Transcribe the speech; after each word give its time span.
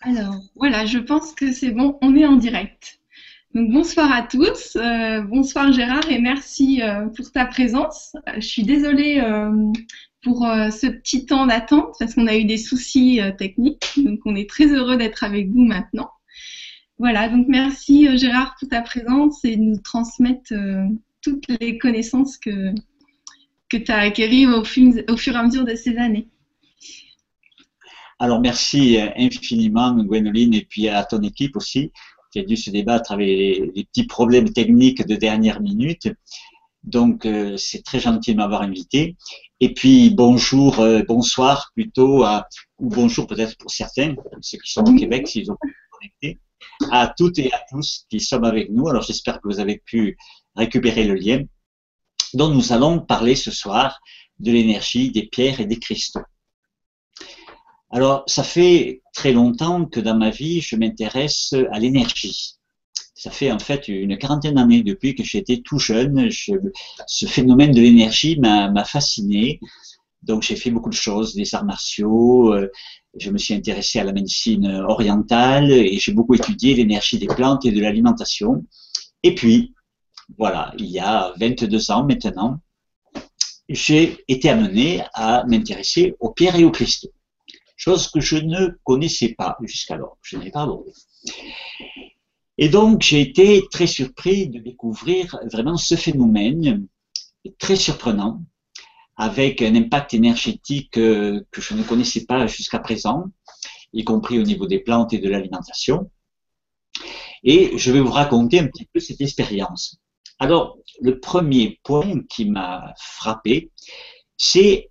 Alors, 0.00 0.36
voilà, 0.56 0.86
je 0.86 0.98
pense 0.98 1.32
que 1.32 1.52
c'est 1.52 1.70
bon, 1.70 1.98
on 2.02 2.14
est 2.16 2.26
en 2.26 2.36
direct. 2.36 3.00
Donc, 3.54 3.70
bonsoir 3.70 4.10
à 4.10 4.22
tous, 4.22 4.76
euh, 4.76 5.20
bonsoir 5.22 5.72
Gérard 5.72 6.10
et 6.10 6.18
merci 6.18 6.82
euh, 6.82 7.06
pour 7.06 7.30
ta 7.30 7.46
présence. 7.46 8.16
Euh, 8.28 8.32
je 8.36 8.46
suis 8.46 8.64
désolée 8.64 9.22
pour 10.22 10.40
ce 10.40 10.86
petit 10.86 11.26
temps 11.26 11.46
d'attente 11.46 11.94
parce 11.98 12.14
qu'on 12.14 12.26
a 12.26 12.36
eu 12.36 12.44
des 12.44 12.56
soucis 12.56 13.20
techniques, 13.38 13.92
donc 13.96 14.20
on 14.24 14.34
est 14.34 14.48
très 14.48 14.66
heureux 14.66 14.96
d'être 14.96 15.22
avec 15.22 15.50
vous 15.50 15.64
maintenant. 15.64 16.10
Voilà, 16.98 17.28
donc 17.28 17.46
merci 17.48 18.16
Gérard 18.16 18.56
pour 18.58 18.68
ta 18.68 18.80
présence 18.80 19.44
et 19.44 19.56
de 19.56 19.62
nous 19.62 19.78
transmettre 19.78 20.52
toutes 21.22 21.44
les 21.60 21.78
connaissances 21.78 22.38
que, 22.38 22.72
que 23.68 23.76
tu 23.76 23.92
as 23.92 23.98
acquéries 23.98 24.46
au, 24.46 24.62
au 24.62 24.64
fur 25.16 25.34
et 25.34 25.36
à 25.36 25.42
mesure 25.42 25.64
de 25.64 25.74
ces 25.74 25.96
années. 25.98 26.28
Alors 28.18 28.40
merci 28.40 28.98
infiniment 29.16 29.92
Gwénoline 29.94 30.54
et 30.54 30.64
puis 30.64 30.88
à 30.88 31.04
ton 31.04 31.20
équipe 31.22 31.56
aussi 31.56 31.90
qui 32.34 32.40
a 32.40 32.42
dû 32.42 32.56
se 32.56 32.70
débattre 32.70 33.12
avec 33.12 33.28
les, 33.28 33.84
petits 33.84 34.06
problèmes 34.06 34.52
techniques 34.52 35.06
de 35.06 35.14
dernière 35.14 35.60
minute. 35.60 36.08
Donc 36.82 37.26
euh, 37.26 37.56
c'est 37.56 37.84
très 37.84 38.00
gentil 38.00 38.32
de 38.32 38.38
m'avoir 38.38 38.62
invité. 38.62 39.16
Et 39.60 39.72
puis 39.72 40.10
bonjour, 40.10 40.80
euh, 40.80 41.02
bonsoir 41.06 41.70
plutôt, 41.76 42.24
à, 42.24 42.48
ou 42.78 42.88
bonjour 42.88 43.28
peut-être 43.28 43.56
pour 43.56 43.70
certains, 43.70 44.16
ceux 44.40 44.58
qui 44.58 44.72
sont 44.72 44.82
au 44.82 44.96
Québec 44.96 45.28
s'ils 45.28 45.48
ont 45.52 45.56
pu 45.62 45.76
connecter, 45.92 46.40
à 46.90 47.14
toutes 47.16 47.38
et 47.38 47.52
à 47.52 47.62
tous 47.70 48.04
qui 48.10 48.18
sont 48.18 48.42
avec 48.42 48.68
nous. 48.68 48.88
Alors 48.88 49.02
j'espère 49.02 49.40
que 49.40 49.46
vous 49.46 49.60
avez 49.60 49.80
pu 49.84 50.16
récupérer 50.56 51.04
le 51.04 51.14
lien. 51.14 51.40
dont 52.34 52.48
nous 52.48 52.72
allons 52.72 52.98
parler 52.98 53.36
ce 53.36 53.52
soir 53.52 54.00
de 54.40 54.50
l'énergie 54.50 55.12
des 55.12 55.26
pierres 55.28 55.60
et 55.60 55.66
des 55.66 55.78
cristaux. 55.78 56.26
Alors, 57.94 58.24
ça 58.26 58.42
fait 58.42 59.02
très 59.12 59.32
longtemps 59.32 59.84
que 59.84 60.00
dans 60.00 60.16
ma 60.16 60.30
vie, 60.30 60.60
je 60.60 60.74
m'intéresse 60.74 61.54
à 61.70 61.78
l'énergie. 61.78 62.56
Ça 63.14 63.30
fait 63.30 63.52
en 63.52 63.60
fait 63.60 63.86
une 63.86 64.18
quarantaine 64.18 64.56
d'années 64.56 64.82
depuis 64.82 65.14
que 65.14 65.22
j'étais 65.22 65.58
tout 65.58 65.78
jeune. 65.78 66.28
ce 66.28 67.26
phénomène 67.26 67.70
de 67.70 67.80
l'énergie 67.80 68.36
m'a 68.36 68.84
fasciné. 68.84 69.60
Donc, 70.24 70.42
j'ai 70.42 70.56
fait 70.56 70.72
beaucoup 70.72 70.90
de 70.90 70.94
choses, 70.94 71.36
des 71.36 71.54
arts 71.54 71.64
martiaux. 71.64 72.52
Euh, 72.52 72.68
je 73.16 73.30
me 73.30 73.38
suis 73.38 73.54
intéressé 73.54 74.00
à 74.00 74.04
la 74.04 74.12
médecine 74.12 74.66
orientale 74.88 75.70
et 75.70 75.96
j'ai 76.00 76.12
beaucoup 76.12 76.34
étudié 76.34 76.74
l'énergie 76.74 77.18
des 77.18 77.28
plantes 77.28 77.64
et 77.64 77.70
de 77.70 77.80
l'alimentation. 77.80 78.64
Et 79.22 79.36
puis, 79.36 79.72
voilà, 80.36 80.74
il 80.78 80.86
y 80.86 80.98
a 80.98 81.32
22 81.38 81.92
ans 81.92 82.04
maintenant, 82.04 82.58
j'ai 83.68 84.18
été 84.26 84.50
amené 84.50 85.04
à 85.14 85.44
m'intéresser 85.46 86.16
aux 86.18 86.32
pierres 86.32 86.56
et 86.56 86.64
aux 86.64 86.72
cristaux 86.72 87.12
chose 87.76 88.08
que 88.08 88.20
je 88.20 88.36
ne 88.36 88.68
connaissais 88.84 89.34
pas 89.34 89.56
jusqu'alors, 89.62 90.18
je 90.22 90.36
n'avais 90.36 90.50
pas 90.50 90.62
abordé. 90.62 90.92
Et 92.56 92.68
donc, 92.68 93.02
j'ai 93.02 93.20
été 93.20 93.64
très 93.70 93.86
surpris 93.86 94.48
de 94.48 94.60
découvrir 94.60 95.38
vraiment 95.52 95.76
ce 95.76 95.96
phénomène 95.96 96.86
très 97.58 97.76
surprenant, 97.76 98.42
avec 99.16 99.62
un 99.62 99.74
impact 99.74 100.14
énergétique 100.14 100.98
euh, 100.98 101.44
que 101.50 101.60
je 101.60 101.74
ne 101.74 101.82
connaissais 101.82 102.24
pas 102.24 102.46
jusqu'à 102.46 102.78
présent, 102.78 103.26
y 103.92 104.04
compris 104.04 104.38
au 104.38 104.42
niveau 104.42 104.66
des 104.66 104.80
plantes 104.80 105.12
et 105.12 105.18
de 105.18 105.28
l'alimentation. 105.28 106.10
Et 107.42 107.76
je 107.76 107.92
vais 107.92 108.00
vous 108.00 108.10
raconter 108.10 108.58
un 108.58 108.66
petit 108.66 108.88
peu 108.92 109.00
cette 109.00 109.20
expérience. 109.20 109.98
Alors, 110.38 110.78
le 111.00 111.20
premier 111.20 111.80
point 111.84 112.20
qui 112.28 112.46
m'a 112.46 112.92
frappé, 112.98 113.70
c'est 114.36 114.90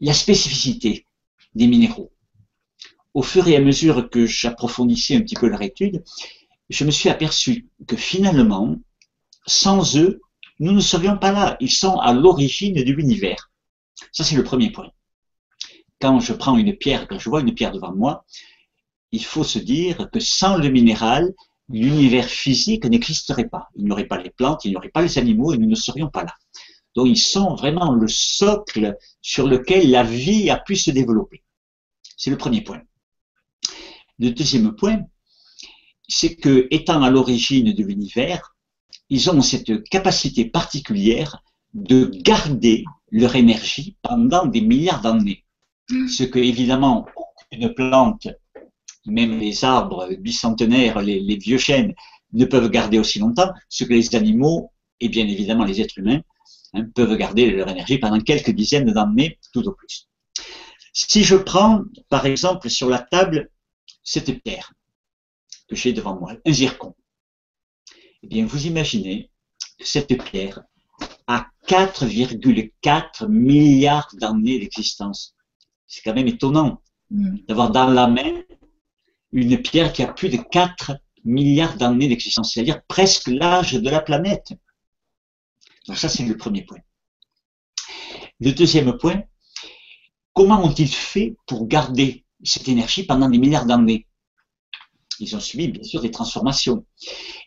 la 0.00 0.14
spécificité 0.14 1.05
des 1.56 1.66
minéraux. 1.66 2.12
Au 3.14 3.22
fur 3.22 3.48
et 3.48 3.56
à 3.56 3.60
mesure 3.60 4.10
que 4.10 4.26
j'approfondissais 4.26 5.16
un 5.16 5.22
petit 5.22 5.34
peu 5.34 5.48
leur 5.48 5.62
étude, 5.62 6.04
je 6.68 6.84
me 6.84 6.90
suis 6.90 7.08
aperçu 7.08 7.68
que 7.86 7.96
finalement, 7.96 8.76
sans 9.46 9.96
eux, 9.96 10.20
nous 10.60 10.72
ne 10.72 10.80
serions 10.80 11.16
pas 11.16 11.32
là. 11.32 11.56
Ils 11.60 11.70
sont 11.70 11.98
à 11.98 12.12
l'origine 12.12 12.74
de 12.74 12.92
l'univers. 12.92 13.50
Ça, 14.12 14.24
c'est 14.24 14.36
le 14.36 14.44
premier 14.44 14.70
point. 14.70 14.90
Quand 16.00 16.20
je 16.20 16.34
prends 16.34 16.58
une 16.58 16.76
pierre, 16.76 17.08
quand 17.08 17.18
je 17.18 17.30
vois 17.30 17.40
une 17.40 17.54
pierre 17.54 17.72
devant 17.72 17.94
moi, 17.94 18.24
il 19.12 19.24
faut 19.24 19.44
se 19.44 19.58
dire 19.58 20.10
que 20.12 20.20
sans 20.20 20.58
le 20.58 20.68
minéral, 20.68 21.32
l'univers 21.70 22.26
physique 22.26 22.84
n'existerait 22.84 23.48
pas. 23.48 23.68
Il 23.76 23.84
n'y 23.84 23.92
aurait 23.92 24.06
pas 24.06 24.20
les 24.20 24.30
plantes, 24.30 24.64
il 24.64 24.70
n'y 24.70 24.76
aurait 24.76 24.90
pas 24.90 25.02
les 25.02 25.18
animaux 25.18 25.54
et 25.54 25.58
nous 25.58 25.68
ne 25.68 25.74
serions 25.74 26.10
pas 26.10 26.24
là. 26.24 26.34
Donc 26.94 27.06
ils 27.06 27.18
sont 27.18 27.54
vraiment 27.54 27.92
le 27.92 28.08
socle 28.08 28.96
sur 29.22 29.46
lequel 29.46 29.90
la 29.90 30.02
vie 30.02 30.50
a 30.50 30.58
pu 30.58 30.76
se 30.76 30.90
développer. 30.90 31.42
C'est 32.16 32.30
le 32.30 32.38
premier 32.38 32.62
point. 32.62 32.82
Le 34.18 34.30
deuxième 34.30 34.74
point, 34.74 35.02
c'est 36.08 36.36
que, 36.36 36.66
étant 36.70 37.02
à 37.02 37.10
l'origine 37.10 37.72
de 37.72 37.82
l'univers, 37.82 38.56
ils 39.10 39.30
ont 39.30 39.40
cette 39.42 39.84
capacité 39.84 40.44
particulière 40.46 41.42
de 41.74 42.10
garder 42.14 42.84
leur 43.10 43.36
énergie 43.36 43.96
pendant 44.02 44.46
des 44.46 44.62
milliards 44.62 45.02
d'années. 45.02 45.44
Mm. 45.90 46.08
Ce 46.08 46.24
que, 46.24 46.38
évidemment, 46.38 47.06
une 47.52 47.72
plante, 47.74 48.28
même 49.06 49.38
les 49.38 49.64
arbres 49.64 50.08
bicentenaires, 50.18 51.00
les, 51.00 51.36
vieux 51.36 51.58
chênes, 51.58 51.94
ne 52.32 52.44
peuvent 52.44 52.70
garder 52.70 52.98
aussi 52.98 53.18
longtemps, 53.18 53.50
ce 53.68 53.84
que 53.84 53.92
les 53.92 54.14
animaux, 54.16 54.72
et 55.00 55.08
bien 55.08 55.26
évidemment 55.28 55.64
les 55.64 55.80
êtres 55.80 55.98
humains, 55.98 56.20
hein, 56.74 56.86
peuvent 56.94 57.16
garder 57.16 57.50
leur 57.50 57.68
énergie 57.68 57.98
pendant 57.98 58.20
quelques 58.20 58.50
dizaines 58.50 58.92
d'années, 58.92 59.38
tout 59.52 59.66
au 59.68 59.72
plus. 59.72 60.08
Si 60.98 61.24
je 61.24 61.36
prends, 61.36 61.84
par 62.08 62.24
exemple, 62.24 62.70
sur 62.70 62.88
la 62.88 63.00
table, 63.00 63.50
cette 64.02 64.42
pierre 64.42 64.72
que 65.68 65.76
j'ai 65.76 65.92
devant 65.92 66.18
moi, 66.18 66.32
un 66.46 66.52
zircon, 66.54 66.94
eh 68.22 68.26
bien, 68.26 68.46
vous 68.46 68.66
imaginez 68.66 69.30
que 69.78 69.86
cette 69.86 70.16
pierre 70.24 70.62
a 71.26 71.48
4,4 71.68 73.28
milliards 73.28 74.08
d'années 74.14 74.58
d'existence. 74.58 75.34
C'est 75.86 76.00
quand 76.00 76.14
même 76.14 76.28
étonnant 76.28 76.80
mm. 77.10 77.40
d'avoir 77.46 77.70
dans 77.70 77.90
la 77.90 78.06
main 78.06 78.42
une 79.32 79.60
pierre 79.60 79.92
qui 79.92 80.02
a 80.02 80.10
plus 80.10 80.30
de 80.30 80.38
4 80.38 80.92
milliards 81.24 81.76
d'années 81.76 82.08
d'existence, 82.08 82.54
c'est-à-dire 82.54 82.82
presque 82.88 83.28
l'âge 83.28 83.74
de 83.74 83.90
la 83.90 84.00
planète. 84.00 84.54
Donc 85.88 85.98
ça, 85.98 86.08
c'est 86.08 86.24
le 86.24 86.38
premier 86.38 86.64
point. 86.64 86.80
Le 88.40 88.52
deuxième 88.52 88.96
point, 88.96 89.22
Comment 90.36 90.62
ont-ils 90.62 90.94
fait 90.94 91.34
pour 91.46 91.66
garder 91.66 92.26
cette 92.44 92.68
énergie 92.68 93.04
pendant 93.04 93.30
des 93.30 93.38
milliards 93.38 93.64
d'années? 93.64 94.06
Ils 95.18 95.34
ont 95.34 95.40
subi, 95.40 95.68
bien 95.68 95.82
sûr, 95.82 96.02
des 96.02 96.10
transformations. 96.10 96.84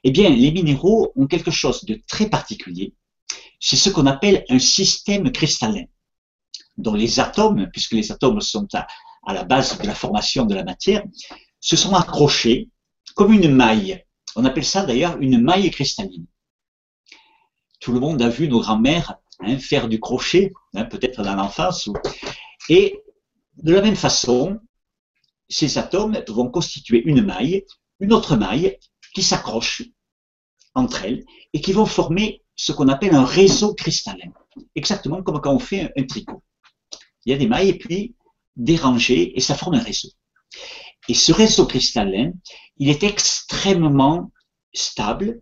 Eh 0.04 0.10
bien, 0.10 0.28
les 0.32 0.52
minéraux 0.52 1.12
ont 1.16 1.28
quelque 1.28 1.52
chose 1.52 1.86
de 1.86 2.02
très 2.08 2.32
particulier. 2.32 2.96
C'est 3.60 3.76
ce 3.76 3.92
qu'on 3.92 4.08
appelle 4.08 4.44
un 4.50 4.58
système 4.58 5.32
cristallin, 5.32 5.84
dont 6.78 6.96
les 6.96 7.20
atomes, 7.20 7.70
puisque 7.72 7.92
les 7.92 8.12
atomes 8.12 8.42
sont 8.42 8.68
à, 8.74 8.88
la 9.36 9.44
base 9.44 9.78
de 9.78 9.86
la 9.86 9.94
formation 9.94 10.48
de 10.48 10.56
la 10.56 10.64
matière, 10.64 11.04
se 11.60 11.76
sont 11.76 11.94
accrochés 11.94 12.70
comme 13.14 13.34
une 13.34 13.54
maille. 13.54 14.04
On 14.36 14.46
appelle 14.46 14.66
ça 14.66 14.84
d'ailleurs 14.84 15.16
une 15.20 15.40
maille 15.40 15.70
cristalline. 15.70 16.26
Tout 17.80 17.92
le 17.92 18.00
monde 18.00 18.20
a 18.24 18.30
vu 18.30 18.48
nos 18.48 18.62
grands-mères 18.62 19.18
hein, 19.42 19.60
faire 19.60 19.90
du 19.90 20.00
crochet, 20.00 20.54
hein, 20.74 20.86
peut-être 20.86 21.22
dans 21.22 21.36
l'enfance, 21.36 21.88
et 22.70 23.02
de 23.58 23.74
la 23.74 23.82
même 23.82 23.96
façon, 23.96 24.60
ces 25.50 25.78
atomes 25.78 26.24
vont 26.28 26.50
constituer 26.50 27.02
une 27.06 27.24
maille, 27.24 27.66
une 28.00 28.14
autre 28.14 28.38
maille 28.38 28.78
qui 29.14 29.24
s'accroche 29.24 29.84
entre 30.76 31.04
elles 31.04 31.26
et 31.54 31.62
qui 31.62 31.74
vont 31.74 31.88
former 31.88 32.44
ce 32.56 32.72
qu'on 32.72 32.88
appelle 32.88 33.16
un 33.16 33.26
réseau 33.26 33.74
cristallin. 33.74 34.32
Exactement 34.76 35.24
comme 35.24 35.42
quand 35.42 35.54
on 35.54 35.60
fait 35.60 35.92
un, 35.98 36.04
tricot. 36.04 36.44
Il 37.26 37.32
y 37.32 37.36
a 37.36 37.38
des 37.38 37.48
mailles 37.48 37.70
et 37.70 37.78
puis 37.78 38.16
des 38.56 38.76
rangées 38.76 39.36
et 39.36 39.42
ça 39.42 39.56
forme 39.56 39.76
un 39.76 39.84
réseau. 39.84 40.10
Et 41.08 41.14
ce 41.14 41.32
réseau 41.32 41.66
cristallin, 41.66 42.34
il 42.78 42.90
est 42.90 43.04
extrêmement 43.04 44.32
stable, 44.74 45.42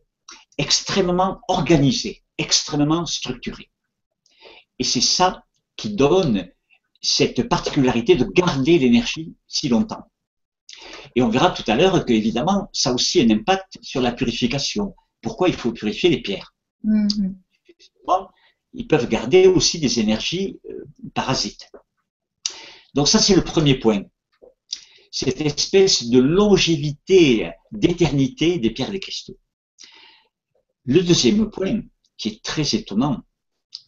extrêmement 0.58 1.42
organisé, 1.50 2.24
extrêmement 2.38 3.06
structuré. 3.06 3.70
Et 4.80 4.84
c'est 4.84 5.02
ça 5.02 5.44
qui 5.76 5.94
donne 5.94 6.50
cette 7.02 7.48
particularité 7.48 8.16
de 8.16 8.26
garder 8.26 8.80
l'énergie 8.80 9.36
si 9.48 9.70
longtemps. 9.70 10.10
Et 11.16 11.22
on 11.22 11.30
verra 11.30 11.52
tout 11.52 11.64
à 11.68 11.76
l'heure 11.76 12.06
que, 12.06 12.14
évidemment, 12.14 12.70
ça 12.74 12.92
a 12.92 12.94
aussi 12.94 13.22
un 13.22 13.30
impact 13.30 13.78
sur 13.82 14.02
la 14.02 14.12
purification. 14.12 14.96
Pourquoi 15.22 15.50
il 15.50 15.56
faut 15.56 15.72
purifier 15.72 16.10
les 16.10 16.22
pierres? 16.22 16.54
Mm-hmm. 16.86 17.36
Ils 18.74 18.88
peuvent 18.88 19.08
garder 19.08 19.48
aussi 19.48 19.80
des 19.80 20.00
énergies 20.00 20.60
euh, 20.70 20.86
parasites. 21.14 21.72
Donc 22.94 23.08
ça, 23.08 23.20
c'est 23.20 23.36
le 23.36 23.44
premier 23.44 23.76
point. 23.76 24.04
Cette 25.12 25.42
espèce 25.42 26.08
de 26.10 26.20
longévité, 26.20 27.52
d'éternité 27.72 28.60
des 28.60 28.70
pierres 28.70 28.92
des 28.92 29.00
cristaux. 29.00 29.38
Le 30.86 31.02
deuxième 31.02 31.50
point, 31.50 31.82
qui 32.18 32.30
est 32.30 32.44
très 32.44 32.76
étonnant, 32.76 33.24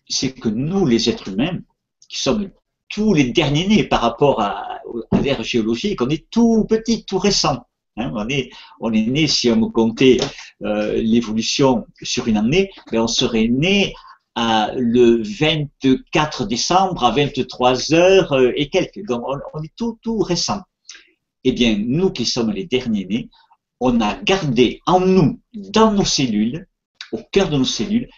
c'est 0.07 0.33
que 0.33 0.49
nous, 0.49 0.85
les 0.85 1.09
êtres 1.09 1.29
humains, 1.29 1.59
qui 2.07 2.19
sommes 2.19 2.51
tous 2.89 3.13
les 3.13 3.31
derniers 3.31 3.67
nés 3.67 3.83
par 3.83 4.01
rapport 4.01 4.41
à 4.41 4.79
l'ère 5.21 5.43
géologique, 5.43 6.01
on 6.01 6.09
est 6.09 6.29
tout 6.29 6.65
petit, 6.67 7.05
tout 7.05 7.19
récent. 7.19 7.65
Hein. 7.97 8.11
on, 8.15 8.27
est, 8.29 8.49
on 8.79 8.91
est 8.93 9.05
né, 9.05 9.27
si 9.27 9.49
on 9.49 9.69
comptait 9.69 10.19
euh, 10.63 10.93
l'évolution 11.01 11.85
sur 12.01 12.27
une 12.27 12.37
année, 12.37 12.71
ben 12.91 13.01
on 13.01 13.07
serait 13.07 13.47
né 13.47 13.93
à, 14.35 14.71
le 14.75 15.21
24 15.21 16.45
décembre 16.45 17.03
à 17.03 17.11
23 17.11 17.93
heures 17.93 18.33
euh, 18.33 18.51
et 18.55 18.69
quelques. 18.69 19.05
Donc 19.05 19.23
on, 19.27 19.37
on 19.53 19.63
est 19.63 19.73
tout, 19.75 19.99
tout 20.01 20.19
récent. 20.19 20.61
Eh 21.43 21.51
bien, 21.51 21.77
nous 21.77 22.11
qui 22.11 22.25
sommes 22.25 22.51
les 22.51 22.65
derniers 22.65 23.05
nés, 23.05 23.29
on 23.79 24.01
a 24.01 24.15
gardé 24.15 24.81
en 24.85 24.99
nous, 24.99 25.39
dans 25.53 25.93
nos 25.93 26.05
cellules, 26.05 26.67
au 27.11 27.19
cœur 27.31 27.49
de 27.49 27.57
nos 27.57 27.65
cellules, 27.65 28.09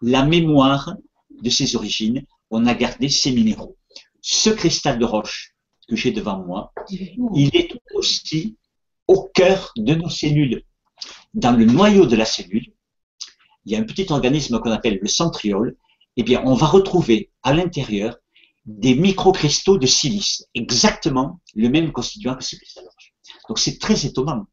la 0.00 0.24
mémoire 0.24 0.94
de 1.42 1.50
ses 1.50 1.76
origines, 1.76 2.24
on 2.50 2.66
a 2.66 2.74
gardé 2.74 3.08
ces 3.08 3.32
minéraux. 3.32 3.76
Ce 4.22 4.50
cristal 4.50 4.98
de 4.98 5.04
roche 5.04 5.54
que 5.88 5.96
j'ai 5.96 6.12
devant 6.12 6.44
moi, 6.44 6.72
il 6.90 7.54
est 7.54 7.72
aussi 7.94 8.56
au 9.06 9.28
cœur 9.34 9.72
de 9.76 9.94
nos 9.94 10.08
cellules. 10.08 10.62
Dans 11.34 11.52
le 11.52 11.64
noyau 11.64 12.06
de 12.06 12.16
la 12.16 12.24
cellule, 12.24 12.72
il 13.64 13.72
y 13.72 13.76
a 13.76 13.78
un 13.78 13.84
petit 13.84 14.06
organisme 14.10 14.58
qu'on 14.60 14.70
appelle 14.70 14.98
le 15.00 15.08
centriole. 15.08 15.76
Eh 16.16 16.22
bien, 16.22 16.42
on 16.44 16.54
va 16.54 16.66
retrouver 16.66 17.30
à 17.42 17.52
l'intérieur 17.52 18.16
des 18.66 18.94
microcristaux 18.94 19.78
de 19.78 19.86
silice, 19.86 20.46
exactement 20.54 21.40
le 21.54 21.68
même 21.68 21.92
constituant 21.92 22.36
que 22.36 22.44
ce 22.44 22.56
cristal 22.56 22.84
de 22.84 22.88
roche. 22.88 23.12
Donc, 23.48 23.58
c'est 23.58 23.78
très 23.78 24.06
étonnant. 24.06 24.46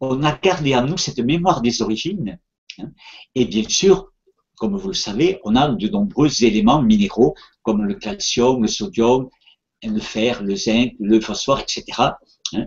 On 0.00 0.22
a 0.22 0.32
gardé 0.32 0.74
en 0.74 0.86
nous 0.86 0.98
cette 0.98 1.18
mémoire 1.18 1.60
des 1.60 1.82
origines, 1.82 2.38
hein, 2.78 2.90
et 3.34 3.44
bien 3.46 3.68
sûr, 3.68 4.12
comme 4.56 4.76
vous 4.76 4.88
le 4.88 4.94
savez, 4.94 5.40
on 5.44 5.56
a 5.56 5.68
de 5.68 5.88
nombreux 5.88 6.44
éléments 6.44 6.82
minéraux 6.82 7.34
comme 7.62 7.84
le 7.84 7.94
calcium, 7.94 8.62
le 8.62 8.68
sodium, 8.68 9.28
le 9.82 10.00
fer, 10.00 10.42
le 10.42 10.54
zinc, 10.56 10.94
le 10.98 11.20
phosphore, 11.20 11.60
etc., 11.60 11.84
hein, 12.54 12.66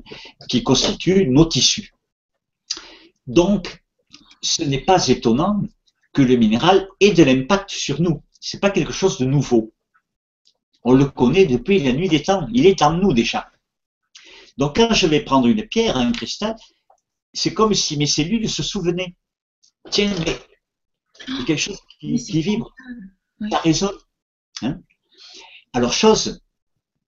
qui 0.49 0.63
constituent 0.63 1.27
nos 1.27 1.45
tissus. 1.45 1.93
Donc, 3.25 3.83
ce 4.41 4.63
n'est 4.63 4.81
pas 4.81 5.07
étonnant 5.07 5.61
que 6.13 6.21
le 6.21 6.35
minéral 6.35 6.87
ait 6.99 7.13
de 7.13 7.23
l'impact 7.23 7.69
sur 7.69 8.01
nous. 8.01 8.23
Ce 8.39 8.55
n'est 8.55 8.61
pas 8.61 8.69
quelque 8.69 8.93
chose 8.93 9.17
de 9.17 9.25
nouveau. 9.25 9.73
On 10.83 10.93
le 10.93 11.05
connaît 11.05 11.45
depuis 11.45 11.79
la 11.79 11.93
nuit 11.93 12.07
des 12.07 12.23
temps. 12.23 12.47
Il 12.53 12.65
est 12.65 12.81
en 12.81 12.93
nous 12.93 13.13
déjà. 13.13 13.49
Donc, 14.57 14.77
quand 14.77 14.93
je 14.93 15.07
vais 15.07 15.21
prendre 15.21 15.47
une 15.47 15.67
pierre, 15.67 15.97
un 15.97 16.11
cristal, 16.11 16.55
c'est 17.33 17.53
comme 17.53 17.73
si 17.73 17.97
mes 17.97 18.07
cellules 18.07 18.49
se 18.49 18.63
souvenaient. 18.63 19.15
Tiens, 19.91 20.13
mais 20.25 20.37
il 21.27 21.37
y 21.37 21.41
a 21.41 21.45
quelque 21.45 21.59
chose 21.59 21.79
qui, 21.99 22.41
vibre. 22.41 22.73
Ça 23.51 23.59
résonne. 23.59 23.97
Hein. 24.61 24.79
Alors, 25.73 25.93
chose 25.93 26.41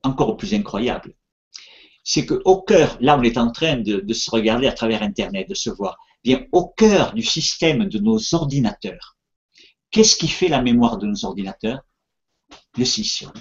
encore 0.03 0.37
plus 0.37 0.53
incroyable, 0.53 1.15
c'est 2.03 2.25
qu'au 2.25 2.61
cœur, 2.61 2.97
là 3.01 3.17
on 3.17 3.23
est 3.23 3.37
en 3.37 3.51
train 3.51 3.77
de, 3.77 4.13
se 4.13 4.31
regarder 4.31 4.67
à 4.67 4.71
travers 4.71 5.03
Internet, 5.03 5.49
de 5.49 5.55
se 5.55 5.69
voir, 5.69 5.97
bien 6.23 6.45
au 6.51 6.67
cœur 6.67 7.13
du 7.13 7.23
système 7.23 7.85
de 7.85 7.99
nos 7.99 8.19
ordinateurs, 8.33 9.17
qu'est-ce 9.91 10.15
qui 10.15 10.27
fait 10.27 10.47
la 10.47 10.61
mémoire 10.61 10.97
de 10.97 11.07
nos 11.07 11.25
ordinateurs? 11.25 11.81
Le 12.77 12.85
silicium. 12.85 13.31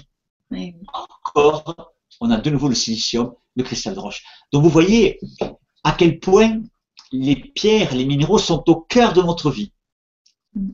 Encore, 0.93 1.93
on 2.19 2.31
a 2.31 2.37
de 2.37 2.49
nouveau 2.49 2.67
le 2.67 2.75
silicium, 2.75 3.33
le 3.55 3.63
cristal 3.63 3.95
de 3.95 3.99
roche. 3.99 4.23
Donc 4.51 4.63
vous 4.63 4.69
voyez 4.69 5.19
à 5.83 5.93
quel 5.93 6.19
point 6.19 6.61
les 7.11 7.35
pierres, 7.35 7.95
les 7.95 8.05
minéraux 8.05 8.37
sont 8.37 8.63
au 8.67 8.81
cœur 8.81 9.13
de 9.13 9.21
notre 9.21 9.51
vie. 9.51 9.71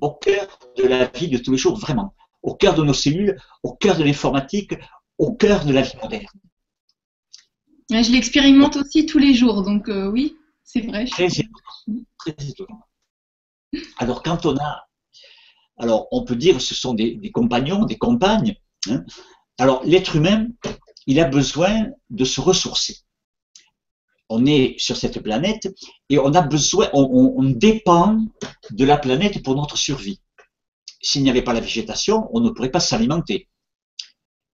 Au 0.01 0.11
cœur 0.11 0.59
de 0.77 0.83
la 0.83 1.05
vie 1.05 1.27
de 1.27 1.37
tous 1.37 1.51
les 1.51 1.57
jours, 1.57 1.77
vraiment, 1.77 2.13
au 2.41 2.55
cœur 2.55 2.75
de 2.75 2.83
nos 2.83 2.93
cellules, 2.93 3.39
au 3.63 3.73
cœur 3.73 3.97
de 3.97 4.03
l'informatique, 4.03 4.73
au 5.17 5.33
cœur 5.33 5.65
de 5.65 5.73
la 5.73 5.81
vie 5.81 5.97
moderne. 6.01 6.25
Je 7.89 8.11
l'expérimente 8.11 8.77
aussi 8.77 9.05
tous 9.05 9.19
les 9.19 9.33
jours, 9.33 9.61
donc 9.63 9.89
euh, 9.89 10.09
oui, 10.09 10.35
c'est 10.63 10.81
vrai. 10.81 11.05
Très 11.05 12.33
étonnant. 12.49 12.81
Alors 13.97 14.23
quand 14.23 14.45
on 14.45 14.57
a, 14.57 14.87
alors 15.77 16.07
on 16.11 16.23
peut 16.23 16.35
dire 16.35 16.55
que 16.55 16.61
ce 16.61 16.73
sont 16.73 16.93
des, 16.93 17.31
compagnons, 17.31 17.85
des 17.85 17.97
compagnes. 17.97 18.55
Hein. 18.89 19.03
Alors 19.57 19.83
l'être 19.83 20.15
humain, 20.15 20.47
il 21.07 21.19
a 21.19 21.25
besoin 21.25 21.87
de 22.09 22.25
se 22.25 22.41
ressourcer. 22.41 22.97
On 24.29 24.45
est 24.45 24.75
sur 24.79 24.97
cette 24.97 25.21
planète 25.21 25.67
et 26.09 26.17
on 26.17 26.33
a 26.33 26.41
besoin, 26.41 26.89
on 26.93 27.43
dépend 27.43 28.25
de 28.71 28.85
la 28.85 28.97
planète 28.97 29.43
pour 29.43 29.55
notre 29.55 29.77
survie. 29.77 30.19
S'il 31.01 31.23
n'y 31.23 31.29
avait 31.29 31.43
pas 31.43 31.53
la 31.53 31.59
végétation, 31.59 32.27
on 32.33 32.39
ne 32.39 32.49
pourrait 32.49 32.71
pas 32.71 32.79
s'alimenter 32.79 33.47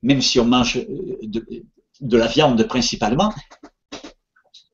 même 0.04 0.22
si 0.22 0.40
on 0.40 0.46
mange 0.46 0.78
euh, 0.78 1.18
de, 1.22 2.18
la 2.18 2.28
viande 2.28 2.64
principalement, 2.68 3.34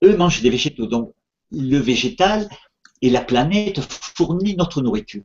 eux 0.03 0.15
mangent 0.15 0.41
des 0.41 0.49
végétaux. 0.49 0.87
Donc, 0.87 1.13
le 1.51 1.77
végétal 1.77 2.49
et 3.01 3.09
la 3.09 3.21
planète 3.21 3.79
fournissent 3.79 4.57
notre 4.57 4.81
nourriture. 4.81 5.23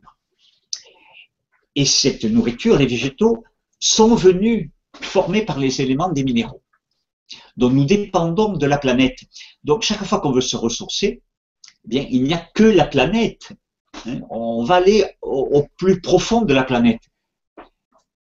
Et 1.75 1.85
cette 1.85 2.25
nourriture, 2.25 2.77
les 2.77 2.87
végétaux, 2.87 3.45
sont 3.81 4.15
venus 4.15 4.71
formés 5.01 5.45
par 5.45 5.59
les 5.59 5.81
éléments 5.81 6.11
des 6.11 6.23
minéraux. 6.23 6.62
Donc, 7.57 7.73
nous 7.73 7.85
dépendons 7.85 8.55
de 8.55 8.67
la 8.67 8.79
planète. 8.79 9.19
Donc, 9.65 9.83
chaque 9.83 10.05
fois 10.05 10.21
qu'on 10.21 10.33
veut 10.33 10.41
se 10.41 10.57
ressourcer, 10.57 11.23
eh 11.85 11.89
bien, 11.89 12.07
il 12.11 12.25
n'y 12.25 12.35
a 12.35 12.45
que 12.55 12.65
la 12.65 12.87
planète. 12.87 13.53
Hein. 14.07 14.21
On 14.31 14.65
va 14.65 14.77
aller 14.77 15.05
au 15.21 15.67
plus 15.77 16.01
profond 16.01 16.43
de 16.43 16.55
la 16.55 16.65
planète 16.65 17.01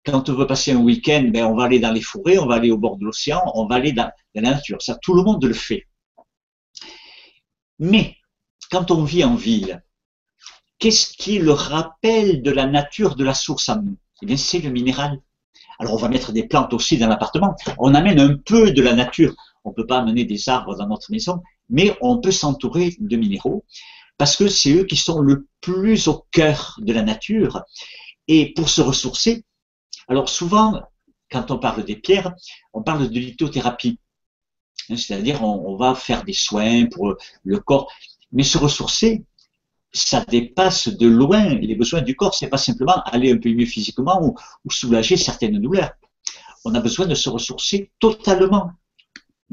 quand 0.05 0.29
on 0.29 0.35
veut 0.35 0.47
passer 0.47 0.71
un 0.71 0.77
week-end, 0.77 1.29
ben, 1.33 1.45
on 1.45 1.55
va 1.55 1.63
aller 1.63 1.79
dans 1.79 1.91
les 1.91 2.01
forêts, 2.01 2.37
on 2.37 2.45
va 2.45 2.55
aller 2.55 2.71
au 2.71 2.77
bord 2.77 2.97
de 2.97 3.05
l'océan, 3.05 3.41
on 3.55 3.65
va 3.65 3.75
aller 3.75 3.91
dans, 3.91 4.11
la 4.35 4.41
nature. 4.41 4.81
Ça, 4.81 4.95
tout 5.01 5.15
le 5.15 5.23
monde 5.23 5.43
le 5.43 5.53
fait. 5.53 5.87
Mais 7.79 8.15
quand 8.69 8.91
on 8.91 9.03
vit 9.03 9.23
en 9.23 9.35
ville, 9.35 9.83
qu'est-ce 10.77 11.11
qui 11.17 11.39
le 11.39 11.51
rappelle 11.51 12.43
de 12.43 12.51
la 12.51 12.67
nature 12.67 13.15
de 13.15 13.23
la 13.23 13.33
source 13.33 13.67
à 13.69 13.77
nous? 13.77 13.97
Eh 14.21 14.27
bien, 14.27 14.37
c'est 14.37 14.59
le 14.59 14.69
minéral. 14.69 15.19
Alors, 15.79 15.93
on 15.93 15.97
va 15.97 16.09
mettre 16.09 16.31
des 16.31 16.47
plantes 16.47 16.73
aussi 16.73 16.97
dans 16.97 17.07
l'appartement. 17.07 17.55
On 17.77 17.93
amène 17.93 18.19
un 18.19 18.37
peu 18.37 18.71
de 18.71 18.81
la 18.81 18.93
nature. 18.93 19.35
On 19.63 19.69
ne 19.69 19.75
peut 19.75 19.87
pas 19.87 19.99
amener 19.99 20.25
des 20.25 20.49
arbres 20.49 20.75
dans 20.77 20.87
notre 20.87 21.11
maison, 21.11 21.41
mais 21.69 21.95
on 22.01 22.19
peut 22.19 22.31
s'entourer 22.31 22.95
de 22.99 23.17
minéraux 23.17 23.65
parce 24.17 24.37
que 24.37 24.47
c'est 24.47 24.71
eux 24.73 24.85
qui 24.85 24.95
sont 24.95 25.19
le 25.19 25.47
plus 25.61 26.07
au 26.07 26.25
cœur 26.31 26.77
de 26.79 26.93
la 26.93 27.01
nature. 27.01 27.63
Et 28.27 28.53
pour 28.53 28.69
se 28.69 28.81
ressourcer, 28.81 29.43
alors 30.07 30.29
souvent, 30.29 30.81
quand 31.29 31.51
on 31.51 31.59
parle 31.59 31.83
des 31.83 31.95
pierres, 31.95 32.33
on 32.73 32.83
parle 32.83 33.09
de 33.09 33.19
lithothérapie. 33.19 33.99
Hein, 34.89 34.97
c'est-à-dire, 34.97 35.43
on, 35.43 35.75
va 35.75 35.95
faire 35.95 36.23
des 36.23 36.33
soins 36.33 36.85
pour 36.85 37.15
le 37.43 37.59
corps. 37.59 37.91
Mais 38.31 38.43
se 38.43 38.57
ressourcer, 38.57 39.25
ça 39.95 40.25
dépasse 40.25 40.89
de 40.89 41.07
loin 41.07 41.55
les 41.55 41.75
besoins 41.75 42.01
du 42.01 42.15
corps. 42.15 42.35
C'est 42.35 42.49
pas 42.49 42.57
simplement 42.57 43.01
aller 43.05 43.31
un 43.31 43.37
peu 43.37 43.49
mieux 43.49 43.65
physiquement 43.65 44.21
ou, 44.21 44.35
ou, 44.65 44.71
soulager 44.71 45.15
certaines 45.17 45.59
douleurs. 45.59 45.91
On 46.65 46.75
a 46.75 46.81
besoin 46.81 47.05
de 47.07 47.15
se 47.15 47.29
ressourcer 47.29 47.91
totalement. 47.99 48.71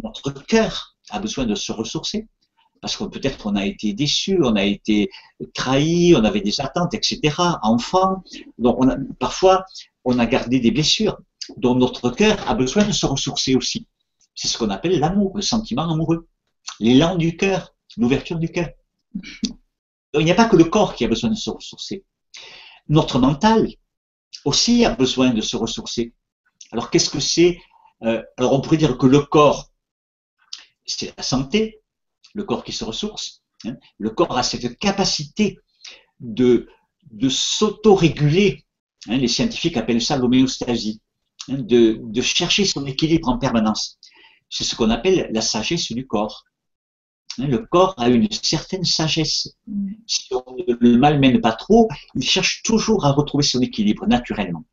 Notre 0.02 0.30
cœur 0.30 0.96
a 1.10 1.20
besoin 1.20 1.44
de 1.44 1.54
se 1.54 1.70
ressourcer. 1.72 2.26
Parce 2.80 2.96
que 2.96 3.04
peut-être 3.04 3.46
on 3.46 3.54
a 3.54 3.64
été 3.64 3.92
déçu, 3.92 4.40
on 4.42 4.56
a 4.56 4.64
été 4.64 5.08
trahi, 5.54 6.14
on 6.16 6.24
avait 6.24 6.40
des 6.40 6.60
attentes, 6.60 6.94
etc. 6.94 7.20
Enfant. 7.62 8.24
Donc 8.58 8.84
parfois, 9.20 9.64
on 10.04 10.18
a 10.18 10.26
gardé 10.26 10.58
des 10.58 10.72
blessures 10.72 11.18
dont 11.56 11.76
notre 11.76 12.10
cœur 12.10 12.36
a 12.48 12.54
besoin 12.54 12.84
de 12.84 12.92
se 12.92 13.06
ressourcer 13.06 13.54
aussi. 13.54 13.86
C'est 14.34 14.48
ce 14.48 14.58
qu'on 14.58 14.70
appelle 14.70 14.98
l'amour, 14.98 15.36
le 15.36 15.42
sentiment 15.42 15.88
amoureux, 15.88 16.26
l'élan 16.80 17.14
du 17.14 17.36
cœur, 17.36 17.74
l'ouverture 17.96 18.38
du 18.38 18.48
cœur. 18.48 18.70
Il 20.14 20.24
n'y 20.24 20.30
a 20.30 20.34
pas 20.34 20.48
que 20.48 20.56
le 20.56 20.64
corps 20.64 20.94
qui 20.94 21.04
a 21.04 21.08
besoin 21.08 21.30
de 21.30 21.36
se 21.36 21.50
ressourcer. 21.50 22.04
Notre 22.88 23.18
mental 23.18 23.68
aussi 24.44 24.84
a 24.84 24.94
besoin 24.94 25.30
de 25.30 25.40
se 25.40 25.56
ressourcer. 25.56 26.14
Alors 26.72 26.90
qu'est-ce 26.90 27.10
que 27.10 27.20
c'est 27.20 27.60
euh, 28.02 28.22
Alors 28.36 28.52
on 28.52 28.60
pourrait 28.60 28.76
dire 28.76 28.98
que 28.98 29.06
le 29.06 29.20
corps, 29.20 29.70
c'est 30.84 31.16
la 31.16 31.22
santé, 31.22 31.80
le 32.34 32.44
corps 32.44 32.64
qui 32.64 32.72
se 32.72 32.84
ressource. 32.84 33.42
Hein. 33.64 33.76
Le 33.98 34.10
corps 34.10 34.36
a 34.36 34.42
cette 34.42 34.78
capacité 34.78 35.58
de, 36.20 36.68
de 37.10 37.28
s'auto-réguler 37.28 38.64
Hein, 39.08 39.18
les 39.18 39.28
scientifiques 39.28 39.76
appellent 39.76 40.02
ça 40.02 40.16
l'homéostasie, 40.16 41.00
hein, 41.48 41.58
de, 41.58 42.20
chercher 42.20 42.64
son 42.64 42.86
équilibre 42.86 43.28
en 43.28 43.38
permanence. 43.38 43.98
C'est 44.48 44.64
ce 44.64 44.76
qu'on 44.76 44.90
appelle 44.90 45.28
la 45.32 45.40
sagesse 45.40 45.90
du 45.92 46.06
corps. 46.06 46.44
Hein, 47.38 47.46
le 47.46 47.58
corps 47.58 47.94
a 47.98 48.08
une 48.08 48.30
certaine 48.30 48.84
sagesse. 48.84 49.56
Si 50.06 50.28
on 50.32 50.56
ne 50.56 50.74
le 50.80 50.98
malmène 50.98 51.40
pas 51.40 51.52
trop, 51.52 51.88
il 52.14 52.22
cherche 52.22 52.62
toujours 52.62 53.04
à 53.04 53.12
retrouver 53.12 53.44
son 53.44 53.60
équilibre 53.60 54.06
naturellement. 54.06 54.64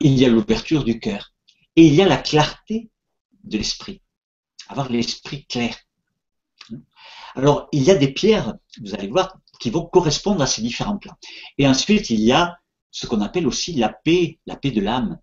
Il 0.00 0.18
y 0.18 0.24
a 0.24 0.28
l'ouverture 0.28 0.84
du 0.84 1.00
cœur 1.00 1.32
et 1.76 1.86
il 1.86 1.94
y 1.94 2.02
a 2.02 2.08
la 2.08 2.16
clarté 2.16 2.90
de 3.44 3.58
l'esprit. 3.58 4.00
Avoir 4.68 4.90
l'esprit 4.90 5.46
clair. 5.46 5.76
Alors, 7.34 7.68
il 7.72 7.82
y 7.82 7.90
a 7.90 7.94
des 7.94 8.12
pierres, 8.12 8.54
vous 8.80 8.94
allez 8.94 9.08
voir, 9.08 9.38
qui 9.60 9.70
vont 9.70 9.86
correspondre 9.86 10.42
à 10.42 10.46
ces 10.46 10.62
différents 10.62 10.98
plans. 10.98 11.16
Et 11.56 11.66
ensuite, 11.66 12.10
il 12.10 12.20
y 12.20 12.32
a 12.32 12.58
ce 12.90 13.06
qu'on 13.06 13.20
appelle 13.20 13.46
aussi 13.46 13.74
la 13.74 13.88
paix, 13.88 14.38
la 14.46 14.56
paix 14.56 14.70
de 14.70 14.80
l'âme. 14.80 15.18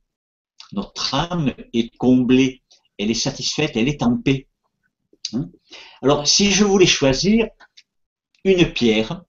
Notre 0.72 1.14
âme 1.14 1.54
est 1.74 1.96
comblée, 1.98 2.64
elle 2.98 3.12
est 3.12 3.14
satisfaite, 3.14 3.76
elle 3.76 3.88
est 3.88 4.04
en 4.04 4.18
paix. 4.18 4.48
Hein? 5.34 5.50
Alors, 6.02 6.28
si 6.28 6.52
je 6.52 6.64
voulais 6.64 6.86
choisir 6.86 7.48
une 8.44 8.72
pierre 8.72 9.24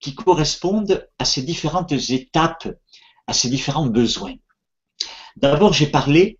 qui 0.00 0.14
corresponde 0.14 1.08
à 1.18 1.24
ces 1.24 1.42
différentes 1.42 1.92
étapes, 1.92 2.68
à 3.26 3.32
ces 3.32 3.48
différents 3.48 3.86
besoins. 3.86 4.34
D'abord, 5.36 5.72
j'ai 5.72 5.86
parlé 5.86 6.38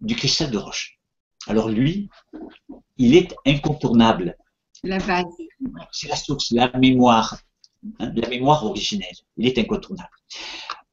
du 0.00 0.14
cristal 0.16 0.50
de 0.50 0.58
roche. 0.58 0.98
Alors 1.46 1.68
lui, 1.68 2.08
il 2.96 3.14
est 3.14 3.34
incontournable. 3.46 4.36
La 4.82 4.98
base. 4.98 5.24
C'est 5.92 6.08
la 6.08 6.16
source, 6.16 6.50
la 6.52 6.70
mémoire, 6.76 7.38
hein, 7.98 8.12
la 8.14 8.28
mémoire 8.28 8.64
originelle. 8.64 9.16
Il 9.36 9.46
est 9.46 9.58
incontournable. 9.58 10.10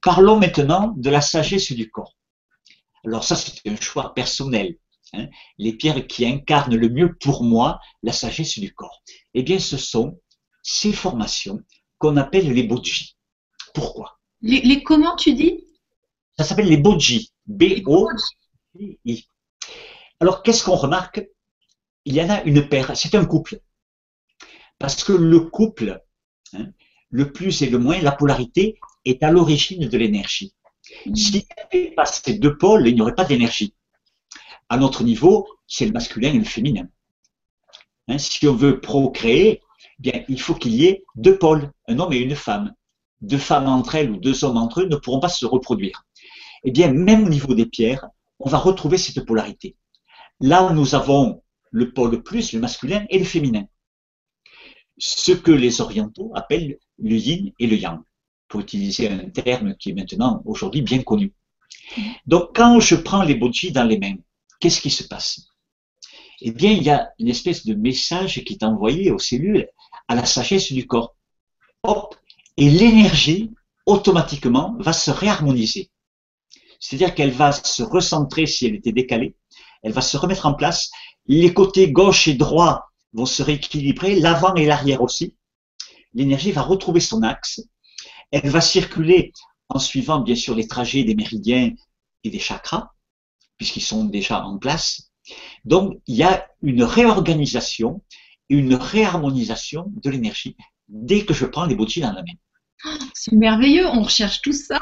Parlons 0.02 0.40
maintenant 0.40 0.94
de 0.96 1.10
la 1.10 1.22
sagesse 1.22 1.72
du 1.72 1.90
corps. 1.90 2.16
Alors 3.06 3.24
ça, 3.24 3.36
c'est 3.36 3.68
un 3.70 3.76
choix 3.76 4.14
personnel. 4.14 4.78
Hein. 5.14 5.28
Les 5.58 5.74
pierres 5.74 6.08
qui 6.08 6.26
incarnent 6.26 6.76
le 6.76 6.90
mieux 6.90 7.16
pour 7.16 7.44
moi 7.44 7.80
la 8.04 8.12
sagesse 8.12 8.60
du 8.60 8.74
corps. 8.74 9.02
Eh 9.34 9.44
bien, 9.44 9.60
ce 9.60 9.78
sont 9.78 10.20
ces 10.64 10.94
formations 10.94 11.62
qu'on 11.98 12.18
appelle 12.18 12.52
les 12.52 12.64
bodji. 12.64 13.16
Pourquoi? 13.74 14.20
Les, 14.42 14.84
comment 14.84 15.16
tu 15.16 15.34
dis? 15.34 15.66
Ça 16.38 16.44
s'appelle 16.44 16.68
les. 16.68 16.78
B-O-J-I. 17.48 19.28
Alors, 20.20 20.44
qu'est-ce 20.44 20.64
qu'on 20.64 20.76
remarque? 20.76 21.24
Il 22.06 22.16
y 22.16 22.22
en 22.22 22.30
a 22.30 22.44
une 22.44 22.68
paire, 22.68 22.96
c'est 22.96 23.16
un 23.16 23.26
couple. 23.26 23.60
Parce 24.80 25.04
que 25.04 25.14
le 25.14 25.40
couple, 25.42 26.02
hein, 26.54 26.68
le 27.10 27.32
plus 27.32 27.62
et 27.62 27.70
le 27.70 27.80
moins, 27.80 28.00
la 28.02 28.12
polarité 28.12 28.80
est 29.06 29.24
à 29.24 29.32
l'origine 29.32 29.88
de 29.88 29.98
l'énergie. 29.98 30.54
Mm. 31.06 31.16
S'il 31.16 31.36
n'y 31.36 31.48
avait 31.64 31.92
pas 31.92 32.06
ces 32.06 32.38
deux 32.38 32.58
pôles, 32.58 32.88
il 32.88 32.96
n'y 32.96 33.02
aurait 33.02 33.16
pas 33.16 33.26
d'énergie. 33.26 33.74
À 34.70 34.78
notre 34.78 35.04
niveau, 35.04 35.48
c'est 35.68 35.86
le 35.86 35.92
masculin 35.92 36.34
et 36.34 36.40
le 36.40 36.44
féminin. 36.44 36.88
Hein, 38.08 38.18
si 38.18 38.48
on 38.48 38.56
veut 38.56 38.80
procréer, 38.80 39.62
bien, 40.00 40.24
il 40.28 40.40
faut 40.40 40.56
qu'il 40.56 40.74
y 40.76 40.86
ait 40.86 41.04
deux 41.16 41.38
pôles, 41.38 41.72
un 41.88 42.00
homme 42.00 42.14
et 42.14 42.18
une 42.18 42.36
femme. 42.36 42.74
Deux 43.22 43.38
femmes 43.38 43.68
entre 43.68 43.96
elles 43.96 44.12
ou 44.12 44.18
deux 44.18 44.44
hommes 44.44 44.58
entre 44.58 44.82
eux 44.82 44.88
ne 44.88 44.96
pourront 44.96 45.20
pas 45.20 45.30
se 45.30 45.46
reproduire. 45.46 46.04
Eh 46.64 46.72
bien, 46.72 46.92
même 46.92 47.26
au 47.26 47.30
niveau 47.30 47.54
des 47.54 47.66
pierres, 47.66 48.08
on 48.40 48.50
va 48.50 48.58
retrouver 48.58 48.98
cette 48.98 49.26
polarité. 49.26 49.76
Là, 50.40 50.72
nous 50.74 50.96
avons 50.96 51.42
le 51.72 51.94
pôle 51.94 52.22
plus, 52.24 52.54
le 52.54 52.60
masculin 52.60 53.06
et 53.10 53.20
le 53.20 53.26
féminin. 53.26 53.66
Ce 54.98 55.32
que 55.32 55.52
les 55.52 55.82
orientaux 55.82 56.32
appellent 56.36 56.78
le 56.98 57.16
yin 57.16 57.52
et 57.60 57.68
le 57.68 57.78
yang, 57.78 58.02
pour 58.48 58.62
utiliser 58.62 59.10
un 59.10 59.30
terme 59.30 59.76
qui 59.76 59.92
est 59.92 59.94
maintenant 59.94 60.42
aujourd'hui 60.46 60.82
bien 60.82 61.04
connu. 61.04 61.34
Donc, 62.26 62.56
quand 62.56 62.80
je 62.80 62.96
prends 62.96 63.24
les 63.24 63.36
bodji 63.36 63.72
dans 63.72 63.84
les 63.84 64.00
mains, 64.00 64.16
qu'est-ce 64.60 64.82
qui 64.82 64.90
se 64.92 65.04
passe? 65.04 65.42
Eh 66.42 66.52
bien, 66.52 66.72
il 66.72 66.84
y 66.84 66.90
a 66.90 67.12
une 67.20 67.30
espèce 67.30 67.66
de 67.66 67.74
message 67.74 68.44
qui 68.44 68.54
est 68.54 68.64
envoyé 68.64 69.12
aux 69.12 69.20
cellules 69.20 69.68
à 70.08 70.16
la 70.16 70.26
sagesse 70.26 70.72
du 70.72 70.86
corps. 70.86 71.16
Hop, 71.84 72.16
et 72.58 72.70
l'énergie, 72.70 73.52
automatiquement, 73.86 74.76
va 74.80 74.94
se 74.94 75.12
réharmoniser. 75.12 75.92
C'est-à-dire 76.80 77.16
qu'elle 77.16 77.32
va 77.32 77.52
se 77.52 77.84
recentrer 77.84 78.46
si 78.46 78.66
elle 78.66 78.76
était 78.76 78.92
décalée, 78.92 79.36
elle 79.84 79.94
va 79.94 80.02
se 80.02 80.18
remettre 80.18 80.46
en 80.46 80.54
place, 80.54 80.92
les 81.28 81.54
côtés 81.54 81.92
gauche 81.92 82.28
et 82.28 82.34
droit 82.34 82.92
vont 83.14 83.26
se 83.26 83.42
rééquilibrer, 83.44 84.20
l'avant 84.20 84.56
et 84.56 84.66
l'arrière 84.66 85.02
aussi. 85.02 85.36
L'énergie 86.14 86.52
va 86.52 86.62
retrouver 86.62 87.00
son 87.00 87.24
axe, 87.24 87.62
elle 88.32 88.50
va 88.50 88.62
circuler 88.62 89.32
en 89.70 89.80
suivant 89.80 90.20
bien 90.20 90.36
sûr 90.36 90.56
les 90.56 90.68
trajets 90.68 91.04
des 91.04 91.16
méridiens 91.16 91.72
et 92.24 92.30
des 92.30 92.40
chakras, 92.40 92.92
puisqu'ils 93.58 93.82
sont 93.82 94.06
déjà 94.06 94.44
en 94.44 94.58
place. 94.58 95.12
Donc 95.64 96.00
il 96.08 96.16
y 96.16 96.24
a 96.24 96.48
une 96.62 96.84
réorganisation, 96.84 98.04
une 98.50 98.76
réharmonisation 98.76 99.92
de 100.04 100.10
l'énergie 100.10 100.56
dès 100.88 101.26
que 101.26 101.34
je 101.34 101.46
prends 101.46 101.66
les 101.66 101.76
boutiques 101.76 102.04
dans 102.04 102.14
la 102.14 102.22
main. 102.22 102.98
C'est 103.14 103.32
merveilleux, 103.32 103.88
on 103.88 104.04
recherche 104.04 104.42
tout 104.42 104.54
ça. 104.54 104.80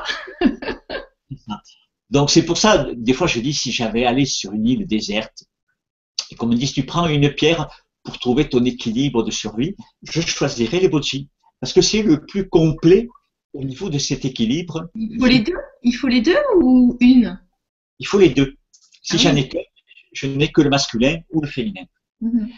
Donc 2.09 2.29
c'est 2.29 2.45
pour 2.45 2.57
ça, 2.57 2.87
des 2.95 3.13
fois 3.13 3.27
je 3.27 3.39
dis, 3.39 3.53
si 3.53 3.71
j'avais 3.71 4.05
allé 4.05 4.25
sur 4.25 4.51
une 4.51 4.67
île 4.67 4.85
déserte, 4.85 5.45
et 6.29 6.35
qu'on 6.35 6.47
me 6.47 6.55
dise, 6.55 6.73
tu 6.73 6.85
prends 6.85 7.07
une 7.07 7.33
pierre 7.33 7.69
pour 8.03 8.19
trouver 8.19 8.49
ton 8.49 8.63
équilibre 8.65 9.23
de 9.23 9.31
survie, 9.31 9.75
je 10.01 10.19
choisirais 10.21 10.79
les 10.79 10.89
bochi, 10.89 11.29
parce 11.59 11.73
que 11.73 11.81
c'est 11.81 12.01
le 12.01 12.25
plus 12.25 12.49
complet 12.49 13.07
au 13.53 13.63
niveau 13.63 13.89
de 13.89 13.97
cet 13.97 14.25
équilibre. 14.25 14.89
Il 14.95 15.19
faut 15.19 15.27
les 15.27 15.39
deux? 15.39 15.55
Il 15.83 15.93
faut 15.93 16.07
les 16.07 16.21
deux 16.21 16.37
ou 16.59 16.97
une? 16.99 17.39
Il 17.99 18.07
faut 18.07 18.19
les 18.19 18.29
deux. 18.29 18.57
Si 19.03 19.15
ah 19.15 19.17
j'en 19.17 19.35
ai 19.35 19.47
que, 19.49 19.57
je 20.13 20.27
n'ai 20.27 20.51
que 20.51 20.61
le 20.61 20.69
masculin 20.69 21.19
ou 21.31 21.41
le 21.41 21.47
féminin. 21.47 21.85
Mhm. 22.21 22.49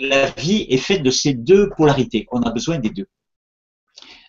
La 0.00 0.30
vie 0.30 0.66
est 0.68 0.78
faite 0.78 1.02
de 1.02 1.10
ces 1.10 1.34
deux 1.34 1.68
polarités. 1.76 2.26
On 2.32 2.42
a 2.42 2.50
besoin 2.50 2.78
des 2.78 2.90
deux. 2.90 3.08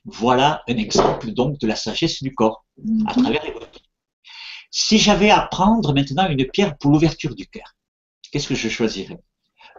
Voilà 0.05 0.63
un 0.67 0.77
exemple 0.77 1.31
donc 1.31 1.59
de 1.59 1.67
la 1.67 1.75
sagesse 1.75 2.21
du 2.23 2.33
corps 2.33 2.65
à 2.79 2.81
mhm. 3.15 3.23
travers 3.23 3.43
les 3.45 3.51
botis. 3.51 3.83
Si 4.71 4.97
j'avais 4.97 5.29
à 5.29 5.41
prendre 5.41 5.93
maintenant 5.93 6.27
une 6.29 6.45
pierre 6.47 6.77
pour 6.77 6.91
l'ouverture 6.91 7.35
du 7.35 7.45
cœur, 7.45 7.75
qu'est-ce 8.31 8.47
que 8.47 8.55
je 8.55 8.69
choisirais? 8.69 9.19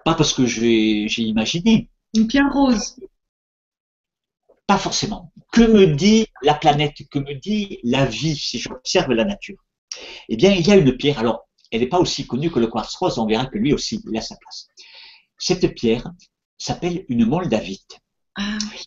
Pas 0.05 0.15
parce 0.15 0.33
que 0.35 0.47
j'ai 0.47 1.23
imaginé. 1.23 1.89
Une 2.15 2.27
pierre 2.27 2.53
rose. 2.53 2.97
Pas 4.67 4.79
forcément. 4.79 5.33
Que 5.51 5.63
me 5.63 5.87
dit 5.95 6.27
la 6.43 6.55
planète? 6.55 6.97
Que 7.11 7.19
me 7.19 7.35
dit 7.35 7.79
la 7.83 8.05
vie 8.05 8.37
si 8.37 8.59
j'observe 8.59 9.13
la 9.13 9.25
nature? 9.25 9.59
Eh 10.29 10.37
bien, 10.37 10.53
il 10.53 10.67
y 10.67 10.71
a 10.71 10.77
une 10.77 10.97
pierre. 10.97 11.19
Alors, 11.19 11.49
elle 11.73 11.81
n'est 11.81 11.89
pas 11.89 11.99
aussi 11.99 12.27
connue 12.27 12.51
que 12.51 12.61
le 12.61 12.67
quartz 12.69 12.95
rose. 12.95 13.19
On 13.19 13.27
verra 13.27 13.47
que 13.47 13.59
lui 13.59 13.73
aussi, 13.73 14.01
il 14.09 14.17
a 14.17 14.21
sa 14.21 14.37
place. 14.37 14.69
Cette 15.39 15.75
pierre 15.75 16.13
s'appelle 16.59 17.05
une 17.09 17.25
moldavite. 17.25 17.99
Ah 18.37 18.59
oui. 18.71 18.85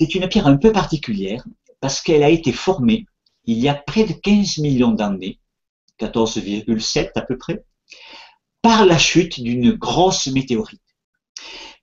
C'est 0.00 0.14
une 0.14 0.28
pierre 0.28 0.46
un 0.46 0.56
peu 0.56 0.72
particulière 0.72 1.44
parce 1.80 2.00
qu'elle 2.00 2.22
a 2.22 2.30
été 2.30 2.52
formée 2.52 3.06
il 3.44 3.58
y 3.58 3.68
a 3.68 3.74
près 3.74 4.04
de 4.04 4.12
15 4.12 4.58
millions 4.58 4.90
d'années, 4.90 5.38
14,7 6.00 7.10
à 7.14 7.22
peu 7.22 7.38
près, 7.38 7.64
par 8.60 8.84
la 8.84 8.98
chute 8.98 9.40
d'une 9.40 9.72
grosse 9.72 10.26
météorite. 10.26 10.82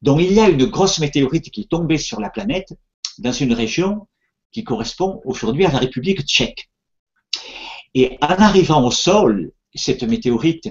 Donc 0.02 0.20
il 0.22 0.34
y 0.34 0.40
a 0.40 0.50
une 0.50 0.66
grosse 0.66 1.00
météorite 1.00 1.50
qui 1.50 1.62
est 1.62 1.70
tombée 1.70 1.98
sur 1.98 2.20
la 2.20 2.30
planète 2.30 2.74
dans 3.20 3.32
une 3.32 3.54
région 3.54 4.08
qui 4.52 4.64
correspond 4.64 5.22
aujourd'hui 5.24 5.66
à 5.66 5.72
la 5.72 5.80
République 5.80 6.24
tchèque. 6.24 6.70
Et 7.94 8.18
en 8.22 8.28
arrivant 8.28 8.86
au 8.86 8.92
sol, 8.92 9.52
cette 9.76 10.04
météorite 10.04 10.70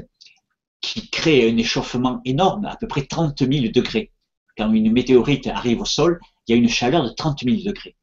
qui 0.80 1.10
crée 1.10 1.48
un 1.48 1.56
échauffement 1.56 2.20
énorme, 2.24 2.64
à 2.64 2.76
peu 2.76 2.88
près 2.88 3.06
30 3.06 3.38
000 3.38 3.72
degrés. 3.72 4.12
Quand 4.56 4.72
une 4.72 4.92
météorite 4.92 5.46
arrive 5.46 5.80
au 5.80 5.84
sol, 5.84 6.20
il 6.46 6.52
y 6.52 6.54
a 6.54 6.60
une 6.60 6.68
chaleur 6.68 7.04
de 7.04 7.10
30 7.10 7.44
000 7.44 7.56
degrés. 7.64 7.96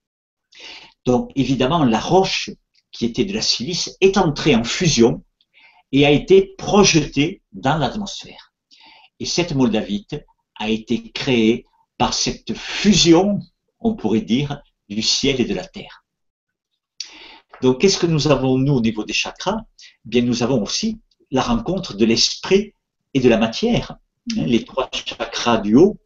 Donc 1.06 1.32
évidemment, 1.36 1.84
la 1.84 2.00
roche 2.00 2.50
qui 2.91 3.06
était 3.06 3.25
de 3.25 3.34
la 3.34 3.41
silice, 3.41 3.96
est 4.01 4.18
entrée 4.18 4.56
en 4.56 4.63
fusion 4.63 5.24
et 5.91 6.06
a 6.06 6.12
été 6.12 6.53
projetée 6.58 7.41
dans 7.51 7.77
l'atmosphère. 7.77 8.53
Et 9.20 9.25
cette 9.25 9.53
moldavite 9.53 10.15
a 10.56 10.70
été 10.70 11.12
créée 11.12 11.65
par 11.98 12.13
cette 12.13 12.53
fusion, 12.53 13.39
on 13.79 13.96
pourrait 13.96 14.22
dire, 14.22 14.62
du 14.88 15.01
ciel 15.01 15.39
et 15.41 15.46
de 15.46 15.53
la 15.53 15.65
terre. 15.65 15.99
Donc, 17.61 17.81
qu'est-ce 17.81 17.97
que 17.97 18.07
nous 18.07 18.27
avons, 18.27 18.57
nous, 18.57 18.73
au 18.73 18.81
niveau 18.81 19.03
des 19.03 19.13
chakras? 19.13 19.65
Bien, 20.05 20.21
nous 20.21 20.43
avons 20.43 20.61
aussi 20.61 20.99
la 21.31 21.41
rencontre 21.41 21.95
de 21.95 22.05
l'esprit 22.05 22.73
et 23.13 23.19
de 23.19 23.29
la 23.29 23.37
matière. 23.37 23.97
Hein, 24.37 24.45
les 24.45 24.63
trois 24.63 24.89
chakras 24.93 25.57
du 25.57 25.75
haut, 25.75 25.97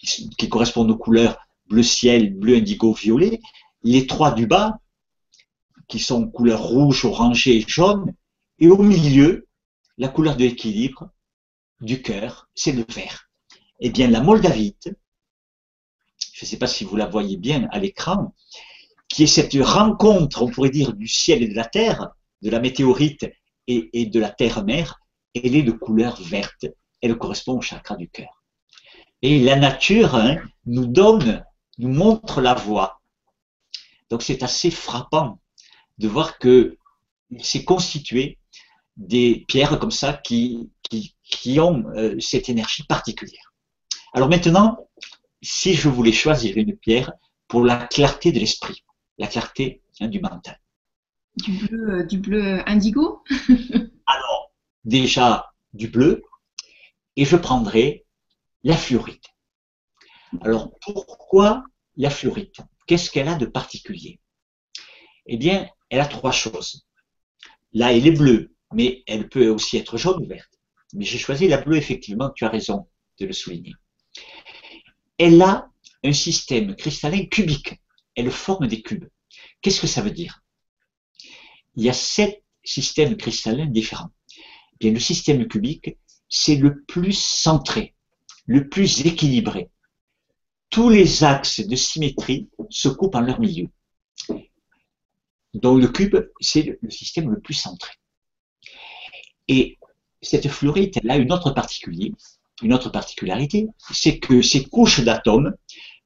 qui 0.00 0.48
correspondent 0.48 0.90
aux 0.90 0.96
couleurs 0.96 1.38
bleu 1.68 1.82
ciel, 1.82 2.34
bleu 2.34 2.56
indigo, 2.56 2.92
violet. 2.92 3.40
Les 3.82 4.06
trois 4.06 4.32
du 4.32 4.46
bas, 4.46 4.78
qui 5.86 5.98
sont 5.98 6.28
couleur 6.28 6.62
rouge, 6.62 7.04
orangé 7.04 7.56
et 7.56 7.64
jaune, 7.66 8.14
et 8.58 8.68
au 8.68 8.82
milieu, 8.82 9.46
la 9.96 10.08
couleur 10.08 10.36
de 10.36 10.44
l'équilibre 10.44 11.10
du 11.80 12.02
cœur, 12.02 12.48
c'est 12.54 12.72
le 12.72 12.84
vert. 12.92 13.30
Eh 13.80 13.90
bien, 13.90 14.08
la 14.08 14.20
moldavite, 14.20 14.90
je 16.32 16.44
ne 16.44 16.48
sais 16.48 16.56
pas 16.56 16.66
si 16.66 16.84
vous 16.84 16.96
la 16.96 17.06
voyez 17.06 17.36
bien 17.36 17.68
à 17.70 17.78
l'écran, 17.78 18.34
qui 19.08 19.24
est 19.24 19.26
cette 19.26 19.56
rencontre, 19.60 20.42
on 20.42 20.50
pourrait 20.50 20.70
dire, 20.70 20.92
du 20.92 21.08
ciel 21.08 21.42
et 21.42 21.48
de 21.48 21.54
la 21.54 21.64
terre, 21.64 22.08
de 22.42 22.50
la 22.50 22.60
météorite 22.60 23.26
et, 23.66 24.06
de 24.06 24.20
la 24.20 24.30
terre-mère, 24.30 24.98
elle 25.34 25.54
est 25.54 25.62
de 25.62 25.72
couleur 25.72 26.20
verte. 26.22 26.66
Elle 27.00 27.16
correspond 27.16 27.58
au 27.58 27.60
chakra 27.60 27.96
du 27.96 28.08
cœur. 28.08 28.42
Et 29.22 29.40
la 29.40 29.56
nature 29.56 30.14
hein, 30.14 30.36
nous 30.66 30.86
donne, 30.86 31.44
nous 31.78 31.88
montre 31.88 32.40
la 32.40 32.54
voie. 32.54 33.00
Donc 34.10 34.22
c'est 34.22 34.42
assez 34.42 34.70
frappant 34.70 35.40
de 35.98 36.08
voir 36.08 36.38
que 36.38 36.76
s'est 37.40 37.64
constitué 37.64 38.38
des 38.96 39.44
pierres 39.48 39.78
comme 39.78 39.90
ça 39.90 40.14
qui, 40.14 40.70
qui, 40.82 41.60
ont 41.60 41.84
euh, 41.94 42.18
cette 42.20 42.48
énergie 42.48 42.84
particulière. 42.84 43.52
Alors 44.14 44.28
maintenant, 44.28 44.88
si 45.42 45.74
je 45.74 45.88
voulais 45.88 46.12
choisir 46.12 46.56
une 46.56 46.76
pierre 46.76 47.12
pour 47.48 47.64
la 47.64 47.76
clarté 47.76 48.32
de 48.32 48.40
l'esprit, 48.40 48.82
la 49.18 49.26
clarté 49.26 49.82
hein, 50.00 50.08
du 50.08 50.20
mental, 50.20 50.58
Du 51.36 51.52
bleu, 51.52 52.06
du 52.06 52.18
bleu 52.18 52.68
indigo? 52.68 53.22
Alors, 54.06 54.52
déjà 54.84 55.52
du 55.72 55.88
bleu, 55.88 56.22
et 57.16 57.24
je 57.24 57.36
prendrai 57.36 58.06
la 58.62 58.76
fluorite. 58.76 59.24
Alors, 60.40 60.70
pourquoi 60.80 61.64
la 61.96 62.10
fluorite? 62.10 62.60
Qu'est-ce 62.86 63.10
qu'elle 63.10 63.28
a 63.28 63.34
de 63.34 63.46
particulier? 63.46 64.20
Eh 65.26 65.36
bien, 65.36 65.68
elle 65.90 66.00
a 66.00 66.06
trois 66.06 66.32
choses. 66.32 66.86
Là, 67.72 67.92
elle 67.92 68.06
est 68.06 68.12
bleue, 68.12 68.54
mais 68.72 69.02
elle 69.06 69.28
peut 69.28 69.48
aussi 69.48 69.76
être 69.76 69.98
jaune 69.98 70.22
ou 70.22 70.26
verte. 70.26 70.52
Mais 70.94 71.04
j'ai 71.04 71.18
choisi 71.18 71.48
la 71.48 71.58
bleue, 71.58 71.76
effectivement, 71.76 72.30
tu 72.30 72.44
as 72.44 72.48
raison 72.48 72.86
de 73.18 73.26
le 73.26 73.32
souligner. 73.32 73.74
Elle 75.18 75.42
a 75.42 75.68
un 76.04 76.12
système 76.12 76.74
cristallin 76.76 77.26
cubique. 77.26 77.80
Elle 78.18 78.32
forme 78.32 78.66
des 78.66 78.82
cubes. 78.82 79.08
Qu'est-ce 79.62 79.80
que 79.80 79.86
ça 79.86 80.02
veut 80.02 80.10
dire? 80.10 80.42
Il 81.76 81.84
y 81.84 81.88
a 81.88 81.92
sept 81.92 82.42
systèmes 82.64 83.16
cristallins 83.16 83.66
différents. 83.66 84.10
Bien, 84.80 84.90
le 84.92 84.98
système 84.98 85.46
cubique, 85.46 85.96
c'est 86.28 86.56
le 86.56 86.82
plus 86.82 87.16
centré, 87.16 87.94
le 88.46 88.68
plus 88.68 89.06
équilibré. 89.06 89.70
Tous 90.68 90.90
les 90.90 91.22
axes 91.22 91.60
de 91.60 91.76
symétrie 91.76 92.48
se 92.70 92.88
coupent 92.88 93.14
en 93.14 93.20
leur 93.20 93.38
milieu. 93.38 93.68
Donc 95.54 95.80
le 95.80 95.86
cube, 95.86 96.16
c'est 96.40 96.76
le 96.82 96.90
système 96.90 97.30
le 97.30 97.38
plus 97.38 97.54
centré. 97.54 97.92
Et 99.46 99.78
cette 100.20 100.48
fluorite, 100.48 100.96
elle 100.96 101.10
a 101.12 101.16
une 101.18 101.32
autre 101.32 101.54
une 102.62 102.74
autre 102.74 102.90
particularité, 102.90 103.68
c'est 103.92 104.18
que 104.18 104.42
ces 104.42 104.64
couches 104.64 105.04
d'atomes 105.04 105.54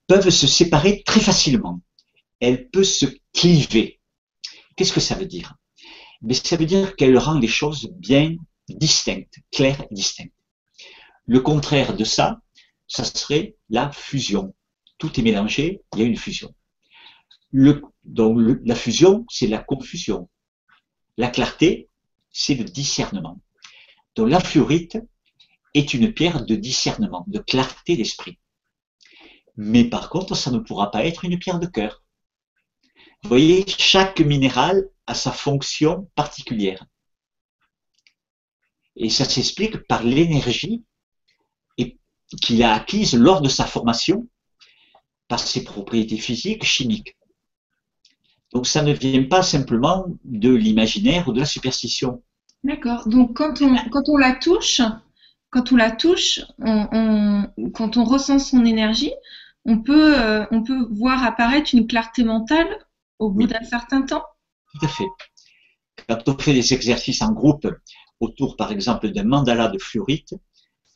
peuvent 0.06 0.28
se 0.28 0.46
séparer 0.46 1.02
très 1.06 1.20
facilement. 1.20 1.80
Elle 2.42 2.68
peut 2.70 2.84
se 2.84 3.06
cliver. 3.32 4.00
Qu'est-ce 4.74 4.92
que 4.92 5.00
ça 5.00 5.14
veut 5.14 5.26
dire? 5.26 5.54
Mais 6.22 6.34
ça 6.34 6.56
veut 6.56 6.66
dire 6.66 6.96
qu'elle 6.96 7.16
rend 7.16 7.38
les 7.38 7.46
choses 7.46 7.88
bien 7.92 8.34
distinctes, 8.68 9.36
claires 9.52 9.80
et 9.80 9.94
distinctes. 9.94 10.34
Le 11.24 11.38
contraire 11.40 11.96
de 11.96 12.04
ça, 12.04 12.40
ça 12.88 13.04
serait 13.04 13.54
la 13.70 13.92
fusion. 13.92 14.54
Tout 14.98 15.20
est 15.20 15.22
mélangé, 15.22 15.82
il 15.94 16.00
y 16.00 16.02
a 16.02 16.06
une 16.06 16.16
fusion. 16.16 16.52
Donc 18.04 18.38
la 18.64 18.74
fusion, 18.74 19.24
c'est 19.30 19.46
la 19.46 19.58
confusion. 19.58 20.28
La 21.16 21.28
clarté, 21.28 21.88
c'est 22.30 22.56
le 22.56 22.64
discernement. 22.64 23.40
Donc 24.16 24.30
la 24.30 24.40
fluorite 24.40 24.98
est 25.74 25.94
une 25.94 26.12
pierre 26.12 26.44
de 26.44 26.56
discernement, 26.56 27.24
de 27.28 27.38
clarté 27.38 27.96
d'esprit. 27.96 28.40
Mais 29.56 29.84
par 29.84 30.10
contre, 30.10 30.34
ça 30.34 30.50
ne 30.50 30.58
pourra 30.58 30.90
pas 30.90 31.04
être 31.04 31.24
une 31.24 31.38
pierre 31.38 31.60
de 31.60 31.66
cœur. 31.66 32.01
Vous 33.22 33.28
voyez, 33.28 33.64
chaque 33.66 34.20
minéral 34.20 34.88
a 35.06 35.14
sa 35.14 35.32
fonction 35.32 36.08
particulière. 36.14 36.84
Et 38.96 39.10
ça 39.10 39.24
s'explique 39.24 39.78
par 39.86 40.02
l'énergie 40.02 40.84
qu'il 42.40 42.62
a 42.62 42.74
acquise 42.74 43.14
lors 43.14 43.42
de 43.42 43.48
sa 43.48 43.66
formation, 43.66 44.26
par 45.28 45.40
ses 45.40 45.64
propriétés 45.64 46.16
physiques, 46.16 46.64
chimiques. 46.64 47.16
Donc 48.52 48.66
ça 48.66 48.82
ne 48.82 48.92
vient 48.92 49.24
pas 49.24 49.42
simplement 49.42 50.06
de 50.24 50.50
l'imaginaire 50.50 51.28
ou 51.28 51.32
de 51.32 51.40
la 51.40 51.46
superstition. 51.46 52.22
D'accord. 52.64 53.08
Donc 53.08 53.36
quand 53.36 53.60
on, 53.62 53.76
quand 53.90 54.08
on 54.08 54.16
la 54.16 54.34
touche, 54.34 54.80
quand 55.50 55.72
on 55.72 55.76
la 55.76 55.90
touche, 55.90 56.40
quand 56.58 57.96
on 57.96 58.04
ressent 58.04 58.38
son 58.38 58.64
énergie, 58.64 59.12
on 59.64 59.78
peut, 59.78 60.18
euh, 60.18 60.44
on 60.50 60.62
peut 60.62 60.86
voir 60.90 61.24
apparaître 61.24 61.74
une 61.74 61.86
clarté 61.86 62.24
mentale 62.24 62.68
au 63.22 63.30
bout 63.30 63.46
d'un 63.46 63.62
certain 63.62 64.02
temps. 64.02 64.24
Tout 64.72 64.84
à 64.84 64.88
fait. 64.88 65.06
Quand 66.08 66.28
on 66.28 66.38
fait 66.38 66.52
des 66.52 66.74
exercices 66.74 67.22
en 67.22 67.32
groupe 67.32 67.68
autour, 68.20 68.56
par 68.56 68.72
exemple, 68.72 69.10
d'un 69.10 69.24
mandala 69.24 69.68
de 69.68 69.78
fluorite, 69.78 70.34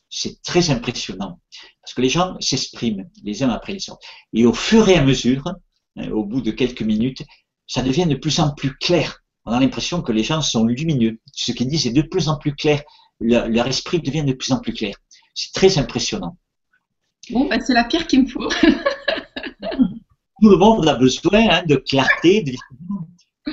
c'est 0.09 0.41
très 0.41 0.69
impressionnant 0.69 1.39
parce 1.81 1.93
que 1.93 2.01
les 2.01 2.09
gens 2.09 2.35
s'expriment 2.39 3.09
les 3.23 3.43
uns 3.43 3.49
après 3.49 3.73
les 3.73 3.89
autres. 3.89 4.05
Et 4.33 4.45
au 4.45 4.53
fur 4.53 4.87
et 4.89 4.95
à 4.95 5.03
mesure, 5.03 5.47
hein, 5.95 6.09
au 6.11 6.25
bout 6.25 6.41
de 6.41 6.51
quelques 6.51 6.81
minutes, 6.81 7.23
ça 7.65 7.81
devient 7.81 8.05
de 8.05 8.15
plus 8.15 8.39
en 8.39 8.53
plus 8.53 8.75
clair. 8.77 9.23
On 9.45 9.51
a 9.51 9.59
l'impression 9.59 10.01
que 10.01 10.11
les 10.11 10.23
gens 10.23 10.41
sont 10.41 10.65
lumineux. 10.65 11.19
Ce 11.33 11.51
qu'ils 11.53 11.67
disent 11.67 11.87
est 11.87 11.91
de 11.91 12.01
plus 12.01 12.27
en 12.27 12.37
plus 12.37 12.55
clair. 12.55 12.81
Leur, 13.19 13.67
esprit 13.67 13.99
devient 13.99 14.23
de 14.23 14.33
plus 14.33 14.51
en 14.51 14.59
plus 14.59 14.73
clair. 14.73 14.95
C'est 15.33 15.53
très 15.53 15.77
impressionnant. 15.77 16.37
Bon, 17.29 17.47
ben 17.47 17.61
c'est 17.65 17.73
la 17.73 17.83
pierre 17.85 18.07
qu'il 18.07 18.23
me 18.23 18.27
faut. 18.27 18.49
Tout 20.41 20.49
le 20.49 20.57
monde 20.57 20.87
a 20.87 20.95
besoin 20.95 21.49
hein, 21.49 21.63
de 21.65 21.75
clarté. 21.75 22.43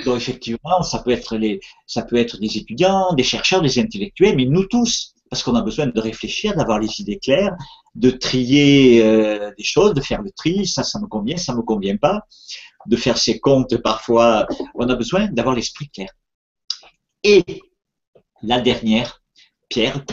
Donc 0.05 0.17
effectivement, 0.17 0.81
ça 0.83 0.99
peut 0.99 1.11
être 1.11 1.37
les, 1.37 1.59
ça 1.87 2.03
peut 2.03 2.17
être 2.17 2.37
des 2.39 2.57
étudiants, 2.57 3.13
des 3.13 3.23
chercheurs, 3.23 3.61
des 3.61 3.79
intellectuels, 3.79 4.35
mais 4.35 4.45
nous 4.45 4.65
tous, 4.65 5.13
parce 5.29 5.41
qu'on 5.41 5.55
a 5.55 5.61
besoin 5.61 5.87
de 5.87 5.99
réfléchir, 5.99 6.55
d'avoir 6.55 6.79
les 6.79 6.99
idées 6.99 7.17
claires, 7.17 7.55
de 7.95 8.09
trier 8.09 9.03
euh, 9.03 9.51
des 9.57 9.63
choses, 9.63 9.93
de 9.93 10.01
faire 10.01 10.21
le 10.21 10.31
tri, 10.31 10.67
ça, 10.67 10.83
ça 10.83 10.99
me 10.99 11.07
convient, 11.07 11.37
ça 11.37 11.55
me 11.55 11.61
convient 11.61 11.97
pas 11.97 12.25
de 12.85 12.95
faire 12.95 13.17
ses 13.17 13.39
comptes 13.39 13.77
parfois. 13.77 14.47
On 14.75 14.87
a 14.89 14.95
besoin 14.95 15.27
d'avoir 15.31 15.55
l'esprit 15.55 15.89
clair. 15.89 16.09
Et 17.23 17.43
la 18.43 18.61
dernière 18.61 19.23
pierre, 19.69 20.05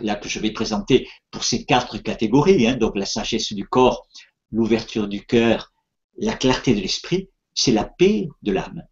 là 0.00 0.14
que 0.16 0.28
je 0.28 0.38
vais 0.38 0.50
présenter 0.50 1.08
pour 1.30 1.44
ces 1.44 1.64
quatre 1.64 1.98
catégories, 1.98 2.66
hein, 2.66 2.76
donc 2.76 2.96
la 2.96 3.06
sagesse 3.06 3.52
du 3.52 3.66
corps, 3.66 4.06
l'ouverture 4.50 5.08
du 5.08 5.26
cœur, 5.26 5.73
la 6.18 6.34
clarté 6.34 6.74
de 6.74 6.80
l'esprit, 6.80 7.28
c'est 7.54 7.72
la 7.72 7.84
paix 7.84 8.28
de 8.42 8.52
l'âme. 8.52 8.82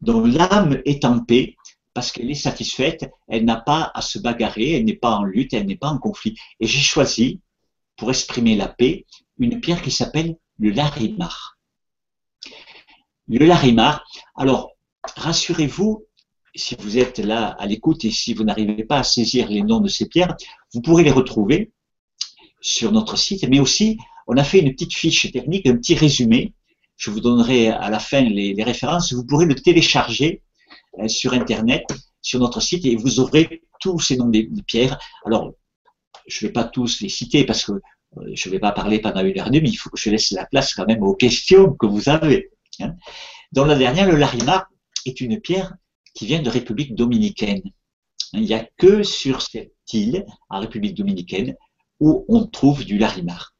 Donc 0.00 0.26
l'âme 0.26 0.80
est 0.84 1.04
en 1.04 1.20
paix 1.20 1.56
parce 1.92 2.12
qu'elle 2.12 2.30
est 2.30 2.34
satisfaite, 2.34 3.10
elle 3.28 3.44
n'a 3.44 3.56
pas 3.56 3.90
à 3.94 4.00
se 4.00 4.18
bagarrer, 4.18 4.72
elle 4.72 4.84
n'est 4.84 4.94
pas 4.94 5.16
en 5.16 5.24
lutte, 5.24 5.52
elle 5.52 5.66
n'est 5.66 5.76
pas 5.76 5.88
en 5.88 5.98
conflit. 5.98 6.36
Et 6.60 6.66
j'ai 6.66 6.80
choisi, 6.80 7.40
pour 7.96 8.10
exprimer 8.10 8.56
la 8.56 8.68
paix, 8.68 9.06
une 9.38 9.60
pierre 9.60 9.82
qui 9.82 9.90
s'appelle 9.90 10.36
le 10.58 10.70
larimar 10.70 11.58
le 13.38 13.46
larimar. 13.46 14.04
Alors, 14.34 14.72
rassurez-vous, 15.16 16.04
si 16.54 16.74
vous 16.80 16.98
êtes 16.98 17.18
là 17.18 17.56
à 17.58 17.66
l'écoute 17.66 18.04
et 18.04 18.10
si 18.10 18.34
vous 18.34 18.44
n'arrivez 18.44 18.84
pas 18.84 18.98
à 18.98 19.02
saisir 19.04 19.48
les 19.48 19.62
noms 19.62 19.80
de 19.80 19.88
ces 19.88 20.08
pierres, 20.08 20.36
vous 20.74 20.80
pourrez 20.82 21.04
les 21.04 21.12
retrouver 21.12 21.72
sur 22.60 22.92
notre 22.92 23.16
site, 23.16 23.46
mais 23.48 23.60
aussi, 23.60 23.98
on 24.30 24.36
a 24.36 24.44
fait 24.44 24.60
une 24.60 24.72
petite 24.72 24.94
fiche 24.94 25.30
technique, 25.32 25.66
un 25.66 25.76
petit 25.76 25.96
résumé. 25.96 26.54
Je 26.96 27.10
vous 27.10 27.18
donnerai 27.18 27.68
à 27.68 27.90
la 27.90 27.98
fin 27.98 28.20
les, 28.20 28.62
références. 28.62 29.12
Vous 29.12 29.26
pourrez 29.26 29.44
le 29.44 29.56
télécharger 29.56 30.42
euh, 31.00 31.08
sur 31.08 31.32
Internet, 31.32 31.84
sur 32.22 32.38
notre 32.38 32.60
site, 32.60 32.86
et 32.86 32.94
vous 32.94 33.18
aurez 33.18 33.62
tous 33.80 33.98
ces 33.98 34.16
noms 34.16 34.28
des, 34.28 34.48
pierres. 34.68 35.00
Alors, 35.26 35.52
je 36.28 36.44
ne 36.44 36.48
vais 36.48 36.52
pas 36.52 36.62
tous 36.62 37.00
les 37.00 37.08
citer 37.08 37.44
parce 37.44 37.64
que 37.64 37.72
euh, 37.72 38.30
je 38.32 38.48
ne 38.48 38.52
vais 38.52 38.60
pas 38.60 38.70
parler 38.70 39.00
pendant 39.00 39.24
une 39.24 39.36
heure 39.36 39.48
et 39.48 39.50
demie. 39.50 39.70
Il 39.70 39.76
faut 39.76 39.90
que 39.90 39.98
je 39.98 40.10
laisse 40.10 40.30
la 40.30 40.46
place 40.46 40.74
quand 40.74 40.86
même 40.86 41.02
aux 41.02 41.16
questions 41.16 41.72
que 41.72 41.86
vous 41.86 42.08
avez. 42.08 42.50
Hein. 42.78 42.94
Dans 43.50 43.64
la 43.64 43.74
dernière, 43.74 44.08
le 44.08 44.14
larimar 44.14 44.68
est 45.06 45.20
une 45.20 45.40
pierre 45.40 45.74
qui 46.14 46.26
vient 46.26 46.40
de 46.40 46.50
République 46.50 46.94
dominicaine. 46.94 47.62
Il 48.32 48.42
n'y 48.42 48.54
a 48.54 48.64
que 48.78 49.02
sur 49.02 49.42
cette 49.42 49.74
île, 49.92 50.24
en 50.50 50.60
République 50.60 50.96
dominicaine, 50.96 51.56
où 51.98 52.24
on 52.28 52.46
trouve 52.46 52.84
du 52.84 52.96
larimar. 52.96 53.54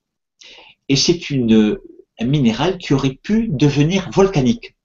Et 0.91 0.97
c'est 0.97 1.21
un 1.31 2.27
minéral 2.27 2.77
qui 2.77 2.95
aurait 2.95 3.15
pu 3.15 3.47
devenir 3.47 4.11
volcanique. 4.11 4.77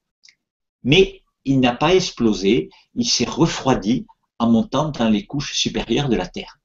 Mais 0.84 1.24
il 1.44 1.58
n'a 1.58 1.74
pas 1.74 1.96
explosé, 1.96 2.70
il 2.94 3.08
s'est 3.08 3.24
refroidi 3.24 4.06
en 4.38 4.48
montant 4.48 4.90
dans 4.90 5.10
les 5.10 5.26
couches 5.26 5.54
supérieures 5.54 6.08
de 6.08 6.14
la 6.14 6.28
Terre. 6.28 6.60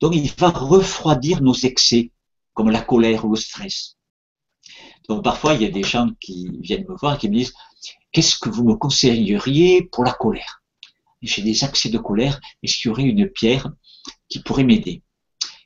Donc 0.00 0.16
il 0.16 0.32
va 0.38 0.48
refroidir 0.48 1.42
nos 1.42 1.52
excès, 1.52 2.12
comme 2.54 2.70
la 2.70 2.80
colère 2.80 3.26
ou 3.26 3.32
le 3.32 3.36
stress. 3.36 3.98
Donc 5.06 5.22
parfois, 5.22 5.52
il 5.52 5.60
y 5.60 5.66
a 5.66 5.70
des 5.70 5.82
gens 5.82 6.08
qui 6.18 6.48
viennent 6.62 6.86
me 6.88 6.96
voir 6.96 7.16
et 7.16 7.18
qui 7.18 7.28
me 7.28 7.34
disent 7.34 7.52
Qu'est-ce 8.10 8.38
que 8.38 8.48
vous 8.48 8.64
me 8.64 8.74
conseilleriez 8.74 9.82
pour 9.82 10.02
la 10.02 10.12
colère? 10.12 10.62
J'ai 11.20 11.42
des 11.42 11.62
accès 11.62 11.90
de 11.90 11.98
colère, 11.98 12.40
est-ce 12.62 12.78
qu'il 12.78 12.88
y 12.88 12.92
aurait 12.92 13.02
une 13.02 13.28
pierre 13.28 13.68
qui 14.30 14.40
pourrait 14.40 14.64
m'aider? 14.64 15.02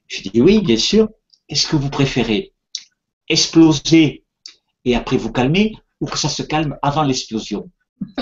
Je 0.08 0.22
dis 0.22 0.40
Oui, 0.40 0.60
bien 0.60 0.76
sûr. 0.76 1.08
Est-ce 1.48 1.68
que 1.68 1.76
vous 1.76 1.90
préférez 1.90 2.49
exploser 3.30 4.24
et 4.84 4.94
après 4.94 5.16
vous 5.16 5.32
calmer 5.32 5.76
ou 6.00 6.06
que 6.06 6.18
ça 6.18 6.28
se 6.28 6.42
calme 6.42 6.78
avant 6.82 7.02
l'explosion 7.02 7.70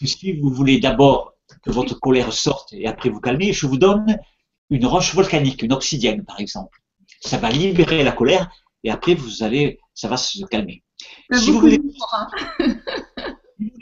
que 0.00 0.06
si 0.06 0.32
vous 0.32 0.50
voulez 0.50 0.80
d'abord 0.80 1.34
que 1.62 1.70
votre 1.70 1.98
colère 1.98 2.32
sorte 2.32 2.72
et 2.72 2.86
après 2.86 3.10
vous 3.10 3.20
calmer, 3.20 3.52
je 3.52 3.66
vous 3.66 3.76
donne 3.76 4.18
une 4.70 4.86
roche 4.86 5.14
volcanique, 5.14 5.62
une 5.62 5.72
obsidienne 5.72 6.24
par 6.24 6.40
exemple. 6.40 6.80
Ça 7.20 7.36
va 7.38 7.50
libérer 7.50 8.02
la 8.02 8.12
colère 8.12 8.50
et 8.82 8.90
après 8.90 9.14
vous 9.14 9.42
allez, 9.42 9.78
ça 9.94 10.08
va 10.08 10.16
se 10.16 10.44
calmer. 10.46 10.82
Si 11.32 11.50
vous 11.50 11.60
voulez 11.60 11.80
hein. 12.12 12.28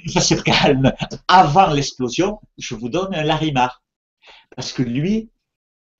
ça 0.08 0.20
se 0.20 0.34
calme 0.34 0.92
avant 1.28 1.68
l'explosion, 1.72 2.40
je 2.56 2.74
vous 2.74 2.88
donne 2.88 3.14
un 3.14 3.22
Larimar. 3.22 3.82
Parce 4.56 4.72
que 4.72 4.82
lui, 4.82 5.30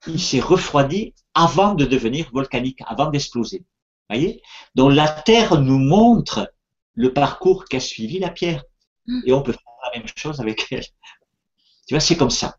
il 0.06 0.20
s'est 0.20 0.40
refroidi 0.40 1.14
avant 1.34 1.74
de 1.74 1.84
devenir 1.84 2.30
volcanique, 2.32 2.80
avant 2.86 3.10
d'exploser. 3.10 3.64
Voyez? 4.08 4.42
Donc 4.74 4.92
la 4.92 5.08
Terre 5.08 5.60
nous 5.60 5.78
montre 5.78 6.52
le 6.94 7.12
parcours 7.12 7.64
qu'a 7.66 7.80
suivi 7.80 8.18
la 8.18 8.30
pierre. 8.30 8.64
et 9.26 9.32
on 9.32 9.42
peut 9.42 9.52
faire 9.52 9.62
la 9.92 9.98
même 9.98 10.08
chose 10.14 10.40
avec 10.40 10.66
elle. 10.70 10.84
Tu 11.86 11.94
vois, 11.94 12.00
c'est 12.00 12.16
comme 12.16 12.30
ça. 12.30 12.58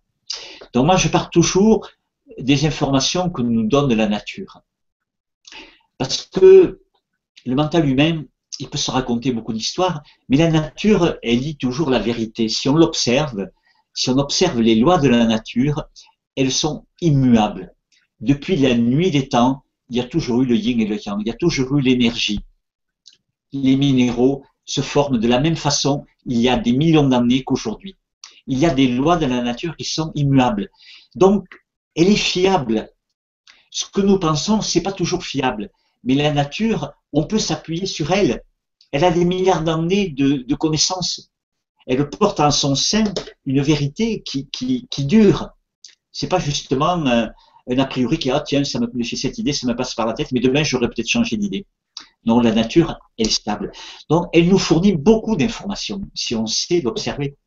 Donc 0.74 0.86
moi, 0.86 0.96
je 0.96 1.08
pars 1.08 1.30
toujours 1.30 1.88
des 2.38 2.66
informations 2.66 3.30
que 3.30 3.42
nous 3.42 3.68
donne 3.68 3.94
la 3.94 4.08
nature. 4.08 4.62
Parce 5.98 6.26
que 6.26 6.82
le 7.46 7.56
mental 7.56 7.88
humain, 7.88 8.24
il 8.60 8.70
peut 8.70 8.78
se 8.78 8.92
raconter 8.92 9.32
beaucoup 9.32 9.54
d'histoires, 9.54 10.02
mais 10.28 10.38
la 10.38 10.50
nature, 10.50 11.18
elle 11.24 11.40
dit 11.40 11.58
toujours 11.58 11.90
la 11.90 12.00
vérité. 12.00 12.50
Si 12.50 12.68
on 12.70 12.76
l'observe, 12.76 13.50
si 13.94 14.10
on 14.10 14.18
observe 14.18 14.60
les 14.60 14.76
lois 14.76 14.98
de 14.98 15.08
la 15.08 15.26
nature, 15.26 15.84
elles 16.36 16.52
sont 16.52 16.86
immuables. 17.02 17.74
Depuis 18.20 18.56
la 18.56 18.76
nuit 18.76 19.12
des 19.12 19.30
temps, 19.30 19.64
il 19.90 19.98
y 19.98 20.00
a 20.00 20.04
toujours 20.04 20.42
eu 20.42 20.46
le 20.46 20.56
yin 20.56 20.80
et 20.80 20.86
le 20.86 20.98
yang, 21.04 21.20
il 21.22 21.28
y 21.28 21.32
a 21.32 21.36
toujours 21.36 21.78
eu 21.78 21.82
l'énergie. 21.82 22.42
Les 23.52 23.76
minéraux 23.76 24.44
se 24.66 24.82
forment 24.82 25.18
de 25.18 25.28
la 25.28 25.40
même 25.40 25.56
façon 25.56 26.06
il 26.26 26.40
y 26.40 26.50
a 26.50 26.58
des 26.58 26.74
millions 26.74 27.08
d'années 27.08 27.44
qu'aujourd'hui. 27.44 27.98
Il 28.48 28.60
y 28.60 28.66
a 28.66 28.74
des 28.74 28.88
lois 28.88 29.18
de 29.18 29.26
la 29.26 29.42
nature 29.42 29.76
qui 29.76 29.86
sont 29.86 30.12
immuables. 30.16 30.70
Donc, 31.16 31.46
elle 31.96 32.10
est 32.10 32.16
fiable. 32.16 32.90
Ce 33.72 33.86
que 33.86 34.02
nous 34.02 34.20
pensons, 34.20 34.62
c'est 34.62 34.82
pas 34.82 34.92
toujours 34.92 35.24
fiable. 35.24 35.72
Mais 36.04 36.16
la 36.16 36.32
nature, 36.32 36.94
on 37.14 37.26
peut 37.26 37.40
s'appuyer 37.40 37.86
sur 37.86 38.12
elle. 38.12 38.44
Elle 38.92 39.04
a 39.04 39.12
des 39.12 39.26
milliards 39.26 39.64
d'années 39.64 40.10
de, 40.10 40.56
connaissances. 40.56 41.32
Elle 41.88 42.10
porte 42.10 42.40
en 42.40 42.52
son 42.52 42.76
sein 42.76 43.06
une 43.46 43.62
vérité 43.62 44.22
qui, 44.24 44.50
qui, 44.50 44.88
qui 44.90 45.06
dure. 45.06 45.50
C'est 46.12 46.28
pas 46.28 46.40
justement 46.40 47.06
euh, 47.08 47.28
un 47.70 47.78
a 47.78 47.86
priori 47.86 48.18
qui, 48.18 48.32
ah 48.32 48.42
tiens, 48.42 48.64
ça 48.64 48.80
me, 48.80 49.04
cette 49.04 49.38
idée, 49.38 49.54
ça 49.54 49.68
me 49.68 49.76
passe 49.76 49.94
par 49.96 50.06
la 50.06 50.14
tête, 50.14 50.32
mais 50.32 50.40
demain 50.40 50.64
j'aurais 50.64 50.88
peut-être 50.88 51.08
changé 51.08 51.38
d'idée. 51.38 51.66
Non, 52.26 52.40
la 52.40 52.52
nature, 52.52 53.00
elle 53.18 53.28
est 53.28 53.32
stable. 53.32 53.72
Donc, 54.10 54.28
elle 54.34 54.50
nous 54.50 54.58
fournit 54.58 54.94
beaucoup 54.94 55.36
d'informations 55.36 56.02
si 56.14 56.36
on 56.36 56.46
sait 56.46 56.82
l'observer. 56.82 57.38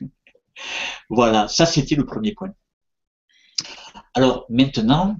voilà, 1.10 1.48
ça 1.48 1.66
c'était 1.66 1.94
le 1.94 2.06
premier 2.06 2.34
point. 2.34 2.52
Alors 4.14 4.46
maintenant, 4.48 5.16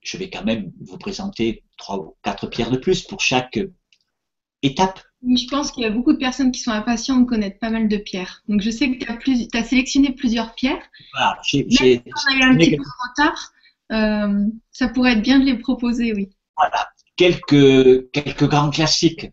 je 0.00 0.16
vais 0.16 0.30
quand 0.30 0.44
même 0.44 0.72
vous 0.80 0.98
présenter 0.98 1.64
trois 1.76 1.98
ou 1.98 2.16
quatre 2.22 2.46
pierres 2.46 2.70
de 2.70 2.76
plus 2.76 3.02
pour 3.02 3.20
chaque 3.20 3.58
étape. 4.62 5.00
Je 5.22 5.46
pense 5.48 5.70
qu'il 5.70 5.82
y 5.82 5.86
a 5.86 5.90
beaucoup 5.90 6.12
de 6.12 6.18
personnes 6.18 6.52
qui 6.52 6.60
sont 6.60 6.70
impatientes 6.70 7.24
de 7.24 7.28
connaître 7.28 7.58
pas 7.58 7.70
mal 7.70 7.88
de 7.88 7.96
pierres. 7.96 8.42
Donc 8.48 8.60
je 8.60 8.70
sais 8.70 8.90
que 8.90 9.04
tu 9.04 9.56
as, 9.56 9.64
sélectionné 9.64 10.12
plusieurs 10.12 10.54
pierres. 10.54 10.82
Voilà, 11.12 11.38
j'ai, 11.44 11.66
on 11.70 12.32
a 12.32 12.36
eu 12.36 12.42
un 12.42 12.56
petit 12.56 12.76
peu 12.76 12.82
de 12.82 13.10
retard, 13.10 13.52
euh, 13.92 14.46
ça 14.70 14.88
pourrait 14.88 15.12
être 15.12 15.22
bien 15.22 15.38
de 15.38 15.44
les 15.44 15.58
proposer, 15.58 16.12
oui. 16.14 16.30
Voilà, 16.56 16.88
quelques, 17.16 18.10
quelques 18.10 18.48
grands 18.48 18.70
classiques. 18.70 19.30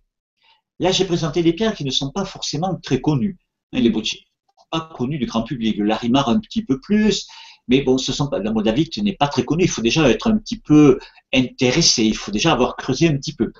Là, 0.79 0.91
j'ai 0.91 1.05
présenté 1.05 1.43
des 1.43 1.53
pierres 1.53 1.75
qui 1.75 1.85
ne 1.85 1.91
sont 1.91 2.11
pas 2.11 2.25
forcément 2.25 2.75
très 2.81 2.99
connues. 2.99 3.37
Les 3.71 3.89
bocciers 3.89 4.25
pas 4.71 4.89
connus 4.95 5.19
du 5.19 5.27
grand 5.27 5.43
public. 5.43 5.77
Le 5.77 5.85
larimar 5.85 6.29
un 6.29 6.39
petit 6.39 6.63
peu 6.63 6.79
plus, 6.79 7.27
mais 7.67 7.81
bon, 7.81 7.97
ce 7.97 8.11
sont 8.11 8.27
pas, 8.27 8.39
la 8.39 8.51
moldavite 8.51 8.97
n'est 8.97 9.15
pas 9.15 9.27
très 9.27 9.45
connue. 9.45 9.65
Il 9.65 9.69
faut 9.69 9.81
déjà 9.81 10.09
être 10.09 10.27
un 10.31 10.37
petit 10.37 10.59
peu 10.59 10.99
intéressé. 11.33 12.03
Il 12.03 12.17
faut 12.17 12.31
déjà 12.31 12.53
avoir 12.53 12.75
creusé 12.75 13.07
un 13.07 13.17
petit 13.17 13.35
peu. 13.35 13.51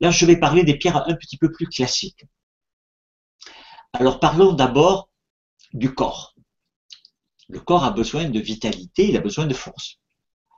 Là, 0.00 0.10
je 0.10 0.24
vais 0.24 0.38
parler 0.38 0.64
des 0.64 0.78
pierres 0.78 1.06
un 1.08 1.14
petit 1.14 1.36
peu 1.36 1.52
plus 1.52 1.66
classiques. 1.66 2.24
Alors, 3.92 4.18
parlons 4.18 4.52
d'abord 4.52 5.10
du 5.72 5.92
corps. 5.92 6.34
Le 7.48 7.60
corps 7.60 7.84
a 7.84 7.90
besoin 7.90 8.28
de 8.30 8.40
vitalité, 8.40 9.08
il 9.08 9.16
a 9.16 9.20
besoin 9.20 9.46
de 9.46 9.54
force. 9.54 9.98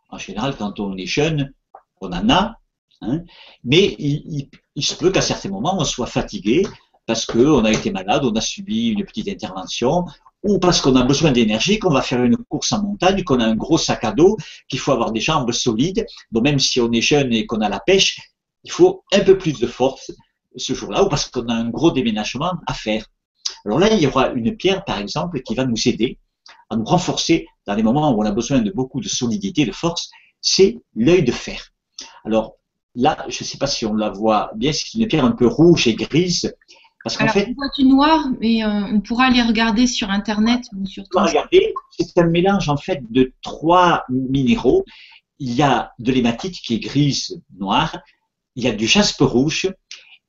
En 0.09 0.19
général, 0.19 0.57
quand 0.57 0.81
on 0.81 0.97
est 0.97 1.07
jeune, 1.07 1.53
on 2.01 2.13
en 2.13 2.29
a, 2.31 2.57
hein, 3.03 3.21
mais 3.65 3.97
il, 3.99 4.49
il, 4.75 4.85
se 4.85 4.95
peut 4.95 5.11
qu'à 5.11 5.21
certains 5.21 5.51
moments, 5.51 5.77
on 5.79 5.85
soit 5.85 6.07
fatigué 6.07 6.65
parce 7.07 7.25
qu'on 7.25 7.65
a 7.65 7.71
été 7.71 7.91
malade, 7.91 8.25
on 8.25 8.35
a 8.35 8.41
subi 8.41 8.89
une 8.89 9.05
petite 9.05 9.29
intervention, 9.29 10.05
ou 10.43 10.59
parce 10.59 10.81
qu'on 10.81 10.97
a 10.97 11.03
besoin 11.03 11.33
d'énergie, 11.33 11.79
qu'on 11.79 11.91
va 11.91 12.03
faire 12.03 12.23
une 12.23 12.37
course 12.37 12.73
en 12.73 12.83
montagne, 12.83 13.23
qu'on 13.25 13.41
a 13.41 13.45
un 13.45 13.55
gros 13.55 13.79
sac 13.79 14.05
à 14.05 14.13
dos, 14.13 14.37
qu'il 14.69 14.79
faut 14.79 14.93
avoir 14.93 15.13
des 15.13 15.21
jambes 15.21 15.51
solides. 15.53 16.05
Donc 16.33 16.45
même 16.45 16.59
si 16.59 16.81
on 16.81 16.91
est 16.93 17.01
jeune 17.01 17.33
et 17.33 17.47
qu'on 17.47 17.61
a 17.61 17.69
la 17.69 17.81
pêche, 17.81 18.21
il 18.65 18.71
faut 18.71 19.05
un 19.13 19.21
peu 19.21 19.39
plus 19.39 19.59
de 19.59 19.67
force 19.67 20.13
ce 20.57 20.75
jour-là, 20.75 21.05
ou 21.05 21.09
parce 21.09 21.29
qu'on 21.29 21.49
a 21.49 21.55
un 21.55 21.69
gros 21.69 21.91
déménagement 21.91 22.55
à 22.67 22.75
faire. 22.75 23.05
Alors 23.65 23.79
là, 23.79 23.93
il 23.93 24.01
y 24.01 24.07
aura 24.07 24.31
une 24.31 24.57
pierre, 24.57 24.85
par 24.85 24.99
exemple, 24.99 25.43
qui 25.43 25.55
va 25.55 25.65
nous 25.65 25.89
aider 25.89 26.19
à 26.71 26.77
nous 26.77 26.85
renforcer 26.85 27.47
dans 27.67 27.75
les 27.75 27.83
moments 27.83 28.13
où 28.13 28.23
on 28.23 28.27
a 28.27 28.33
besoin 28.33 28.61
de 28.61 28.71
beaucoup 28.71 29.01
de 29.01 29.09
solidité, 29.09 29.65
de 29.65 29.73
force, 29.73 30.11
c'est 30.41 30.79
l'œil 30.95 31.25
de 31.25 31.33
fer. 31.33 31.73
Alors 32.25 32.57
là, 32.95 33.17
je 33.29 33.43
ne 33.43 33.47
sais 33.47 33.59
pas 33.59 33.67
si 33.67 33.85
on 33.85 33.95
la 33.95 34.11
voit 34.11 34.51
bien, 34.55 34.73
c'est 34.73 34.95
une 34.95 35.07
pierre 35.07 35.25
un 35.25 35.33
peu 35.33 35.47
rouge 35.47 35.87
et 35.87 35.95
grise. 35.95 36.55
Parce 37.03 37.17
qu'en 37.17 37.29
fait, 37.29 37.49
on 37.49 37.55
voit 37.55 37.71
du 37.79 37.85
noir, 37.85 38.27
mais 38.41 38.65
euh, 38.65 38.69
on 38.69 39.01
pourra 39.01 39.31
les 39.31 39.43
regarder 39.43 39.87
sur 39.87 40.11
Internet. 40.11 40.65
Sur 40.87 41.05
on 41.15 41.25
regarder, 41.25 41.73
c'est 41.99 42.19
un 42.19 42.27
mélange 42.27 42.69
en 42.69 42.77
fait 42.77 43.01
de 43.11 43.33
trois 43.43 44.05
minéraux. 44.09 44.85
Il 45.39 45.53
y 45.53 45.63
a 45.63 45.93
de 45.99 46.11
l'hématite 46.11 46.57
qui 46.57 46.75
est 46.75 46.79
grise, 46.81 47.41
noire, 47.59 47.99
il 48.57 48.65
y 48.65 48.69
a 48.69 48.73
du 48.73 48.87
jaspe 48.87 49.21
rouge 49.21 49.71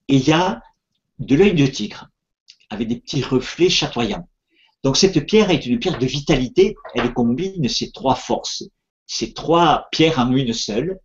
et 0.08 0.17
il 0.17 0.28
y 0.28 0.34
a 0.34 0.62
de 1.19 1.36
l'œil 1.36 1.54
de 1.54 1.65
tigre 1.65 2.10
avec 2.69 2.88
des 2.88 2.97
petits 2.97 3.23
reflets 3.23 3.69
chatoyants. 3.69 4.28
Donc 4.88 4.95
cette 4.95 5.26
pierre 5.26 5.50
est 5.50 5.65
une 5.65 5.80
pierre 5.80 6.00
de 6.00 6.06
vitalité, 6.06 6.78
elle 6.95 7.13
combine 7.13 7.67
ces 7.67 7.91
trois 7.91 8.15
forces, 8.15 8.63
ces 9.06 9.34
trois 9.34 9.89
pierres 9.91 10.17
en 10.17 10.32
une 10.32 10.54
seule. 10.54 11.02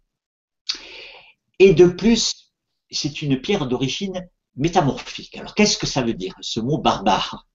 Et 1.58 1.74
de 1.74 1.88
plus, 1.88 2.52
c'est 2.92 3.22
une 3.22 3.40
pierre 3.40 3.66
d'origine 3.66 4.28
métamorphique. 4.54 5.36
Alors 5.36 5.56
qu'est-ce 5.56 5.76
que 5.76 5.88
ça 5.88 6.02
veut 6.02 6.14
dire, 6.14 6.32
ce 6.42 6.60
mot 6.60 6.78
barbare? 6.78 7.48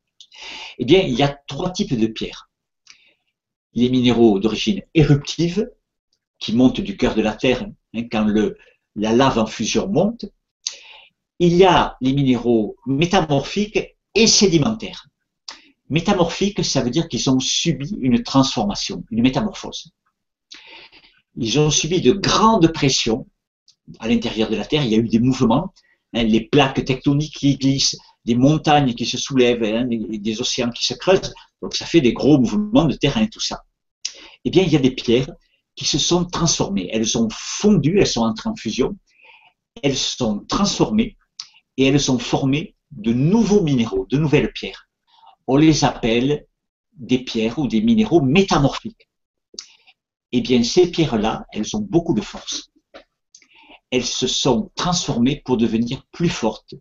Eh 0.79 0.83
bien, 0.83 0.99
il 0.99 1.13
y 1.13 1.23
a 1.23 1.29
trois 1.47 1.71
types 1.71 1.97
de 1.97 2.07
pierres. 2.07 2.49
Les 3.71 3.87
minéraux 3.87 4.37
d'origine 4.39 4.81
éruptive, 4.95 5.65
qui 6.39 6.51
montent 6.51 6.81
du 6.81 6.97
cœur 6.97 7.15
de 7.15 7.21
la 7.21 7.35
Terre 7.35 7.65
hein, 7.95 8.03
quand 8.11 8.27
la 8.95 9.13
lave 9.13 9.39
en 9.39 9.45
fusion 9.45 9.87
monte. 9.87 10.25
Il 11.39 11.55
y 11.55 11.63
a 11.63 11.95
les 12.01 12.11
minéraux 12.11 12.75
métamorphiques 12.85 13.95
et 14.13 14.27
sédimentaires. 14.27 15.07
Métamorphiques, 15.89 16.63
ça 16.65 16.82
veut 16.82 16.89
dire 16.89 17.08
qu'ils 17.08 17.30
ont 17.30 17.39
subi 17.39 17.95
une 18.00 18.23
transformation, 18.23 19.04
une 19.12 19.21
métamorphose. 19.21 19.91
Ils 21.38 21.60
ont 21.60 21.69
subi 21.69 22.02
de 22.02 22.12
grandes 22.12 22.71
pressions 22.73 23.28
à 24.00 24.08
l'intérieur 24.08 24.50
de 24.50 24.56
la 24.56 24.65
Terre. 24.65 24.84
Il 24.84 24.91
y 24.91 24.95
a 24.95 24.97
eu 24.97 25.08
des 25.08 25.19
mouvements 25.19 25.73
Hein, 26.13 26.23
les 26.23 26.41
plaques 26.41 26.84
tectoniques 26.86 27.36
qui 27.36 27.58
glissent, 27.58 27.97
des 28.26 28.36
montagnes 28.36 28.93
qui 28.93 29.06
se 29.06 29.17
soulèvent, 29.17 29.63
hein, 29.63 29.86
des, 29.88 30.41
océans 30.41 30.69
qui 30.69 30.86
se 30.86 30.93
creusent. 30.93 31.34
Donc 31.62 31.76
ça 31.76 31.86
fait 31.86 32.02
des 32.02 32.13
gros 32.13 32.38
mouvements 32.38 32.86
de 32.86 32.93
terrain, 32.93 33.26
tout 33.28 33.39
ça. 33.39 33.63
Eh 34.45 34.50
bien, 34.50 34.63
il 34.63 34.71
y 34.71 34.76
a 34.76 34.80
des 34.80 34.91
pierres 34.91 35.30
qui 35.76 35.86
se 35.86 35.97
sont 35.97 36.26
transformées. 36.26 36.89
Elles 36.91 37.17
ont 37.17 37.28
fondu, 37.32 38.00
elles 38.00 38.08
sont 38.08 38.21
entrées 38.21 38.50
en 38.50 38.56
fusion, 38.56 38.97
elles 39.84 39.97
sont 39.97 40.45
transformées 40.47 41.17
et 41.76 41.88
elles 41.88 42.12
ont 42.12 42.19
formé 42.19 42.76
de 42.91 43.13
nouveaux 43.13 43.62
minéraux, 43.62 44.08
de 44.10 44.17
nouvelles 44.17 44.52
pierres. 44.54 44.87
On 45.47 45.55
les 45.55 45.83
appelle 45.83 46.45
des 46.93 47.19
pierres 47.19 47.57
ou 47.60 47.67
des 47.67 47.81
minéraux 47.81 48.21
métamorphiques. 48.21 49.10
Eh 50.31 50.41
bien, 50.41 50.63
ces 50.63 50.91
pierres-là, 50.91 51.45
elles 51.53 51.75
ont 51.75 51.81
beaucoup 51.81 52.13
de 52.13 52.21
force 52.21 52.69
elles 53.91 54.05
se 54.05 54.27
sont 54.27 54.71
transformées 54.75 55.41
pour 55.45 55.57
devenir 55.57 56.05
plus 56.12 56.29
fortes, 56.29 56.75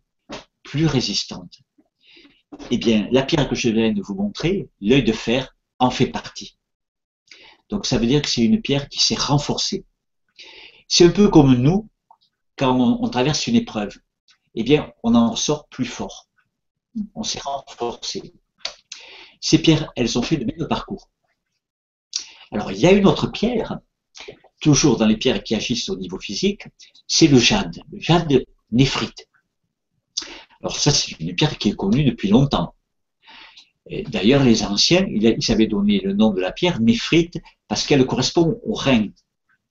plus 0.63 0.87
résistantes. 0.87 1.61
Eh 2.71 2.79
bien, 2.79 3.09
la 3.13 3.23
pierre 3.23 3.49
que 3.49 3.55
je 3.55 3.69
viens 3.69 3.93
de 3.93 4.03
vous 4.03 4.15
montrer, 4.15 4.69
l'œil 4.81 5.05
de 5.05 5.13
fer, 5.13 5.57
en 5.79 5.91
fait 5.91 6.07
partie. 6.07 6.59
Donc 7.69 7.87
ça 7.87 7.99
veut 7.99 8.07
dire 8.07 8.23
que 8.23 8.29
c'est 8.29 8.43
une 8.43 8.63
pierre 8.63 8.89
qui 8.89 9.01
s'est 9.01 9.17
renforcée. 9.17 9.85
C'est 10.89 11.05
un 11.05 11.11
peu 11.11 11.29
comme 11.29 11.55
nous, 11.55 11.89
quand 12.57 12.75
on, 12.79 13.09
traverse 13.09 13.47
une 13.47 13.57
épreuve. 13.57 13.99
Eh 14.55 14.63
bien, 14.63 14.93
on 15.03 15.15
en 15.15 15.37
sort 15.37 15.69
plus 15.69 15.85
fort. 15.85 16.29
On 17.15 17.23
s'est 17.23 17.41
renforcé. 17.41 18.33
Ces 19.41 19.59
pierres, 19.59 19.93
elles 19.97 20.19
ont 20.19 20.23
fait 20.23 20.37
le 20.37 20.47
même 20.47 20.69
parcours. 20.69 21.09
Alors, 22.53 22.73
il 22.73 22.79
y 22.79 22.87
a 22.87 22.93
une 22.93 23.07
autre 23.07 23.27
pierre 23.31 23.79
toujours 24.61 24.97
dans 24.97 25.07
les 25.07 25.17
pierres 25.17 25.43
qui 25.43 25.55
agissent 25.55 25.89
au 25.89 25.97
niveau 25.97 26.19
physique, 26.19 26.65
c'est 27.07 27.27
le 27.27 27.39
jade, 27.39 27.79
le 27.93 28.01
jade 28.01 28.45
néphrite. 28.73 29.29
Alors 30.61 30.77
ça, 30.77 30.91
c'est 30.91 31.13
une 31.21 31.35
pierre 31.35 31.59
qui 31.59 31.69
est 31.69 31.77
connue 31.77 32.05
depuis 32.05 32.29
longtemps. 32.29 32.75
D'ailleurs, 34.09 34.43
les 34.43 34.65
anciens, 34.65 35.07
ils 35.09 35.53
avaient 35.53 35.69
donné 35.69 36.01
le 36.01 36.13
nom 36.13 36.31
de 36.33 36.41
la 36.41 36.51
pierre 36.51 36.81
néphrite 36.81 37.39
parce 37.69 37.87
qu'elle 37.87 38.05
correspond 38.05 38.61
au 38.65 38.75
rein. 38.75 39.09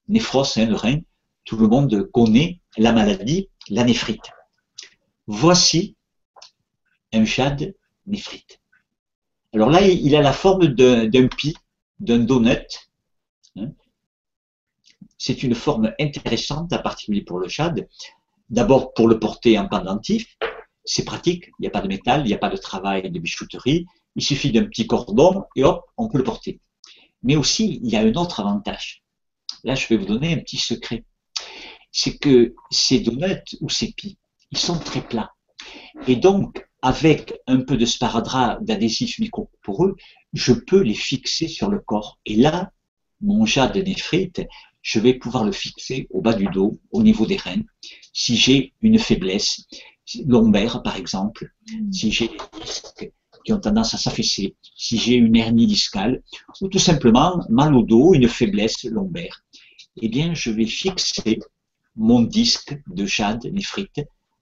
Néphros, 0.07 0.57
hein, 0.57 0.65
le 0.67 0.75
rein. 0.75 0.99
Tout 1.43 1.57
le 1.57 1.67
monde 1.67 2.09
connaît 2.13 2.61
la 2.77 2.93
maladie, 2.93 3.49
la 3.69 3.83
néphrite. 3.83 4.31
Voici 5.27 5.95
un 7.11 7.25
jade 7.25 7.75
néphrite. 8.05 8.61
Alors 9.55 9.69
là, 9.69 9.79
il 9.87 10.13
a 10.17 10.21
la 10.21 10.33
forme 10.33 10.67
d'un 10.67 11.27
pi, 11.29 11.55
d'un 12.01 12.19
donut, 12.19 12.89
c'est 15.17 15.43
une 15.43 15.55
forme 15.55 15.93
intéressante, 15.97 16.73
à 16.73 16.79
particulier 16.79 17.21
pour 17.21 17.39
le 17.39 17.47
chad. 17.47 17.87
D'abord 18.49 18.93
pour 18.93 19.07
le 19.07 19.17
porter 19.17 19.57
en 19.57 19.69
pendentif, 19.69 20.37
c'est 20.83 21.05
pratique, 21.05 21.45
il 21.47 21.61
n'y 21.61 21.67
a 21.67 21.69
pas 21.69 21.79
de 21.79 21.87
métal, 21.87 22.23
il 22.25 22.27
n'y 22.27 22.33
a 22.33 22.37
pas 22.37 22.49
de 22.49 22.57
travail 22.57 23.09
de 23.09 23.17
bijouterie, 23.17 23.85
il 24.17 24.21
suffit 24.21 24.51
d'un 24.51 24.65
petit 24.65 24.87
cordon 24.87 25.45
et 25.55 25.63
hop, 25.63 25.85
on 25.95 26.09
peut 26.09 26.17
le 26.17 26.25
porter. 26.25 26.59
Mais 27.23 27.37
aussi, 27.37 27.79
il 27.81 27.89
y 27.89 27.95
a 27.95 28.01
un 28.01 28.13
autre 28.15 28.41
avantage. 28.41 29.03
Là, 29.63 29.73
je 29.73 29.87
vais 29.87 29.95
vous 29.95 30.05
donner 30.05 30.33
un 30.33 30.39
petit 30.39 30.57
secret. 30.57 31.05
C'est 31.93 32.17
que 32.17 32.55
ces 32.71 32.99
donuts 32.99 33.55
ou 33.61 33.69
ces 33.69 33.93
pies, 33.93 34.17
ils 34.51 34.57
sont 34.57 34.79
très 34.79 35.01
plats. 35.01 35.31
Et 36.07 36.17
donc, 36.17 36.67
avec 36.85 37.33
un 37.47 37.61
peu 37.61 37.77
de 37.77 37.85
sparadrap 37.85 38.63
d'adhésif 38.63 39.17
microporeux, 39.17 39.95
je 40.33 40.53
peux 40.53 40.81
les 40.81 40.93
fixer 40.93 41.47
sur 41.47 41.67
le 41.67 41.79
corps. 41.79 42.19
Et 42.27 42.35
là, 42.35 42.71
mon 43.21 43.43
jade 43.47 43.75
néphrite, 43.75 44.43
je 44.83 44.99
vais 44.99 45.15
pouvoir 45.15 45.45
le 45.45 45.51
fixer 45.51 46.05
au 46.11 46.21
bas 46.21 46.35
du 46.35 46.45
dos, 46.45 46.79
au 46.91 47.01
niveau 47.01 47.25
des 47.25 47.37
reins, 47.37 47.63
si 48.13 48.37
j'ai 48.37 48.73
une 48.83 48.99
faiblesse 48.99 49.65
lombaire, 50.27 50.83
par 50.83 50.95
exemple, 50.95 51.51
mm. 51.71 51.91
si 51.91 52.11
j'ai 52.11 52.27
des 52.27 52.37
disques 52.63 53.11
qui 53.43 53.51
ont 53.51 53.59
tendance 53.59 53.95
à 53.95 53.97
s'affaisser, 53.97 54.55
si 54.75 54.99
j'ai 54.99 55.15
une 55.15 55.35
hernie 55.35 55.65
discale, 55.65 56.21
ou 56.61 56.67
tout 56.67 56.77
simplement 56.77 57.43
mal 57.49 57.73
au 57.73 57.81
dos, 57.81 58.13
une 58.13 58.27
faiblesse 58.27 58.83
lombaire, 58.83 59.43
eh 60.03 60.07
bien, 60.07 60.35
je 60.35 60.51
vais 60.51 60.67
fixer 60.67 61.39
mon 61.95 62.21
disque 62.21 62.77
de 62.85 63.07
jade 63.07 63.43
néphrite 63.45 64.01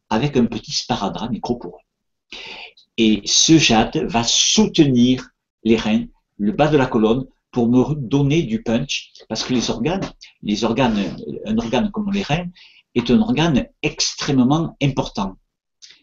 avec 0.09 0.35
un 0.35 0.45
petit 0.45 0.73
sparadrap 0.73 1.31
microporeux. 1.31 1.82
Et 2.97 3.21
ce 3.25 3.57
jade 3.57 3.97
va 4.09 4.23
soutenir 4.23 5.29
les 5.63 5.77
reins, 5.77 6.05
le 6.37 6.51
bas 6.51 6.67
de 6.67 6.77
la 6.77 6.85
colonne, 6.85 7.25
pour 7.51 7.67
me 7.67 7.95
donner 7.95 8.43
du 8.43 8.63
punch, 8.63 9.11
parce 9.29 9.43
que 9.43 9.53
les 9.53 9.69
organes, 9.69 10.09
les 10.41 10.63
organes, 10.63 11.15
un 11.45 11.57
organe 11.57 11.91
comme 11.91 12.11
les 12.11 12.23
reins, 12.23 12.47
est 12.95 13.09
un 13.11 13.19
organe 13.19 13.67
extrêmement 13.81 14.75
important. 14.81 15.37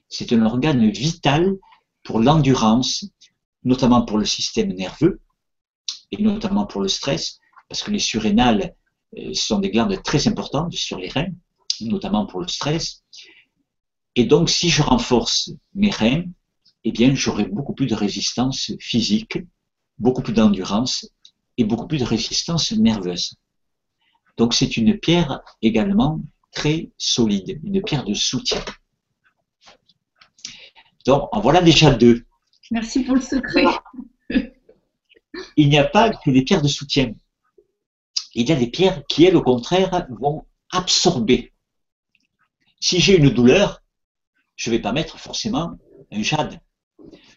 C'est 0.09 0.33
un 0.33 0.45
organe 0.45 0.91
vital 0.91 1.57
pour 2.05 2.21
l'endurance, 2.21 3.05
notamment 3.65 4.03
pour 4.03 4.19
le 4.19 4.25
système 4.25 4.73
nerveux, 4.73 5.21
et 6.13 6.23
notamment 6.23 6.67
pour 6.67 6.81
le 6.81 6.89
stress, 6.89 7.39
parce 7.69 7.83
que 7.83 7.91
les 7.91 7.99
surrénales 7.99 8.75
euh, 9.19 9.35
sont 9.35 9.59
des 9.59 9.71
glandes 9.71 10.03
très 10.03 10.27
importantes 10.29 10.73
sur 10.73 10.99
les 10.99 11.09
reins, 11.09 11.33
notamment 11.81 12.27
pour 12.27 12.41
le 12.41 12.49
stress. 12.49 13.03
Et 14.21 14.27
donc, 14.27 14.51
si 14.51 14.69
je 14.69 14.83
renforce 14.83 15.51
mes 15.75 15.89
reins, 15.89 16.25
eh 16.85 16.93
bien, 16.93 17.15
j'aurai 17.15 17.47
beaucoup 17.47 17.73
plus 17.73 17.87
de 17.87 17.95
résistance 17.95 18.71
physique, 18.79 19.39
beaucoup 19.97 20.21
plus 20.21 20.35
d'endurance 20.35 21.09
et 21.57 21.65
beaucoup 21.65 21.87
plus 21.87 22.01
de 22.01 22.05
résistance 22.05 22.73
nerveuse. 22.73 23.37
Donc, 24.37 24.53
c'est 24.53 24.77
une 24.77 24.99
pierre 24.99 25.41
également 25.63 26.21
très 26.53 26.91
solide, 26.99 27.63
une 27.65 27.81
pierre 27.81 28.05
de 28.05 28.13
soutien. 28.13 28.63
Donc, 31.07 31.31
en 31.33 31.41
voilà 31.41 31.63
déjà 31.63 31.91
deux. 31.91 32.27
Merci 32.71 33.05
pour 33.05 33.15
le 33.15 33.23
secret. 33.23 33.65
Il 35.57 35.71
n'y 35.71 35.79
a 35.79 35.85
pas 35.85 36.11
que 36.11 36.31
des 36.31 36.43
pierres 36.43 36.61
de 36.61 36.69
soutien. 36.69 37.15
Il 38.35 38.47
y 38.47 38.53
a 38.53 38.57
des 38.57 38.69
pierres 38.69 39.03
qui, 39.09 39.25
elles, 39.25 39.37
au 39.37 39.43
contraire, 39.43 40.07
vont 40.11 40.45
absorber. 40.71 41.55
Si 42.81 43.01
j'ai 43.01 43.17
une 43.17 43.31
douleur, 43.31 43.80
je 44.61 44.69
ne 44.69 44.77
vais 44.77 44.83
pas 44.83 44.93
mettre 44.93 45.19
forcément 45.19 45.79
un 46.13 46.23
jade. 46.23 46.61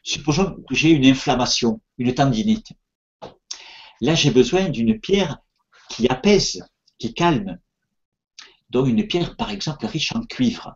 Supposons 0.03 0.57
que 0.67 0.75
j'ai 0.75 0.89
une 0.89 1.05
inflammation, 1.05 1.79
une 1.97 2.13
tendinite. 2.13 2.73
Là, 4.01 4.13
j'ai 4.13 4.29
besoin 4.29 4.67
d'une 4.67 4.99
pierre 4.99 5.37
qui 5.89 6.05
apaise, 6.09 6.61
qui 6.99 7.13
calme. 7.13 7.59
Donc, 8.69 8.89
une 8.89 9.07
pierre, 9.07 9.37
par 9.37 9.51
exemple, 9.51 9.85
riche 9.85 10.13
en 10.13 10.23
cuivre. 10.23 10.75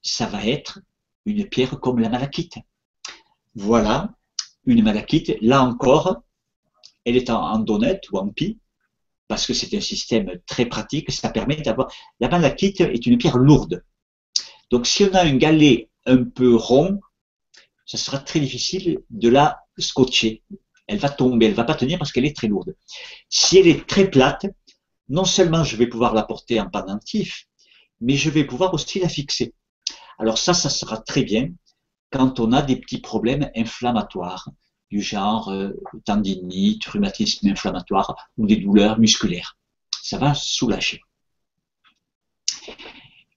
Ça 0.00 0.24
va 0.24 0.46
être 0.46 0.80
une 1.26 1.46
pierre 1.46 1.78
comme 1.78 1.98
la 1.98 2.08
malachite. 2.08 2.54
Voilà 3.54 4.14
une 4.64 4.82
malachite. 4.82 5.36
Là 5.42 5.62
encore, 5.62 6.22
elle 7.04 7.18
est 7.18 7.28
en, 7.28 7.42
en 7.42 7.66
ou 7.66 8.16
en 8.16 8.28
pie, 8.28 8.58
parce 9.26 9.46
que 9.46 9.52
c'est 9.52 9.76
un 9.76 9.82
système 9.82 10.40
très 10.46 10.64
pratique. 10.64 11.10
Ça 11.12 11.28
permet 11.28 11.56
d'avoir. 11.56 11.92
La 12.18 12.30
malachite 12.30 12.80
est 12.80 13.04
une 13.04 13.18
pierre 13.18 13.36
lourde. 13.36 13.84
Donc, 14.70 14.86
si 14.86 15.04
on 15.04 15.14
a 15.14 15.22
un 15.22 15.36
galet 15.36 15.88
un 16.06 16.24
peu 16.24 16.54
rond, 16.54 17.00
ça 17.86 17.96
sera 17.96 18.18
très 18.18 18.40
difficile 18.40 19.00
de 19.10 19.28
la 19.28 19.60
scotcher. 19.78 20.42
Elle 20.86 20.98
va 20.98 21.08
tomber, 21.08 21.46
elle 21.46 21.54
va 21.54 21.64
pas 21.64 21.74
tenir 21.74 21.98
parce 21.98 22.12
qu'elle 22.12 22.26
est 22.26 22.36
très 22.36 22.48
lourde. 22.48 22.76
Si 23.28 23.58
elle 23.58 23.66
est 23.66 23.86
très 23.86 24.10
plate, 24.10 24.46
non 25.08 25.24
seulement 25.24 25.64
je 25.64 25.76
vais 25.76 25.86
pouvoir 25.86 26.14
la 26.14 26.22
porter 26.22 26.60
en 26.60 26.68
pendentif, 26.68 27.46
mais 28.00 28.14
je 28.14 28.30
vais 28.30 28.44
pouvoir 28.44 28.74
aussi 28.74 29.00
la 29.00 29.08
fixer. 29.08 29.54
Alors 30.18 30.38
ça, 30.38 30.54
ça 30.54 30.70
sera 30.70 30.98
très 30.98 31.22
bien 31.22 31.50
quand 32.10 32.40
on 32.40 32.52
a 32.52 32.62
des 32.62 32.76
petits 32.76 33.00
problèmes 33.00 33.50
inflammatoires 33.54 34.48
du 34.90 35.02
genre 35.02 35.50
euh, 35.50 35.70
tendinite, 36.04 36.84
rhumatisme 36.86 37.48
inflammatoire 37.48 38.16
ou 38.36 38.46
des 38.46 38.56
douleurs 38.56 38.98
musculaires. 38.98 39.56
Ça 40.02 40.18
va 40.18 40.34
soulager. 40.34 41.02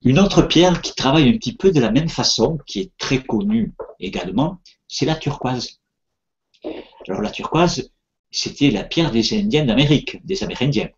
Une 0.04 0.18
autre 0.18 0.42
pierre 0.42 0.82
qui 0.82 0.96
travaille 0.96 1.30
un 1.30 1.34
petit 1.34 1.56
peu 1.56 1.72
de 1.72 1.80
la 1.80 1.92
même 1.92 2.10
façon, 2.10 2.58
qui 2.66 2.80
est 2.80 2.92
très 2.98 3.22
connue 3.22 3.74
également, 4.00 4.60
c'est 4.88 5.06
la 5.06 5.16
turquoise. 5.16 5.80
Alors 7.08 7.22
la 7.22 7.30
turquoise, 7.30 7.92
c'était 8.32 8.72
la 8.72 8.84
pierre 8.84 9.12
des 9.12 9.38
Indiens 9.38 9.66
d'Amérique, 9.66 10.26
des 10.26 10.44
Amérindiens. 10.44 10.90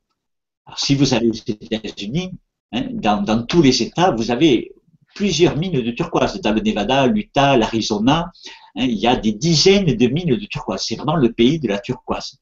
Alors 0.66 0.80
si 0.80 0.96
vous 0.96 1.14
allez 1.14 1.28
aux 1.28 1.34
États-Unis, 1.34 2.32
hein, 2.72 2.86
dans, 2.92 3.46
tous 3.46 3.62
les 3.62 3.84
États, 3.84 4.12
vous 4.12 4.32
avez 4.32 4.72
plusieurs 5.16 5.58
mines 5.58 5.82
de 5.82 5.92
turquoise. 5.92 6.40
Dans 6.40 6.54
le 6.54 6.62
Nevada, 6.62 7.06
l'Utah, 7.08 7.58
l'Arizona, 7.58 8.32
hein, 8.76 8.86
il 8.86 8.98
y 8.98 9.08
a 9.08 9.18
des 9.18 9.34
dizaines 9.34 9.98
de 9.98 10.08
mines 10.08 10.36
de 10.38 10.46
turquoise. 10.46 10.82
C'est 10.86 10.96
vraiment 10.96 11.18
le 11.18 11.34
pays 11.34 11.60
de 11.60 11.68
la 11.68 11.80
turquoise. 11.80 12.40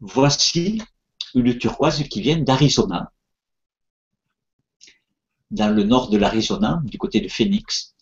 Voici 0.00 0.82
une 1.36 1.56
turquoise 1.58 2.02
qui 2.08 2.22
vient 2.22 2.38
d'Arizona, 2.38 3.12
dans 5.50 5.74
le 5.74 5.82
nord 5.84 6.10
de 6.10 6.18
l'Arizona, 6.18 6.80
du 6.84 6.98
côté 6.98 7.20
de 7.20 7.28
Phoenix. 7.28 7.94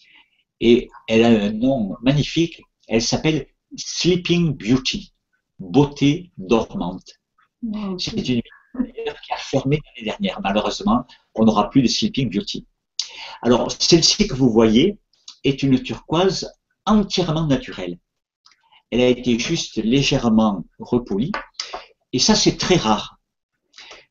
Et 0.61 0.89
elle 1.07 1.25
a 1.25 1.29
un 1.29 1.53
nom 1.53 1.97
magnifique. 2.03 2.63
Elle 2.89 3.03
s'appelle 3.03 3.47
Sleeping 3.77 4.55
Beauty, 4.55 5.13
beauté 5.59 6.31
dormante. 6.37 7.15
C'est 7.99 8.29
une 8.29 8.43
qui 8.43 9.33
a 9.33 9.37
fermé 9.37 9.81
l'année 9.85 10.11
dernière. 10.11 10.41
Malheureusement, 10.43 11.05
on 11.35 11.45
n'aura 11.45 11.71
plus 11.71 11.83
de 11.83 11.89
Sleeping 11.89 12.31
Beauty. 12.31 12.67
Alors, 13.43 13.71
celle-ci 13.73 14.29
que 14.29 14.35
vous 14.35 14.51
voyez 14.51 14.99
est 15.45 15.63
une 15.63 15.83
turquoise 15.83 16.53
entièrement 16.87 17.47
naturelle. 17.47 17.99
Elle 18.91 19.01
a 19.01 19.09
été 19.09 19.39
juste 19.39 19.77
légèrement 19.77 20.65
repolie. 20.79 21.33
Et 22.13 22.19
ça, 22.19 22.35
c'est 22.35 22.57
très 22.57 22.77
rare. 22.77 23.18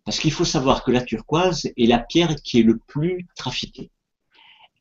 Parce 0.07 0.19
qu'il 0.19 0.31
faut 0.31 0.45
savoir 0.45 0.85
que 0.85 0.91
la 0.91 1.01
turquoise 1.01 1.65
est 1.65 1.85
la 1.85 1.99
pierre 1.99 2.33
qui 2.41 2.61
est 2.61 2.63
le 2.63 2.77
plus 2.77 3.27
trafiquée. 3.35 3.91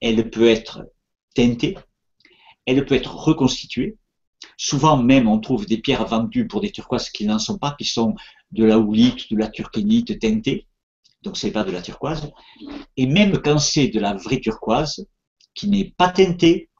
Elle 0.00 0.30
peut 0.30 0.46
être 0.46 0.86
teintée, 1.34 1.76
elle 2.64 2.86
peut 2.86 2.94
être 2.94 3.12
reconstituée. 3.12 3.96
Souvent 4.56 4.96
même, 4.96 5.26
on 5.26 5.40
trouve 5.40 5.66
des 5.66 5.78
pierres 5.78 6.06
vendues 6.06 6.46
pour 6.46 6.60
des 6.60 6.70
turquoises 6.70 7.10
qui 7.10 7.26
n'en 7.26 7.40
sont 7.40 7.58
pas, 7.58 7.74
qui 7.76 7.84
sont 7.84 8.14
de 8.52 8.62
la 8.64 8.78
houlite, 8.78 9.28
de 9.28 9.36
la 9.36 9.48
turquinite 9.48 10.16
teintée. 10.20 10.68
Donc, 11.22 11.36
c'est 11.36 11.50
pas 11.50 11.64
de 11.64 11.72
la 11.72 11.82
turquoise. 11.82 12.30
Et 12.96 13.08
même 13.08 13.42
quand 13.42 13.58
c'est 13.58 13.88
de 13.88 13.98
la 13.98 14.14
vraie 14.14 14.38
turquoise, 14.38 15.08
qui 15.54 15.68
n'est 15.68 15.90
pas 15.90 16.10
teintée, 16.10 16.70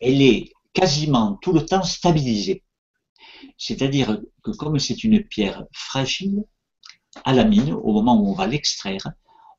elle 0.00 0.22
est 0.22 0.50
quasiment 0.72 1.38
tout 1.42 1.52
le 1.52 1.66
temps 1.66 1.82
stabilisée. 1.82 2.62
C'est-à-dire 3.58 4.18
que 4.42 4.50
comme 4.52 4.78
c'est 4.78 5.04
une 5.04 5.22
pierre 5.22 5.66
fragile, 5.74 6.42
à 7.24 7.32
la 7.32 7.44
mine, 7.44 7.72
au 7.72 7.92
moment 7.92 8.16
où 8.20 8.28
on 8.28 8.34
va 8.34 8.46
l'extraire, 8.46 9.02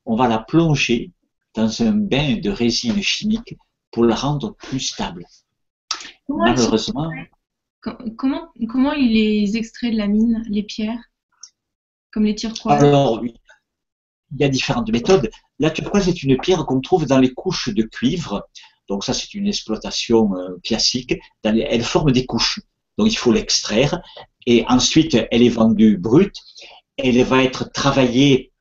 on 0.04 0.16
va 0.16 0.28
la 0.28 0.38
plonger 0.38 1.12
dans 1.54 1.82
un 1.82 1.92
bain 1.92 2.36
de 2.36 2.50
résine 2.50 3.02
chimique 3.02 3.56
pour 3.90 4.04
la 4.04 4.14
rendre 4.14 4.54
plus 4.56 4.80
stable. 4.80 5.26
Malheureusement. 6.28 7.10
Comment, 8.16 8.48
comment 8.68 8.92
il 8.92 9.12
les 9.12 9.56
extrait 9.56 9.90
de 9.90 9.96
la 9.96 10.06
mine, 10.06 10.42
les 10.48 10.62
pierres? 10.62 11.02
Comme 12.12 12.24
les 12.24 12.34
turquoises? 12.34 12.82
Alors, 12.82 13.22
il 13.24 13.34
y 14.40 14.44
a 14.44 14.48
différentes 14.48 14.90
méthodes. 14.90 15.30
La 15.58 15.70
turquoise 15.70 16.08
est 16.08 16.22
une 16.22 16.38
pierre 16.38 16.64
qu'on 16.64 16.80
trouve 16.80 17.06
dans 17.06 17.18
les 17.18 17.34
couches 17.34 17.68
de 17.68 17.82
cuivre. 17.82 18.48
Donc 18.88 19.04
ça, 19.04 19.14
c'est 19.14 19.34
une 19.34 19.46
exploitation 19.46 20.34
euh, 20.36 20.56
classique. 20.64 21.14
elle 21.42 21.82
forme 21.82 22.12
des 22.12 22.24
couches. 22.24 22.60
Donc 22.98 23.12
il 23.12 23.16
faut 23.16 23.32
l'extraire. 23.32 24.00
Et 24.46 24.64
ensuite, 24.68 25.16
elle 25.30 25.42
est 25.42 25.48
vendue 25.48 25.96
brute 25.98 26.36
elle 27.02 27.22
va 27.24 27.42
être 27.42 27.70
travaillée 27.72 28.52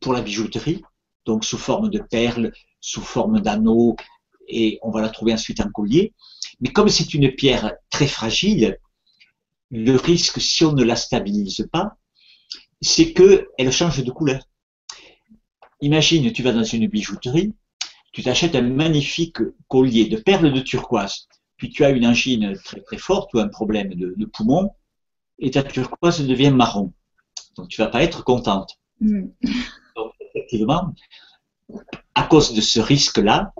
pour 0.00 0.12
la 0.12 0.22
bijouterie, 0.22 0.82
donc 1.26 1.44
sous 1.44 1.58
forme 1.58 1.90
de 1.90 1.98
perles, 1.98 2.52
sous 2.80 3.02
forme 3.02 3.40
d'anneaux, 3.40 3.96
et 4.48 4.78
on 4.82 4.90
va 4.90 5.00
la 5.00 5.08
trouver 5.08 5.32
ensuite 5.32 5.60
en 5.60 5.70
collier. 5.70 6.14
Mais 6.60 6.70
comme 6.70 6.88
c'est 6.88 7.14
une 7.14 7.32
pierre 7.32 7.74
très 7.90 8.06
fragile, 8.06 8.78
le 9.70 9.96
risque, 9.96 10.40
si 10.40 10.64
on 10.64 10.72
ne 10.72 10.84
la 10.84 10.96
stabilise 10.96 11.68
pas, 11.72 11.96
c'est 12.80 13.12
qu'elle 13.12 13.72
change 13.72 14.02
de 14.02 14.10
couleur. 14.10 14.42
Imagine, 15.80 16.32
tu 16.32 16.42
vas 16.42 16.52
dans 16.52 16.64
une 16.64 16.86
bijouterie, 16.86 17.52
tu 18.12 18.22
t'achètes 18.22 18.54
un 18.54 18.62
magnifique 18.62 19.38
collier 19.68 20.06
de 20.06 20.16
perles 20.16 20.52
de 20.52 20.60
turquoise, 20.60 21.26
puis 21.56 21.70
tu 21.70 21.84
as 21.84 21.90
une 21.90 22.06
angine 22.06 22.56
très 22.64 22.80
très 22.80 22.98
forte 22.98 23.34
ou 23.34 23.40
un 23.40 23.48
problème 23.48 23.94
de, 23.94 24.24
poumon, 24.26 24.70
et 25.38 25.50
ta 25.50 25.62
turquoise 25.62 26.26
devient 26.26 26.50
marron. 26.50 26.92
Donc 27.56 27.68
tu 27.68 27.80
vas 27.80 27.88
pas 27.88 28.02
être 28.02 28.24
contente. 28.24 28.78
Mm. 29.00 29.28
Donc 29.96 30.12
effectivement, 30.20 30.94
à 32.14 32.22
cause 32.24 32.52
de 32.52 32.60
ce 32.60 32.80
risque-là, 32.80 33.52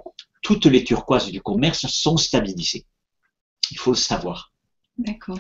toutes 0.43 0.67
les 0.67 0.85
turquoises 0.85 1.31
du 1.31 1.41
commerce 1.41 1.87
sont 1.87 2.17
stabilisées. 2.17 2.87
Il 3.71 3.79
faut 3.79 3.93
le 3.93 3.97
savoir. 3.97 4.53
D'accord. 4.99 5.39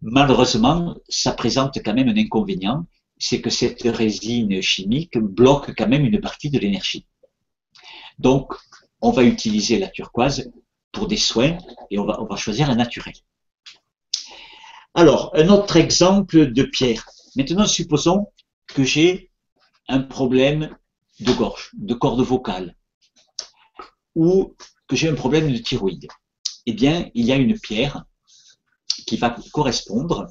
Malheureusement, 0.00 0.96
ça 1.08 1.32
présente 1.32 1.78
quand 1.84 1.94
même 1.94 2.08
un 2.08 2.16
inconvénient, 2.16 2.86
c'est 3.18 3.40
que 3.40 3.50
cette 3.50 3.82
résine 3.82 4.60
chimique 4.60 5.16
bloque 5.16 5.74
quand 5.76 5.86
même 5.86 6.04
une 6.04 6.20
partie 6.20 6.50
de 6.50 6.58
l'énergie. 6.58 7.06
Donc, 8.18 8.54
on 9.00 9.10
va 9.10 9.22
utiliser 9.22 9.78
la 9.78 9.88
turquoise 9.88 10.50
pour 10.90 11.06
des 11.06 11.16
soins 11.16 11.56
et 11.90 11.98
on 11.98 12.04
va, 12.04 12.20
on 12.20 12.26
va 12.26 12.36
choisir 12.36 12.66
la 12.68 12.74
naturelle. 12.74 13.14
Alors, 14.94 15.30
un 15.34 15.48
autre 15.48 15.76
exemple 15.76 16.52
de 16.52 16.62
pierre. 16.64 17.06
Maintenant, 17.36 17.66
supposons 17.66 18.28
que 18.66 18.84
j'ai 18.84 19.30
un 19.88 20.00
problème 20.00 20.76
de 21.20 21.32
gorge, 21.32 21.70
de 21.74 21.94
corde 21.94 22.20
vocale, 22.20 22.76
ou 24.14 24.54
que 24.86 24.96
j'ai 24.96 25.08
un 25.08 25.14
problème 25.14 25.50
de 25.50 25.58
thyroïde. 25.58 26.08
Eh 26.66 26.72
bien, 26.72 27.10
il 27.14 27.24
y 27.24 27.32
a 27.32 27.36
une 27.36 27.58
pierre 27.58 28.04
qui 29.06 29.16
va 29.16 29.34
correspondre 29.52 30.26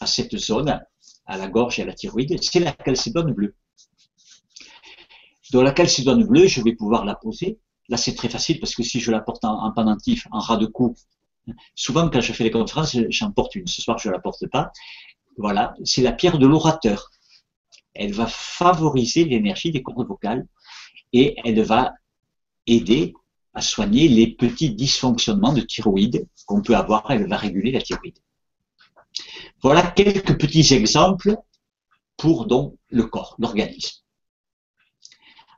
à 0.00 0.06
cette 0.06 0.36
zone, 0.36 0.80
à 1.26 1.36
la 1.36 1.48
gorge 1.48 1.78
et 1.78 1.82
à 1.82 1.86
la 1.86 1.94
thyroïde, 1.94 2.42
c'est 2.42 2.60
la 2.60 2.72
calcédone 2.72 3.32
bleue. 3.32 3.54
Dans 5.52 5.62
la 5.62 5.72
calcédone 5.72 6.24
bleue, 6.24 6.46
je 6.46 6.62
vais 6.62 6.74
pouvoir 6.74 7.04
la 7.04 7.14
poser. 7.14 7.58
Là, 7.88 7.96
c'est 7.96 8.14
très 8.14 8.28
facile 8.28 8.60
parce 8.60 8.74
que 8.74 8.82
si 8.82 9.00
je 9.00 9.10
la 9.10 9.20
porte 9.20 9.44
en, 9.44 9.72
pendentif, 9.72 10.26
en 10.30 10.38
ras 10.38 10.56
de 10.56 10.66
cou, 10.66 10.94
souvent 11.74 12.08
quand 12.08 12.20
je 12.20 12.32
fais 12.32 12.44
les 12.44 12.50
conférences, 12.50 12.96
j'en 13.08 13.32
porte 13.32 13.56
une. 13.56 13.66
Ce 13.66 13.82
soir, 13.82 13.98
je 13.98 14.08
ne 14.08 14.14
la 14.14 14.20
porte 14.20 14.46
pas. 14.48 14.72
Voilà, 15.40 15.74
c'est 15.84 16.02
la 16.02 16.12
pierre 16.12 16.38
de 16.38 16.46
l'orateur. 16.46 17.10
Elle 17.94 18.12
va 18.12 18.26
favoriser 18.26 19.24
l'énergie 19.24 19.72
des 19.72 19.82
cordes 19.82 20.06
vocales 20.06 20.46
et 21.14 21.34
elle 21.44 21.62
va 21.62 21.94
aider 22.66 23.14
à 23.54 23.62
soigner 23.62 24.06
les 24.06 24.34
petits 24.34 24.74
dysfonctionnements 24.74 25.54
de 25.54 25.62
thyroïde 25.62 26.28
qu'on 26.44 26.60
peut 26.60 26.76
avoir. 26.76 27.10
Elle 27.10 27.26
va 27.26 27.38
réguler 27.38 27.72
la 27.72 27.80
thyroïde. 27.80 28.18
Voilà 29.62 29.82
quelques 29.82 30.38
petits 30.38 30.74
exemples 30.74 31.36
pour 32.18 32.46
donc 32.46 32.74
le 32.90 33.04
corps, 33.04 33.34
l'organisme. 33.38 34.02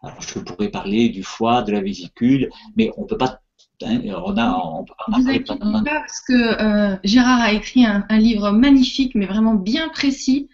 Alors, 0.01 0.23
je 0.23 0.38
pourrais 0.38 0.68
parler 0.68 1.09
du 1.09 1.25
foie, 1.25 1.62
de 1.62 1.73
la 1.73 1.81
vésicule, 1.81 2.51
mais 2.77 2.92
on 2.97 3.05
peut 3.05 3.18
pas. 3.18 3.41
Hein, 3.85 4.01
on 4.25 4.37
a, 4.37 4.61
on 4.64 4.85
peut 4.85 4.95
pas 4.99 5.12
parler 5.12 5.40
pendant... 5.40 5.83
parce 5.85 6.21
que 6.21 6.33
euh, 6.33 6.97
Gérard 7.05 7.40
a 7.40 7.53
écrit 7.53 7.85
un, 7.85 8.05
livre 8.18 8.51
magnifique, 8.51 9.14
mais 9.14 9.27
vraiment 9.27 9.55
bien 9.55 9.88
précis. 9.88 10.49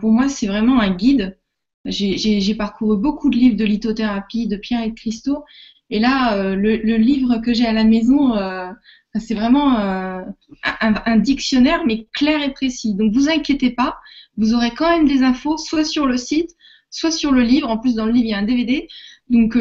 pour 0.00 0.10
moi, 0.10 0.28
c'est 0.28 0.46
vraiment 0.46 0.80
un 0.80 0.90
guide. 0.90 1.38
J'ai 1.84 2.54
parcouru 2.54 2.98
beaucoup 2.98 3.30
de 3.30 3.36
livres 3.36 3.56
de 3.56 3.64
lithothérapie, 3.64 4.46
de 4.46 4.56
pierre 4.56 4.82
et 4.82 4.90
de 4.90 4.94
cristaux, 4.94 5.44
et 5.90 5.98
là, 5.98 6.36
euh, 6.36 6.54
le, 6.54 6.96
livre 6.96 7.38
que 7.38 7.52
j'ai 7.52 7.66
à 7.66 7.72
la 7.72 7.84
maison, 7.84 8.36
euh, 8.36 8.70
c'est 9.18 9.34
vraiment 9.34 9.76
un, 9.76 10.34
un, 10.80 11.16
dictionnaire, 11.16 11.84
mais 11.84 12.06
clair 12.12 12.42
et 12.42 12.52
précis. 12.52 12.94
Donc, 12.94 13.12
vous 13.12 13.28
inquiétez 13.28 13.70
pas, 13.70 13.96
vous 14.36 14.54
aurez 14.54 14.70
quand 14.70 14.88
même 14.88 15.08
des 15.08 15.22
infos, 15.22 15.56
soit 15.56 15.84
sur 15.84 16.06
le 16.06 16.16
site, 16.16 16.50
soit 16.90 17.10
sur 17.10 17.32
le 17.32 17.42
livre. 17.42 17.68
En 17.68 17.78
plus, 17.78 17.96
dans 17.96 18.06
le 18.06 18.12
livre, 18.12 18.26
il 18.26 18.30
y 18.30 18.34
a 18.34 18.38
un 18.38 18.44
DVD. 18.44 18.86
Donc, 19.30 19.56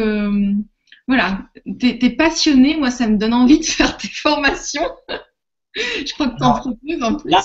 voilà, 1.10 1.39
t'es 1.80 1.98
es 2.04 2.12
passionné. 2.12 2.78
Moi, 2.78 2.91
ça 2.91 3.08
me 3.08 3.17
donne 3.17 3.34
envie 3.34 3.58
de 3.58 3.65
faire 3.65 3.98
tes 3.98 4.08
formations. 4.08 4.88
je 5.76 6.13
crois 6.13 6.30
que 6.30 6.38
tu 6.38 6.43
en 6.43 6.54
proposes 6.54 7.02
en 7.04 7.15
plus. 7.15 7.32
Là, 7.32 7.43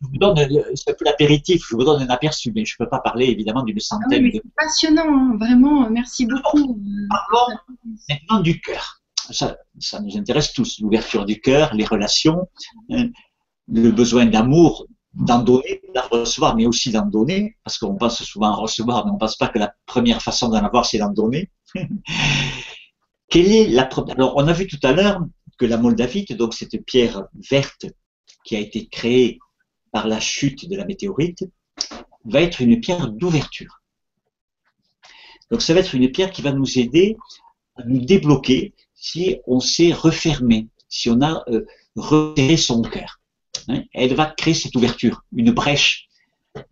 je 0.00 0.06
vous 0.08 0.16
donne, 0.16 0.34
c'est 0.74 0.96
peu 0.98 1.04
l'apéritif, 1.04 1.66
je 1.68 1.76
vous 1.76 1.84
donne 1.84 2.00
un 2.00 2.08
aperçu, 2.08 2.50
mais 2.54 2.64
je 2.64 2.76
ne 2.80 2.84
peux 2.84 2.88
pas 2.88 3.00
parler 3.00 3.26
évidemment 3.26 3.62
d'une 3.62 3.76
ah 3.76 3.80
centaine 3.80 4.30
C'est 4.32 4.42
passionnant, 4.56 5.04
hein, 5.06 5.36
vraiment, 5.38 5.90
merci 5.90 6.24
beaucoup. 6.24 6.80
Parlons 7.10 7.58
maintenant 8.08 8.40
du 8.40 8.58
cœur. 8.58 9.02
Ça, 9.30 9.58
ça 9.78 10.00
nous 10.00 10.16
intéresse 10.16 10.54
tous, 10.54 10.80
l'ouverture 10.80 11.26
du 11.26 11.42
cœur, 11.42 11.74
les 11.74 11.84
relations, 11.84 12.48
hein, 12.90 13.10
le 13.68 13.90
besoin 13.90 14.24
d'amour 14.24 14.86
d'en 15.12 15.42
donner, 15.42 15.82
d'en 15.94 16.08
recevoir, 16.10 16.56
mais 16.56 16.64
aussi 16.64 16.90
d'en 16.90 17.04
donner, 17.04 17.58
parce 17.64 17.76
qu'on 17.76 17.96
pense 17.96 18.24
souvent 18.24 18.52
à 18.52 18.56
recevoir, 18.56 19.04
mais 19.04 19.10
on 19.10 19.14
ne 19.14 19.18
pense 19.18 19.36
pas 19.36 19.48
que 19.48 19.58
la 19.58 19.74
première 19.84 20.22
façon 20.22 20.48
d'en 20.48 20.64
avoir, 20.64 20.86
c'est 20.86 20.98
d'en 20.98 21.12
donner. 21.12 21.50
Quelle 23.28 23.52
est 23.52 23.68
la 23.68 23.88
Alors, 24.10 24.34
on 24.36 24.46
a 24.46 24.52
vu 24.52 24.66
tout 24.66 24.78
à 24.82 24.92
l'heure 24.92 25.20
que 25.58 25.66
la 25.66 25.76
moldavite, 25.76 26.32
donc 26.32 26.54
cette 26.54 26.84
pierre 26.84 27.24
verte 27.50 27.86
qui 28.44 28.56
a 28.56 28.60
été 28.60 28.86
créée 28.86 29.38
par 29.92 30.08
la 30.08 30.20
chute 30.20 30.68
de 30.68 30.76
la 30.76 30.84
météorite, 30.84 31.44
va 32.24 32.40
être 32.40 32.60
une 32.60 32.80
pierre 32.80 33.08
d'ouverture. 33.08 33.80
Donc, 35.50 35.62
ça 35.62 35.74
va 35.74 35.80
être 35.80 35.94
une 35.94 36.10
pierre 36.10 36.30
qui 36.30 36.42
va 36.42 36.52
nous 36.52 36.78
aider 36.78 37.16
à 37.76 37.84
nous 37.84 38.04
débloquer 38.04 38.74
si 38.94 39.36
on 39.46 39.60
s'est 39.60 39.92
refermé, 39.92 40.68
si 40.88 41.10
on 41.10 41.20
a 41.20 41.44
euh, 41.48 41.64
son 42.56 42.82
cœur. 42.82 43.20
Hein, 43.68 43.82
elle 43.92 44.14
va 44.14 44.26
créer 44.26 44.54
cette 44.54 44.74
ouverture, 44.74 45.24
une 45.34 45.52
brèche. 45.52 46.08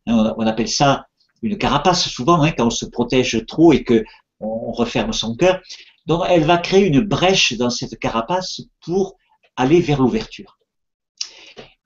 Hein, 0.06 0.34
on 0.36 0.46
appelle 0.46 0.68
ça 0.68 1.06
une 1.42 1.58
carapace 1.58 2.08
souvent 2.08 2.42
hein, 2.42 2.52
quand 2.52 2.66
on 2.66 2.70
se 2.70 2.86
protège 2.86 3.44
trop 3.46 3.72
et 3.72 3.82
que 3.84 4.04
on 4.40 4.72
referme 4.72 5.12
son 5.12 5.36
cœur. 5.36 5.60
Donc 6.06 6.24
elle 6.28 6.44
va 6.44 6.58
créer 6.58 6.86
une 6.86 7.00
brèche 7.00 7.52
dans 7.54 7.70
cette 7.70 7.98
carapace 7.98 8.60
pour 8.80 9.16
aller 9.56 9.80
vers 9.80 10.00
l'ouverture. 10.00 10.58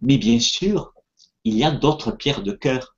Mais 0.00 0.18
bien 0.18 0.38
sûr, 0.38 0.92
il 1.44 1.54
y 1.56 1.64
a 1.64 1.70
d'autres 1.70 2.12
pierres 2.12 2.42
de 2.42 2.52
cœur. 2.52 2.96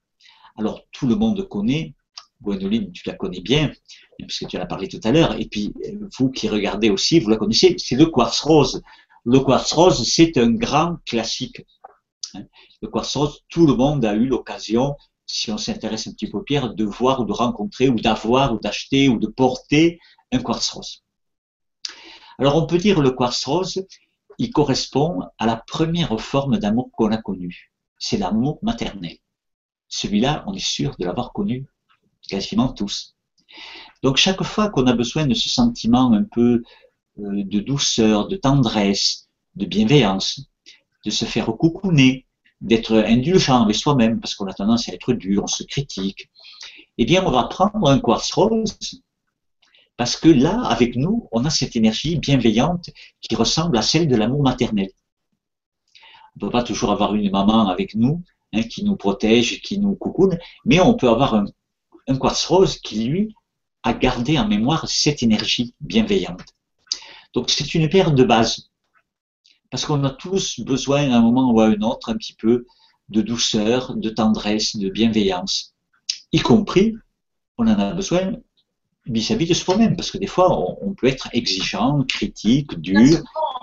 Alors 0.57 0.83
tout 0.93 1.07
le 1.07 1.17
monde 1.17 1.47
connaît, 1.49 1.95
Gwenoline, 2.43 2.93
tu 2.93 3.03
la 3.07 3.15
connais 3.15 3.41
bien, 3.41 3.73
puisque 4.19 4.47
tu 4.47 4.57
en 4.57 4.61
as 4.61 4.67
parlé 4.67 4.89
tout 4.89 5.01
à 5.05 5.13
l'heure, 5.13 5.39
et 5.39 5.47
puis 5.47 5.73
vous 6.19 6.31
qui 6.31 6.49
regardez 6.49 6.91
aussi, 6.91 7.21
vous 7.21 7.31
la 7.31 7.37
connaissez, 7.37 7.77
c'est 7.79 7.97
le 7.97 8.07
quartz 8.07 8.41
rose. 8.41 8.83
Le 9.25 9.41
quartz 9.41 9.73
rose, 9.73 10.09
c'est 10.09 10.37
un 10.39 10.51
grand 10.51 10.97
classique. 11.05 11.63
Hein. 12.35 12.45
Le 12.81 12.89
quartz 12.89 13.17
rose, 13.17 13.41
tout 13.49 13.67
le 13.67 13.75
monde 13.75 14.05
a 14.05 14.15
eu 14.15 14.27
l'occasion, 14.27 14.97
si 15.27 15.51
on 15.51 15.59
s'intéresse 15.59 16.07
un 16.07 16.13
petit 16.13 16.29
peu 16.29 16.39
aux 16.39 16.43
pierres, 16.43 16.75
de 16.75 16.85
voir 16.85 17.21
ou 17.21 17.25
de 17.25 17.33
rencontrer 17.33 17.89
ou 17.89 17.97
d'avoir 17.97 18.55
ou 18.55 18.59
d'acheter 18.59 19.09
ou 19.09 19.19
de 19.19 19.27
porter 19.27 19.99
un 20.33 20.39
quartz 20.39 20.71
rose. 20.71 21.03
Alors 22.39 22.57
on 22.57 22.67
peut 22.67 22.79
dire 22.79 23.01
le 23.01 23.11
quartz 23.11 23.45
rose, 23.45 23.85
il 24.39 24.51
correspond 24.51 25.23
à 25.39 25.47
la 25.47 25.57
première 25.57 26.21
forme 26.21 26.59
d'amour 26.59 26.91
qu'on 26.93 27.11
a 27.11 27.17
connue. 27.17 27.73
C'est 27.99 28.17
l'amour 28.17 28.61
maternel. 28.63 29.17
Celui-là, 29.89 30.45
on 30.47 30.55
est 30.55 30.65
sûr 30.65 30.95
de 30.99 31.05
l'avoir 31.05 31.33
connu 31.33 31.67
quasiment 32.29 32.69
tous. 32.69 33.17
Donc 34.03 34.17
chaque 34.17 34.43
fois 34.45 34.71
qu'on 34.71 34.87
a 34.87 34.93
besoin 34.93 35.27
de 35.27 35.35
ce 35.35 35.49
sentiment 35.49 36.13
un 36.13 36.23
peu 36.23 36.63
euh, 37.19 37.43
de 37.45 37.61
douceur, 37.61 38.29
de 38.29 38.37
tendresse, 38.37 39.29
de 39.57 39.67
bienveillance, 39.67 40.41
de 41.05 41.11
se 41.11 41.25
faire 41.25 41.47
coucouner, 41.47 42.27
d'être 42.61 42.95
indulgent 42.95 43.63
avec 43.65 43.75
soi-même, 43.75 44.21
parce 44.21 44.35
qu'on 44.37 44.47
a 44.47 44.55
tendance 44.55 44.89
à 44.89 44.93
être 44.93 45.13
dur, 45.13 45.43
on 45.45 45.49
se 45.49 45.65
critique, 45.65 46.31
eh 46.99 47.05
bien, 47.05 47.25
on 47.25 47.31
va 47.31 47.45
prendre 47.45 47.89
un 47.89 47.99
quartz 47.99 48.31
rose, 48.33 48.79
parce 49.99 50.17
que 50.17 50.29
là, 50.29 50.63
avec 50.63 50.95
nous, 50.95 51.29
on 51.33 51.45
a 51.45 51.51
cette 51.51 51.75
énergie 51.75 52.19
bienveillante 52.19 52.91
qui 53.21 53.35
ressemble 53.35 53.77
à 53.77 53.83
celle 53.83 54.07
de 54.07 54.15
l'amour 54.15 54.45
maternel. 54.45 54.91
On 56.37 56.37
ne 56.37 56.41
peut 56.47 56.53
pas 56.53 56.63
toujours 56.63 56.93
avoir 56.93 57.17
une 57.17 57.29
maman 57.33 57.69
avec 57.69 57.97
nous, 57.97 58.23
hein, 58.53 58.63
qui 58.63 58.85
nous 58.85 58.95
protège, 58.95 59.61
qui 59.61 59.81
nous 59.81 59.97
coucoune, 59.97 60.39
mais 60.65 60.79
on 60.79 60.95
peut 60.95 61.09
avoir 61.09 61.35
un, 61.35 61.47
un 62.07 62.17
quartz 62.17 62.47
rose 62.47 62.79
qui, 62.79 63.09
lui, 63.09 63.35
a 63.83 63.93
gardé 63.93 64.39
en 64.39 64.47
mémoire 64.47 64.89
cette 64.89 65.25
énergie 65.25 65.75
bienveillante. 65.81 66.55
Donc, 67.35 67.51
c'est 67.51 67.75
une 67.75 67.89
pierre 67.89 68.13
de 68.13 68.23
base 68.23 68.71
parce 69.69 69.85
qu'on 69.85 70.05
a 70.05 70.11
tous 70.11 70.61
besoin 70.61 71.11
à 71.11 71.17
un 71.17 71.21
moment 71.21 71.51
ou 71.51 71.61
à 71.61 71.67
un 71.67 71.83
autre 71.83 72.11
un 72.11 72.17
petit 72.17 72.35
peu 72.35 72.67
de 73.09 73.21
douceur, 73.21 73.97
de 73.97 74.11
tendresse, 74.11 74.77
de 74.77 74.91
bienveillance. 74.91 75.75
Y 76.31 76.39
compris, 76.39 76.95
on 77.57 77.67
en 77.67 77.79
a 77.81 77.93
besoin 77.95 78.35
vis-à-vis 79.09 79.47
de 79.47 79.55
soi-même, 79.55 79.97
parce 79.97 80.11
que 80.11 80.19
des 80.19 80.27
fois, 80.27 80.77
on, 80.83 80.95
peut 80.95 81.07
être 81.07 81.29
exigeant, 81.33 82.05
critique, 82.05 82.79
dur. 82.81 83.23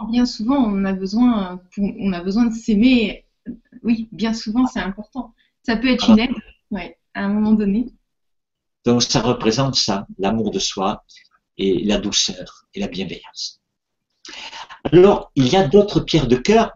Bien 0.10 0.26
souvent, 0.26 0.58
on 0.58 0.86
a 0.86 0.94
besoin, 0.94 1.62
on 1.78 2.14
a 2.14 2.22
besoin 2.22 2.46
de 2.46 2.54
s'aimer. 2.54 3.26
Oui, 3.84 4.10
bien 4.12 4.34
souvent, 4.34 4.66
c'est 4.68 4.80
important. 4.80 5.34
Ça 5.64 5.78
peut 5.78 5.90
être 5.90 6.10
une 6.10 6.20
aide, 6.20 6.36
ouais, 6.72 6.98
à 7.14 7.26
un 7.26 7.30
moment 7.30 7.54
donné. 7.54 7.88
Donc, 8.86 9.04
ça 9.04 9.22
représente 9.22 9.76
ça, 9.76 10.08
l'amour 10.18 10.52
de 10.52 10.60
soi 10.60 11.04
et 11.58 11.84
la 11.84 11.98
douceur 11.98 12.66
et 12.74 12.80
la 12.80 12.88
bienveillance. 12.88 13.62
Alors, 14.84 15.32
il 15.36 15.48
y 15.48 15.56
a 15.56 15.68
d'autres 15.68 16.00
pierres 16.00 16.28
de 16.28 16.36
cœur 16.36 16.74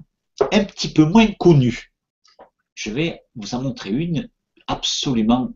un 0.51 0.63
petit 0.63 0.93
peu 0.93 1.05
moins 1.05 1.27
connues. 1.33 1.91
Je 2.73 2.91
vais 2.91 3.23
vous 3.35 3.55
en 3.55 3.61
montrer 3.61 3.89
une 3.89 4.29
absolument 4.67 5.51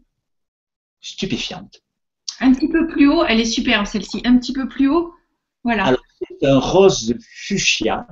stupéfiante. 0.99 1.82
Un 2.43 2.51
petit 2.51 2.67
peu 2.67 2.87
plus 2.87 3.07
haut, 3.07 3.23
elle 3.23 3.39
est 3.39 3.45
superbe 3.45 3.85
celle-ci. 3.85 4.21
Un 4.25 4.37
petit 4.37 4.51
peu 4.51 4.67
plus 4.67 4.89
haut, 4.89 5.13
Voilà. 5.63 5.95
C'est 6.41 6.45
un 6.45 6.59
rose 6.59 7.15
fuchsia. 7.21 8.05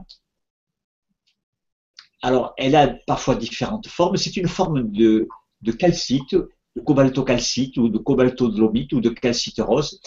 Alors, 2.21 2.53
elle 2.57 2.77
a 2.77 2.87
parfois 2.87 3.35
différentes 3.35 3.87
formes. 3.87 4.15
C'est 4.15 4.37
une 4.37 4.47
forme 4.47 4.89
de, 4.89 5.27
de 5.63 5.71
calcite, 5.73 6.33
de 6.33 6.81
cobaltocalcite 6.81 7.75
ou 7.75 7.89
de 7.89 7.97
cobaltodolomite 7.97 8.93
ou 8.93 9.01
de 9.01 9.09
calcite 9.09 9.59
rose. 9.59 9.99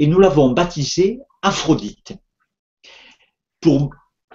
Et 0.00 0.08
nous 0.08 0.18
l'avons 0.18 0.50
baptisée 0.50 1.20
Aphrodite. 1.42 2.14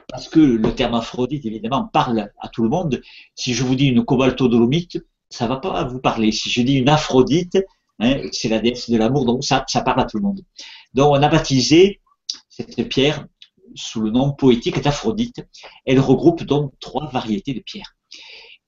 Parce 0.08 0.30
que 0.30 0.40
le 0.40 0.74
terme 0.74 0.94
Aphrodite, 0.94 1.46
évidemment, 1.46 1.90
parle 1.92 2.32
à 2.40 2.48
tout 2.48 2.64
le 2.64 2.70
monde. 2.70 3.02
Si 3.36 3.54
je 3.54 3.64
vous 3.64 3.76
dis 3.76 3.88
une 3.88 4.06
cobaltodolomite, 4.06 5.06
ça 5.30 5.48
va 5.48 5.58
pas 5.58 5.84
vous 5.84 6.00
parler. 6.00 6.32
Si 6.32 6.50
je 6.50 6.62
dis 6.62 6.76
une 6.76 6.88
Aphrodite, 6.88 7.58
hein, 8.00 8.22
c'est 8.32 8.50
la 8.50 8.60
déesse 8.60 8.90
de 8.90 8.98
l'amour, 8.98 9.26
donc 9.26 9.44
ça, 9.44 9.66
parle 9.86 10.02
à 10.02 10.06
tout 10.06 10.18
le 10.18 10.24
monde. 10.24 10.42
Donc, 10.94 11.12
on 11.12 11.22
a 11.22 11.28
baptisé 11.28 12.02
cette 12.50 12.88
pierre 12.90 13.26
sous 13.76 14.02
le 14.02 14.12
nom 14.12 14.32
poétique 14.34 14.82
d'Aphrodite. 14.82 15.46
Elle 15.86 16.00
regroupe 16.00 16.44
donc 16.44 16.74
trois 16.80 17.10
variétés 17.10 17.54
de 17.54 17.60
pierres. 17.60 17.96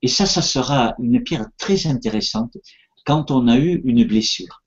Et 0.01 0.07
ça, 0.07 0.25
ça 0.25 0.41
sera 0.41 0.95
une 0.99 1.23
pierre 1.23 1.47
très 1.57 1.87
intéressante 1.87 2.57
quand 3.05 3.31
on 3.31 3.47
a 3.47 3.57
eu 3.57 3.81
une 3.85 4.03
blessure. 4.05 4.61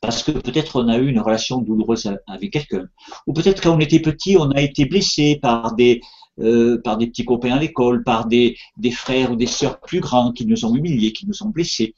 Parce 0.00 0.22
que 0.22 0.32
peut-être 0.32 0.82
on 0.82 0.88
a 0.88 0.98
eu 0.98 1.08
une 1.08 1.20
relation 1.20 1.58
douloureuse 1.58 2.10
avec 2.26 2.52
quelqu'un. 2.52 2.86
Ou 3.26 3.32
peut-être 3.32 3.62
quand 3.62 3.74
on 3.74 3.80
était 3.80 4.00
petit, 4.00 4.36
on 4.36 4.50
a 4.50 4.60
été 4.60 4.86
blessé 4.86 5.38
par 5.40 5.74
des, 5.74 6.00
euh, 6.40 6.80
petits 6.82 7.24
copains 7.24 7.52
à 7.52 7.58
l'école, 7.58 8.02
par 8.02 8.26
des, 8.26 8.56
des 8.76 8.90
frères 8.90 9.32
ou 9.32 9.36
des 9.36 9.46
sœurs 9.46 9.80
plus 9.80 10.00
grands 10.00 10.32
qui 10.32 10.46
nous 10.46 10.64
ont 10.64 10.74
humiliés, 10.74 11.12
qui 11.12 11.26
nous 11.26 11.42
ont 11.42 11.50
blessés. 11.50 11.94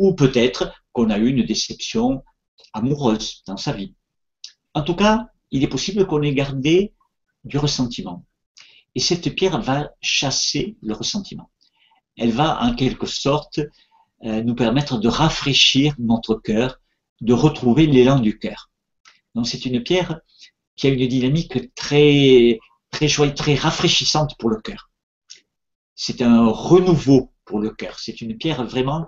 Ou 0.00 0.14
peut-être 0.14 0.72
qu'on 0.92 1.10
a 1.10 1.18
eu 1.18 1.28
une 1.28 1.44
déception 1.44 2.24
amoureuse 2.72 3.42
dans 3.46 3.58
sa 3.58 3.72
vie. 3.72 3.94
En 4.72 4.80
tout 4.80 4.96
cas, 4.96 5.26
il 5.50 5.62
est 5.62 5.68
possible 5.68 6.06
qu'on 6.06 6.22
ait 6.22 6.32
gardé 6.32 6.94
du 7.44 7.58
ressentiment. 7.58 8.24
Et 8.94 9.00
cette 9.00 9.34
pierre 9.34 9.60
va 9.60 9.90
chasser 10.00 10.78
le 10.80 10.94
ressentiment. 10.94 11.50
Elle 12.16 12.32
va 12.32 12.62
en 12.62 12.74
quelque 12.74 13.04
sorte 13.04 13.60
euh, 14.24 14.42
nous 14.42 14.54
permettre 14.54 14.98
de 14.98 15.08
rafraîchir 15.08 15.94
notre 15.98 16.34
cœur, 16.34 16.80
de 17.20 17.34
retrouver 17.34 17.86
l'élan 17.86 18.20
du 18.20 18.38
cœur. 18.38 18.70
Donc 19.34 19.46
c'est 19.48 19.66
une 19.66 19.82
pierre 19.82 20.20
qui 20.76 20.86
a 20.86 20.90
une 20.90 21.06
dynamique 21.08 21.74
très 21.74 22.58
très 22.90 23.06
joyeuse, 23.06 23.34
très 23.34 23.54
rafraîchissante 23.54 24.36
pour 24.38 24.48
le 24.48 24.60
cœur. 24.62 24.90
C'est 25.94 26.22
un 26.22 26.46
renouveau 26.48 27.32
pour 27.50 27.58
le 27.58 27.70
cœur. 27.70 27.98
C'est 27.98 28.20
une 28.20 28.38
pierre 28.38 28.64
vraiment 28.64 29.06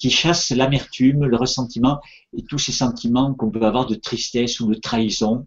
qui 0.00 0.10
chasse 0.10 0.50
l'amertume, 0.50 1.24
le 1.24 1.36
ressentiment 1.36 2.00
et 2.36 2.42
tous 2.42 2.58
ces 2.58 2.72
sentiments 2.72 3.34
qu'on 3.34 3.52
peut 3.52 3.62
avoir 3.62 3.86
de 3.86 3.94
tristesse 3.94 4.58
ou 4.58 4.66
de 4.66 4.74
trahison, 4.74 5.46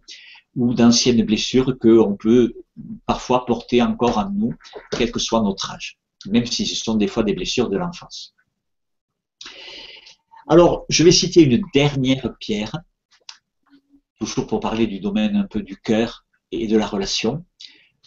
ou 0.56 0.72
d'anciennes 0.72 1.22
blessures 1.24 1.78
qu'on 1.78 2.16
peut 2.16 2.54
parfois 3.04 3.44
porter 3.44 3.82
encore 3.82 4.16
en 4.16 4.30
nous, 4.30 4.54
quel 4.96 5.12
que 5.12 5.20
soit 5.20 5.42
notre 5.42 5.70
âge, 5.70 5.98
même 6.26 6.46
si 6.46 6.64
ce 6.64 6.74
sont 6.74 6.96
des 6.96 7.06
fois 7.06 7.22
des 7.22 7.34
blessures 7.34 7.68
de 7.68 7.76
l'enfance. 7.76 8.34
Alors, 10.48 10.86
je 10.88 11.04
vais 11.04 11.12
citer 11.12 11.42
une 11.42 11.62
dernière 11.74 12.34
pierre, 12.40 12.72
toujours 14.18 14.46
pour 14.46 14.60
parler 14.60 14.86
du 14.86 15.00
domaine 15.00 15.36
un 15.36 15.46
peu 15.46 15.60
du 15.62 15.76
cœur 15.76 16.24
et 16.50 16.66
de 16.66 16.78
la 16.78 16.86
relation, 16.86 17.44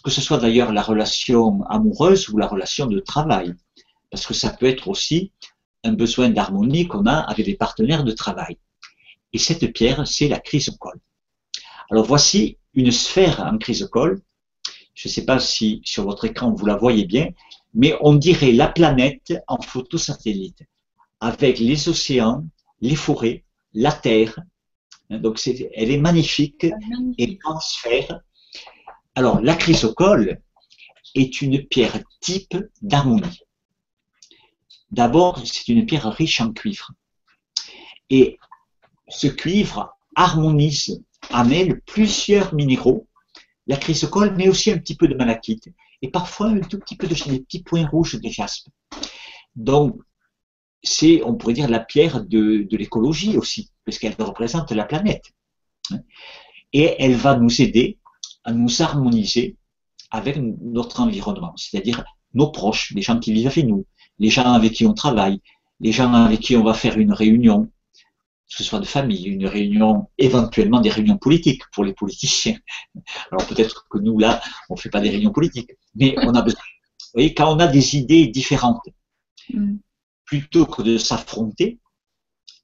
que 0.04 0.10
ce 0.10 0.22
soit 0.22 0.40
d'ailleurs 0.40 0.74
la 0.74 0.82
relation 0.82 1.64
amoureuse 1.66 2.30
ou 2.30 2.38
la 2.38 2.48
relation 2.48 2.88
de 2.88 3.00
travail, 3.00 3.54
parce 4.12 4.28
que 4.28 4.34
ça 4.34 4.52
peut 4.52 4.68
être 4.68 4.88
aussi 4.90 5.32
un 5.84 5.94
besoin 5.94 6.30
d'harmonie 6.30 6.88
qu'on 6.88 7.08
a 7.08 7.18
avec 7.18 7.46
des 7.46 7.56
partenaires 7.56 8.04
de 8.04 8.12
travail. 8.12 8.58
Et 9.34 9.40
cette 9.40 9.74
pierre, 9.74 10.06
c'est 10.06 10.28
la 10.28 10.40
chrysocole. 10.40 11.00
Alors 11.90 12.06
voici 12.06 12.58
une 12.74 12.92
sphère 12.92 13.40
en 13.40 13.58
chrysocole. 13.58 14.22
Je 14.94 15.08
ne 15.08 15.14
sais 15.14 15.26
pas 15.26 15.40
si 15.40 15.82
sur 15.84 16.04
votre 16.04 16.26
écran 16.26 16.54
vous 16.54 16.66
la 16.66 16.76
voyez 16.76 17.06
bien, 17.06 17.30
mais 17.74 17.98
on 18.02 18.14
dirait 18.14 18.52
la 18.52 18.68
planète 18.68 19.34
en 19.48 19.62
photo 19.62 19.98
satellite, 19.98 20.64
avec 21.22 21.60
les 21.60 21.88
océans, 21.88 22.46
les 22.82 22.96
forêts, 22.96 23.46
la 23.74 23.94
Terre. 23.94 24.38
Donc 25.10 25.42
elle 25.48 25.92
est 25.92 25.98
magnifique, 25.98 26.68
et 27.18 27.40
en 27.46 27.60
sphère. 27.60 28.20
Alors 29.16 29.42
la 29.42 29.56
chrysocole 29.56 30.42
est 31.16 31.42
une 31.42 31.66
pierre 31.66 32.00
type 32.20 32.58
d'harmonie. 32.82 33.42
D'abord, 34.92 35.42
c'est 35.46 35.68
une 35.70 35.86
pierre 35.86 36.12
riche 36.12 36.42
en 36.42 36.52
cuivre. 36.52 36.92
Et 38.10 38.38
ce 39.08 39.28
cuivre 39.28 39.96
harmonise 40.16 41.02
amène 41.30 41.80
plusieurs 41.82 42.54
minéraux, 42.54 43.08
la 43.68 43.78
chrysocole, 43.78 44.36
mais 44.36 44.50
aussi 44.50 44.72
un 44.72 44.78
petit 44.78 44.96
peu 44.96 45.08
de 45.08 45.16
malachite, 45.16 45.70
et 46.02 46.10
parfois 46.10 46.48
un 46.48 46.60
tout 46.60 46.80
petit 46.80 46.98
peu 46.98 47.08
de 47.08 47.14
des 47.14 47.40
petits 47.40 47.64
points 47.64 47.88
rouges 47.88 48.20
de 48.20 48.30
jaspe. 48.30 48.68
Donc, 49.56 50.02
c'est, 50.84 51.22
on 51.24 51.36
pourrait 51.36 51.54
dire, 51.54 51.70
la 51.70 51.80
pierre 51.80 52.24
de, 52.24 52.68
de 52.70 52.78
l'écologie 52.78 53.38
aussi, 53.38 53.72
parce 53.86 54.00
qu'elle 54.00 54.16
représente 54.20 54.72
la 54.72 54.86
planète. 54.86 55.32
Et 56.74 56.96
elle 57.00 57.16
va 57.16 57.38
nous 57.38 57.62
aider 57.62 58.00
à 58.44 58.52
nous 58.52 58.82
harmoniser 58.82 59.58
avec 60.10 60.38
notre 60.38 61.00
environnement, 61.00 61.54
c'est-à-dire 61.56 62.04
nos 62.34 62.52
proches, 62.52 62.92
les 62.96 63.02
gens 63.02 63.20
qui 63.20 63.32
vivent 63.34 63.48
avec 63.48 63.66
nous, 63.66 63.86
les 64.22 64.30
gens 64.30 64.54
avec 64.54 64.74
qui 64.74 64.86
on 64.86 64.94
travaille, 64.94 65.42
les 65.80 65.92
gens 65.92 66.14
avec 66.14 66.42
qui 66.42 66.56
on 66.56 66.64
va 66.64 66.76
faire 66.76 67.00
une 67.00 67.12
réunion, 67.12 67.66
que 67.66 68.56
ce 68.58 68.64
soit 68.64 68.80
de 68.80 68.86
famille, 68.86 69.26
une 69.26 69.48
réunion, 69.48 70.10
éventuellement 70.20 70.80
des 70.80 70.92
réunions 70.92 71.18
politiques 71.18 71.64
pour 71.74 71.84
les 71.84 71.94
politiciens. 71.94 72.58
Alors 73.32 73.48
peut-être 73.48 73.88
que 73.90 73.98
nous, 73.98 74.20
là, 74.20 74.40
on 74.70 74.76
ne 74.76 74.80
fait 74.80 74.92
pas 74.92 75.02
des 75.02 75.10
réunions 75.10 75.32
politiques, 75.32 75.72
mais 75.96 76.14
on 76.20 76.36
a 76.36 76.44
besoin. 76.44 76.62
Vous 76.62 77.16
voyez, 77.16 77.34
quand 77.34 77.52
on 77.52 77.60
a 77.60 77.66
des 77.66 77.98
idées 77.98 78.28
différentes, 78.28 78.88
mm. 79.52 79.78
plutôt 80.24 80.68
que 80.68 80.84
de 80.84 81.00
s'affronter, 81.00 81.80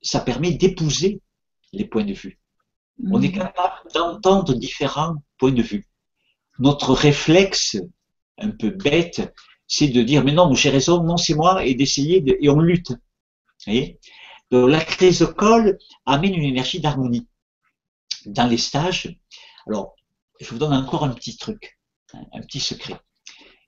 ça 0.04 0.20
permet 0.20 0.52
d'épouser 0.52 1.22
les 1.74 1.86
points 1.86 2.06
de 2.06 2.14
vue. 2.14 2.40
On 3.10 3.20
est 3.20 3.30
mm. 3.30 3.40
capable 3.40 3.92
d'entendre 3.96 4.54
différents 4.54 5.16
points 5.40 5.54
de 5.54 5.64
vue. 5.64 5.88
Notre 6.60 6.94
réflexe, 6.94 7.78
un 8.38 8.52
peu 8.52 8.70
bête, 8.70 9.34
c'est 9.68 9.90
de 9.90 10.02
dire, 10.02 10.24
mais 10.24 10.32
non, 10.32 10.54
j'ai 10.54 10.70
raison, 10.70 11.04
non, 11.04 11.18
c'est 11.18 11.36
moi, 11.36 11.66
et 11.66 11.76
d'essayer, 11.76 12.22
de, 12.22 12.38
et 12.40 12.50
on 12.50 12.60
lutte. 12.60 12.92
Vous 12.92 12.98
voyez? 13.66 14.00
Donc 14.50 14.70
la 14.70 14.80
chrysocole 14.84 15.78
amène 16.06 16.36
une 16.36 16.44
énergie 16.44 16.80
d'harmonie. 16.80 17.28
Dans 18.26 18.48
les 18.48 18.58
stages, 18.58 19.20
alors 19.68 19.96
je 20.40 20.50
vous 20.50 20.58
donne 20.58 20.74
encore 20.74 21.04
un 21.04 21.14
petit 21.14 21.38
truc, 21.38 21.80
un 22.14 22.42
petit 22.42 22.60
secret. 22.60 23.00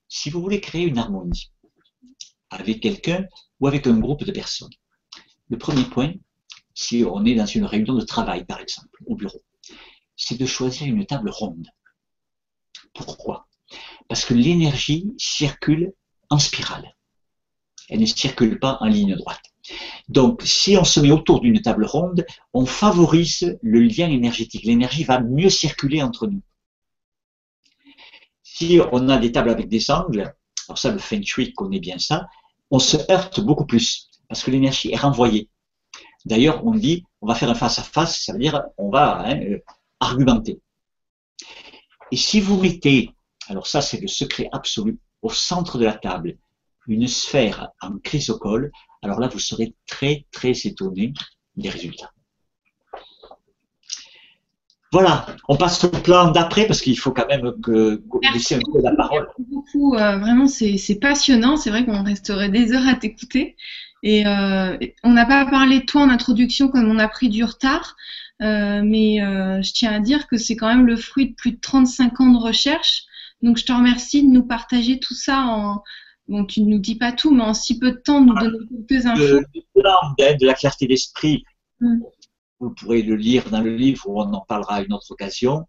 Si 0.08 0.30
vous 0.30 0.40
voulez 0.40 0.60
créer 0.60 0.84
une 0.84 0.98
harmonie 0.98 1.52
avec 2.48 2.80
quelqu'un 2.80 3.26
ou 3.60 3.66
avec 3.68 3.86
un 3.86 3.98
groupe 3.98 4.24
de 4.24 4.32
personnes, 4.32 4.72
le 5.50 5.58
premier 5.58 5.84
point, 5.84 6.14
si 6.74 7.04
on 7.04 7.24
est 7.26 7.34
dans 7.34 7.46
une 7.46 7.64
réunion 7.64 7.94
de 7.94 8.04
travail 8.04 8.44
par 8.46 8.60
exemple, 8.60 9.02
au 9.06 9.16
bureau, 9.16 9.42
c'est 10.16 10.38
de 10.38 10.46
choisir 10.46 10.86
une 10.86 11.04
table 11.04 11.30
ronde. 11.30 11.68
Pourquoi? 12.94 13.49
Parce 14.10 14.24
que 14.24 14.34
l'énergie 14.34 15.14
circule 15.18 15.92
en 16.30 16.40
spirale. 16.40 16.96
Elle 17.88 18.00
ne 18.00 18.06
circule 18.06 18.58
pas 18.58 18.76
en 18.80 18.86
ligne 18.86 19.14
droite. 19.14 19.44
Donc, 20.08 20.42
si 20.44 20.76
on 20.76 20.82
se 20.82 20.98
met 20.98 21.12
autour 21.12 21.40
d'une 21.40 21.62
table 21.62 21.84
ronde, 21.84 22.26
on 22.52 22.66
favorise 22.66 23.56
le 23.62 23.78
lien 23.82 24.10
énergétique. 24.10 24.64
L'énergie 24.64 25.04
va 25.04 25.20
mieux 25.20 25.48
circuler 25.48 26.02
entre 26.02 26.26
nous. 26.26 26.42
Si 28.42 28.80
on 28.90 29.08
a 29.08 29.16
des 29.16 29.30
tables 29.30 29.48
avec 29.48 29.68
des 29.68 29.92
angles, 29.92 30.34
alors 30.66 30.76
ça, 30.76 30.90
le 30.90 30.98
Feng 30.98 31.22
Shui 31.22 31.52
connaît 31.52 31.78
bien 31.78 32.00
ça, 32.00 32.26
on 32.72 32.80
se 32.80 32.96
heurte 33.12 33.38
beaucoup 33.38 33.64
plus 33.64 34.10
parce 34.28 34.42
que 34.42 34.50
l'énergie 34.50 34.90
est 34.90 34.96
renvoyée. 34.96 35.48
D'ailleurs, 36.24 36.66
on 36.66 36.74
dit, 36.74 37.04
on 37.20 37.28
va 37.28 37.36
faire 37.36 37.50
un 37.50 37.54
face-à-face, 37.54 38.24
ça 38.24 38.32
veut 38.32 38.40
dire 38.40 38.60
on 38.76 38.90
va 38.90 39.20
hein, 39.20 39.40
euh, 39.40 39.60
argumenter. 40.00 40.60
Et 42.10 42.16
si 42.16 42.40
vous 42.40 42.60
mettez, 42.60 43.14
alors 43.48 43.66
ça 43.66 43.80
c'est 43.80 44.00
le 44.00 44.08
secret 44.08 44.48
absolu, 44.52 44.98
au 45.22 45.30
centre 45.30 45.78
de 45.78 45.84
la 45.84 45.94
table, 45.94 46.36
une 46.86 47.06
sphère 47.06 47.70
en 47.80 47.98
chrysocole, 47.98 48.72
alors 49.02 49.20
là, 49.20 49.28
vous 49.28 49.38
serez 49.38 49.74
très, 49.86 50.26
très 50.30 50.52
étonné 50.64 51.12
des 51.56 51.70
résultats. 51.70 52.12
Voilà, 54.92 55.24
on 55.48 55.56
passe 55.56 55.84
au 55.84 55.88
plan 55.88 56.32
d'après 56.32 56.66
parce 56.66 56.80
qu'il 56.80 56.98
faut 56.98 57.12
quand 57.12 57.28
même 57.28 57.52
que 57.62 58.02
laisser 58.34 58.56
un 58.56 58.60
peu 58.72 58.82
la 58.82 58.92
parole. 58.96 59.28
Merci 59.38 59.52
beaucoup, 59.52 59.94
euh, 59.94 60.18
vraiment 60.18 60.48
c'est 60.48 60.98
passionnant. 61.00 61.56
C'est 61.56 61.70
vrai 61.70 61.84
qu'on 61.84 62.02
resterait 62.02 62.48
des 62.48 62.72
heures 62.72 62.88
à 62.88 62.94
t'écouter. 62.94 63.56
Et 64.02 64.26
euh, 64.26 64.76
on 65.04 65.12
n'a 65.12 65.26
pas 65.26 65.46
parlé 65.46 65.80
de 65.80 65.84
toi 65.84 66.02
en 66.02 66.10
introduction 66.10 66.68
comme 66.68 66.90
on 66.90 66.98
a 66.98 67.06
pris 67.06 67.28
du 67.28 67.44
retard, 67.44 67.96
euh, 68.42 68.82
mais 68.84 69.18
je 69.18 69.72
tiens 69.72 69.92
à 69.92 70.00
dire 70.00 70.26
que 70.26 70.36
c'est 70.36 70.56
quand 70.56 70.66
même 70.68 70.86
le 70.86 70.96
fruit 70.96 71.30
de 71.30 71.34
plus 71.34 71.52
de 71.52 71.60
35 71.60 72.20
ans 72.20 72.32
de 72.32 72.38
recherche. 72.38 73.04
Donc 73.42 73.56
je 73.56 73.64
te 73.64 73.72
remercie 73.72 74.22
de 74.22 74.28
nous 74.28 74.44
partager 74.44 74.98
tout 74.98 75.14
ça 75.14 75.44
en, 75.44 75.82
Bon, 76.30 76.44
tu 76.44 76.62
ne 76.62 76.66
nous 76.66 76.78
dis 76.78 76.94
pas 76.94 77.10
tout, 77.10 77.32
mais 77.32 77.42
en 77.42 77.54
si 77.54 77.76
peu 77.76 77.90
de 77.90 77.96
temps, 77.96 78.20
nous 78.20 78.34
donner 78.34 78.58
quelques 78.88 79.04
infos. 79.04 79.40
De, 79.40 80.38
de 80.38 80.46
la 80.46 80.54
clarté 80.54 80.86
d'esprit, 80.86 81.42
hmm. 81.80 81.98
vous 82.60 82.70
pourrez 82.70 83.02
le 83.02 83.16
lire 83.16 83.50
dans 83.50 83.60
le 83.60 83.74
livre 83.74 84.08
où 84.08 84.20
on 84.20 84.32
en 84.32 84.42
parlera 84.42 84.76
à 84.76 84.82
une 84.82 84.92
autre 84.92 85.10
occasion. 85.10 85.66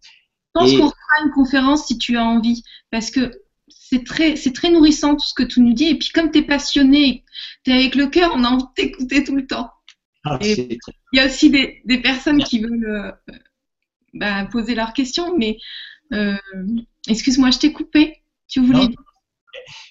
pense 0.54 0.70
qu'on 0.70 0.88
fera 0.88 1.24
une 1.24 1.32
conférence 1.32 1.88
si 1.88 1.98
tu 1.98 2.16
as 2.16 2.24
envie, 2.24 2.62
parce 2.92 3.10
que 3.10 3.32
c'est 3.68 4.04
très, 4.04 4.36
c'est 4.36 4.52
très 4.52 4.70
nourrissant 4.70 5.16
tout 5.16 5.26
ce 5.26 5.34
que 5.34 5.42
tu 5.42 5.60
nous 5.62 5.72
dis. 5.72 5.88
Et 5.88 5.98
puis 5.98 6.10
comme 6.10 6.30
tu 6.30 6.38
es 6.38 6.42
passionné, 6.42 7.24
tu 7.64 7.72
es 7.72 7.74
avec 7.74 7.96
le 7.96 8.06
cœur, 8.06 8.30
on 8.32 8.44
a 8.44 8.48
envie 8.48 8.62
de 8.62 8.72
t'écouter 8.76 9.24
tout 9.24 9.34
le 9.34 9.48
temps. 9.48 9.68
Ah, 10.24 10.38
il 10.40 10.78
y 11.12 11.18
a 11.18 11.26
aussi 11.26 11.50
des, 11.50 11.82
des 11.86 12.00
personnes 12.00 12.44
qui 12.44 12.60
veulent 12.60 12.86
euh, 12.86 13.34
bah, 14.14 14.44
poser 14.44 14.76
leurs 14.76 14.92
questions, 14.92 15.36
mais 15.36 15.58
euh, 16.12 16.36
excuse-moi, 17.08 17.50
je 17.50 17.58
t'ai 17.58 17.72
coupé. 17.72 18.22
Tu 18.48 18.64
voulais 18.64 18.88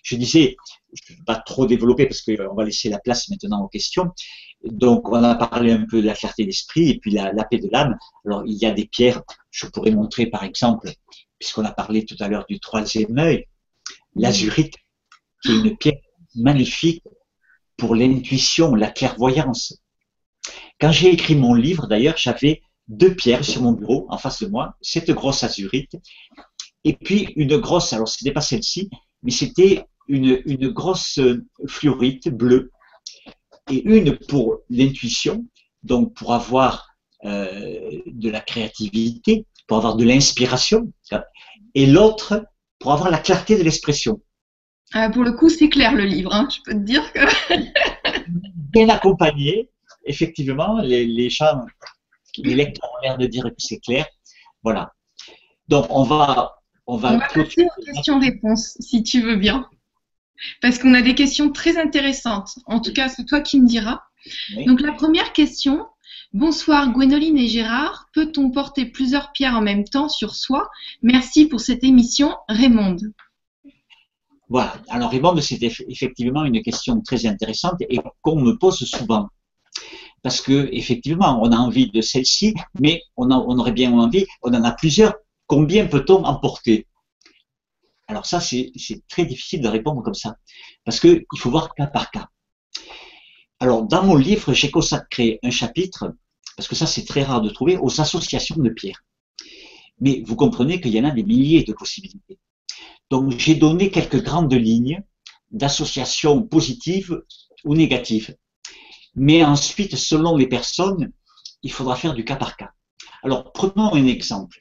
Je 0.04 0.16
disais, 0.16 0.56
je 0.94 1.14
ne 1.14 1.18
vais 1.18 1.24
pas 1.26 1.36
trop 1.38 1.66
développer 1.66 2.06
parce 2.06 2.22
qu'on 2.22 2.54
va 2.56 2.64
laisser 2.64 2.90
la 2.90 3.00
place 3.00 3.30
maintenant 3.30 3.64
aux 3.64 3.68
questions. 3.68 4.12
Donc, 4.64 5.10
on 5.10 5.24
a 5.24 5.36
parlé 5.36 5.72
un 5.72 5.86
peu 5.86 6.02
de 6.02 6.08
la 6.08 6.14
clarté 6.14 6.46
d'esprit 6.46 6.90
et 6.90 7.00
puis 7.00 7.12
la, 7.12 7.32
paix 7.46 7.58
de 7.58 7.70
l'âme. 7.72 7.98
Alors, 8.26 8.44
il 8.46 8.54
y 8.54 8.66
a 8.66 8.72
des 8.72 8.86
pierres, 8.86 9.22
je 9.50 9.66
pourrais 9.66 9.92
montrer 9.92 10.28
par 10.28 10.44
exemple, 10.44 10.92
puisqu'on 11.40 11.66
a 11.66 11.72
parlé 11.72 12.06
tout 12.06 12.18
à 12.20 12.28
l'heure 12.28 12.46
du 12.48 12.60
troisième 12.60 13.18
œil, 13.18 13.48
l'azurite, 14.16 14.76
qui 15.44 15.52
est 15.52 15.56
une 15.56 15.78
pierre 15.78 16.02
magnifique 16.36 17.04
pour 17.78 17.96
l'intuition, 17.96 18.76
la 18.76 18.92
clairvoyance. 18.92 19.82
Quand 20.80 20.92
j'ai 20.92 21.10
écrit 21.10 21.36
mon 21.36 21.56
livre, 21.56 21.88
d'ailleurs, 21.88 22.18
j'avais 22.18 22.62
deux 22.88 23.16
pierres 23.16 23.46
sur 23.46 23.62
mon 23.62 23.72
bureau 23.72 24.06
en 24.10 24.18
face 24.18 24.44
de 24.44 24.48
moi, 24.48 24.76
cette 24.82 25.12
grosse 25.12 25.44
azurite, 25.44 25.96
et 26.84 26.94
puis 26.94 27.34
une 27.36 27.58
grosse, 27.58 27.94
alors 27.94 28.08
ce 28.08 28.24
n'était 28.24 28.34
pas 28.34 28.42
celle-ci, 28.42 28.90
mais 29.24 29.32
c'était 29.32 29.86
une, 30.08 30.42
une 30.46 30.70
grosse 30.70 31.20
fluorite 31.68 32.30
bleue, 32.30 32.72
et 33.70 33.84
une 33.84 34.18
pour 34.18 34.60
l'intuition, 34.70 35.46
donc 35.84 36.14
pour 36.14 36.34
avoir 36.34 36.92
euh, 37.24 38.02
de 38.06 38.30
la 38.30 38.42
créativité, 38.42 39.46
pour 39.68 39.78
avoir 39.78 39.96
de 39.96 40.04
l'inspiration, 40.04 40.92
et 41.76 41.86
l'autre 41.86 42.46
pour 42.80 42.92
avoir 42.92 43.12
la 43.12 43.20
clarté 43.20 43.58
de 43.58 43.64
l'expression. 43.64 44.22
Ah, 44.94 45.10
pour 45.10 45.24
le 45.24 45.32
coup, 45.32 45.48
c'est 45.48 45.70
clair 45.70 45.94
le 45.94 46.04
livre, 46.04 46.34
hein. 46.34 46.48
je 46.52 46.60
peux 46.66 46.74
te 46.74 46.84
dire 46.84 47.14
que. 47.14 47.20
Bien 48.56 48.90
accompagné, 48.90 49.70
effectivement, 50.06 50.82
les, 50.82 51.06
les 51.06 51.30
gens, 51.30 51.62
les 52.38 52.56
lecteurs 52.56 52.90
ont 52.92 53.02
l'air 53.04 53.18
de 53.18 53.28
dire 53.28 53.44
que 53.44 53.56
c'est 53.58 53.80
clair. 53.80 54.06
Voilà. 54.64 54.92
Donc, 55.68 55.86
on 55.90 56.04
va. 56.04 56.61
On 56.92 56.98
va, 56.98 57.14
on 57.14 57.18
va 57.20 57.26
passer 57.26 57.66
aux 57.66 57.86
questions-réponses, 57.86 58.76
si 58.82 59.02
tu 59.02 59.22
veux 59.22 59.38
bien. 59.38 59.70
Parce 60.62 60.78
qu'on 60.78 60.94
a 60.94 61.02
des 61.02 61.16
questions 61.16 61.50
très 61.50 61.78
intéressantes. 61.78 62.60
En 62.66 62.82
tout 62.82 62.92
cas, 62.92 63.08
c'est 63.08 63.24
toi 63.24 63.40
qui 63.40 63.62
me 63.62 63.66
diras. 63.66 64.02
Donc, 64.66 64.82
la 64.82 64.92
première 64.92 65.32
question, 65.32 65.86
Bonsoir 66.34 66.92
Gwénoline 66.92 67.38
et 67.38 67.48
Gérard. 67.48 68.10
Peut-on 68.14 68.52
porter 68.52 68.86
plusieurs 68.86 69.32
pierres 69.32 69.56
en 69.56 69.62
même 69.62 69.86
temps 69.86 70.10
sur 70.10 70.36
soi? 70.36 70.70
Merci 71.02 71.46
pour 71.46 71.62
cette 71.62 71.86
émission, 71.86 72.36
Raymond. 72.50 72.98
Voilà. 74.50 74.74
Alors 74.90 75.12
Raymond, 75.12 75.40
c'est 75.40 75.62
effectivement 75.62 76.44
une 76.44 76.62
question 76.62 77.00
très 77.00 77.26
intéressante 77.26 77.76
et 77.90 78.00
qu'on 78.22 78.42
me 78.42 78.58
pose 78.58 78.80
souvent. 78.80 79.30
Parce 80.24 80.42
que 80.42 80.68
effectivement, 80.74 81.42
on 81.42 81.54
a 81.54 81.58
envie 81.58 81.90
de 81.90 82.02
celle-ci, 82.02 82.54
mais 82.82 83.02
on, 83.16 83.32
on, 83.32 83.58
aurait 83.60 83.72
bien 83.72 83.94
envie, 83.94 84.26
on 84.42 84.54
en 84.54 84.64
a 84.66 84.72
plusieurs. 84.74 85.14
Combien 85.52 85.86
peut-on 85.86 86.24
en 86.24 86.36
porter 86.36 86.88
Alors 88.08 88.26
ça, 88.26 88.40
c'est 88.40 88.72
très 89.10 89.26
difficile 89.26 89.60
de 89.60 89.68
répondre 89.68 90.02
comme 90.02 90.14
ça, 90.14 90.38
parce 90.86 91.02
qu'il 91.02 91.26
faut 91.36 91.52
voir 91.52 91.76
cas 91.76 91.88
par 91.88 92.10
cas. 92.10 92.30
Alors, 93.60 93.84
dans 93.84 94.02
mon 94.02 94.16
livre, 94.16 94.54
j'ai 94.54 94.72
consacré 94.72 95.40
un 95.44 95.52
chapitre, 95.52 96.16
parce 96.56 96.70
que 96.70 96.76
ça 96.76 96.88
c'est 96.88 97.04
très 97.04 97.24
rare 97.24 97.42
de 97.42 97.50
trouver, 97.50 97.76
aux 97.76 98.00
associations 98.00 98.56
de 98.56 98.70
pierres. 98.70 99.04
Mais 100.00 100.24
vous 100.26 100.38
comprenez 100.38 100.80
qu'il 100.80 100.94
y 100.94 101.00
en 101.02 101.04
a 101.04 101.12
des 101.12 101.24
milliers 101.24 101.66
de 101.66 101.74
possibilités. 101.74 102.40
Donc, 103.10 103.38
j'ai 103.38 103.56
donné 103.56 103.92
quelques 103.92 104.24
grandes 104.24 104.54
lignes 104.54 105.04
d'associations 105.50 106.44
positives 106.44 107.22
ou 107.66 107.76
négatives. 107.76 108.38
Mais 109.16 109.44
ensuite, 109.44 109.98
selon 109.98 110.38
les 110.38 110.48
personnes, 110.48 111.12
il 111.62 111.74
faudra 111.74 111.98
faire 111.98 112.14
du 112.14 112.24
cas 112.24 112.38
par 112.38 112.56
cas. 112.56 112.72
Alors, 113.22 113.52
prenons 113.52 113.94
un 113.94 114.06
exemple. 114.08 114.61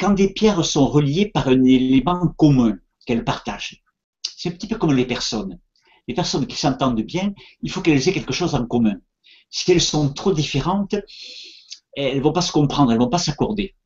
Quand 0.00 0.14
des 0.14 0.32
pierres 0.32 0.64
sont 0.64 0.86
reliées 0.86 1.26
par 1.26 1.48
un 1.48 1.62
élément 1.62 2.28
commun 2.36 2.78
qu'elles 3.06 3.24
partagent, 3.24 3.82
c'est 4.22 4.48
un 4.48 4.52
petit 4.52 4.66
peu 4.66 4.76
comme 4.76 4.94
les 4.94 5.06
personnes 5.06 5.60
les 6.10 6.14
personnes 6.14 6.48
qui 6.48 6.56
s'entendent 6.56 7.02
bien, 7.02 7.32
il 7.62 7.70
faut 7.70 7.82
qu'elles 7.82 8.08
aient 8.08 8.12
quelque 8.12 8.32
chose 8.32 8.56
en 8.56 8.66
commun. 8.66 8.96
Si 9.48 9.70
elles 9.70 9.80
sont 9.80 10.12
trop 10.12 10.32
différentes, 10.32 10.96
elles 11.94 12.16
ne 12.16 12.22
vont 12.22 12.32
pas 12.32 12.42
se 12.42 12.50
comprendre, 12.50 12.90
elles 12.90 12.98
ne 12.98 13.04
vont 13.04 13.10
pas 13.10 13.18
s'accorder. 13.18 13.76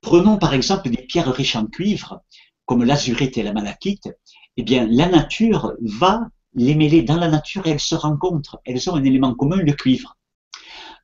Prenons 0.00 0.38
par 0.38 0.54
exemple 0.54 0.88
des 0.88 1.02
pierres 1.02 1.32
riches 1.32 1.56
en 1.56 1.66
cuivre, 1.66 2.22
comme 2.64 2.84
l'azurite 2.84 3.36
et 3.38 3.42
la 3.42 3.52
malachite. 3.52 4.08
Eh 4.56 4.62
bien, 4.62 4.86
la 4.88 5.08
nature 5.08 5.72
va 5.80 6.28
les 6.54 6.76
mêler 6.76 7.02
dans 7.02 7.16
la 7.16 7.28
nature 7.28 7.66
elles 7.66 7.80
se 7.80 7.96
rencontrent. 7.96 8.60
Elles 8.64 8.88
ont 8.88 8.94
un 8.94 9.02
élément 9.02 9.34
commun, 9.34 9.56
le 9.56 9.72
cuivre. 9.72 10.16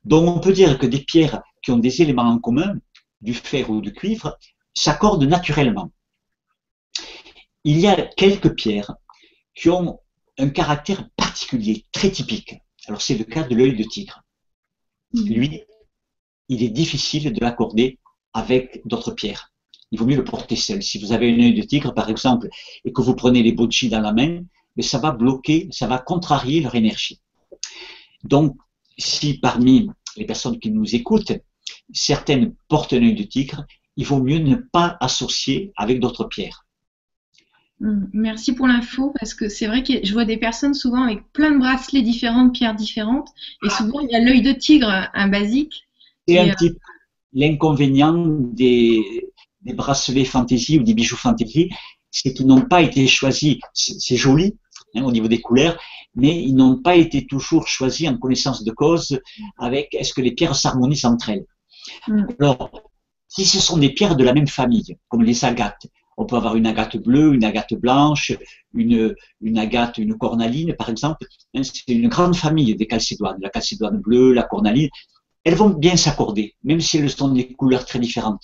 Donc, 0.05 0.29
on 0.29 0.39
peut 0.39 0.53
dire 0.53 0.79
que 0.79 0.85
des 0.85 1.01
pierres 1.01 1.41
qui 1.61 1.71
ont 1.71 1.79
des 1.79 2.01
éléments 2.01 2.29
en 2.29 2.39
commun, 2.39 2.75
du 3.21 3.33
fer 3.33 3.69
ou 3.69 3.81
du 3.81 3.93
cuivre, 3.93 4.37
s'accordent 4.73 5.23
naturellement. 5.23 5.91
Il 7.63 7.79
y 7.79 7.87
a 7.87 8.07
quelques 8.17 8.55
pierres 8.55 8.93
qui 9.55 9.69
ont 9.69 9.99
un 10.37 10.49
caractère 10.49 11.09
particulier, 11.15 11.85
très 11.91 12.09
typique. 12.09 12.55
Alors 12.87 13.01
c'est 13.01 13.17
le 13.17 13.23
cas 13.23 13.43
de 13.43 13.55
l'œil 13.55 13.75
de 13.75 13.83
tigre. 13.83 14.23
Mm. 15.13 15.23
Lui, 15.25 15.63
il 16.49 16.63
est 16.63 16.69
difficile 16.69 17.31
de 17.31 17.39
l'accorder 17.39 17.99
avec 18.33 18.81
d'autres 18.85 19.11
pierres. 19.11 19.51
Il 19.91 19.99
vaut 19.99 20.05
mieux 20.05 20.15
le 20.15 20.23
porter 20.23 20.55
seul. 20.55 20.81
Si 20.81 20.99
vous 20.99 21.11
avez 21.11 21.31
un 21.33 21.39
œil 21.39 21.53
de 21.53 21.61
tigre, 21.61 21.93
par 21.93 22.09
exemple, 22.09 22.47
et 22.85 22.93
que 22.93 23.01
vous 23.01 23.13
prenez 23.13 23.43
les 23.43 23.51
boji 23.51 23.89
dans 23.89 23.99
la 23.99 24.13
main, 24.13 24.41
mais 24.75 24.83
ça 24.83 24.99
va 24.99 25.11
bloquer, 25.11 25.67
ça 25.71 25.87
va 25.87 25.99
contrarier 25.99 26.61
leur 26.61 26.75
énergie. 26.75 27.21
Donc, 28.23 28.55
si 28.97 29.37
parmi 29.39 29.89
les 30.15 30.25
personnes 30.25 30.59
qui 30.59 30.71
nous 30.71 30.95
écoutent, 30.95 31.33
certaines 31.93 32.53
portent 32.67 32.93
un 32.93 33.03
œil 33.03 33.15
de 33.15 33.23
tigre, 33.23 33.65
il 33.97 34.05
vaut 34.05 34.21
mieux 34.21 34.39
ne 34.39 34.55
pas 34.55 34.97
associer 34.99 35.73
avec 35.75 35.99
d'autres 35.99 36.25
pierres. 36.25 36.65
Mm, 37.79 38.05
merci 38.13 38.53
pour 38.53 38.67
l'info 38.67 39.13
parce 39.19 39.33
que 39.33 39.49
c'est 39.49 39.67
vrai 39.67 39.83
que 39.83 39.93
je 40.03 40.13
vois 40.13 40.25
des 40.25 40.37
personnes 40.37 40.73
souvent 40.73 41.03
avec 41.03 41.23
plein 41.33 41.51
de 41.51 41.57
bracelets 41.57 42.03
différents, 42.03 42.45
de 42.45 42.51
pierres 42.51 42.75
différentes, 42.75 43.29
et 43.65 43.69
souvent 43.69 43.99
il 43.99 44.09
y 44.11 44.15
a 44.15 44.19
l'œil 44.19 44.41
de 44.41 44.53
tigre, 44.53 45.09
un 45.13 45.27
basique. 45.27 45.83
C'est 46.27 46.39
un 46.39 46.49
euh, 46.49 46.53
petit 46.53 46.73
l'inconvénient 47.33 48.25
des, 48.27 49.31
des, 49.61 49.73
bracelets 49.73 50.25
fantaisie 50.25 50.79
ou 50.79 50.83
des 50.83 50.93
bijoux 50.93 51.15
fantaisie, 51.15 51.69
c'est 52.11 52.33
qu'ils 52.33 52.45
n'ont 52.45 52.61
pas 52.61 52.81
été 52.81 53.07
choisis. 53.07 53.57
C'est 53.73 54.17
joli 54.17 54.57
hein, 54.95 55.03
au 55.03 55.11
niveau 55.11 55.27
des 55.27 55.39
couleurs, 55.39 55.79
mais 56.13 56.43
ils 56.43 56.55
n'ont 56.55 56.77
pas 56.77 56.95
été 56.95 57.25
toujours 57.25 57.67
choisis 57.67 58.07
en 58.09 58.17
connaissance 58.17 58.63
de 58.63 58.71
cause 58.71 59.21
avec 59.57 59.95
est-ce 59.95 60.13
que 60.13 60.21
les 60.21 60.33
pierres 60.33 60.55
s'harmonisent 60.55 61.05
entre 61.05 61.29
elles? 61.29 61.45
Mm. 62.07 62.25
Alors, 62.39 62.71
si 63.27 63.45
ce 63.45 63.59
sont 63.59 63.77
des 63.77 63.93
pierres 63.93 64.15
de 64.15 64.23
la 64.23 64.33
même 64.33 64.47
famille, 64.47 64.97
comme 65.07 65.23
les 65.23 65.45
agates, 65.45 65.87
on 66.17 66.25
peut 66.25 66.35
avoir 66.35 66.55
une 66.55 66.67
agate 66.67 66.97
bleue, 66.97 67.33
une 67.33 67.43
agate 67.43 67.73
blanche, 67.73 68.33
une, 68.73 69.15
une 69.41 69.57
agate, 69.57 69.97
une 69.97 70.17
cornaline, 70.17 70.75
par 70.75 70.89
exemple. 70.89 71.25
Hein, 71.55 71.63
c'est 71.63 71.93
une 71.93 72.09
grande 72.09 72.35
famille 72.35 72.75
des 72.75 72.87
calcédoines. 72.87 73.39
La 73.41 73.49
calcédoine 73.49 73.97
bleue, 73.97 74.33
la 74.33 74.43
cornaline. 74.43 74.89
Elles 75.43 75.55
vont 75.55 75.69
bien 75.69 75.97
s'accorder, 75.97 76.55
même 76.63 76.81
si 76.81 76.97
elles 76.97 77.23
ont 77.23 77.29
des 77.29 77.53
couleurs 77.53 77.85
très 77.85 77.99
différentes. 77.99 78.43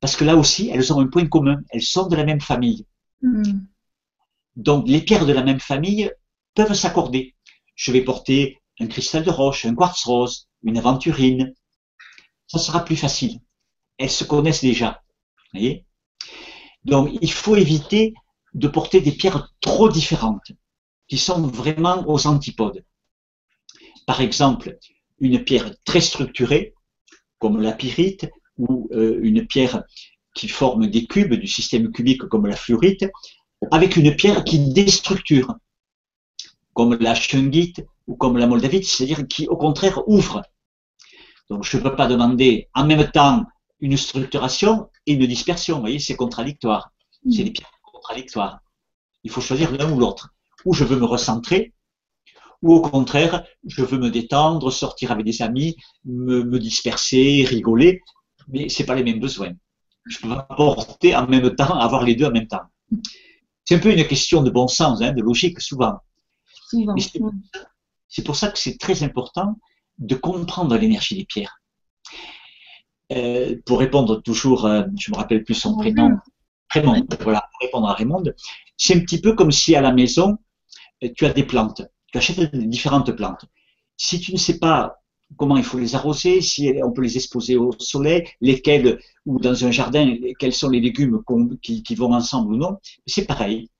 Parce 0.00 0.16
que 0.16 0.24
là 0.24 0.36
aussi, 0.36 0.70
elles 0.72 0.92
ont 0.92 1.00
un 1.00 1.06
point 1.06 1.26
commun. 1.26 1.60
Elles 1.70 1.82
sont 1.82 2.08
de 2.08 2.16
la 2.16 2.24
même 2.24 2.40
famille. 2.40 2.86
Hmm. 3.22 3.60
Donc, 4.56 4.88
les 4.88 5.00
pierres 5.00 5.26
de 5.26 5.32
la 5.32 5.42
même 5.42 5.60
famille 5.60 6.10
peuvent 6.54 6.74
s'accorder. 6.74 7.34
Je 7.74 7.92
vais 7.92 8.02
porter 8.02 8.58
un 8.80 8.86
cristal 8.86 9.22
de 9.24 9.30
roche, 9.30 9.64
un 9.66 9.74
quartz 9.74 10.02
rose, 10.04 10.48
une 10.62 10.78
aventurine. 10.78 11.54
Ça 12.46 12.58
sera 12.58 12.84
plus 12.84 12.96
facile. 12.96 13.40
Elles 13.98 14.10
se 14.10 14.24
connaissent 14.24 14.62
déjà. 14.62 15.02
Donc, 16.84 17.10
il 17.20 17.32
faut 17.32 17.56
éviter 17.56 18.14
de 18.54 18.68
porter 18.68 19.00
des 19.00 19.12
pierres 19.12 19.52
trop 19.60 19.88
différentes, 19.88 20.52
qui 21.08 21.18
sont 21.18 21.42
vraiment 21.42 22.04
aux 22.08 22.26
antipodes. 22.26 22.84
Par 24.06 24.20
exemple, 24.20 24.78
une 25.18 25.42
pierre 25.44 25.72
très 25.84 26.00
structurée, 26.00 26.74
comme 27.38 27.60
la 27.60 27.72
pyrite, 27.72 28.28
ou 28.58 28.88
euh, 28.92 29.18
une 29.22 29.46
pierre 29.46 29.84
qui 30.34 30.48
forme 30.48 30.86
des 30.88 31.06
cubes 31.06 31.34
du 31.34 31.46
système 31.46 31.90
cubique 31.90 32.22
comme 32.24 32.46
la 32.46 32.56
fluorite, 32.56 33.04
avec 33.70 33.96
une 33.96 34.14
pierre 34.14 34.44
qui 34.44 34.72
déstructure, 34.72 35.54
comme 36.74 36.96
la 37.00 37.14
shungite 37.14 37.84
ou 38.06 38.16
comme 38.16 38.36
la 38.36 38.46
moldavite, 38.46 38.86
c'est-à-dire 38.86 39.26
qui 39.26 39.48
au 39.48 39.56
contraire 39.56 40.06
ouvre. 40.08 40.42
Donc 41.50 41.64
je 41.64 41.76
ne 41.76 41.82
peux 41.82 41.94
pas 41.94 42.06
demander 42.06 42.68
en 42.74 42.86
même 42.86 43.10
temps 43.10 43.44
une 43.80 43.96
structuration 43.96 44.88
et 45.06 45.12
une 45.12 45.26
dispersion. 45.26 45.76
Vous 45.76 45.82
voyez, 45.82 45.98
c'est 45.98 46.16
contradictoire. 46.16 46.90
C'est 47.30 47.44
des 47.44 47.50
pierres 47.50 47.70
contradictoires. 47.82 48.60
Il 49.24 49.30
faut 49.30 49.40
choisir 49.40 49.72
l'un 49.72 49.90
ou 49.90 49.98
l'autre. 49.98 50.30
Ou 50.64 50.72
je 50.72 50.84
veux 50.84 50.96
me 50.96 51.04
recentrer, 51.04 51.74
ou 52.62 52.74
au 52.74 52.80
contraire, 52.80 53.44
je 53.66 53.84
veux 53.84 53.98
me 53.98 54.10
détendre, 54.10 54.72
sortir 54.72 55.12
avec 55.12 55.24
des 55.24 55.42
amis, 55.42 55.76
me, 56.04 56.58
disperser, 56.58 57.44
rigoler, 57.46 58.00
mais 58.48 58.68
c'est 58.68 58.84
pas 58.84 58.94
les 58.94 59.04
mêmes 59.04 59.20
besoins. 59.20 59.52
je 60.06 60.18
peux 60.18 60.28
pas 60.28 60.46
porter 60.56 61.14
en 61.14 61.26
même 61.26 61.54
temps, 61.54 61.78
avoir 61.78 62.04
les 62.04 62.14
deux 62.14 62.26
en 62.26 62.32
même 62.32 62.48
temps. 62.48 62.62
C'est 63.64 63.76
un 63.76 63.78
peu 63.78 63.92
une 63.92 64.06
question 64.06 64.42
de 64.42 64.50
bon 64.50 64.68
sens, 64.68 65.02
hein, 65.02 65.12
de 65.12 65.22
logique 65.22 65.60
souvent. 65.60 65.98
Souvent. 66.68 66.94
C'est 68.08 68.24
pour 68.24 68.36
ça 68.36 68.48
que 68.48 68.58
c'est 68.58 68.78
très 68.78 69.02
important 69.02 69.56
de 69.98 70.14
comprendre 70.14 70.76
l'énergie 70.76 71.16
des 71.16 71.24
pierres. 71.24 71.60
Euh, 73.12 73.56
pour 73.64 73.78
répondre 73.78 74.20
toujours, 74.22 74.66
euh, 74.66 74.82
je 74.98 75.10
me 75.10 75.16
rappelle 75.16 75.44
plus 75.44 75.54
son 75.54 75.76
prénom, 75.76 76.16
Raymond, 76.70 77.06
voilà, 77.20 77.48
pour 77.52 77.60
répondre 77.60 77.88
à 77.88 77.94
Raymond, 77.94 78.24
c'est 78.76 78.96
un 78.96 79.00
petit 79.00 79.20
peu 79.20 79.34
comme 79.34 79.52
si 79.52 79.76
à 79.76 79.80
la 79.80 79.92
maison, 79.92 80.38
euh, 81.04 81.08
tu 81.16 81.24
as 81.24 81.32
des 81.32 81.44
plantes, 81.44 81.82
tu 82.10 82.18
achètes 82.18 82.54
différentes 82.56 83.12
plantes. 83.12 83.44
Si 83.96 84.20
tu 84.20 84.32
ne 84.32 84.38
sais 84.38 84.58
pas 84.58 85.02
comment 85.36 85.56
il 85.56 85.64
faut 85.64 85.78
les 85.78 85.94
arroser, 85.94 86.40
si 86.40 86.72
on 86.82 86.92
peut 86.92 87.02
les 87.02 87.16
exposer 87.16 87.56
au 87.56 87.72
soleil, 87.78 88.26
lesquels, 88.40 88.98
ou 89.24 89.38
dans 89.38 89.64
un 89.64 89.70
jardin, 89.70 90.16
quels 90.38 90.52
sont 90.52 90.68
les 90.68 90.80
légumes 90.80 91.22
qui, 91.62 91.82
qui 91.82 91.94
vont 91.94 92.12
ensemble 92.12 92.54
ou 92.54 92.56
non, 92.56 92.78
c'est 93.06 93.24
pareil. 93.24 93.70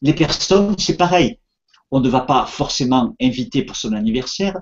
Les 0.00 0.14
personnes, 0.14 0.76
c'est 0.78 0.96
pareil. 0.96 1.38
On 1.90 2.00
ne 2.00 2.08
va 2.08 2.20
pas 2.20 2.46
forcément 2.46 3.14
inviter 3.20 3.62
pour 3.64 3.76
son 3.76 3.92
anniversaire 3.92 4.60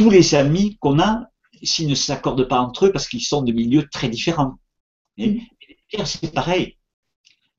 tous 0.00 0.08
les 0.08 0.34
amis 0.34 0.78
qu'on 0.80 0.98
a 0.98 1.28
s'ils 1.62 1.86
ne 1.86 1.94
s'accordent 1.94 2.48
pas 2.48 2.58
entre 2.58 2.86
eux 2.86 2.92
parce 2.92 3.06
qu'ils 3.06 3.20
sont 3.20 3.42
de 3.42 3.52
milieux 3.52 3.86
très 3.92 4.08
différents. 4.08 4.54
Et, 5.18 5.42
mm. 5.92 6.04
c'est 6.06 6.32
pareil. 6.32 6.78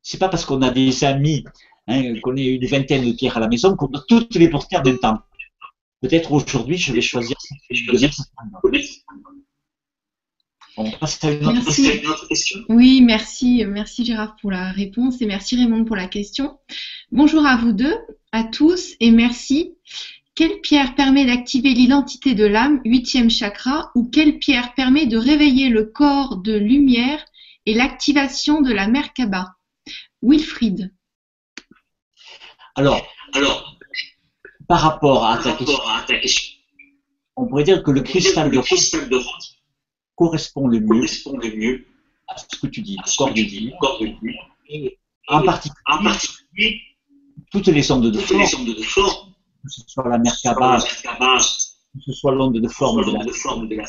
C'est 0.01 0.17
pas 0.17 0.27
parce 0.27 0.45
qu'on 0.45 0.63
a 0.63 0.71
des 0.71 1.03
amis, 1.03 1.43
hein, 1.85 2.19
qu'on 2.21 2.35
ait 2.35 2.45
une 2.45 2.65
vingtaine 2.65 3.05
de 3.05 3.11
pierres 3.11 3.37
à 3.37 3.41
la 3.41 3.47
maison 3.47 3.75
qu'on 3.75 3.85
doit 3.85 4.03
toutes 4.07 4.33
les 4.33 4.51
en 4.51 4.83
même 4.83 4.97
temps. 4.97 5.19
Peut-être 6.01 6.31
aujourd'hui, 6.31 6.77
je 6.77 6.91
vais 6.93 7.01
choisir 7.01 7.37
On 10.77 10.89
passe 10.89 11.23
à 11.23 11.31
une 11.31 11.45
autre, 11.45 12.27
question. 12.27 12.59
Oui, 12.69 13.01
merci, 13.01 13.63
merci 13.67 14.03
Gérard 14.03 14.35
pour 14.41 14.49
la 14.49 14.71
réponse 14.71 15.21
et 15.21 15.27
merci 15.27 15.57
Raymond 15.57 15.85
pour 15.85 15.95
la 15.95 16.07
question. 16.07 16.57
Bonjour 17.11 17.45
à 17.45 17.55
vous 17.57 17.71
deux, 17.71 17.95
à 18.31 18.43
tous 18.43 18.95
et 18.99 19.11
merci. 19.11 19.75
Quelle 20.41 20.59
pierre 20.59 20.95
permet 20.95 21.27
d'activer 21.27 21.75
l'identité 21.75 22.33
de 22.33 22.45
l'âme, 22.45 22.81
huitième 22.83 23.29
chakra, 23.29 23.91
ou 23.93 24.09
quelle 24.09 24.39
pierre 24.39 24.73
permet 24.73 25.05
de 25.05 25.15
réveiller 25.15 25.69
le 25.69 25.85
corps 25.85 26.37
de 26.37 26.57
lumière 26.57 27.23
et 27.67 27.75
l'activation 27.75 28.59
de 28.61 28.73
la 28.73 28.87
Merkaba? 28.87 29.53
Wilfried. 30.23 30.91
Alors, 32.73 33.05
alors, 33.35 33.77
par 34.67 34.81
rapport 34.81 35.27
à, 35.27 35.37
ta, 35.37 35.53
question, 35.53 36.55
on 37.35 37.45
pourrait 37.45 37.63
dire 37.63 37.83
que 37.83 37.91
le 37.91 38.01
cristal 38.01 38.49
de, 38.49 38.57
rose 38.57 39.59
correspond 40.15 40.67
le 40.67 40.79
mieux, 40.79 41.85
à 42.27 42.37
ce 42.39 42.57
que 42.57 42.65
tu 42.65 42.81
dis, 42.81 42.95
le 42.95 43.77
corps 43.79 43.99
de 43.99 44.05
lumière, 44.05 44.49
et 44.69 44.97
en 45.27 45.43
particulier, 45.43 46.81
toutes 47.51 47.67
les 47.67 47.91
ondes 47.91 48.09
de 48.09 48.17
forme 48.17 49.30
que 49.63 49.69
ce 49.69 49.81
soit 49.87 50.07
la 50.07 50.17
Merkaba, 50.17 50.79
que 50.79 52.01
ce 52.05 52.11
soit 52.13 52.33
l'onde 52.33 52.59
de 52.59 52.67
forme 52.67 53.03
de 53.05 53.75
la. 53.75 53.85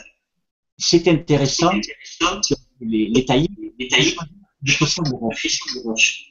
C'est 0.78 1.06
intéressant, 1.08 1.72
les, 2.80 3.06
les 3.08 3.24
taillis, 3.24 3.74
les 3.78 3.88
taillis 3.88 4.16
de 4.62 4.70
façon 4.72 5.02
de 5.02 5.14
roche. 5.14 6.24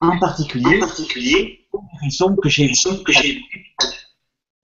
En 0.00 0.18
particulier, 0.18 0.82
en 0.82 0.86
particulier, 0.86 1.68
raison 2.00 2.34
que 2.36 2.48
j'ai 2.48 2.72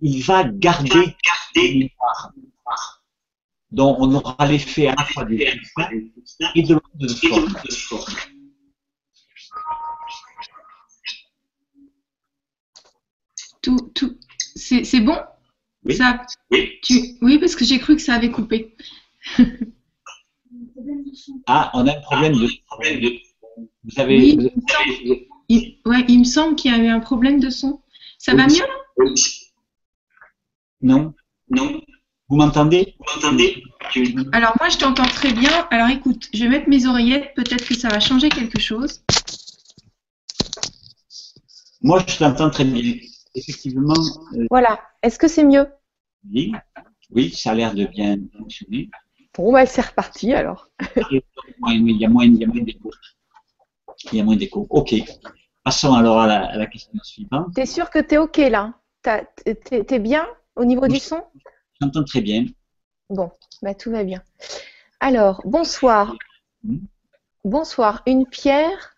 il 0.00 0.22
va 0.22 0.44
garder, 0.44 1.16
mémoires. 1.56 2.32
Donc 3.70 3.98
on 3.98 4.14
aura 4.14 4.46
l'effet 4.46 4.88
à 4.88 4.94
la 4.94 5.04
fois 5.04 5.24
du 5.24 5.42
et 5.42 6.62
de 6.62 6.74
l'onde 6.74 6.82
de 6.98 7.08
forme. 7.08 7.52
Tout, 13.68 13.90
tout. 13.94 14.16
C'est 14.54 15.00
bon? 15.00 15.16
Oui. 15.84 15.94
Ça, 15.94 16.22
tu... 16.82 16.94
oui, 17.22 17.38
parce 17.38 17.54
que 17.54 17.64
j'ai 17.64 17.78
cru 17.78 17.96
que 17.96 18.02
ça 18.02 18.14
avait 18.14 18.30
coupé. 18.30 18.74
ah, 21.46 21.70
on 21.74 21.86
a 21.86 21.96
un 21.96 22.00
problème 22.00 22.34
de. 22.34 22.48
Vous 23.84 24.00
avez. 24.00 24.16
Oui, 24.18 24.50
il, 25.48 25.78
ouais, 25.86 26.04
il 26.08 26.20
me 26.20 26.24
semble 26.24 26.56
qu'il 26.56 26.70
y 26.70 26.74
a 26.74 26.78
eu 26.78 26.88
un 26.88 27.00
problème 27.00 27.40
de 27.40 27.50
son. 27.50 27.82
Ça 28.18 28.34
va 28.34 28.46
mieux? 28.46 28.64
Non. 30.82 31.14
Non. 31.50 31.80
Vous 32.28 32.36
m'entendez? 32.36 32.94
Vous 32.98 33.04
m'entendez? 33.14 33.62
Alors 34.32 34.54
moi 34.58 34.68
je 34.68 34.76
t'entends 34.76 35.06
très 35.06 35.32
bien. 35.32 35.66
Alors 35.70 35.88
écoute, 35.88 36.28
je 36.34 36.42
vais 36.42 36.48
mettre 36.50 36.68
mes 36.68 36.86
oreillettes, 36.86 37.34
peut-être 37.34 37.66
que 37.66 37.74
ça 37.74 37.88
va 37.88 38.00
changer 38.00 38.28
quelque 38.28 38.60
chose. 38.60 39.02
Moi 41.80 42.04
je 42.06 42.18
t'entends 42.18 42.50
très 42.50 42.64
bien 42.64 42.82
effectivement. 43.38 43.94
Euh, 44.34 44.46
voilà. 44.50 44.80
Est-ce 45.02 45.18
que 45.18 45.28
c'est 45.28 45.44
mieux? 45.44 45.66
Oui. 46.30 46.52
Oui, 47.10 47.30
ça 47.30 47.52
a 47.52 47.54
l'air 47.54 47.74
de 47.74 47.86
bien 47.86 48.18
fonctionner. 48.36 48.90
Bon, 49.34 49.52
bah, 49.52 49.66
c'est 49.66 49.82
reparti 49.82 50.34
alors. 50.34 50.68
il 51.10 51.22
y 51.96 52.04
a 52.04 52.08
moins, 52.08 52.28
d'écho. 52.28 52.90
Il 54.12 54.18
y 54.18 54.20
a 54.20 54.24
moins 54.24 54.36
d'écho. 54.36 54.66
Ok. 54.68 54.94
Passons 55.62 55.94
alors 55.94 56.20
à 56.20 56.26
la, 56.56 56.66
question 56.66 56.98
suivante. 57.02 57.54
T'es 57.54 57.66
sûr 57.66 57.90
que 57.90 57.98
tu 57.98 58.14
es 58.14 58.18
OK 58.18 58.36
là? 58.38 58.74
T'es 59.02 59.26
es 59.70 59.98
bien 59.98 60.26
au 60.56 60.64
niveau 60.64 60.88
du 60.88 60.98
son? 60.98 61.22
J'entends 61.80 62.04
très 62.04 62.20
bien. 62.20 62.46
Bon, 63.10 63.30
bah, 63.62 63.74
tout 63.74 63.90
va 63.90 64.04
bien. 64.04 64.22
Alors, 65.00 65.40
bonsoir. 65.44 66.16
Bonsoir. 67.44 68.02
Une 68.06 68.26
pierre 68.26 68.96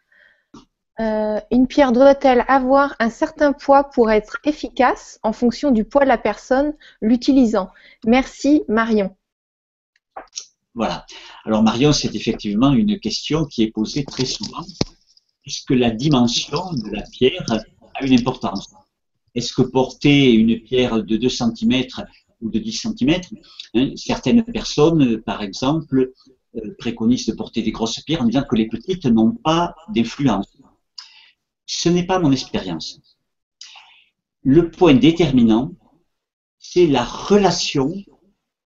euh, 1.00 1.40
une 1.50 1.66
pierre 1.66 1.92
doit-elle 1.92 2.44
avoir 2.46 2.94
un 2.98 3.08
certain 3.08 3.54
poids 3.54 3.84
pour 3.84 4.10
être 4.10 4.36
efficace 4.44 5.18
en 5.22 5.32
fonction 5.32 5.70
du 5.70 5.84
poids 5.84 6.02
de 6.02 6.08
la 6.08 6.18
personne 6.18 6.74
l'utilisant? 7.00 7.70
Merci 8.04 8.62
Marion. 8.68 9.16
Voilà. 10.74 11.06
Alors 11.46 11.62
Marion, 11.62 11.92
c'est 11.92 12.14
effectivement 12.14 12.72
une 12.72 13.00
question 13.00 13.46
qui 13.46 13.62
est 13.62 13.70
posée 13.70 14.04
très 14.04 14.26
souvent, 14.26 14.64
puisque 15.42 15.70
la 15.70 15.90
dimension 15.90 16.70
de 16.72 16.90
la 16.90 17.02
pierre 17.02 17.46
a 17.94 18.04
une 18.04 18.18
importance. 18.18 18.68
Est-ce 19.34 19.54
que 19.54 19.62
porter 19.62 20.32
une 20.32 20.60
pierre 20.60 21.02
de 21.02 21.16
2 21.16 21.28
cm 21.28 21.86
ou 22.42 22.50
de 22.50 22.58
10 22.58 22.72
cm, 22.98 23.20
hein, 23.74 23.90
certaines 23.96 24.44
personnes, 24.44 25.22
par 25.22 25.42
exemple, 25.42 26.12
euh, 26.56 26.74
préconisent 26.78 27.26
de 27.26 27.32
porter 27.32 27.62
des 27.62 27.70
grosses 27.70 28.00
pierres 28.00 28.22
en 28.22 28.26
disant 28.26 28.42
que 28.42 28.56
les 28.56 28.66
petites 28.66 29.06
n'ont 29.06 29.32
pas 29.32 29.74
d'influence 29.88 30.56
ce 31.72 31.88
n'est 31.88 32.04
pas 32.04 32.18
mon 32.18 32.32
expérience. 32.32 33.00
Le 34.42 34.72
point 34.72 34.94
déterminant, 34.94 35.70
c'est 36.58 36.88
la 36.88 37.04
relation 37.04 37.94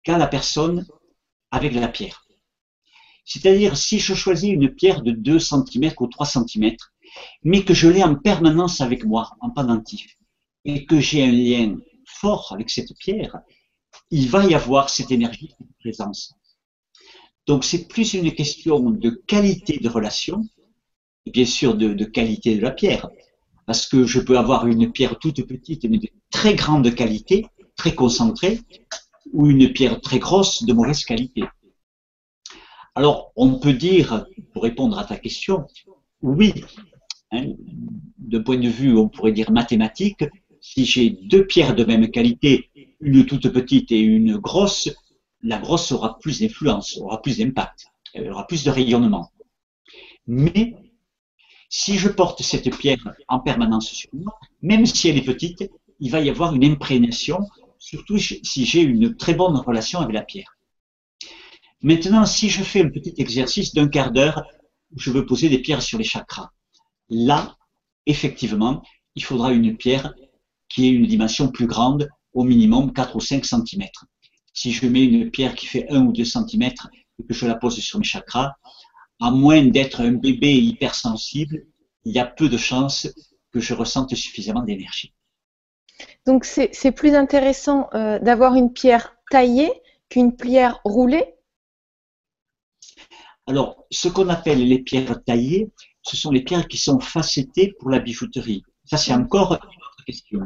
qu'a 0.04 0.16
la 0.16 0.28
personne 0.28 0.86
avec 1.50 1.74
la 1.74 1.88
pierre. 1.88 2.24
C'est-à-dire, 3.24 3.76
si 3.76 3.98
je 3.98 4.14
choisis 4.14 4.52
une 4.52 4.72
pierre 4.72 5.02
de 5.02 5.10
2 5.10 5.40
cm 5.40 5.92
ou 5.98 6.06
3 6.06 6.24
cm, 6.24 6.76
mais 7.42 7.64
que 7.64 7.74
je 7.74 7.88
l'ai 7.88 8.04
en 8.04 8.14
permanence 8.14 8.80
avec 8.80 9.04
moi, 9.04 9.32
en 9.40 9.50
pendentif, 9.50 10.16
et 10.64 10.86
que 10.86 11.00
j'ai 11.00 11.24
un 11.24 11.32
lien 11.32 11.76
fort 12.06 12.52
avec 12.52 12.70
cette 12.70 12.96
pierre, 12.96 13.40
il 14.12 14.28
va 14.28 14.44
y 14.44 14.54
avoir 14.54 14.88
cette 14.88 15.10
énergie, 15.10 15.52
cette 15.58 15.76
présence. 15.80 16.34
Donc, 17.46 17.64
c'est 17.64 17.88
plus 17.88 18.14
une 18.14 18.32
question 18.32 18.78
de 18.90 19.10
qualité 19.10 19.78
de 19.78 19.88
relation 19.88 20.46
bien 21.26 21.44
sûr 21.44 21.74
de, 21.74 22.04
qualité 22.04 22.56
de 22.56 22.62
la 22.62 22.70
pierre. 22.70 23.08
Parce 23.66 23.86
que 23.86 24.04
je 24.04 24.20
peux 24.20 24.36
avoir 24.36 24.66
une 24.66 24.92
pierre 24.92 25.18
toute 25.18 25.46
petite, 25.46 25.84
mais 25.84 25.98
de 25.98 26.08
très 26.30 26.54
grande 26.54 26.94
qualité, 26.94 27.46
très 27.76 27.94
concentrée, 27.94 28.60
ou 29.32 29.46
une 29.48 29.72
pierre 29.72 30.00
très 30.00 30.18
grosse 30.18 30.64
de 30.64 30.72
mauvaise 30.72 31.04
qualité. 31.04 31.44
Alors, 32.94 33.32
on 33.36 33.58
peut 33.58 33.72
dire, 33.72 34.26
pour 34.52 34.62
répondre 34.62 34.98
à 34.98 35.04
ta 35.04 35.16
question, 35.16 35.66
oui, 36.22 36.52
hein, 37.32 37.46
d'un 38.18 38.42
point 38.42 38.58
de 38.58 38.68
vue, 38.68 38.96
on 38.96 39.08
pourrait 39.08 39.32
dire 39.32 39.50
mathématique, 39.50 40.24
si 40.60 40.84
j'ai 40.84 41.10
deux 41.10 41.46
pierres 41.46 41.74
de 41.74 41.84
même 41.84 42.10
qualité, 42.10 42.70
une 43.00 43.26
toute 43.26 43.48
petite 43.48 43.90
et 43.92 44.00
une 44.00 44.36
grosse, 44.36 44.88
la 45.42 45.58
grosse 45.58 45.90
aura 45.92 46.18
plus 46.18 46.40
d'influence, 46.40 46.96
aura 46.98 47.20
plus 47.20 47.38
d'impact, 47.38 47.86
aura 48.16 48.46
plus 48.46 48.64
de 48.64 48.70
rayonnement. 48.70 49.30
Mais 50.26 50.74
si 51.76 51.98
je 51.98 52.08
porte 52.08 52.40
cette 52.40 52.70
pierre 52.78 53.04
en 53.26 53.40
permanence 53.40 53.90
sur 53.90 54.08
moi, 54.12 54.38
même 54.62 54.86
si 54.86 55.08
elle 55.08 55.18
est 55.18 55.24
petite, 55.24 55.68
il 55.98 56.08
va 56.08 56.20
y 56.20 56.30
avoir 56.30 56.54
une 56.54 56.64
imprégnation, 56.64 57.40
surtout 57.80 58.16
si 58.16 58.64
j'ai 58.64 58.80
une 58.80 59.16
très 59.16 59.34
bonne 59.34 59.56
relation 59.56 59.98
avec 59.98 60.14
la 60.14 60.22
pierre. 60.22 60.56
Maintenant, 61.82 62.26
si 62.26 62.48
je 62.48 62.62
fais 62.62 62.82
un 62.84 62.90
petit 62.90 63.14
exercice 63.18 63.74
d'un 63.74 63.88
quart 63.88 64.12
d'heure 64.12 64.44
où 64.92 65.00
je 65.00 65.10
veux 65.10 65.26
poser 65.26 65.48
des 65.48 65.58
pierres 65.58 65.82
sur 65.82 65.98
les 65.98 66.04
chakras, 66.04 66.50
là, 67.08 67.56
effectivement, 68.06 68.80
il 69.16 69.24
faudra 69.24 69.50
une 69.52 69.76
pierre 69.76 70.14
qui 70.68 70.86
ait 70.86 70.92
une 70.92 71.08
dimension 71.08 71.48
plus 71.48 71.66
grande, 71.66 72.08
au 72.34 72.44
minimum 72.44 72.92
4 72.92 73.16
ou 73.16 73.20
5 73.20 73.44
cm. 73.44 73.82
Si 74.52 74.70
je 74.70 74.86
mets 74.86 75.04
une 75.04 75.28
pierre 75.32 75.56
qui 75.56 75.66
fait 75.66 75.90
1 75.90 76.06
ou 76.06 76.12
2 76.12 76.24
cm, 76.24 76.62
et 77.18 77.24
que 77.24 77.34
je 77.34 77.46
la 77.46 77.56
pose 77.56 77.76
sur 77.80 77.98
mes 77.98 78.04
chakras, 78.04 78.52
à 79.20 79.30
moins 79.30 79.64
d'être 79.64 80.00
un 80.00 80.12
bébé 80.12 80.54
hypersensible, 80.54 81.66
il 82.04 82.12
y 82.14 82.18
a 82.18 82.26
peu 82.26 82.48
de 82.48 82.56
chances 82.56 83.08
que 83.52 83.60
je 83.60 83.74
ressente 83.74 84.14
suffisamment 84.14 84.62
d'énergie. 84.62 85.14
Donc 86.26 86.44
c'est 86.44 86.92
plus 86.92 87.14
intéressant 87.14 87.88
euh, 87.94 88.18
d'avoir 88.18 88.54
une 88.54 88.72
pierre 88.72 89.16
taillée 89.30 89.70
qu'une 90.08 90.36
pierre 90.36 90.80
roulée? 90.84 91.34
Alors, 93.46 93.84
ce 93.90 94.08
qu'on 94.08 94.28
appelle 94.28 94.66
les 94.66 94.78
pierres 94.78 95.22
taillées, 95.24 95.70
ce 96.02 96.16
sont 96.16 96.30
les 96.30 96.42
pierres 96.42 96.66
qui 96.66 96.78
sont 96.78 96.98
facettées 97.00 97.74
pour 97.78 97.90
la 97.90 97.98
bijouterie. 97.98 98.62
Ça, 98.84 98.96
c'est 98.96 99.12
encore 99.12 99.52
une 99.52 99.58
autre 99.58 100.04
question. 100.06 100.40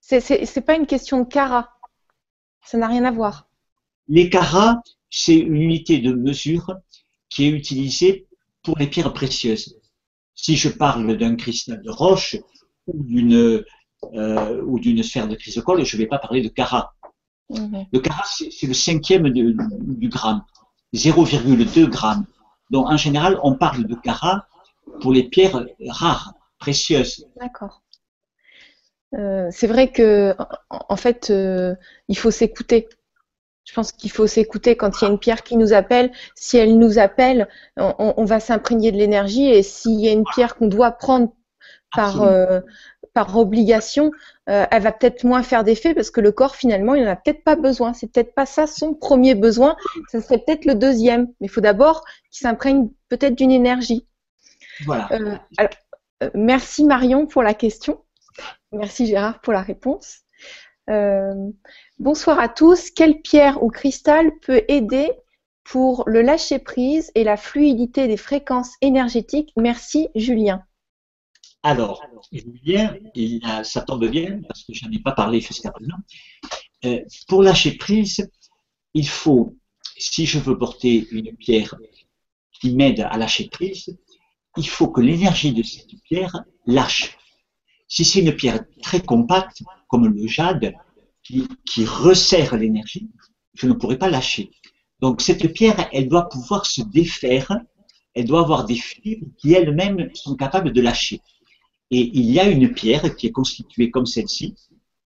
C'est 0.00 0.64
pas 0.64 0.76
une 0.76 0.86
question 0.86 1.20
de 1.20 1.28
carat. 1.28 1.70
Ça 2.64 2.78
n'a 2.78 2.88
rien 2.88 3.04
à 3.04 3.10
voir. 3.10 3.48
Les 4.08 4.28
carats, 4.28 4.82
c'est 5.08 5.36
une 5.36 5.56
unité 5.56 5.98
de 5.98 6.12
mesure 6.12 6.74
qui 7.30 7.46
est 7.46 7.50
utilisée 7.50 8.26
pour 8.62 8.78
les 8.78 8.86
pierres 8.86 9.12
précieuses. 9.12 9.78
Si 10.34 10.56
je 10.56 10.68
parle 10.68 11.16
d'un 11.16 11.36
cristal 11.36 11.80
de 11.82 11.90
roche 11.90 12.36
ou 12.86 13.02
d'une 13.04 13.64
euh, 14.14 14.62
ou 14.62 14.78
d'une 14.78 15.02
sphère 15.02 15.28
de 15.28 15.34
chrysocole, 15.34 15.84
je 15.84 15.96
ne 15.96 16.02
vais 16.02 16.08
pas 16.08 16.18
parler 16.18 16.42
de 16.42 16.48
carat. 16.48 16.94
Mhm. 17.50 17.86
Le 17.92 18.00
carat, 18.00 18.24
c'est 18.26 18.66
le 18.66 18.74
cinquième 18.74 19.28
du 19.30 20.08
gramme, 20.08 20.42
0,2 20.94 21.86
gramme. 21.86 22.24
Donc 22.70 22.86
en 22.88 22.96
général, 22.96 23.38
on 23.42 23.54
parle 23.54 23.84
de 23.84 23.94
carat 23.94 24.46
pour 25.00 25.12
les 25.12 25.24
pierres 25.24 25.66
rares, 25.88 26.34
précieuses. 26.58 27.26
D'accord. 27.38 27.82
Euh, 29.14 29.48
c'est 29.50 29.66
vrai 29.66 29.90
que, 29.90 30.34
en 30.70 30.96
fait, 30.96 31.30
euh, 31.30 31.74
il 32.08 32.16
faut 32.16 32.30
s'écouter. 32.30 32.88
Je 33.70 33.74
pense 33.76 33.92
qu'il 33.92 34.10
faut 34.10 34.26
s'écouter 34.26 34.74
quand 34.74 35.00
il 35.00 35.04
y 35.04 35.06
a 35.06 35.10
une 35.12 35.18
pierre 35.20 35.44
qui 35.44 35.56
nous 35.56 35.72
appelle. 35.72 36.10
Si 36.34 36.56
elle 36.56 36.76
nous 36.76 36.98
appelle, 36.98 37.46
on, 37.76 38.24
va 38.24 38.40
s'imprégner 38.40 38.90
de 38.90 38.96
l'énergie. 38.96 39.48
Et 39.48 39.62
s'il 39.62 40.00
y 40.00 40.08
a 40.08 40.12
une 40.12 40.24
pierre 40.24 40.56
qu'on 40.56 40.66
doit 40.66 40.90
prendre 40.90 41.32
par, 41.94 42.22
euh, 42.22 42.58
par 43.14 43.36
obligation, 43.36 44.10
elle 44.46 44.82
va 44.82 44.90
peut-être 44.90 45.22
moins 45.22 45.44
faire 45.44 45.62
d'effet 45.62 45.94
parce 45.94 46.10
que 46.10 46.20
le 46.20 46.32
corps, 46.32 46.56
finalement, 46.56 46.96
il 46.96 47.04
n'en 47.04 47.12
a 47.12 47.14
peut-être 47.14 47.44
pas 47.44 47.54
besoin. 47.54 47.92
C'est 47.92 48.10
peut-être 48.10 48.34
pas 48.34 48.44
ça 48.44 48.66
son 48.66 48.92
premier 48.92 49.36
besoin. 49.36 49.76
Ce 50.10 50.18
serait 50.18 50.38
peut-être 50.38 50.64
le 50.64 50.74
deuxième. 50.74 51.28
Mais 51.40 51.46
il 51.46 51.50
faut 51.50 51.60
d'abord 51.60 52.04
qu'il 52.32 52.40
s'imprègne 52.48 52.88
peut-être 53.08 53.36
d'une 53.36 53.52
énergie. 53.52 54.04
Voilà. 54.84 55.40
merci 56.34 56.82
Marion 56.82 57.26
pour 57.26 57.44
la 57.44 57.54
question. 57.54 58.02
Merci 58.72 59.06
Gérard 59.06 59.40
pour 59.42 59.52
la 59.52 59.62
réponse. 59.62 60.22
Euh, 60.90 61.34
bonsoir 62.00 62.40
à 62.40 62.48
tous. 62.48 62.90
Quelle 62.90 63.20
pierre 63.20 63.62
ou 63.62 63.68
cristal 63.70 64.32
peut 64.40 64.62
aider 64.68 65.12
pour 65.62 66.02
le 66.06 66.22
lâcher-prise 66.22 67.12
et 67.14 67.22
la 67.22 67.36
fluidité 67.36 68.08
des 68.08 68.16
fréquences 68.16 68.72
énergétiques? 68.80 69.52
Merci 69.56 70.08
Julien. 70.14 70.64
Alors, 71.62 72.02
Julien, 72.32 72.96
ça 73.62 73.82
tombe 73.82 74.08
bien 74.08 74.40
parce 74.48 74.64
que 74.64 74.72
je 74.72 74.86
n'en 74.86 74.92
ai 74.92 74.98
pas 74.98 75.12
parlé 75.12 75.40
jusqu'à 75.40 75.70
présent. 75.70 75.98
Euh, 76.86 77.00
pour 77.28 77.42
lâcher 77.42 77.76
prise, 77.76 78.28
il 78.94 79.06
faut, 79.06 79.54
si 79.98 80.24
je 80.24 80.38
veux 80.38 80.56
porter 80.56 81.06
une 81.10 81.36
pierre 81.36 81.74
qui 82.58 82.74
m'aide 82.74 83.00
à 83.00 83.18
lâcher 83.18 83.48
prise, 83.48 83.98
il 84.56 84.68
faut 84.68 84.88
que 84.88 85.02
l'énergie 85.02 85.52
de 85.52 85.62
cette 85.62 85.94
pierre 86.04 86.44
lâche. 86.66 87.18
Si 87.86 88.04
c'est 88.04 88.20
une 88.20 88.34
pierre 88.34 88.64
très 88.82 89.00
compacte, 89.02 89.62
comme 89.88 90.06
le 90.06 90.26
jade, 90.26 90.74
qui, 91.64 91.84
resserre 91.84 92.56
l'énergie, 92.56 93.08
je 93.54 93.66
ne 93.66 93.72
pourrais 93.72 93.98
pas 93.98 94.10
lâcher. 94.10 94.50
Donc 95.00 95.20
cette 95.20 95.52
pierre, 95.52 95.88
elle 95.92 96.08
doit 96.08 96.28
pouvoir 96.28 96.66
se 96.66 96.82
défaire, 96.82 97.58
elle 98.14 98.26
doit 98.26 98.40
avoir 98.40 98.64
des 98.64 98.76
fibres 98.76 99.26
qui 99.38 99.52
elles-mêmes 99.52 100.10
sont 100.14 100.36
capables 100.36 100.72
de 100.72 100.80
lâcher. 100.80 101.20
Et 101.90 102.10
il 102.12 102.30
y 102.30 102.38
a 102.38 102.48
une 102.48 102.72
pierre 102.72 103.16
qui 103.16 103.26
est 103.26 103.32
constituée 103.32 103.90
comme 103.90 104.06
celle-ci, 104.06 104.54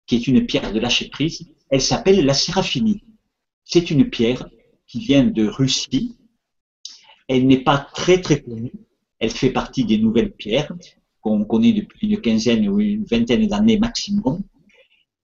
qui 0.07 0.17
est 0.17 0.27
une 0.27 0.47
pierre 0.47 0.73
de 0.73 0.79
lâcher 0.79 1.09
prise, 1.09 1.47
elle 1.71 1.83
s'appelle 1.83 2.25
la 2.25 2.35
séraphini. 2.35 3.03
C'est 3.65 3.91
une 3.91 4.11
pierre 4.11 4.49
qui 4.87 5.01
vient 5.01 5.25
de 5.25 5.47
Russie. 5.47 6.19
Elle 7.29 7.47
n'est 7.47 7.63
pas 7.63 7.79
très 7.79 8.21
très 8.21 8.43
connue. 8.43 8.73
Elle 9.19 9.31
fait 9.31 9.51
partie 9.51 9.85
des 9.85 9.99
nouvelles 9.99 10.33
pierres 10.33 10.73
qu'on 11.21 11.45
connaît 11.45 11.73
depuis 11.73 12.09
une 12.09 12.21
quinzaine 12.21 12.69
ou 12.69 12.81
une 12.81 13.05
vingtaine 13.05 13.47
d'années 13.47 13.79
maximum. 13.79 14.43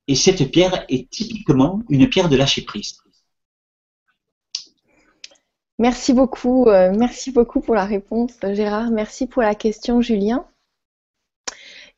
Et 0.09 0.15
cette 0.15 0.51
pierre 0.51 0.85
est 0.89 1.09
typiquement 1.11 1.83
une 1.91 2.09
pierre 2.09 2.29
de 2.29 2.37
lâcher 2.37 2.63
prise. 2.63 2.99
Merci 5.79 6.13
beaucoup, 6.13 6.67
euh, 6.67 6.93
merci 6.97 7.31
beaucoup 7.31 7.61
pour 7.61 7.75
la 7.75 7.85
réponse, 7.85 8.33
Gérard. 8.43 8.91
Merci 8.91 9.29
pour 9.29 9.43
la 9.43 9.55
question, 9.55 10.01
Julien. 10.01 10.45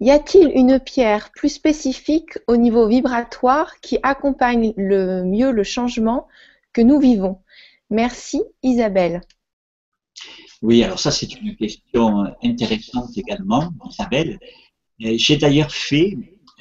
Y 0.01 0.11
a-t-il 0.11 0.51
une 0.55 0.81
pierre 0.81 1.31
plus 1.31 1.51
spécifique 1.51 2.39
au 2.47 2.57
niveau 2.57 2.89
vibratoire 2.89 3.81
qui 3.81 3.99
accompagne 4.03 4.73
le 4.77 5.23
mieux 5.25 5.51
le 5.51 5.63
changement 5.63 6.27
que 6.73 6.81
nous 6.81 6.99
vivons? 6.99 7.39
Merci, 7.91 8.43
Isabelle. 8.63 9.23
Oui, 10.63 10.83
alors 10.83 10.99
ça 10.99 11.11
c'est 11.11 11.33
une 11.41 11.57
question 11.57 12.25
intéressante 12.43 13.17
également, 13.17 13.71
Isabelle. 13.89 14.39
Euh, 15.03 15.15
j'ai 15.17 15.37
d'ailleurs 15.37 15.73
fait 15.73 16.17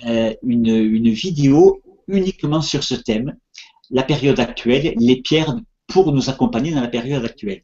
euh, 0.05 0.33
une, 0.43 1.09
vidéo 1.09 1.81
uniquement 2.07 2.61
sur 2.61 2.83
ce 2.83 2.95
thème, 2.95 3.37
la 3.89 4.03
période 4.03 4.39
actuelle, 4.39 4.93
les 4.97 5.21
pierres 5.21 5.55
pour 5.87 6.11
nous 6.11 6.29
accompagner 6.29 6.71
dans 6.73 6.81
la 6.81 6.87
période 6.87 7.25
actuelle. 7.25 7.63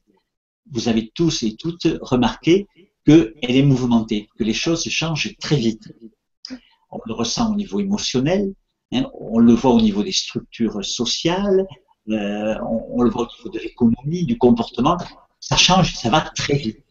Vous 0.72 0.88
avez 0.88 1.12
tous 1.14 1.44
et 1.44 1.56
toutes 1.56 1.88
remarqué 2.02 2.68
qu'elle 3.06 3.34
est 3.42 3.64
mouvementée, 3.64 4.28
que 4.38 4.44
les 4.44 4.54
choses 4.54 4.88
changent 4.90 5.36
très 5.40 5.58
vite. 5.58 5.94
On 6.90 7.00
le 7.06 7.14
ressent 7.14 7.52
au 7.52 7.56
niveau 7.56 7.80
émotionnel, 7.80 8.54
hein, 8.92 9.06
on 9.14 9.40
le 9.40 9.54
voit 9.54 9.72
au 9.72 9.82
niveau 9.82 10.04
des 10.04 10.12
structures 10.12 10.84
sociales, 10.84 11.66
euh, 12.10 12.56
on, 12.68 13.00
on, 13.00 13.02
le 13.02 13.10
voit 13.10 13.24
au 13.24 13.38
niveau 13.38 13.50
de 13.50 13.60
l'économie, 13.60 14.26
du 14.26 14.38
comportement 14.38 14.98
ça 15.48 15.58
change, 15.58 15.94
ça 15.96 16.10
va 16.10 16.22
très 16.22 16.56
vite. 16.56 16.84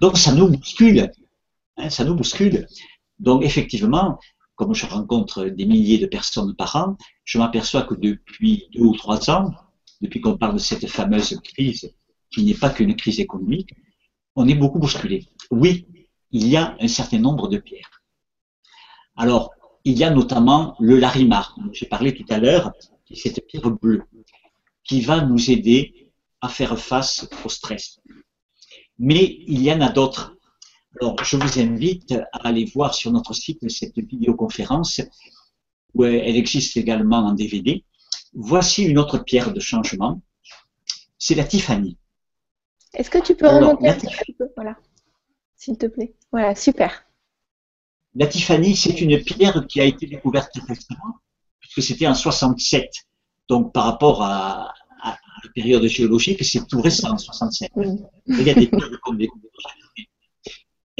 Donc 0.00 0.16
ça 0.16 0.32
nous 0.32 0.48
bouscule, 0.48 1.10
hein, 1.76 1.90
ça 1.90 2.04
nous 2.04 2.14
bouscule. 2.14 2.66
Donc 3.18 3.44
effectivement, 3.44 4.18
comme 4.60 4.74
je 4.74 4.84
rencontre 4.84 5.46
des 5.46 5.64
milliers 5.64 5.96
de 5.96 6.04
personnes 6.04 6.54
par 6.54 6.76
an, 6.76 6.98
je 7.24 7.38
m'aperçois 7.38 7.84
que 7.84 7.94
depuis 7.94 8.68
deux 8.74 8.82
ou 8.82 8.94
trois 8.94 9.30
ans, 9.30 9.54
depuis 10.02 10.20
qu'on 10.20 10.36
parle 10.36 10.52
de 10.52 10.58
cette 10.58 10.86
fameuse 10.86 11.40
crise, 11.42 11.90
qui 12.30 12.44
n'est 12.44 12.60
pas 12.62 12.68
qu'une 12.68 12.94
crise 12.94 13.20
économique, 13.20 13.70
on 14.36 14.46
est 14.46 14.54
beaucoup 14.54 14.78
bousculé. 14.78 15.26
Oui, 15.50 15.86
il 16.30 16.46
y 16.46 16.58
a 16.58 16.76
un 16.78 16.88
certain 16.88 17.20
nombre 17.20 17.48
de 17.48 17.56
pierres. 17.56 18.02
Alors, 19.16 19.50
il 19.84 19.96
y 19.96 20.04
a 20.04 20.10
notamment 20.10 20.76
le 20.78 20.98
larimar, 20.98 21.56
dont 21.56 21.72
j'ai 21.72 21.86
parlé 21.86 22.12
tout 22.12 22.26
à 22.28 22.36
l'heure, 22.36 22.70
qui 23.06 23.16
cette 23.16 23.46
pierre 23.46 23.70
bleue, 23.70 24.02
qui 24.84 25.00
va 25.00 25.24
nous 25.24 25.50
aider 25.50 26.12
à 26.42 26.50
faire 26.50 26.78
face 26.78 27.26
au 27.46 27.48
stress. 27.48 27.98
Mais 28.98 29.38
il 29.46 29.62
y 29.62 29.72
en 29.72 29.80
a 29.80 29.88
d'autres. 29.88 30.36
Alors, 30.98 31.22
je 31.22 31.36
vous 31.36 31.60
invite 31.60 32.12
à 32.32 32.48
aller 32.48 32.64
voir 32.64 32.94
sur 32.94 33.12
notre 33.12 33.32
site 33.32 33.68
cette 33.70 33.98
vidéoconférence 33.98 35.00
où 35.94 36.04
elle 36.04 36.36
existe 36.36 36.76
également 36.76 37.18
en 37.18 37.32
DVD. 37.32 37.84
Voici 38.34 38.84
une 38.84 38.98
autre 38.98 39.18
pierre 39.18 39.52
de 39.52 39.60
changement. 39.60 40.20
C'est 41.18 41.34
la 41.34 41.44
Tiffany. 41.44 41.96
Est-ce 42.94 43.10
que 43.10 43.18
tu 43.18 43.34
peux 43.34 43.48
remonter 43.48 43.88
un 43.88 43.94
petit 43.94 44.32
peu? 44.32 44.48
Voilà, 44.56 44.76
s'il 45.56 45.78
te 45.78 45.86
plaît. 45.86 46.14
Voilà, 46.32 46.54
super. 46.54 47.04
La 48.14 48.26
Tiffany, 48.26 48.74
c'est 48.74 49.00
une 49.00 49.22
pierre 49.22 49.64
qui 49.68 49.80
a 49.80 49.84
été 49.84 50.06
découverte 50.06 50.52
récemment, 50.66 51.18
puisque 51.60 51.82
c'était 51.82 52.08
en 52.08 52.14
67. 52.14 52.90
Donc, 53.48 53.72
par 53.72 53.84
rapport 53.84 54.22
à, 54.22 54.72
la 55.04 55.50
période 55.54 55.86
géologique, 55.86 56.44
c'est 56.44 56.66
tout 56.66 56.80
récent, 56.80 57.16
67. 57.16 57.70
Il 58.26 58.42
y 58.42 58.50
a 58.50 58.54
des 58.54 58.66
pierres 58.66 59.00
qu'on 59.02 59.14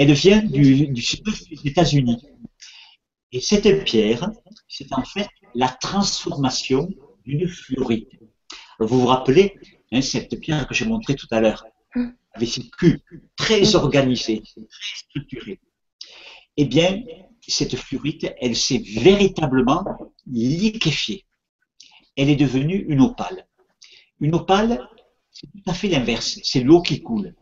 Elle 0.00 0.14
vient 0.14 0.42
du, 0.42 0.88
du 0.88 1.02
sud-est 1.02 1.50
des 1.50 1.70
États-Unis. 1.70 2.22
Et 3.32 3.40
cette 3.42 3.84
pierre, 3.84 4.30
c'est 4.66 4.90
en 4.94 5.04
fait 5.04 5.28
la 5.54 5.68
transformation 5.68 6.88
d'une 7.26 7.46
fluorite. 7.46 8.08
vous 8.78 9.00
vous 9.00 9.06
rappelez, 9.06 9.58
hein, 9.92 10.00
cette 10.00 10.40
pierre 10.40 10.66
que 10.66 10.72
j'ai 10.72 10.86
montrée 10.86 11.16
tout 11.16 11.26
à 11.30 11.42
l'heure, 11.42 11.66
avec 12.32 12.48
ses 12.48 12.66
cul 12.70 13.02
très 13.36 13.74
organisé, 13.74 14.42
très 14.42 14.62
structuré. 14.96 15.60
Eh 16.56 16.64
bien, 16.64 17.02
cette 17.46 17.76
fluorite, 17.76 18.26
elle 18.40 18.56
s'est 18.56 18.82
véritablement 19.02 19.84
liquéfiée. 20.26 21.26
Elle 22.16 22.30
est 22.30 22.36
devenue 22.36 22.86
une 22.88 23.02
opale. 23.02 23.46
Une 24.18 24.34
opale, 24.34 24.80
c'est 25.30 25.46
tout 25.46 25.70
à 25.70 25.74
fait 25.74 25.88
l'inverse. 25.88 26.40
C'est 26.42 26.60
l'eau 26.60 26.80
qui 26.80 27.02
coule. 27.02 27.34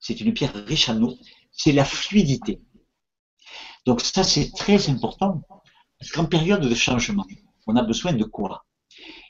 C'est 0.00 0.20
une 0.20 0.34
pierre 0.34 0.54
riche 0.66 0.88
en 0.88 1.00
eau. 1.00 1.16
C'est 1.62 1.72
la 1.72 1.84
fluidité. 1.84 2.58
Donc 3.84 4.00
ça, 4.00 4.24
c'est 4.24 4.50
très 4.52 4.88
important. 4.88 5.42
Parce 5.98 6.10
qu'en 6.10 6.24
période 6.24 6.66
de 6.66 6.74
changement, 6.74 7.26
on 7.66 7.76
a 7.76 7.82
besoin 7.82 8.14
de 8.14 8.24
quoi 8.24 8.64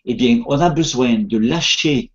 Eh 0.05 0.15
bien, 0.15 0.45
on 0.47 0.61
a 0.61 0.71
besoin 0.71 1.19
de 1.19 1.37
lâcher 1.37 2.13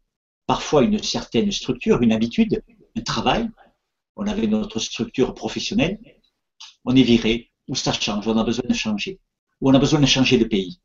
parfois 0.48 0.84
une 0.84 1.04
certaine 1.04 1.52
structure, 1.52 2.02
une 2.02 2.14
habitude, 2.14 2.64
un 2.96 3.02
travail. 3.02 3.50
On 4.16 4.26
avait 4.26 4.48
notre 4.48 4.80
structure 4.80 5.34
professionnelle. 5.34 6.00
On 6.86 6.96
est 6.96 7.04
viré, 7.04 7.52
ou 7.68 7.76
ça 7.76 7.92
change, 7.92 8.26
on 8.26 8.38
a 8.38 8.46
besoin 8.46 8.70
de 8.70 8.74
changer, 8.74 9.20
ou 9.60 9.70
on 9.70 9.74
a 9.74 9.80
besoin 9.80 10.00
de 10.00 10.06
changer 10.06 10.38
de 10.38 10.46
pays. 10.46 10.80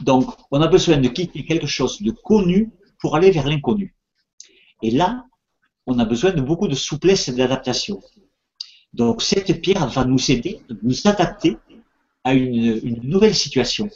Donc, 0.00 0.24
on 0.50 0.62
a 0.62 0.68
besoin 0.68 0.96
de 0.96 1.08
quitter 1.08 1.44
quelque 1.44 1.66
chose 1.66 2.00
de 2.00 2.10
connu 2.10 2.72
pour 3.00 3.16
aller 3.16 3.32
vers 3.32 3.46
l'inconnu. 3.46 3.94
Et 4.80 4.90
là, 4.90 5.26
on 5.86 5.98
a 5.98 6.06
besoin 6.06 6.30
de 6.30 6.40
beaucoup 6.40 6.68
de 6.68 6.74
souplesse 6.74 7.28
et 7.28 7.34
d'adaptation. 7.34 8.00
Donc, 8.92 9.22
cette 9.22 9.60
pierre 9.60 9.86
va 9.88 10.04
nous 10.04 10.30
aider, 10.30 10.60
nous 10.82 11.06
adapter 11.06 11.56
à 12.24 12.34
une, 12.34 13.00
nouvelle 13.02 13.34
situation, 13.34 13.88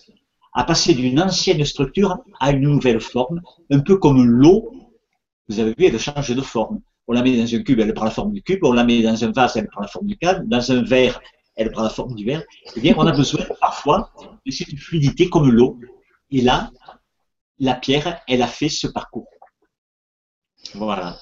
à 0.53 0.64
passer 0.64 0.95
d'une 0.95 1.20
ancienne 1.20 1.64
structure 1.64 2.18
à 2.40 2.53
une 2.53 2.61
nouvelle 2.61 3.01
forme, 3.01 3.42
un 3.70 3.80
peu 3.80 3.97
comme 3.97 4.24
l'eau. 4.24 4.72
Vous 5.49 5.59
avez 5.61 5.74
vu, 5.76 5.86
elle 5.86 5.99
change 5.99 6.30
de 6.30 6.40
forme. 6.40 6.80
On 7.07 7.12
la 7.12 7.22
met 7.22 7.36
dans 7.36 7.55
un 7.55 7.62
cube, 7.62 7.80
elle 7.80 7.92
prend 7.92 8.07
la 8.07 8.11
forme 8.11 8.32
du 8.32 8.42
cube. 8.42 8.61
On 8.62 8.72
la 8.72 8.84
met 8.84 9.03
dans 9.03 9.24
un 9.24 9.32
vase, 9.32 9.57
elle 9.57 9.66
prend 9.66 9.82
la 9.82 9.88
forme 9.88 10.07
du 10.07 10.16
cadre. 10.16 10.42
Dans 10.47 10.72
un 10.72 10.82
verre, 10.82 11.20
elle 11.57 11.70
prend 11.70 11.82
la 11.82 11.90
forme 11.90 12.14
du 12.14 12.24
verre. 12.24 12.42
Eh 12.76 12.80
bien, 12.80 12.95
on 12.97 13.07
a 13.07 13.12
besoin 13.12 13.45
parfois 13.61 14.11
de 14.47 14.51
cette 14.51 14.74
fluidité 14.78 15.28
comme 15.28 15.51
l'eau. 15.51 15.78
Et 16.30 16.40
là, 16.40 16.70
la 17.59 17.74
pierre, 17.74 18.20
elle 18.26 18.42
a 18.42 18.47
fait 18.47 18.68
ce 18.68 18.86
parcours. 18.86 19.28
Voilà. 20.74 21.18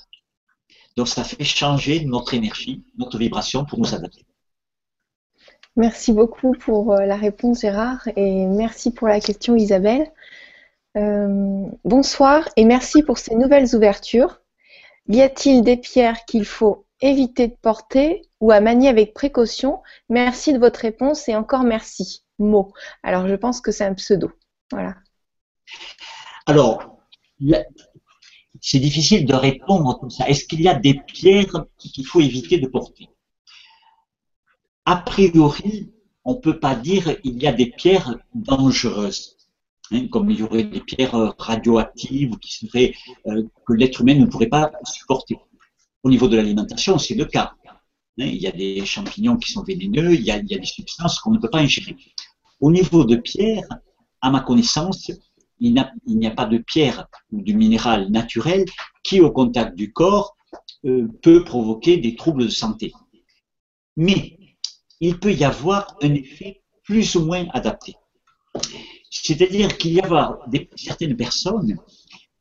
Donc, 0.96 1.08
ça 1.08 1.24
fait 1.24 1.44
changer 1.44 2.04
notre 2.04 2.34
énergie, 2.34 2.84
notre 2.98 3.18
vibration 3.18 3.64
pour 3.64 3.78
nous 3.78 3.94
adapter. 3.94 4.26
Merci 5.76 6.12
beaucoup 6.12 6.52
pour 6.52 6.92
euh, 6.92 7.06
la 7.06 7.16
réponse, 7.16 7.62
Gérard, 7.62 8.06
et 8.16 8.46
merci 8.46 8.92
pour 8.92 9.08
la 9.08 9.20
question, 9.20 9.56
Isabelle. 9.56 10.12
Euh, 10.98 11.64
bonsoir 11.84 12.46
et 12.56 12.66
merci 12.66 13.02
pour 13.02 13.16
ces 13.16 13.34
nouvelles 13.34 13.74
ouvertures. 13.74 14.42
Y 15.08 15.22
a-t-il 15.22 15.62
des 15.62 15.78
pierres 15.78 16.26
qu'il 16.26 16.44
faut 16.44 16.86
éviter 17.00 17.48
de 17.48 17.54
porter 17.54 18.22
ou 18.40 18.50
à 18.50 18.60
manier 18.60 18.88
avec 18.88 19.14
précaution? 19.14 19.80
Merci 20.10 20.52
de 20.52 20.58
votre 20.58 20.80
réponse 20.80 21.28
et 21.28 21.34
encore 21.34 21.64
merci. 21.64 22.24
Mot. 22.38 22.72
Alors, 23.02 23.26
je 23.28 23.34
pense 23.34 23.60
que 23.60 23.70
c'est 23.70 23.84
un 23.84 23.94
pseudo. 23.94 24.30
Voilà. 24.70 24.94
Alors, 26.46 26.98
c'est 28.62 28.78
difficile 28.78 29.26
de 29.26 29.34
répondre 29.34 29.98
comme 29.98 30.10
ça. 30.10 30.28
Est-ce 30.28 30.44
qu'il 30.44 30.62
y 30.62 30.68
a 30.68 30.74
des 30.74 30.94
pierres 30.94 31.66
qu'il 31.78 32.06
faut 32.06 32.20
éviter 32.20 32.58
de 32.58 32.68
porter? 32.68 33.08
A 34.86 34.96
priori, 34.96 35.92
on 36.24 36.34
ne 36.34 36.38
peut 36.38 36.60
pas 36.60 36.76
dire 36.76 37.20
qu'il 37.20 37.42
y 37.42 37.46
a 37.48 37.52
des 37.52 37.66
pierres 37.66 38.14
dangereuses, 38.34 39.36
hein, 39.90 40.06
comme 40.08 40.30
il 40.30 40.38
y 40.38 40.42
aurait 40.44 40.62
des 40.62 40.80
pierres 40.80 41.34
radioactives 41.38 42.38
qui 42.38 42.66
seraient, 42.66 42.94
euh, 43.26 43.42
que 43.66 43.72
l'être 43.72 44.00
humain 44.00 44.14
ne 44.14 44.26
pourrait 44.26 44.46
pas 44.46 44.70
supporter. 44.84 45.36
Au 46.04 46.10
niveau 46.10 46.28
de 46.28 46.36
l'alimentation, 46.36 46.98
c'est 46.98 47.16
le 47.16 47.24
cas. 47.24 47.54
Hein, 47.66 48.26
il 48.26 48.40
y 48.40 48.46
a 48.46 48.52
des 48.52 48.84
champignons 48.86 49.36
qui 49.38 49.50
sont 49.50 49.64
vénéneux, 49.64 50.14
il 50.14 50.20
il 50.20 50.26
y 50.26 50.30
a 50.30 50.38
des 50.38 50.64
substances 50.64 51.18
qu'on 51.18 51.32
ne 51.32 51.38
peut 51.38 51.50
pas 51.50 51.58
ingérer. 51.58 51.96
Au 52.60 52.70
niveau 52.70 53.04
de 53.04 53.16
pierres, 53.16 53.66
à 54.20 54.30
ma 54.30 54.40
connaissance, 54.40 55.10
il 55.62 55.74
n'y 56.06 56.26
a, 56.26 56.30
pas 56.32 56.46
de 56.46 56.58
pierre 56.58 57.06
ou 57.30 57.40
de 57.40 57.52
minéral 57.52 58.10
naturel 58.10 58.64
qui, 59.04 59.20
au 59.20 59.30
contact 59.30 59.76
du 59.76 59.92
corps, 59.92 60.36
euh, 60.84 61.06
peut 61.22 61.44
provoquer 61.44 61.98
des 61.98 62.16
troubles 62.16 62.44
de 62.44 62.48
santé. 62.48 62.92
Mais 63.96 64.36
il 65.00 65.18
peut 65.20 65.32
y 65.32 65.44
avoir 65.44 65.96
un 66.02 66.14
effet 66.14 66.62
plus 66.82 67.14
ou 67.14 67.24
moins 67.24 67.46
adapté. 67.52 67.94
C'est-à-dire 69.08 69.78
qu'il 69.78 69.92
y 69.92 70.00
a 70.00 70.38
certaines 70.74 71.16
personnes 71.16 71.76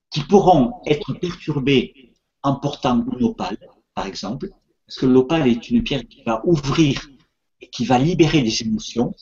qui 0.09 0.21
pourront 0.21 0.81
être 0.85 1.13
perturbées 1.13 2.13
en 2.41 2.55
portant 2.55 3.05
une 3.11 3.23
opale, 3.23 3.57
par 3.93 4.07
exemple, 4.07 4.49
parce 4.87 4.97
que 4.97 5.05
l'opale 5.05 5.47
est 5.47 5.69
une 5.69 5.83
pierre 5.83 6.07
qui 6.07 6.23
va 6.23 6.41
ouvrir 6.45 7.07
et 7.61 7.69
qui 7.69 7.85
va 7.85 7.99
libérer 7.99 8.41
des 8.41 8.63
émotions, 8.63 9.13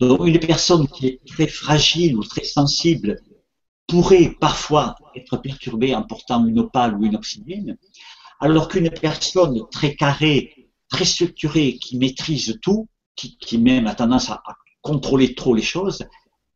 donc 0.00 0.26
une 0.26 0.38
personne 0.38 0.86
qui 0.86 1.06
est 1.06 1.20
très 1.26 1.48
fragile 1.48 2.16
ou 2.16 2.24
très 2.24 2.44
sensible 2.44 3.20
pourrait 3.86 4.36
parfois 4.38 4.94
être 5.16 5.38
perturbée 5.38 5.94
en 5.94 6.02
portant 6.02 6.46
une 6.46 6.60
opale 6.60 6.94
ou 6.94 7.04
une 7.04 7.16
oxygène, 7.16 7.76
alors 8.38 8.68
qu'une 8.68 8.90
personne 8.90 9.66
très 9.70 9.96
carrée, 9.96 10.70
très 10.88 11.04
structurée, 11.04 11.78
qui 11.78 11.98
maîtrise 11.98 12.58
tout, 12.62 12.86
qui, 13.16 13.58
même 13.58 13.88
a 13.88 13.94
tendance 13.94 14.30
à, 14.30 14.42
contrôler 14.80 15.34
trop 15.34 15.54
les 15.54 15.62
choses, 15.62 16.04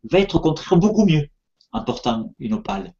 va 0.04 0.20
être 0.20 0.36
au 0.36 0.40
contraire 0.40 0.78
beaucoup 0.78 1.04
mieux 1.04 1.28
en 1.72 1.82
portant 1.82 2.32
une 2.38 2.54
opale. 2.54 2.94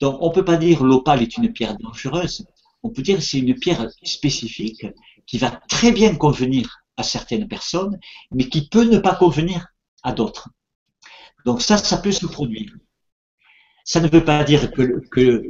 Donc 0.00 0.18
on 0.20 0.28
ne 0.28 0.34
peut 0.34 0.44
pas 0.44 0.56
dire 0.56 0.84
l'opale 0.84 1.22
est 1.22 1.36
une 1.38 1.52
pierre 1.52 1.76
dangereuse, 1.78 2.46
on 2.82 2.90
peut 2.90 3.02
dire 3.02 3.22
c'est 3.22 3.38
une 3.38 3.54
pierre 3.54 3.88
spécifique 4.02 4.86
qui 5.26 5.38
va 5.38 5.50
très 5.68 5.92
bien 5.92 6.14
convenir 6.14 6.80
à 7.00 7.02
certaines 7.02 7.48
personnes, 7.48 7.98
mais 8.30 8.48
qui 8.48 8.68
peut 8.68 8.84
ne 8.84 8.98
pas 8.98 9.14
convenir 9.14 9.68
à 10.02 10.12
d'autres. 10.12 10.48
Donc 11.44 11.62
ça, 11.62 11.76
ça 11.78 11.96
peut 11.98 12.12
se 12.12 12.26
produire. 12.26 12.72
Ça 13.84 14.00
ne 14.00 14.08
veut 14.08 14.24
pas 14.24 14.44
dire 14.44 14.70
que, 14.70 15.02
que, 15.10 15.48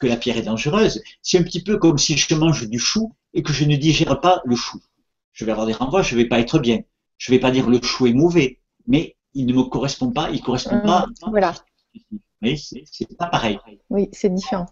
que 0.00 0.06
la 0.06 0.16
pierre 0.16 0.38
est 0.38 0.42
dangereuse. 0.42 1.02
C'est 1.22 1.38
un 1.38 1.42
petit 1.42 1.62
peu 1.62 1.78
comme 1.78 1.98
si 1.98 2.16
je 2.16 2.34
mange 2.34 2.68
du 2.68 2.78
chou 2.78 3.14
et 3.34 3.42
que 3.42 3.52
je 3.52 3.64
ne 3.64 3.76
digère 3.76 4.20
pas 4.20 4.42
le 4.44 4.56
chou. 4.56 4.80
Je 5.32 5.44
vais 5.44 5.52
avoir 5.52 5.66
des 5.66 5.74
renvois, 5.74 6.02
je 6.02 6.14
ne 6.14 6.22
vais 6.22 6.28
pas 6.28 6.40
être 6.40 6.58
bien. 6.58 6.80
Je 7.18 7.30
ne 7.30 7.36
vais 7.36 7.40
pas 7.40 7.50
dire 7.50 7.68
le 7.68 7.80
chou 7.82 8.06
est 8.06 8.12
mauvais, 8.12 8.60
mais 8.86 9.16
il 9.34 9.46
ne 9.46 9.52
me 9.52 9.64
correspond 9.64 10.10
pas, 10.10 10.30
il 10.30 10.40
ne 10.40 10.44
correspond 10.44 10.80
pas. 10.80 11.06
Mmh, 11.06 11.30
voilà. 11.30 11.54
Mais 12.40 12.56
c'est 12.56 13.16
pas 13.16 13.26
pareil. 13.26 13.58
Oui, 13.90 14.08
c'est 14.12 14.32
différent. 14.32 14.66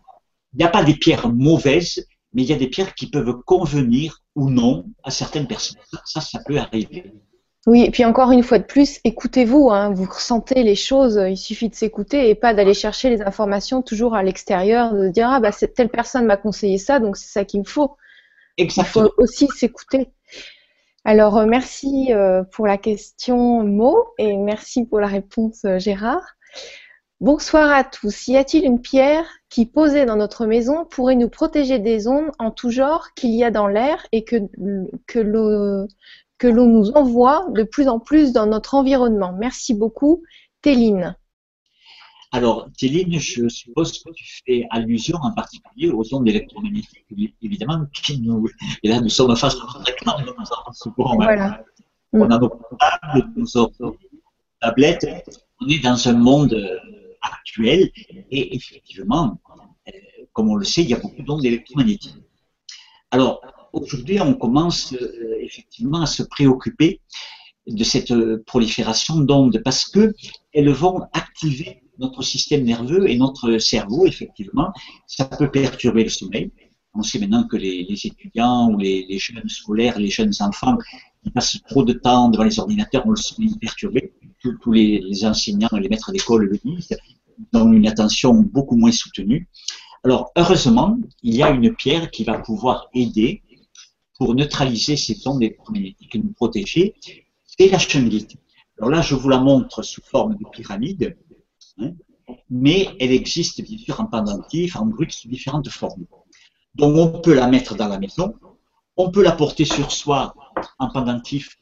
Il 0.54 0.58
n'y 0.58 0.64
a 0.64 0.68
pas 0.68 0.84
des 0.84 0.94
pierres 0.94 1.28
mauvaises, 1.28 2.06
mais 2.35 2.43
il 2.43 2.49
y 2.49 2.53
a 2.53 2.57
des 2.57 2.68
pierres 2.68 2.95
qui 2.95 3.09
peuvent 3.09 3.43
convenir 3.45 4.22
ou 4.35 4.51
non 4.51 4.85
à 5.03 5.11
certaines 5.11 5.47
personnes. 5.47 5.78
Ça, 6.05 6.20
ça 6.20 6.41
peut 6.45 6.59
arriver. 6.59 7.12
Oui, 7.66 7.82
et 7.82 7.91
puis 7.91 8.05
encore 8.05 8.30
une 8.30 8.43
fois 8.43 8.59
de 8.59 8.64
plus, 8.64 9.01
écoutez-vous, 9.05 9.70
hein, 9.70 9.91
vous 9.91 10.05
ressentez 10.05 10.62
les 10.62 10.74
choses, 10.74 11.18
il 11.26 11.39
suffit 11.39 11.70
de 11.70 11.74
s'écouter 11.74 12.28
et 12.28 12.35
pas 12.35 12.53
d'aller 12.53 12.74
chercher 12.74 13.09
les 13.09 13.22
informations 13.22 13.80
toujours 13.80 14.14
à 14.14 14.22
l'extérieur, 14.22 14.93
de 14.93 15.09
dire 15.09 15.30
ah 15.30 15.41
bah 15.41 15.51
telle 15.53 15.89
personne 15.89 16.26
m'a 16.26 16.37
conseillé 16.37 16.76
ça, 16.76 17.01
donc 17.01 17.16
c'est 17.16 17.32
ça 17.32 17.45
qu'il 17.47 17.61
me 17.61 17.64
faut. 17.64 17.97
Exactement. 18.59 19.07
Il 19.07 19.09
faut 19.09 19.22
aussi 19.22 19.49
s'écouter. 19.49 20.11
Alors 21.07 21.39
euh, 21.39 21.47
merci 21.47 22.12
euh, 22.12 22.45
pour 22.45 22.66
la 22.66 22.76
question 22.76 23.62
Mo 23.62 24.09
et 24.18 24.37
merci 24.37 24.85
pour 24.85 25.01
la 25.01 25.07
réponse 25.07 25.64
euh, 25.64 25.78
Gérard. 25.78 26.37
Bonsoir 27.20 27.70
à 27.70 27.85
tous. 27.85 28.28
Y 28.28 28.37
a-t-il 28.37 28.64
une 28.64 28.80
pierre 28.80 29.26
qui, 29.55 29.66
posée 29.66 30.05
dans 30.05 30.16
notre 30.16 30.46
maison, 30.46 30.84
pourrait 30.84 31.14
nous 31.14 31.28
protéger 31.28 31.78
des 31.78 32.09
ondes 32.09 32.32
en 32.40 32.50
tout 32.50 32.70
genre 32.70 33.14
qu'il 33.14 33.30
y 33.30 33.44
a 33.44 33.52
dans 33.52 33.68
l'air 33.68 34.05
et 34.11 34.24
que, 34.24 34.36
que 35.07 35.20
l'on 36.48 36.66
nous 36.66 36.90
envoie 36.90 37.46
de 37.50 37.62
plus 37.62 37.86
en 37.86 38.00
plus 38.00 38.32
dans 38.32 38.46
notre 38.46 38.74
environnement 38.74 39.32
Merci 39.38 39.72
beaucoup. 39.72 40.24
Téline. 40.61 41.16
Alors, 42.32 42.66
Téline, 42.76 43.20
je 43.20 43.48
suppose 43.48 44.02
que 44.02 44.11
tu 44.12 44.40
fais 44.44 44.66
allusion 44.70 45.18
en 45.22 45.32
particulier 45.32 45.88
aux 45.88 46.12
ondes 46.12 46.26
électromagnétiques, 46.26 47.07
évidemment, 47.40 47.86
qui 47.92 48.20
nous. 48.20 48.48
Et 48.82 48.88
là, 48.88 49.00
nous 49.00 49.09
sommes 49.09 49.36
face 49.36 49.55
à 49.55 49.59
notre 49.59 49.88
écran, 49.88 50.18
nous 50.20 50.32
avons 50.32 51.14
voilà. 51.14 51.62
On 52.12 52.28
a 52.28 52.38
nos 52.40 52.48
portables, 52.48 53.30
nos 53.36 53.94
tablettes. 54.61 55.07
On 55.61 55.68
est 55.68 55.78
dans 55.78 56.09
un 56.09 56.14
monde 56.14 56.57
actuelle. 57.32 57.90
Et 58.30 58.54
effectivement, 58.54 59.40
euh, 59.88 59.92
comme 60.32 60.50
on 60.50 60.56
le 60.56 60.64
sait, 60.64 60.82
il 60.82 60.90
y 60.90 60.94
a 60.94 60.98
beaucoup 60.98 61.22
d'ondes 61.22 61.44
électromagnétiques. 61.44 62.16
Alors, 63.10 63.40
aujourd'hui, 63.72 64.20
on 64.20 64.34
commence 64.34 64.92
euh, 64.94 65.36
effectivement 65.40 66.02
à 66.02 66.06
se 66.06 66.22
préoccuper 66.22 67.00
de 67.66 67.84
cette 67.84 68.10
euh, 68.10 68.42
prolifération 68.46 69.16
d'ondes 69.20 69.60
parce 69.64 69.84
que 69.88 70.14
elles 70.52 70.70
vont 70.70 71.02
activer 71.12 71.82
notre 71.98 72.22
système 72.22 72.64
nerveux 72.64 73.08
et 73.08 73.16
notre 73.16 73.58
cerveau, 73.58 74.06
effectivement. 74.06 74.72
Ça 75.06 75.24
peut 75.24 75.50
perturber 75.50 76.04
le 76.04 76.10
sommeil. 76.10 76.50
On 76.94 77.02
sait 77.02 77.18
maintenant 77.18 77.44
que 77.44 77.56
les, 77.56 77.86
étudiants 78.04 78.70
ou 78.70 78.78
les, 78.78 79.18
jeunes 79.18 79.48
scolaires, 79.48 79.98
les 79.98 80.10
jeunes 80.10 80.34
enfants 80.40 80.76
qui 81.22 81.30
passent 81.30 81.60
trop 81.68 81.84
de 81.84 81.92
temps 81.92 82.28
devant 82.28 82.44
les 82.44 82.58
ordinateurs 82.58 83.06
ont 83.06 83.10
le 83.10 83.16
sommeil 83.16 83.56
perturbé. 83.60 84.12
Tous, 84.40 84.72
les, 84.72 85.00
les, 85.00 85.24
enseignants 85.24 85.70
et 85.76 85.80
les 85.80 85.88
maîtres 85.88 86.12
d'école 86.12 86.44
le 86.46 86.58
disent 86.58 86.96
dans 87.53 87.70
une 87.72 87.87
attention 87.87 88.35
beaucoup 88.35 88.76
moins 88.76 88.93
soutenue. 88.93 89.49
Alors, 90.05 90.32
heureusement, 90.37 90.99
il 91.22 91.35
y 91.35 91.43
a 91.43 91.51
une 91.51 91.74
pierre 91.74 92.11
qui 92.11 92.24
va 92.24 92.39
pouvoir 92.39 92.89
aider 92.95 93.43
pour 94.18 94.35
neutraliser 94.35 94.97
ces 94.97 95.26
ondes 95.26 95.43
et 95.43 95.57
nous 96.14 96.32
protéger, 96.35 96.95
c'est 97.45 97.68
la 97.68 97.78
shungite. 97.78 98.37
Alors 98.78 98.91
là, 98.91 99.03
je 99.03 99.14
vous 99.14 99.28
la 99.28 99.39
montre 99.39 99.82
sous 99.82 100.03
forme 100.03 100.35
de 100.35 100.45
pyramide, 100.53 101.16
hein, 101.78 101.93
mais 102.51 102.89
elle 103.01 103.12
existe 103.12 103.62
bien 103.62 103.78
sûr 103.78 104.01
en 104.01 104.07
pendentif, 104.07 104.76
en 104.76 104.87
brut, 104.87 105.12
sous 105.12 105.28
différentes 105.28 105.68
formes. 105.68 106.07
Donc 106.74 106.97
on 106.97 107.20
peut 107.20 107.35
la 107.35 107.47
mettre 107.47 107.76
dans 107.76 107.89
la 107.89 107.99
maison, 107.99 108.35
on 108.97 109.11
peut 109.11 109.22
la 109.22 109.32
porter 109.32 109.64
sur 109.64 109.91
soi 109.91 110.35
en 110.78 110.91
pendentif 110.91 111.59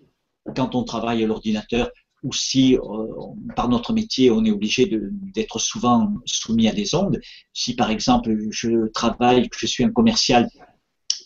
quand 0.56 0.74
on 0.74 0.84
travaille 0.84 1.22
à 1.22 1.26
l'ordinateur 1.26 1.90
ou 2.22 2.32
si 2.32 2.76
par 3.56 3.68
notre 3.68 3.92
métier 3.92 4.30
on 4.30 4.44
est 4.44 4.50
obligé 4.50 4.90
d'être 5.34 5.58
souvent 5.58 6.14
soumis 6.24 6.68
à 6.68 6.72
des 6.72 6.94
ondes. 6.94 7.18
Si 7.52 7.74
par 7.74 7.90
exemple 7.90 8.36
je 8.50 8.88
travaille, 8.92 9.48
que 9.48 9.58
je 9.58 9.66
suis 9.66 9.84
un 9.84 9.90
commercial, 9.90 10.48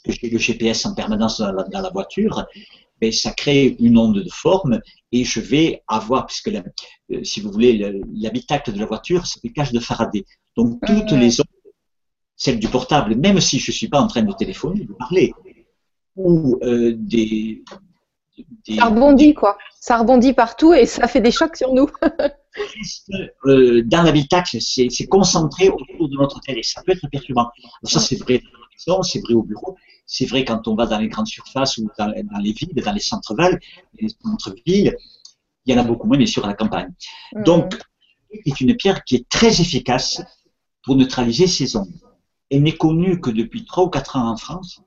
que 0.05 0.13
j'ai 0.13 0.31
le 0.31 0.39
GPS 0.39 0.87
en 0.87 0.95
permanence 0.95 1.41
dans 1.41 1.81
la, 1.81 1.91
voiture, 1.91 2.47
ben, 3.01 3.13
ça 3.13 3.33
crée 3.33 3.77
une 3.79 3.99
onde 3.99 4.23
de 4.23 4.31
forme 4.31 4.81
et 5.13 5.25
je 5.25 5.41
vais 5.41 5.83
avoir, 5.89 6.27
puisque 6.27 6.49
euh, 6.49 7.25
si 7.25 7.41
vous 7.41 7.51
voulez, 7.51 8.03
l'habitacle 8.15 8.73
de 8.73 8.79
la 8.79 8.87
voiture, 8.87 9.27
c'est 9.27 9.43
une 9.45 9.53
cage 9.53 9.73
de 9.73 9.81
Faraday. 9.81 10.25
Donc 10.57 10.81
toutes 10.87 11.13
les 11.13 11.41
ondes, 11.41 11.47
celles 12.37 12.59
du 12.59 12.69
portable, 12.69 13.17
même 13.17 13.41
si 13.41 13.59
je 13.59 13.71
ne 13.71 13.75
suis 13.75 13.89
pas 13.89 14.01
en 14.01 14.07
train 14.07 14.23
de 14.23 14.33
téléphoner, 14.33 14.85
de 14.85 14.93
parler, 14.95 15.33
ou 16.17 16.59
euh, 16.63 16.95
des, 16.97 17.63
Ça 18.69 18.87
rebondit, 18.87 19.35
quoi. 19.35 19.57
Ça 19.81 19.99
rebondit 19.99 20.33
partout 20.33 20.75
et 20.75 20.87
ça 20.87 21.09
fait 21.09 21.21
des 21.21 21.31
chocs 21.31 21.57
sur 21.57 21.73
nous. 21.73 21.89
Euh, 23.45 23.83
dans 23.85 24.03
l'habitacle, 24.03 24.57
c'est 24.63 25.07
concentré 25.09 25.69
autour 25.69 26.09
de 26.09 26.17
notre 26.17 26.41
tête 26.41 26.57
et 26.57 26.63
ça 26.63 26.83
peut 26.83 26.93
être 26.93 27.07
perturbant. 27.11 27.51
ça, 27.83 28.01
c'est 28.01 28.17
vrai 28.17 28.39
dans 28.39 28.51
la 28.51 28.97
maison, 28.97 29.03
c'est 29.03 29.21
vrai 29.21 29.35
au 29.35 29.43
bureau, 29.43 29.77
c'est 30.07 30.25
vrai 30.25 30.43
quand 30.45 30.67
on 30.67 30.75
va 30.75 30.87
dans 30.87 30.99
les 30.99 31.09
grandes 31.09 31.27
surfaces 31.27 31.77
ou 31.77 31.91
dans, 31.99 32.07
les 32.41 32.53
villes, 32.53 32.73
dans 32.75 32.93
les 32.93 33.01
centres-villes, 33.01 33.61
les 34.01 34.09
centres-villes, 34.09 34.97
il 35.67 35.75
y 35.75 35.79
en 35.79 35.81
a 35.81 35.85
beaucoup 35.85 36.07
moins, 36.07 36.17
bien 36.17 36.27
sûr, 36.27 36.45
à 36.45 36.49
la 36.49 36.55
campagne. 36.55 36.95
Mm. 37.35 37.43
Donc, 37.43 37.79
c'est 38.47 38.61
une 38.61 38.75
pierre 38.77 39.05
qui 39.05 39.17
est 39.17 39.29
très 39.29 39.61
efficace 39.61 40.23
pour 40.83 40.97
neutraliser 40.97 41.47
ces 41.47 41.77
ondes. 41.77 41.93
Elle 42.51 42.63
n'est 42.63 42.77
connue 42.77 43.21
que 43.21 43.31
depuis 43.31 43.65
3 43.65 43.85
ou 43.85 43.91
4 43.91 44.17
ans 44.17 44.31
en 44.31 44.37
France 44.37 44.81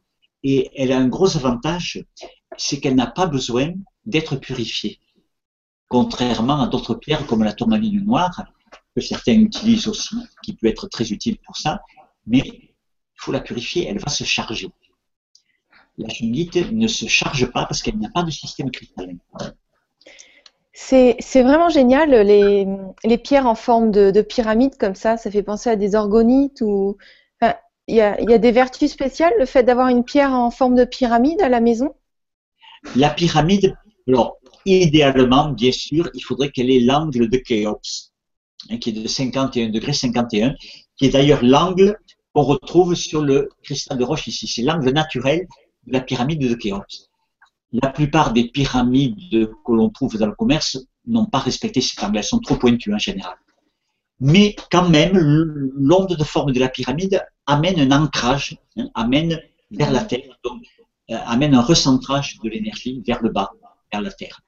et 0.44 0.72
elle 0.76 0.92
a 0.92 0.98
un 0.98 1.08
gros 1.08 1.36
avantage, 1.36 2.04
c'est 2.58 2.80
qu'elle 2.80 2.96
n'a 2.96 3.08
pas 3.08 3.28
besoin 3.28 3.74
d'être 4.06 4.36
purifiée. 4.36 5.00
Contrairement 5.88 6.62
à 6.62 6.68
d'autres 6.68 6.96
pierres 6.96 7.26
comme 7.26 7.44
la 7.44 7.54
tourmaline 7.54 8.04
noire, 8.04 8.44
que 8.96 9.02
certains 9.02 9.34
utilisent 9.34 9.88
aussi, 9.88 10.16
qui 10.44 10.54
peut 10.56 10.68
être 10.68 10.88
très 10.88 11.12
utile 11.12 11.38
pour 11.40 11.58
ça, 11.58 11.82
mais 12.28 12.40
il 12.40 12.74
faut 13.16 13.32
la 13.32 13.40
purifier, 13.40 13.88
elle 13.88 14.00
va 14.00 14.10
se 14.10 14.24
charger. 14.24 14.70
La 15.98 16.10
chungite 16.10 16.72
ne 16.72 16.88
se 16.88 17.08
charge 17.08 17.46
pas 17.52 17.66
parce 17.66 17.82
qu'elle 17.82 17.98
n'a 17.98 18.10
pas 18.10 18.24
de 18.24 18.32
système 18.32 18.72
cristallin. 18.72 19.18
C'est 20.74 21.44
vraiment 21.44 21.70
génial, 21.70 22.12
les, 22.12 23.18
pierres 23.18 23.48
en 23.48 23.56
forme 23.56 23.92
de, 23.92 24.22
pyramide 24.22 24.78
comme 24.78 24.96
ça, 24.96 25.18
ça 25.18 25.30
fait 25.30 25.44
penser 25.44 25.70
à 25.70 25.76
des 25.76 25.96
orgonites 25.96 26.64
il 27.90 27.96
y, 27.96 28.02
a, 28.02 28.38
des 28.38 28.52
vertus 28.52 28.92
spéciales, 28.92 29.34
le 29.40 29.46
fait 29.46 29.64
d'avoir 29.64 29.88
une 29.88 30.04
pierre 30.04 30.32
en 30.32 30.52
forme 30.52 30.76
de 30.76 30.86
pyramide 30.86 31.42
à 31.42 31.50
la 31.50 31.60
maison? 31.60 31.96
La 32.96 33.10
pyramide, 33.10 33.76
alors, 34.08 34.38
idéalement, 34.66 35.50
bien 35.50 35.72
sûr, 35.72 36.10
il 36.14 36.22
faudrait 36.22 36.52
qu'elle 36.52 36.70
ait 36.70 36.80
l'angle 36.80 37.30
de 37.30 37.38
Khéops, 37.38 38.12
hein, 38.70 38.78
qui 38.78 38.90
est 38.90 38.94
de 38.94 39.08
51 39.08 39.70
degrés 39.70 39.94
51, 39.94 40.56
qui 40.98 41.06
est 41.06 41.10
d'ailleurs 41.10 41.44
l'angle 41.44 41.98
qu'on 42.34 42.44
retrouve 42.44 42.96
sur 42.96 43.22
le 43.22 43.50
cristal 43.64 43.98
de 43.98 44.04
roche 44.04 44.28
ici. 44.28 44.48
C'est 44.48 44.64
l'angle 44.64 44.92
naturel 44.92 45.48
de 45.88 45.94
la 45.94 46.02
pyramide 46.02 46.40
de 46.40 46.56
Khéops 46.56 47.10
la 47.72 47.90
plupart 47.90 48.34
des 48.34 48.46
pyramides 48.50 49.52
que 49.66 49.72
l'on 49.72 49.90
trouve 49.90 50.18
dans 50.18 50.26
le 50.26 50.36
commerce 50.36 50.78
n'ont 51.06 51.26
pas 51.26 51.40
respecté 51.40 51.82
ces 51.82 51.96
angle. 51.96 52.18
Elles 52.18 52.24
sont 52.24 52.40
trop 52.40 52.56
pointues 52.56 52.94
en 52.94 52.98
général. 52.98 53.36
Mais 54.20 54.56
quand 54.72 54.90
même, 54.90 55.14
l'onde 55.16 56.16
de 56.16 56.24
forme 56.24 56.52
de 56.52 56.60
la 56.60 56.70
pyramide 56.70 57.26
amène 57.46 57.80
un 57.80 58.04
ancrage, 58.04 58.58
hein, 58.78 58.90
amène 58.96 59.40
vers 59.72 59.92
la 59.92 60.04
Terre, 60.04 60.38
amène 61.10 61.56
un 61.56 61.62
recentrage 61.62 62.38
de 62.44 62.50
l'énergie 62.50 63.02
vers 63.06 63.22
le 63.22 63.30
bas, 63.30 63.52
vers 63.92 64.02
la 64.02 64.12
Terre. 64.12 64.42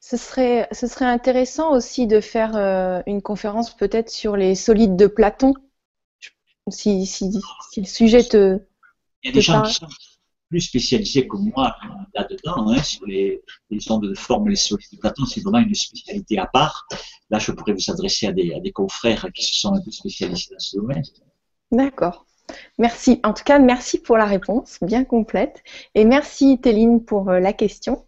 Ce 0.00 0.18
serait, 0.18 0.68
ce 0.70 0.86
serait 0.86 1.06
intéressant 1.06 1.72
aussi 1.72 2.06
de 2.06 2.20
faire 2.20 2.56
euh, 2.56 3.00
une 3.06 3.22
conférence 3.22 3.74
peut-être 3.74 4.10
sur 4.10 4.36
les 4.36 4.54
solides 4.54 4.96
de 4.96 5.06
Platon, 5.06 5.54
si, 6.68 7.06
si, 7.06 7.30
le 7.76 7.84
sujet 7.84 8.22
te. 8.22 8.60
Il 9.22 9.28
y 9.28 9.30
a 9.30 9.32
des 9.32 9.40
gens 9.40 9.62
qui 9.62 9.72
sont 9.72 9.86
plus 10.50 10.60
spécialisé 10.60 11.26
que 11.26 11.38
moi 11.38 11.74
là-dedans, 12.14 12.68
hein, 12.68 12.82
sur 12.82 13.06
les, 13.06 13.42
ondes 13.88 14.06
de 14.06 14.14
forme, 14.14 14.50
les 14.50 14.56
solides 14.56 14.86
de 14.92 14.98
Platon, 14.98 15.24
c'est 15.24 15.40
vraiment 15.40 15.58
une 15.58 15.74
spécialité 15.74 16.38
à 16.38 16.46
part. 16.46 16.86
Là, 17.30 17.38
je 17.38 17.52
pourrais 17.52 17.72
vous 17.72 17.90
adresser 17.90 18.26
à 18.26 18.32
des, 18.32 18.52
à 18.52 18.60
des 18.60 18.72
confrères 18.72 19.26
qui 19.34 19.42
se 19.42 19.58
sont 19.58 19.74
un 19.74 19.80
peu 19.80 19.90
spécialisés 19.90 20.50
dans 20.52 20.58
ce 20.58 20.76
domaine. 20.76 21.02
D'accord. 21.72 22.26
Merci. 22.78 23.20
En 23.24 23.32
tout 23.32 23.44
cas, 23.44 23.58
merci 23.58 23.98
pour 23.98 24.16
la 24.16 24.26
réponse, 24.26 24.78
bien 24.82 25.04
complète. 25.04 25.62
Et 25.94 26.04
merci, 26.04 26.58
Téline, 26.60 27.04
pour 27.04 27.30
euh, 27.30 27.40
la 27.40 27.52
question. 27.52 28.04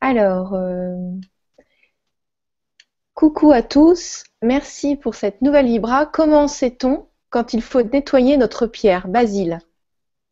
Alors, 0.00 0.54
euh, 0.54 0.94
coucou 3.14 3.52
à 3.52 3.62
tous. 3.62 4.24
Merci 4.42 4.96
pour 4.96 5.14
cette 5.14 5.42
nouvelle 5.42 5.66
Libra. 5.66 6.06
Comment 6.06 6.48
sait-on 6.48 7.08
quand 7.30 7.52
il 7.54 7.62
faut 7.62 7.82
nettoyer 7.82 8.36
notre 8.36 8.66
pierre? 8.66 9.08
Basile. 9.08 9.60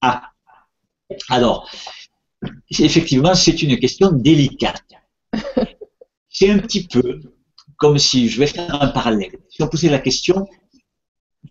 Ah, 0.00 0.32
alors, 1.30 1.70
effectivement, 2.70 3.34
c'est 3.34 3.62
une 3.62 3.78
question 3.78 4.12
délicate. 4.12 4.84
C'est 6.28 6.50
un 6.50 6.58
petit 6.58 6.88
peu 6.88 7.20
comme 7.76 7.98
si, 7.98 8.28
je 8.28 8.40
vais 8.40 8.46
faire 8.46 8.82
un 8.82 8.88
parallèle, 8.88 9.38
si 9.48 9.62
on 9.62 9.68
posait 9.68 9.88
la 9.88 9.98
question, 9.98 10.48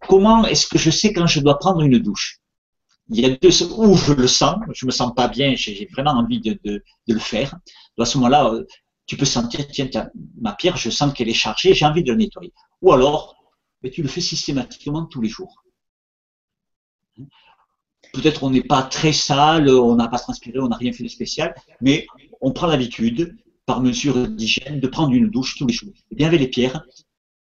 comment 0.08 0.45
est-ce 0.45 0.68
que 0.68 0.78
je 0.78 0.89
sais 0.89 1.14
quand 1.14 1.28
je 1.28 1.39
dois 1.39 1.60
prendre 1.60 1.82
une 1.82 1.99
douche? 1.99 2.39
Il 3.10 3.20
y 3.20 3.26
a 3.26 3.30
deux, 3.36 3.64
où 3.78 3.95
je 3.95 4.14
le 4.14 4.28
sens, 4.28 4.56
je 4.74 4.86
me 4.86 4.91
sens 4.91 5.14
pas 5.14 5.28
bien, 5.28 5.56
j'ai 5.56 5.88
vraiment 5.91 6.12
envie 6.12 6.39
de, 6.39 6.84
le 7.08 7.20
faire. 7.20 7.56
À 7.99 8.06
ce 8.06 8.18
moment-là, 8.18 8.54
euh, 8.54 8.66
tu 9.06 9.18
peux 9.18 9.26
sentir, 9.26 9.68
tiens, 9.68 9.89
ma 10.39 10.54
pierre, 10.54 10.78
je 10.78 10.89
sens 10.89 11.14
qu'elle 11.14 11.30
est 11.30 11.34
chargée, 11.34 11.74
j'ai 11.74 11.86
envie 11.86 12.04
de 12.04 12.12
la 12.12 12.18
nettoyer. 12.18 12.54
Ou 12.82 12.93
alors, 12.93 13.36
mais 13.82 13.89
tu 13.89 14.01
le 14.01 14.08
fais 14.08 14.22
systématiquement 14.22 15.06
tous 15.06 15.22
les 15.22 15.30
jours 15.30 15.64
peut-être 18.14 18.43
on 18.43 18.51
n'est 18.51 18.64
pas 18.64 18.84
très 18.84 19.12
sale, 19.12 19.70
on 19.70 19.95
n'a 19.95 20.08
pas 20.08 20.20
transpiré, 20.20 20.60
on 20.60 20.70
n'a 20.70 20.78
rien 20.78 20.93
fait 20.93 21.04
de 21.04 21.10
spécial, 21.10 21.54
mais 21.82 22.08
on 22.39 22.51
prend 22.51 22.68
l'habitude, 22.68 23.36
par 23.66 23.82
mesure 23.82 24.28
d'hygiène, 24.28 24.80
de 24.80 24.88
prendre 24.88 25.14
une 25.14 25.30
douche 25.30 25.58
tous 25.58 25.66
les 25.66 25.74
jours. 25.74 25.93
Et 26.12 26.16
bien 26.16 26.28
avec 26.28 26.39
les 26.39 26.47
pierres, 26.47 26.86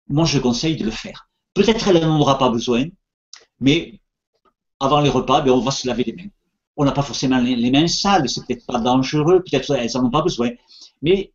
moi 0.09 0.25
je 0.25 0.39
conseille 0.39 0.77
de 0.77 0.85
le 0.85 0.91
faire. 0.91 1.29
Peut-être 1.55 1.89
elle 1.89 2.01
n'en 2.01 2.21
aura 2.21 2.39
pas 2.39 2.51
besoin, 2.51 2.87
mais 3.61 4.01
avant 4.81 5.01
les 5.01 5.11
repas, 5.11 5.43
ben, 5.43 5.53
on 5.53 5.61
va 5.61 5.71
se 5.71 5.87
laver 5.87 6.05
les 6.05 6.15
mains. 6.15 6.31
On 6.77 6.85
n'a 6.85 6.93
pas 6.93 7.03
forcément 7.03 7.39
les 7.39 7.71
mains 7.71 7.87
sales, 7.87 8.29
c'est 8.29 8.47
peut-être 8.47 8.67
pas 8.67 8.81
dangereux, 8.81 9.43
peut-être 9.43 9.71
elles 9.73 9.91
n'en 9.95 10.07
ont 10.07 10.11
pas 10.11 10.23
besoin, 10.23 10.51
mais 11.03 11.33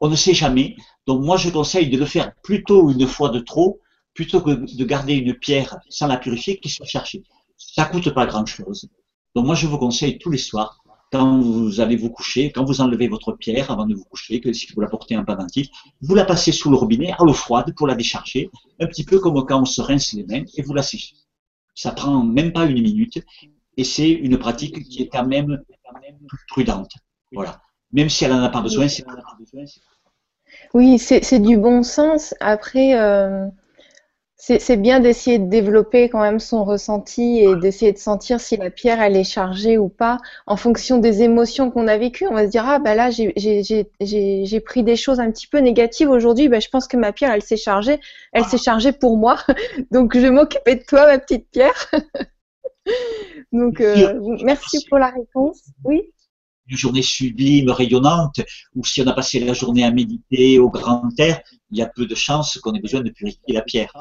on 0.00 0.08
ne 0.08 0.16
sait 0.16 0.34
jamais. 0.34 0.76
Donc 1.06 1.22
moi 1.22 1.36
je 1.36 1.48
conseille 1.48 1.88
de 1.88 1.96
le 1.96 2.06
faire 2.06 2.34
plutôt 2.42 2.90
une 2.90 3.06
fois 3.06 3.30
de 3.30 3.40
trop, 3.40 3.80
plutôt 4.14 4.42
que 4.42 4.50
de 4.50 4.84
garder 4.84 5.14
une 5.14 5.34
pierre 5.34 5.78
sans 5.88 6.06
la 6.06 6.18
purifier 6.18 6.60
qui 6.60 6.68
soit 6.68 6.86
cherchée 6.86 7.22
ça 7.74 7.84
coûte 7.86 8.10
pas 8.10 8.26
grand-chose. 8.26 8.88
Donc 9.34 9.46
moi, 9.46 9.54
je 9.54 9.66
vous 9.66 9.78
conseille 9.78 10.18
tous 10.18 10.30
les 10.30 10.38
soirs, 10.38 10.81
quand 11.12 11.40
vous 11.40 11.80
allez 11.80 11.96
vous 11.96 12.10
coucher, 12.10 12.50
quand 12.50 12.64
vous 12.64 12.80
enlevez 12.80 13.06
votre 13.06 13.32
pierre 13.32 13.70
avant 13.70 13.86
de 13.86 13.94
vous 13.94 14.04
coucher, 14.04 14.40
que 14.40 14.52
si 14.52 14.72
vous 14.72 14.80
la 14.80 14.88
portez 14.88 15.16
en 15.16 15.24
pendentif, 15.24 15.68
vous 16.00 16.14
la 16.14 16.24
passez 16.24 16.52
sous 16.52 16.70
le 16.70 16.76
robinet 16.76 17.12
à 17.12 17.24
l'eau 17.24 17.34
froide 17.34 17.74
pour 17.76 17.86
la 17.86 17.94
décharger, 17.94 18.50
un 18.80 18.86
petit 18.86 19.04
peu 19.04 19.18
comme 19.18 19.44
quand 19.44 19.60
on 19.60 19.66
se 19.66 19.82
rince 19.82 20.14
les 20.14 20.24
mains, 20.24 20.44
et 20.56 20.62
vous 20.62 20.72
la 20.72 20.82
séchez. 20.82 21.14
Ça 21.74 21.92
prend 21.92 22.24
même 22.24 22.52
pas 22.52 22.64
une 22.64 22.80
minute, 22.82 23.22
et 23.76 23.84
c'est 23.84 24.10
une 24.10 24.38
pratique 24.38 24.82
qui 24.84 25.02
est 25.02 25.08
quand 25.08 25.26
même, 25.26 25.62
prudente. 26.48 26.92
Voilà. 27.30 27.60
Même 27.92 28.08
si 28.08 28.24
elle 28.24 28.32
n'en 28.32 28.42
a 28.42 28.48
pas 28.48 28.62
besoin, 28.62 28.88
c'est 28.88 29.04
oui, 30.74 30.98
c'est 30.98 31.38
du 31.40 31.56
bon 31.56 31.82
sens. 31.82 32.34
Après, 32.40 32.98
euh, 32.98 33.46
c'est 34.44 34.76
bien 34.76 34.98
d'essayer 34.98 35.38
de 35.38 35.48
développer 35.48 36.08
quand 36.08 36.20
même 36.20 36.40
son 36.40 36.64
ressenti 36.64 37.38
et 37.38 37.54
d'essayer 37.54 37.92
de 37.92 37.98
sentir 37.98 38.40
si 38.40 38.56
la 38.56 38.70
pierre 38.70 39.00
elle 39.00 39.16
est 39.16 39.22
chargée 39.22 39.78
ou 39.78 39.88
pas 39.88 40.18
en 40.48 40.56
fonction 40.56 40.98
des 40.98 41.22
émotions 41.22 41.70
qu'on 41.70 41.86
a 41.86 41.96
vécues. 41.96 42.26
On 42.26 42.34
va 42.34 42.46
se 42.46 42.50
dire 42.50 42.64
ah 42.66 42.80
ben 42.80 42.96
là 42.96 43.10
j'ai 43.10 44.60
pris 44.60 44.82
des 44.82 44.96
choses 44.96 45.20
un 45.20 45.30
petit 45.30 45.46
peu 45.46 45.58
négatives. 45.58 46.10
Aujourd'hui, 46.10 46.48
ben, 46.48 46.60
je 46.60 46.68
pense 46.68 46.88
que 46.88 46.96
ma 46.96 47.12
pierre 47.12 47.30
elle 47.30 47.42
s'est 47.42 47.56
chargée, 47.56 48.00
elle 48.32 48.44
s'est 48.44 48.58
chargée 48.58 48.90
pour 48.90 49.16
moi, 49.16 49.38
donc 49.92 50.16
je 50.16 50.20
vais 50.20 50.30
m'occuper 50.30 50.74
de 50.74 50.82
toi 50.82 51.06
ma 51.06 51.20
petite 51.20 51.48
pierre. 51.52 51.92
donc 53.52 53.80
euh, 53.80 54.20
merci 54.42 54.84
pour 54.88 54.98
la 54.98 55.10
réponse. 55.10 55.62
Oui 55.84 56.10
une 56.68 56.76
journée 56.76 57.02
sublime, 57.02 57.70
rayonnante, 57.70 58.40
ou 58.74 58.84
si 58.84 59.02
on 59.02 59.06
a 59.06 59.12
passé 59.12 59.40
la 59.40 59.52
journée 59.52 59.84
à 59.84 59.90
méditer 59.90 60.58
au 60.58 60.70
grand 60.70 61.08
air, 61.18 61.40
il 61.70 61.78
y 61.78 61.82
a 61.82 61.86
peu 61.86 62.06
de 62.06 62.14
chances 62.14 62.58
qu'on 62.58 62.72
ait 62.72 62.80
besoin 62.80 63.00
de 63.00 63.10
purifier 63.10 63.54
la 63.54 63.62
pierre. 63.62 63.92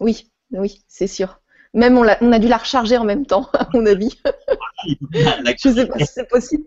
Oui, 0.00 0.28
oui, 0.50 0.82
c'est 0.88 1.06
sûr. 1.06 1.40
Même 1.74 1.96
on 1.96 2.06
a, 2.06 2.18
on 2.20 2.32
a, 2.32 2.38
dû 2.38 2.48
la 2.48 2.58
recharger 2.58 2.98
en 2.98 3.04
même 3.04 3.24
temps, 3.24 3.48
à 3.52 3.68
mon 3.72 3.86
avis. 3.86 4.18
Je 4.86 5.68
ne 5.68 5.74
sais 5.74 5.86
pas 5.86 5.98
si 5.98 6.06
c'est 6.06 6.28
possible. 6.28 6.64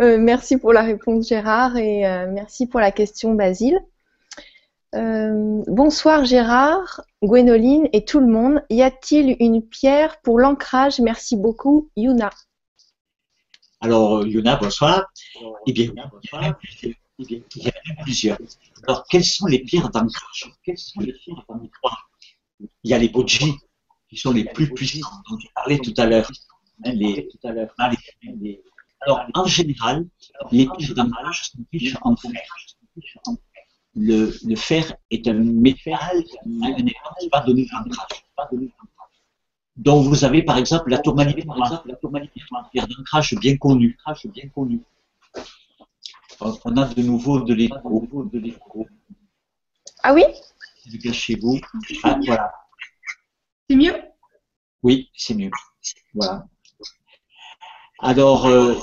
Euh, 0.00 0.18
merci 0.18 0.58
pour 0.58 0.72
la 0.72 0.82
réponse 0.82 1.28
Gérard 1.28 1.76
et 1.76 2.04
euh, 2.06 2.26
merci 2.28 2.66
pour 2.66 2.80
la 2.80 2.90
question 2.90 3.34
Basile. 3.34 3.78
Euh, 4.94 5.64
bonsoir 5.66 6.24
Gérard, 6.24 7.00
Gwénoline 7.20 7.88
et 7.92 8.04
tout 8.04 8.20
le 8.20 8.28
monde. 8.28 8.62
Y 8.70 8.82
a-t-il 8.82 9.36
une 9.40 9.60
pierre 9.60 10.20
pour 10.20 10.38
l'ancrage? 10.38 11.00
Merci 11.00 11.36
beaucoup, 11.36 11.90
Yuna. 11.96 12.30
Alors, 13.80 14.24
Yona, 14.24 14.56
bonsoir. 14.56 15.06
Eh 15.66 15.72
bien, 15.72 15.90
bonsoir. 16.12 16.54
Il 17.18 17.42
y 17.56 17.66
en 17.66 17.92
a 17.92 18.02
plusieurs. 18.02 18.38
Alors, 18.86 19.04
quelles 19.08 19.24
sont 19.24 19.46
les 19.46 19.58
pierres 19.58 19.90
d'ancrage? 19.90 20.52
Quelles 20.62 20.78
sont 20.78 21.00
les 21.00 21.12
pierres 21.12 21.44
d'ancrage? 21.48 21.98
Il 22.84 22.90
y 22.90 22.94
a 22.94 22.98
les 22.98 23.08
boji, 23.08 23.56
qui 24.08 24.16
sont 24.16 24.32
les 24.32 24.44
plus 24.44 24.72
puissantes, 24.72 25.24
dont 25.28 25.38
j'ai 25.38 25.50
parlé 25.54 25.78
tout 25.80 25.94
à 25.96 26.06
l'heure. 26.06 26.30
Les, 26.84 27.28
alors, 29.00 29.26
en 29.34 29.46
général, 29.46 30.06
les 30.52 30.68
pierres 30.78 30.94
d'ancrage 30.94 31.50
sont 31.50 31.58
riches 31.72 31.96
en 32.02 32.14
fer. 32.16 32.30
Le, 33.96 34.36
le, 34.44 34.56
fer 34.56 34.92
est 35.10 35.28
un 35.28 35.34
métal 35.34 36.24
donner 37.46 37.66
d'ancrage. 37.70 38.68
Donc, 39.76 40.06
vous 40.06 40.24
avez 40.24 40.42
par 40.42 40.58
exemple 40.58 40.90
la 40.90 40.98
tourmaline 40.98 41.44
la 41.46 42.68
pierre 42.72 42.88
d'ancrage 42.88 43.34
bien 43.36 43.56
connue. 43.56 43.96
Bien 44.26 44.48
connue. 44.48 44.80
On 46.40 46.76
a 46.76 46.86
de 46.86 47.02
nouveau 47.02 47.40
de 47.40 47.54
l'écho. 47.54 48.86
Ah 50.02 50.12
oui? 50.12 50.24
C'est 50.90 51.12
chez 51.12 51.36
vous. 51.36 51.58
Ah, 52.02 52.18
voilà. 52.24 52.52
C'est 53.68 53.76
mieux? 53.76 53.94
Oui, 54.82 55.10
c'est 55.16 55.34
mieux. 55.34 55.50
Voilà. 56.12 56.46
Alors, 58.00 58.46
euh, 58.46 58.74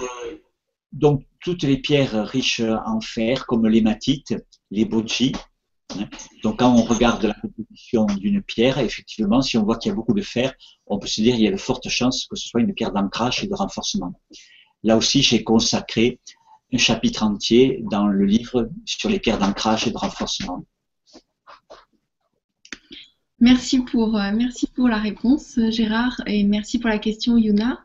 donc, 0.92 1.26
toutes 1.40 1.64
les 1.64 1.78
pierres 1.78 2.28
riches 2.28 2.62
en 2.86 3.02
fer, 3.02 3.46
comme 3.46 3.68
l'hématite, 3.68 4.36
les 4.70 4.86
boji. 4.86 5.34
Hein. 5.98 6.08
Donc, 6.44 6.60
quand 6.60 6.74
on 6.74 6.84
regarde 6.84 7.24
la 7.24 7.34
composition 7.34 8.06
d'une 8.06 8.42
pierre, 8.42 8.78
effectivement, 8.80 9.42
si 9.42 9.58
on 9.58 9.64
voit 9.64 9.78
qu'il 9.78 9.90
y 9.90 9.94
a 9.94 9.96
beaucoup 9.96 10.14
de 10.14 10.22
fer, 10.22 10.54
on 10.86 11.00
peut 11.00 11.08
se 11.08 11.22
dire 11.22 11.36
qu'il 11.36 11.44
y 11.44 11.48
a 11.48 11.52
de 11.52 11.58
fortes 11.58 11.90
chances 11.90 12.28
que 12.28 12.36
ce 12.36 12.48
soit 12.48 12.62
une 12.62 12.74
pierre 12.74 12.92
d'ancrage 12.92 13.44
et 13.44 13.48
de 13.48 13.56
renforcement. 13.56 14.14
Là 14.84 14.98
aussi, 14.98 15.22
j'ai 15.22 15.44
consacré 15.44 16.20
un 16.74 16.78
chapitre 16.78 17.24
entier 17.24 17.84
dans 17.90 18.08
le 18.08 18.26
livre 18.26 18.70
sur 18.86 19.10
les 19.10 19.20
pierres 19.20 19.40
d'ancrage 19.40 19.88
et 19.88 19.92
de 19.92 19.98
renforcement. 19.98 20.66
Merci 23.40 23.80
pour, 23.80 24.18
euh, 24.18 24.32
merci 24.34 24.68
pour 24.68 24.88
la 24.88 25.00
réponse, 25.00 25.60
Gérard, 25.70 26.22
et 26.28 26.44
merci 26.44 26.78
pour 26.78 26.90
la 26.90 27.00
question, 27.00 27.38
Yuna. 27.38 27.84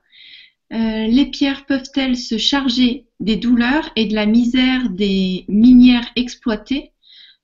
Euh, 0.73 1.07
les 1.07 1.27
pierres 1.27 1.64
peuvent-elles 1.67 2.17
se 2.17 2.39
charger 2.39 3.07
des 3.21 3.37
douleurs 3.37 3.91
et 3.95 4.07
de 4.07 4.14
la 4.14 4.27
misère 4.27 4.91
des 4.91 5.45
minières 5.49 6.09
exploitées? 6.17 6.93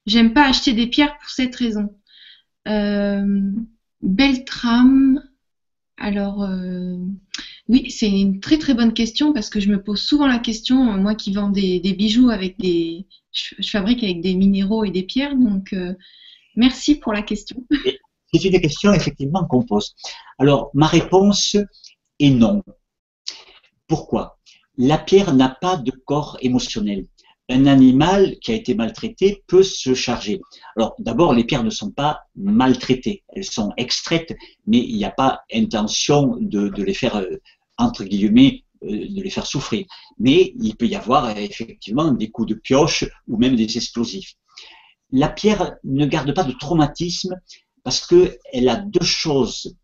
J'aime 0.06 0.34
pas 0.34 0.48
acheter 0.48 0.72
des 0.72 0.88
pierres 0.88 1.16
pour 1.18 1.30
cette 1.30 1.54
raison. 1.54 1.94
Euh, 2.66 3.52
Beltram, 4.02 5.22
alors 5.96 6.42
euh, 6.42 6.96
oui, 7.68 7.90
c'est 7.90 8.10
une 8.10 8.40
très 8.40 8.58
très 8.58 8.74
bonne 8.74 8.92
question 8.92 9.32
parce 9.32 9.50
que 9.50 9.60
je 9.60 9.68
me 9.68 9.80
pose 9.80 10.00
souvent 10.00 10.26
la 10.26 10.40
question, 10.40 10.76
moi 10.98 11.14
qui 11.14 11.32
vends 11.32 11.50
des, 11.50 11.80
bijoux 11.96 12.30
avec 12.30 12.58
des, 12.58 13.06
je, 13.30 13.70
fabrique 13.70 14.02
avec 14.02 14.20
des 14.20 14.34
minéraux 14.34 14.84
et 14.84 14.90
des 14.90 15.04
pierres, 15.04 15.36
donc 15.36 15.74
merci 16.56 16.96
pour 16.96 17.12
la 17.12 17.22
question. 17.22 17.64
C'est 18.32 18.44
une 18.44 18.60
question 18.60 18.92
effectivement 18.92 19.44
qu'on 19.44 19.62
pose. 19.62 19.94
Alors 20.38 20.70
ma 20.74 20.86
réponse 20.86 21.56
est 22.18 22.30
non. 22.30 22.64
Pourquoi? 23.92 24.38
La 24.78 24.96
pierre 24.96 25.34
n'a 25.34 25.50
pas 25.50 25.76
de 25.76 25.90
corps 25.90 26.38
émotionnel. 26.40 27.08
Un 27.50 27.66
animal 27.66 28.38
qui 28.40 28.50
a 28.50 28.54
été 28.54 28.74
maltraité 28.74 29.44
peut 29.46 29.62
se 29.62 29.92
charger. 29.92 30.40
Alors 30.76 30.94
d'abord, 30.98 31.34
les 31.34 31.44
pierres 31.44 31.62
ne 31.62 31.68
sont 31.68 31.90
pas 31.90 32.22
maltraitées, 32.34 33.22
elles 33.34 33.44
sont 33.44 33.70
extraites, 33.76 34.34
mais 34.66 34.78
il 34.78 34.96
n'y 34.96 35.04
a 35.04 35.10
pas 35.10 35.42
intention 35.52 36.38
de, 36.40 36.70
les 36.82 36.94
faire, 36.94 37.16
euh, 37.16 37.36
entre 37.76 38.04
guillemets, 38.04 38.64
euh, 38.82 38.88
de 38.88 39.20
les 39.20 39.28
faire 39.28 39.44
souffrir. 39.44 39.84
Mais 40.18 40.54
il 40.58 40.74
peut 40.74 40.86
y 40.86 40.96
avoir 40.96 41.28
effectivement 41.36 42.12
des 42.12 42.30
coups 42.30 42.48
de 42.48 42.54
pioche 42.54 43.04
ou 43.28 43.36
même 43.36 43.56
des 43.56 43.76
explosifs. 43.76 44.36
La 45.10 45.28
pierre 45.28 45.74
ne 45.84 46.06
garde 46.06 46.32
pas 46.32 46.44
de 46.44 46.52
traumatisme 46.52 47.38
parce 47.82 48.06
qu'elle 48.06 48.68
a 48.70 48.76
deux 48.76 49.04
choses 49.04 49.76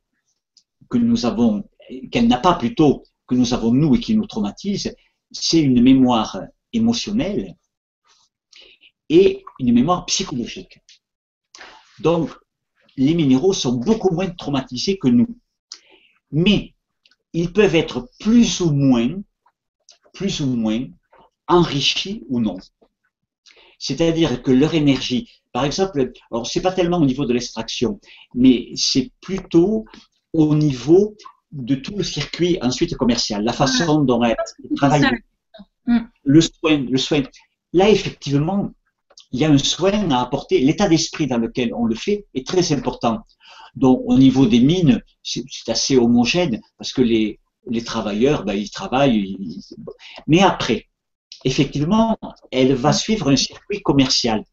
que 0.88 0.96
nous 0.96 1.26
avons, 1.26 1.68
qu'elle 2.11 2.26
n'a 2.26 2.38
pas 2.38 2.54
plutôt 2.54 3.02
que 3.29 3.35
nous 3.35 3.55
avons 3.55 3.72
nous 3.72 3.95
et 3.95 4.01
qui 4.01 4.16
nous 4.16 4.26
traumatise, 4.26 4.95
c'est 5.31 5.61
une 5.61 5.83
mémoire 5.83 6.41
émotionnelle 6.72 7.55
et 9.09 9.45
une 9.59 9.72
mémoire 9.72 10.07
psychologique. 10.07 10.81
Donc, 12.01 12.31
les 12.97 13.14
minéraux 13.14 13.53
sont 13.53 13.74
beaucoup 13.74 14.12
moins 14.12 14.31
traumatisés 14.31 14.99
que 14.99 15.09
nous. 15.09 15.39
Mais 16.33 16.74
ils 17.33 17.53
peuvent 17.53 17.74
être 17.74 18.09
plus 18.18 18.61
ou 18.61 18.72
moins, 18.72 19.11
plus 20.14 20.41
ou 20.41 20.47
moins 20.47 20.87
enrichis 21.47 22.24
ou 22.29 22.41
non. 22.41 22.57
C'est-à-dire 23.79 24.43
que 24.43 24.51
leur 24.51 24.74
énergie, 24.74 25.31
par 25.53 25.64
exemple, 25.64 26.12
alors 26.31 26.47
c'est 26.47 26.61
pas 26.61 26.72
tellement 26.72 26.99
au 26.99 27.07
niveau 27.07 27.24
de 27.24 27.33
l'extraction, 27.33 28.01
mais 28.35 28.70
c'est 28.74 29.12
plutôt 29.20 29.85
au 30.33 30.55
niveau 30.55 31.16
de 31.53 31.74
tout 31.74 31.96
le 31.96 32.05
circuit 32.05 32.59
ensuite 32.62 32.96
commercial, 32.96 33.42
la 33.42 33.53
façon 33.53 34.03
dont 34.03 34.22
elle 34.22 34.36
travaille. 34.76 35.05
Mm. 35.86 35.99
Le 36.24 36.40
soin, 36.40 36.78
le 36.78 36.99
soin. 36.99 37.22
Là, 37.72 37.88
effectivement, 37.88 38.70
il 39.32 39.40
y 39.40 39.44
a 39.44 39.51
un 39.51 39.59
soin 39.59 40.11
à 40.11 40.20
apporter. 40.20 40.61
L'état 40.61 40.88
d'esprit 40.88 41.26
dans 41.26 41.38
lequel 41.38 41.72
on 41.74 41.86
le 41.86 41.94
fait 41.94 42.26
est 42.34 42.46
très 42.46 42.72
important. 42.72 43.20
Donc, 43.74 44.03
au 44.05 44.16
niveau 44.18 44.46
des 44.46 44.61
mines, 44.61 45.03
c'est 45.22 45.44
assez 45.68 45.96
homogène 45.96 46.61
parce 46.76 46.92
que 46.92 47.03
les, 47.03 47.38
les 47.66 47.82
travailleurs, 47.82 48.44
ben, 48.44 48.55
ils 48.55 48.70
travaillent. 48.70 49.36
Mais 50.26 50.40
après, 50.40 50.86
effectivement, 51.44 52.16
elle 52.51 52.74
va 52.74 52.92
suivre 52.92 53.30
un 53.30 53.36
circuit 53.36 53.80
commercial. 53.82 54.44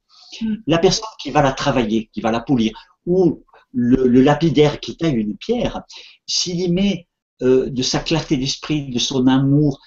Mm. 0.42 0.56
La 0.68 0.78
personne 0.78 1.06
qui 1.22 1.32
va 1.32 1.42
la 1.42 1.54
travailler, 1.54 2.10
qui 2.14 2.22
va 2.22 2.32
la 2.32 2.42
polir, 2.42 2.74
ou 3.06 3.44
le, 3.76 4.22
lapidaire 4.22 4.80
qui 4.80 4.98
taille 4.98 5.16
une 5.16 5.38
pierre, 5.38 5.84
s'il 6.26 6.60
y 6.62 6.72
met 6.72 7.08
euh, 7.42 7.70
de 7.70 7.84
sa 7.84 8.00
clarté 8.00 8.38
d'esprit, 8.38 8.90
de 8.90 9.00
son 9.00 9.28
amour, 9.28 9.80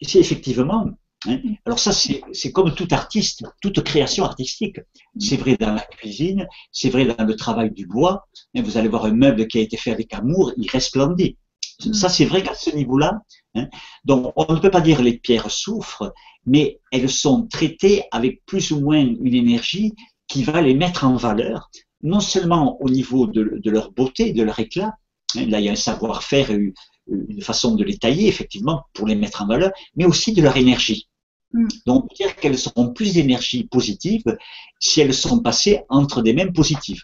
c'est 0.00 0.18
effectivement. 0.18 0.90
Hein, 1.26 1.38
alors 1.64 1.78
ça, 1.78 1.92
c'est 1.92 2.52
comme 2.52 2.74
tout 2.74 2.88
artiste, 2.90 3.44
toute 3.60 3.82
création 3.84 4.24
artistique. 4.24 4.80
C'est 5.18 5.36
vrai 5.36 5.56
dans 5.56 5.74
la 5.74 5.82
cuisine, 5.82 6.48
c'est 6.72 6.90
vrai 6.90 7.06
dans 7.06 7.24
le 7.24 7.36
travail 7.36 7.70
du 7.70 7.86
bois. 7.86 8.26
Hein, 8.56 8.62
vous 8.62 8.76
allez 8.76 8.88
voir 8.88 9.04
un 9.04 9.14
meuble 9.14 9.46
qui 9.46 9.58
a 9.58 9.62
été 9.62 9.76
fait 9.76 9.92
avec 9.92 10.12
amour, 10.12 10.52
il 10.56 10.68
resplendit. 10.68 11.38
Ça, 11.92 12.08
c'est 12.08 12.26
vrai 12.26 12.42
qu'à 12.42 12.54
ce 12.54 12.70
niveau-là, 12.70 13.20
hein, 13.54 13.68
donc 14.04 14.32
on 14.36 14.52
ne 14.52 14.58
peut 14.58 14.70
pas 14.70 14.80
dire 14.80 15.02
les 15.02 15.18
pierres 15.18 15.50
souffrent, 15.50 16.12
mais 16.46 16.80
elles 16.90 17.10
sont 17.10 17.46
traitées 17.46 18.04
avec 18.10 18.44
plus 18.46 18.72
ou 18.72 18.80
moins 18.80 19.00
une 19.00 19.34
énergie 19.34 19.94
qui 20.28 20.44
va 20.44 20.60
les 20.60 20.74
mettre 20.74 21.04
en 21.04 21.16
valeur, 21.16 21.70
non 22.02 22.20
seulement 22.20 22.80
au 22.82 22.88
niveau 22.88 23.26
de, 23.26 23.70
leur 23.70 23.92
beauté, 23.92 24.32
de 24.32 24.42
leur 24.42 24.58
éclat, 24.58 24.94
hein, 25.36 25.46
là 25.46 25.60
il 25.60 25.64
y 25.64 25.68
a 25.68 25.72
un 25.72 25.76
savoir-faire, 25.76 26.50
une 26.50 27.42
façon 27.42 27.74
de 27.74 27.84
les 27.84 27.98
tailler 27.98 28.28
effectivement 28.28 28.84
pour 28.92 29.06
les 29.06 29.14
mettre 29.14 29.42
en 29.42 29.46
valeur, 29.46 29.70
mais 29.96 30.04
aussi 30.04 30.32
de 30.32 30.42
leur 30.42 30.56
énergie. 30.56 31.08
Mm. 31.52 31.68
Donc, 31.86 32.14
dire 32.14 32.34
qu'elles 32.36 32.58
seront 32.58 32.92
plus 32.92 33.14
d'énergie 33.14 33.64
positive 33.64 34.24
si 34.80 35.00
elles 35.00 35.14
sont 35.14 35.40
passées 35.40 35.82
entre 35.88 36.22
des 36.22 36.32
mêmes 36.32 36.52
positives. 36.52 37.02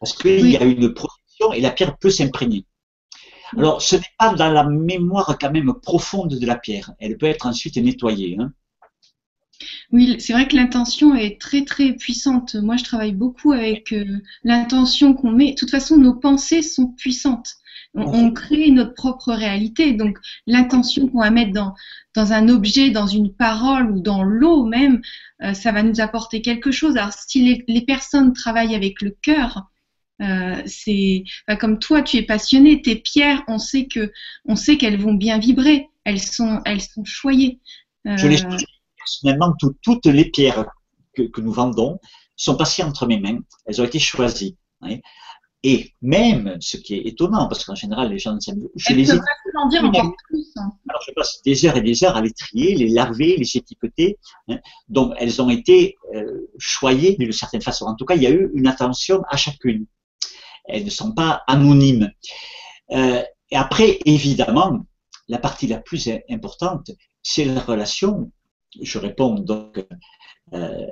Parce 0.00 0.14
qu'il 0.14 0.50
y 0.50 0.56
a 0.56 0.64
une 0.64 0.92
protection 0.92 1.52
et 1.52 1.60
la 1.60 1.70
pierre 1.70 1.96
peut 1.96 2.10
s'imprégner. 2.10 2.66
Alors, 3.56 3.82
ce 3.82 3.96
n'est 3.96 4.02
pas 4.18 4.34
dans 4.34 4.50
la 4.50 4.64
mémoire 4.64 5.36
quand 5.38 5.50
même 5.50 5.74
profonde 5.82 6.38
de 6.38 6.46
la 6.46 6.56
pierre. 6.56 6.92
Elle 6.98 7.18
peut 7.18 7.26
être 7.26 7.46
ensuite 7.46 7.76
nettoyée. 7.76 8.36
Hein. 8.40 8.52
Oui, 9.92 10.16
c'est 10.18 10.32
vrai 10.32 10.48
que 10.48 10.56
l'intention 10.56 11.14
est 11.14 11.40
très 11.40 11.64
très 11.64 11.92
puissante. 11.92 12.54
Moi, 12.54 12.76
je 12.76 12.84
travaille 12.84 13.12
beaucoup 13.12 13.52
avec 13.52 13.92
euh, 13.92 14.04
l'intention 14.44 15.14
qu'on 15.14 15.30
met. 15.30 15.50
De 15.50 15.56
toute 15.56 15.70
façon, 15.70 15.96
nos 15.96 16.14
pensées 16.14 16.62
sont 16.62 16.88
puissantes. 16.88 17.54
On, 17.94 18.30
crée 18.32 18.70
notre 18.70 18.94
propre 18.94 19.34
réalité. 19.34 19.92
Donc, 19.92 20.18
l'intention 20.46 21.08
qu'on 21.08 21.20
va 21.20 21.30
mettre 21.30 21.52
dans, 21.52 21.74
dans 22.14 22.32
un 22.32 22.48
objet, 22.48 22.88
dans 22.88 23.06
une 23.06 23.34
parole 23.34 23.90
ou 23.90 24.00
dans 24.00 24.22
l'eau 24.22 24.64
même, 24.64 25.02
euh, 25.42 25.52
ça 25.52 25.72
va 25.72 25.82
nous 25.82 26.00
apporter 26.00 26.40
quelque 26.40 26.70
chose. 26.70 26.96
Alors, 26.96 27.12
si 27.12 27.62
les, 27.68 27.82
personnes 27.82 28.32
travaillent 28.32 28.74
avec 28.74 29.02
le 29.02 29.10
cœur, 29.10 29.66
euh, 30.22 30.62
c'est 30.64 31.24
comme 31.60 31.78
toi, 31.78 32.00
tu 32.00 32.16
es 32.16 32.22
passionné. 32.22 32.80
Tes 32.80 32.96
pierres, 32.96 33.42
on 33.46 33.58
sait 33.58 33.86
que, 33.86 34.10
on 34.46 34.56
sait 34.56 34.78
qu'elles 34.78 34.98
vont 34.98 35.14
bien 35.14 35.38
vibrer. 35.38 35.90
Elles 36.04 36.20
sont, 36.20 36.60
elles 36.64 36.80
sont 36.80 37.04
choyées. 37.04 37.60
Je 38.04 38.26
les 38.26 38.38
personnellement, 39.04 39.54
toutes 39.82 40.06
les 40.06 40.24
pierres 40.26 40.66
que, 41.14 41.40
nous 41.40 41.52
vendons 41.52 41.98
sont 42.36 42.56
passées 42.56 42.82
entre 42.82 43.06
mes 43.06 43.20
mains. 43.20 43.40
Elles 43.66 43.80
ont 43.80 43.84
été 43.84 43.98
choisies. 43.98 44.56
Et 45.64 45.94
même, 46.02 46.56
ce 46.60 46.76
qui 46.76 46.94
est 46.94 47.06
étonnant, 47.06 47.46
parce 47.46 47.64
qu'en 47.64 47.76
général, 47.76 48.10
les 48.10 48.18
gens 48.18 48.34
ne 48.34 48.40
savent 48.40 48.56
je 48.74 48.94
les 48.94 49.12
ai... 49.12 49.18
en 49.56 49.68
dire 49.68 49.84
encore 49.84 50.12
plus. 50.28 50.50
Hein? 50.56 50.72
Alors, 50.88 51.00
je 51.06 51.12
passe 51.12 51.40
des 51.44 51.64
heures 51.64 51.76
et 51.76 51.82
des 51.82 52.02
heures 52.02 52.16
à 52.16 52.20
les 52.20 52.32
trier, 52.32 52.74
les 52.74 52.88
laver, 52.88 53.36
les 53.36 53.56
étiqueter. 53.56 54.18
Hein. 54.48 54.58
Donc, 54.88 55.14
elles 55.18 55.40
ont 55.40 55.50
été 55.50 55.96
euh, 56.16 56.50
choyées 56.58 57.14
d'une 57.16 57.30
certaine 57.30 57.62
façon. 57.62 57.86
En 57.86 57.94
tout 57.94 58.04
cas, 58.04 58.16
il 58.16 58.22
y 58.22 58.26
a 58.26 58.30
eu 58.30 58.50
une 58.54 58.66
attention 58.66 59.22
à 59.28 59.36
chacune. 59.36 59.86
Elles 60.64 60.84
ne 60.84 60.90
sont 60.90 61.12
pas 61.12 61.42
anonymes. 61.46 62.10
Euh, 62.90 63.22
et 63.52 63.56
après, 63.56 64.00
évidemment, 64.04 64.84
la 65.28 65.38
partie 65.38 65.68
la 65.68 65.78
plus 65.78 66.10
importante, 66.28 66.90
c'est 67.22 67.44
la 67.44 67.60
relation, 67.60 68.32
je 68.80 68.98
réponds 68.98 69.34
donc, 69.34 69.84
euh, 70.54 70.86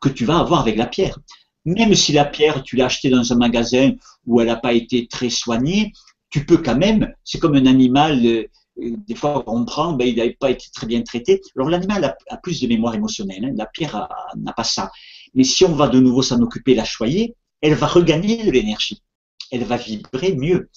que 0.00 0.08
tu 0.08 0.24
vas 0.24 0.38
avoir 0.38 0.60
avec 0.60 0.76
la 0.76 0.86
pierre. 0.86 1.18
Même 1.64 1.94
si 1.94 2.12
la 2.12 2.24
pierre, 2.24 2.62
tu 2.62 2.76
l'as 2.76 2.86
achetée 2.86 3.10
dans 3.10 3.32
un 3.32 3.36
magasin 3.36 3.92
où 4.26 4.40
elle 4.40 4.48
n'a 4.48 4.56
pas 4.56 4.72
été 4.72 5.06
très 5.06 5.30
soignée, 5.30 5.92
tu 6.30 6.44
peux 6.44 6.58
quand 6.58 6.76
même, 6.76 7.14
c'est 7.24 7.38
comme 7.38 7.54
un 7.54 7.66
animal, 7.66 8.24
euh, 8.24 8.44
des 8.76 9.14
fois 9.14 9.44
on 9.46 9.64
prend, 9.64 9.92
ben, 9.92 10.08
il 10.08 10.16
n'avait 10.16 10.36
pas 10.38 10.50
été 10.50 10.66
très 10.74 10.86
bien 10.86 11.02
traité. 11.02 11.40
Alors 11.56 11.68
l'animal 11.68 12.16
a, 12.28 12.36
plus 12.38 12.60
de 12.60 12.66
mémoire 12.66 12.94
émotionnelle, 12.94 13.44
hein. 13.44 13.52
la 13.54 13.66
pierre 13.66 14.08
n'a 14.36 14.52
pas 14.52 14.64
ça. 14.64 14.90
Mais 15.34 15.44
si 15.44 15.64
on 15.64 15.74
va 15.74 15.88
de 15.88 16.00
nouveau 16.00 16.22
s'en 16.22 16.40
occuper, 16.40 16.74
la 16.74 16.84
choyer, 16.84 17.36
elle 17.60 17.74
va 17.74 17.86
regagner 17.86 18.44
de 18.44 18.50
l'énergie. 18.50 19.02
Elle 19.50 19.64
va 19.64 19.76
vibrer 19.76 20.34
mieux. 20.34 20.70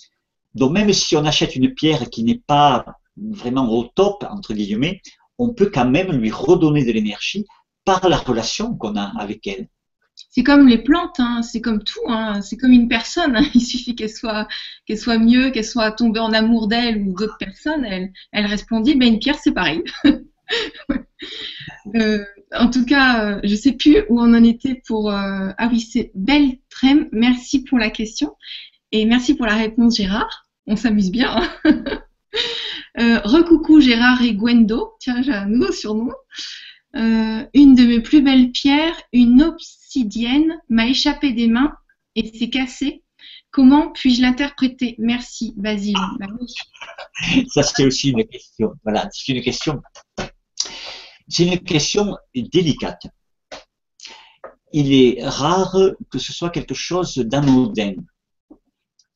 Donc 0.53 0.71
même 0.71 0.91
si 0.93 1.15
on 1.15 1.25
achète 1.25 1.55
une 1.55 1.73
pierre 1.73 2.09
qui 2.09 2.23
n'est 2.23 2.41
pas 2.45 2.85
vraiment 3.17 3.71
au 3.71 3.85
top, 3.85 4.25
entre 4.29 4.53
guillemets, 4.53 5.01
on 5.37 5.53
peut 5.53 5.69
quand 5.73 5.89
même 5.89 6.11
lui 6.11 6.31
redonner 6.31 6.83
de 6.85 6.91
l'énergie 6.91 7.45
par 7.83 8.07
la 8.09 8.17
relation 8.17 8.75
qu'on 8.75 8.95
a 8.95 9.11
avec 9.19 9.45
elle. 9.47 9.67
C'est 10.29 10.43
comme 10.43 10.67
les 10.67 10.77
plantes, 10.77 11.19
hein, 11.19 11.41
c'est 11.43 11.61
comme 11.61 11.83
tout, 11.83 11.99
hein, 12.07 12.41
c'est 12.41 12.57
comme 12.57 12.71
une 12.71 12.87
personne. 12.87 13.35
Hein. 13.35 13.45
Il 13.53 13.61
suffit 13.61 13.95
qu'elle 13.95 14.09
soit, 14.09 14.47
soit 14.95 15.17
mieux, 15.17 15.51
qu'elle 15.51 15.65
soit 15.65 15.91
tombée 15.91 16.19
en 16.19 16.33
amour 16.33 16.67
d'elle 16.67 17.01
ou 17.01 17.13
d'autres 17.13 17.37
personnes, 17.37 17.85
elle, 17.85 18.11
elle 18.31 18.45
répondit, 18.45 18.95
ben 18.95 19.13
une 19.13 19.19
pierre 19.19 19.37
c'est 19.37 19.51
pareil. 19.53 19.83
euh, 21.95 22.23
en 22.53 22.69
tout 22.69 22.85
cas, 22.85 23.25
euh, 23.25 23.39
je 23.43 23.51
ne 23.51 23.55
sais 23.55 23.73
plus 23.73 24.03
où 24.09 24.19
on 24.19 24.33
en 24.33 24.43
était 24.43 24.81
pour. 24.87 25.11
Euh, 25.11 25.51
ah 25.57 25.69
oui, 25.71 25.81
c'est 25.81 26.11
Belle 26.15 26.59
Trem. 26.69 27.09
Merci 27.11 27.63
pour 27.63 27.79
la 27.79 27.89
question 27.89 28.35
et 28.91 29.05
merci 29.05 29.35
pour 29.35 29.45
la 29.45 29.55
réponse, 29.55 29.97
Gérard. 29.97 30.47
On 30.67 30.75
s'amuse 30.75 31.11
bien. 31.11 31.41
Euh, 32.97 33.19
recoucou 33.23 33.81
Gérard 33.81 34.21
et 34.21 34.33
Gwendo. 34.33 34.93
Tiens, 34.99 35.21
j'ai 35.21 35.33
un 35.33 35.47
nouveau 35.47 35.71
surnom. 35.71 36.11
une 36.93 37.75
de 37.75 37.85
mes 37.85 37.99
plus 37.99 38.21
belles 38.21 38.51
pierres, 38.51 38.99
une 39.11 39.43
obsidienne, 39.43 40.59
m'a 40.69 40.87
échappé 40.87 41.33
des 41.33 41.47
mains 41.47 41.73
et 42.15 42.37
s'est 42.37 42.49
cassée. 42.49 43.03
Comment 43.51 43.91
puis-je 43.91 44.21
l'interpréter? 44.21 44.95
Merci, 44.97 45.53
Basile. 45.57 45.95
Bah 46.19 46.27
Ça, 47.47 47.63
c'est 47.63 47.85
aussi 47.85 48.09
une 48.11 48.25
question. 48.25 48.73
Voilà, 48.83 49.07
c'est 49.11 49.33
une 49.33 49.41
question 49.41 49.81
c'est 51.27 51.45
une 51.45 51.59
question 51.59 52.17
délicate. 52.35 53.07
Il 54.71 54.93
est 54.93 55.25
rare 55.25 55.75
que 56.11 56.19
ce 56.19 56.33
soit 56.33 56.49
quelque 56.49 56.73
chose 56.73 57.15
d'anodin. 57.15 57.93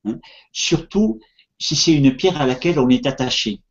Hein. 0.05 0.19
Surtout 0.51 1.19
si 1.59 1.75
c'est 1.75 1.93
une 1.93 2.15
pierre 2.15 2.41
à 2.41 2.47
laquelle 2.47 2.79
on 2.79 2.89
est 2.89 3.05
attaché. 3.05 3.61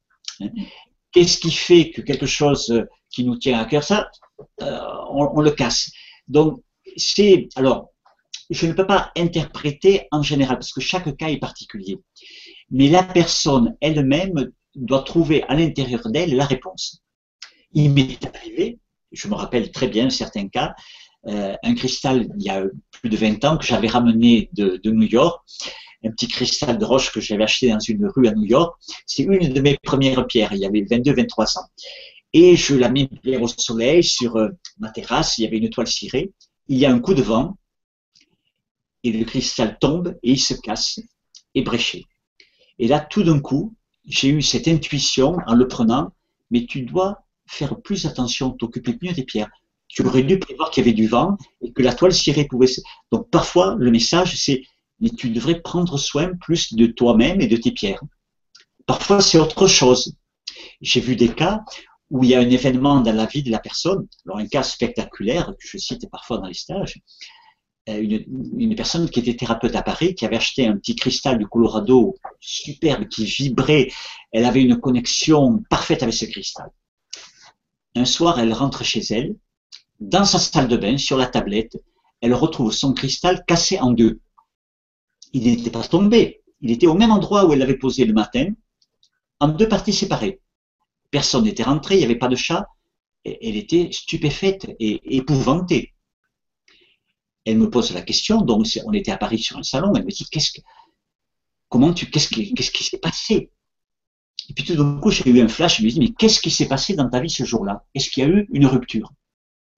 Qu'est-ce 1.12 1.39
qui 1.39 1.51
fait 1.51 1.90
que 1.90 2.02
quelque 2.02 2.27
chose 2.27 2.85
qui 3.10 3.24
nous 3.24 3.36
tient 3.36 3.59
à 3.59 3.65
cœur, 3.65 3.82
ça, 3.82 4.10
euh, 4.62 4.81
on, 5.10 5.40
le 5.40 5.51
casse. 5.51 5.90
Donc, 6.27 6.62
c'est. 6.97 7.48
Alors, 7.56 7.90
je 8.51 8.66
ne 8.66 8.73
peux 8.73 8.86
pas 8.86 9.12
interpréter 9.16 10.06
en 10.10 10.23
général, 10.23 10.56
parce 10.59 10.73
que 10.73 10.81
chaque 10.81 11.16
cas 11.16 11.28
est 11.28 11.39
particulier. 11.39 11.98
Mais 12.70 12.89
la 12.89 13.02
personne 13.02 13.77
elle-même 13.81 14.52
doit 14.74 15.02
trouver 15.02 15.43
à 15.44 15.55
l'intérieur 15.55 16.09
d'elle 16.10 16.35
la 16.35 16.47
réponse. 16.47 17.02
Il 17.73 17.93
m'est 17.93 18.19
arrivé, 18.35 18.78
je 19.12 19.28
me 19.28 19.35
rappelle 19.35 19.70
très 19.70 19.89
bien 19.89 20.09
certains 20.10 20.48
cas, 20.48 20.74
euh, 21.27 21.55
un 21.62 21.74
cristal 21.74 22.28
il 22.39 22.43
y 22.43 22.48
a 22.48 22.62
plus 22.93 23.10
de 23.10 23.16
20 23.16 23.44
ans 23.44 23.59
que 23.59 23.66
j'avais 23.66 23.89
ramené 23.89 24.48
de, 24.52 24.81
New 24.90 25.09
York, 25.09 25.43
un 26.05 26.11
petit 26.11 26.29
cristal 26.29 26.79
de 26.79 26.85
roche 26.85 27.12
que 27.12 27.20
j'avais 27.20 27.45
acheté 27.45 27.69
dans 27.69 27.79
une 27.79 28.07
rue 28.07 28.29
à 28.29 28.33
New 28.33 28.45
York. 28.45 28.79
C'est 29.07 29.25
une 29.25 29.53
de 29.53 29.61
mes 29.61 29.77
premières 29.83 30.27
pierres, 30.27 30.53
il 30.53 30.61
y 30.61 30.66
avait 30.66 30.83
22-23 30.83 31.59
ans. 31.59 31.66
Et 32.33 32.57
je 32.57 32.75
la 32.75 32.89
mets 32.89 33.09
au 33.41 33.49
soleil 33.49 34.05
sur 34.05 34.37
euh, 34.37 34.49
ma 34.79 34.91
terrasse, 34.91 35.39
il 35.39 35.45
y 35.45 35.47
avait 35.47 35.59
une 35.59 35.70
toile 35.70 35.87
cirée, 35.87 36.31
il 36.69 36.79
y 36.79 36.85
a 36.85 36.93
un 36.93 37.01
coup 37.01 37.15
de 37.15 37.23
vent, 37.23 37.57
et 39.03 39.12
le 39.12 39.25
cristal 39.25 39.79
tombe 39.81 40.19
et 40.23 40.33
il 40.33 40.41
se 40.41 40.55
casse, 40.55 41.01
ébréché. 41.55 42.05
Et 42.79 42.89
là, 42.89 43.01
tout 43.01 43.23
d'un 43.23 43.41
coup, 43.41 43.75
j'ai 44.05 44.29
eu 44.29 44.43
cette 44.43 44.69
intuition 44.69 45.37
en 45.47 45.55
le 45.55 45.69
prenant, 45.69 46.12
mais 46.51 46.66
tu 46.66 46.83
dois 46.83 47.25
faire 47.47 47.81
plus 47.81 48.07
attention, 48.07 48.51
t'occuper 48.51 48.97
mieux 49.03 49.12
des 49.12 49.25
pierres. 49.25 49.51
Tu 49.89 50.05
aurais 50.05 50.23
dû 50.23 50.39
prévoir 50.39 50.70
qu'il 50.70 50.85
y 50.85 50.87
avait 50.87 50.95
du 50.95 51.09
vent 51.09 51.39
et 51.62 51.73
que 51.73 51.83
la 51.83 51.95
toile 51.95 52.12
cirée 52.12 52.45
pouvait. 52.45 52.69
Donc 53.11 53.31
parfois, 53.31 53.75
le 53.79 53.91
message, 53.91 54.37
c'est 54.37 54.62
mais 55.01 55.11
tu 55.11 55.31
devrais 55.31 55.61
prendre 55.61 55.99
soin 55.99 56.33
plus 56.41 56.75
de 56.75 56.87
toi-même 56.87 57.41
et 57.41 57.47
de 57.47 57.57
tes 57.57 57.73
pierres. 57.73 58.03
Parfois, 58.87 59.20
c'est 59.20 59.39
autre 59.39 59.66
chose. 59.66 60.15
J'ai 60.81 61.01
vu 61.01 61.16
des 61.16 61.29
cas 61.29 61.62
où 62.11 62.25
il 62.25 62.31
y 62.31 62.35
a 62.35 62.41
un 62.41 62.49
événement 62.49 63.01
dans 63.01 63.15
la 63.15 63.27
vie 63.27 63.43
de 63.43 63.51
la 63.51 63.59
personne, 63.59 64.07
alors 64.27 64.39
un 64.39 64.47
cas 64.47 64.62
spectaculaire 64.62 65.49
que 65.49 65.69
je 65.69 65.77
cite 65.77 66.09
parfois 66.11 66.39
dans 66.39 66.47
les 66.47 66.55
stages, 66.55 67.01
euh, 67.89 68.01
une, 68.01 68.25
une, 68.59 68.75
personne 68.75 69.09
qui 69.09 69.20
était 69.20 69.35
thérapeute 69.35 69.75
à 69.77 69.83
Paris, 69.83 70.15
qui 70.15 70.25
avait 70.25 70.37
acheté 70.37 70.66
un 70.66 70.77
petit 70.77 70.97
cristal 70.97 71.39
du 71.39 71.47
Colorado 71.47 72.16
superbe, 72.41 73.09
qui 73.09 73.25
vibrait, 73.25 73.91
elle 74.33 74.45
avait 74.45 74.62
une 74.62 74.79
connexion 74.79 75.62
parfaite 75.70 76.03
avec 76.03 76.15
ce 76.15 76.25
cristal. 76.25 76.70
Un 77.95 78.05
soir, 78.05 78.39
elle 78.39 78.53
rentre 78.53 78.85
chez 78.85 79.01
elle. 79.11 79.37
Dans 80.01 80.25
sa 80.25 80.39
salle 80.39 80.69
de 80.69 80.77
bain, 80.77 80.99
sur 80.99 81.16
la 81.16 81.27
tablette, 81.27 81.77
elle 82.20 82.35
retrouve 82.35 82.73
son 82.73 82.93
cristal 82.93 83.45
cassé 83.47 83.79
en 83.81 83.93
deux. 83.93 84.20
Il 85.33 85.45
n'était 85.45 85.71
pas 85.71 85.83
tombé. 85.83 86.43
Il 86.61 86.71
était 86.71 86.87
au 86.87 86.95
même 86.95 87.11
endroit 87.11 87.47
où 87.47 87.53
elle 87.53 87.59
l'avait 87.59 87.79
posé 87.79 88.05
le 88.05 88.13
matin, 88.13 88.47
en 89.41 89.49
deux 89.49 89.69
parties 89.69 89.93
séparées. 89.93 90.41
Personne 91.11 91.45
n'était 91.45 91.63
rentré, 91.63 91.95
il 91.95 91.99
n'y 91.99 92.05
avait 92.05 92.17
pas 92.17 92.29
de 92.29 92.37
chat. 92.37 92.67
elle 93.25 93.57
était 93.57 93.91
stupéfaite 93.93 94.67
et 94.81 95.17
épouvantée. 95.17 95.95
Elle 97.45 97.59
me 97.59 97.71
pose 97.71 97.93
la 97.93 98.03
question, 98.03 98.43
donc 98.43 98.67
on 98.85 98.93
était 98.93 99.11
à 99.13 99.17
Paris 99.17 99.39
sur 99.39 99.57
un 99.57 99.63
salon, 99.63 99.95
elle 99.95 100.05
me 100.05 100.11
dit 100.11 100.27
qu'est-ce 100.31 100.53
que, 100.53 100.61
comment 101.69 101.95
tu, 101.95 102.11
qu'est-ce 102.11 102.29
qui, 102.29 102.53
qu'est-ce 102.55 102.71
qui 102.71 102.85
s'est 102.85 102.99
passé? 102.99 103.51
Et 104.49 104.55
puis 104.55 104.65
tout 104.65 104.75
d'un 104.77 104.99
coup, 104.99 105.11
j'ai 105.11 105.29
eu 105.29 105.41
un 105.41 105.49
flash, 105.49 105.79
je 105.79 105.85
me 105.85 105.91
dis, 105.91 106.01
mais 106.01 106.13
qu'est-ce 106.13 106.41
qui 106.41 106.51
s'est 106.51 106.69
passé 106.69 106.95
dans 106.95 107.09
ta 107.09 107.21
vie 107.21 107.31
ce 107.31 107.45
jour-là? 107.45 107.85
Est-ce 107.95 108.11
qu'il 108.11 108.23
y 108.23 108.27
a 108.27 108.31
eu 108.31 108.49
une 108.51 108.67
rupture? 108.67 109.13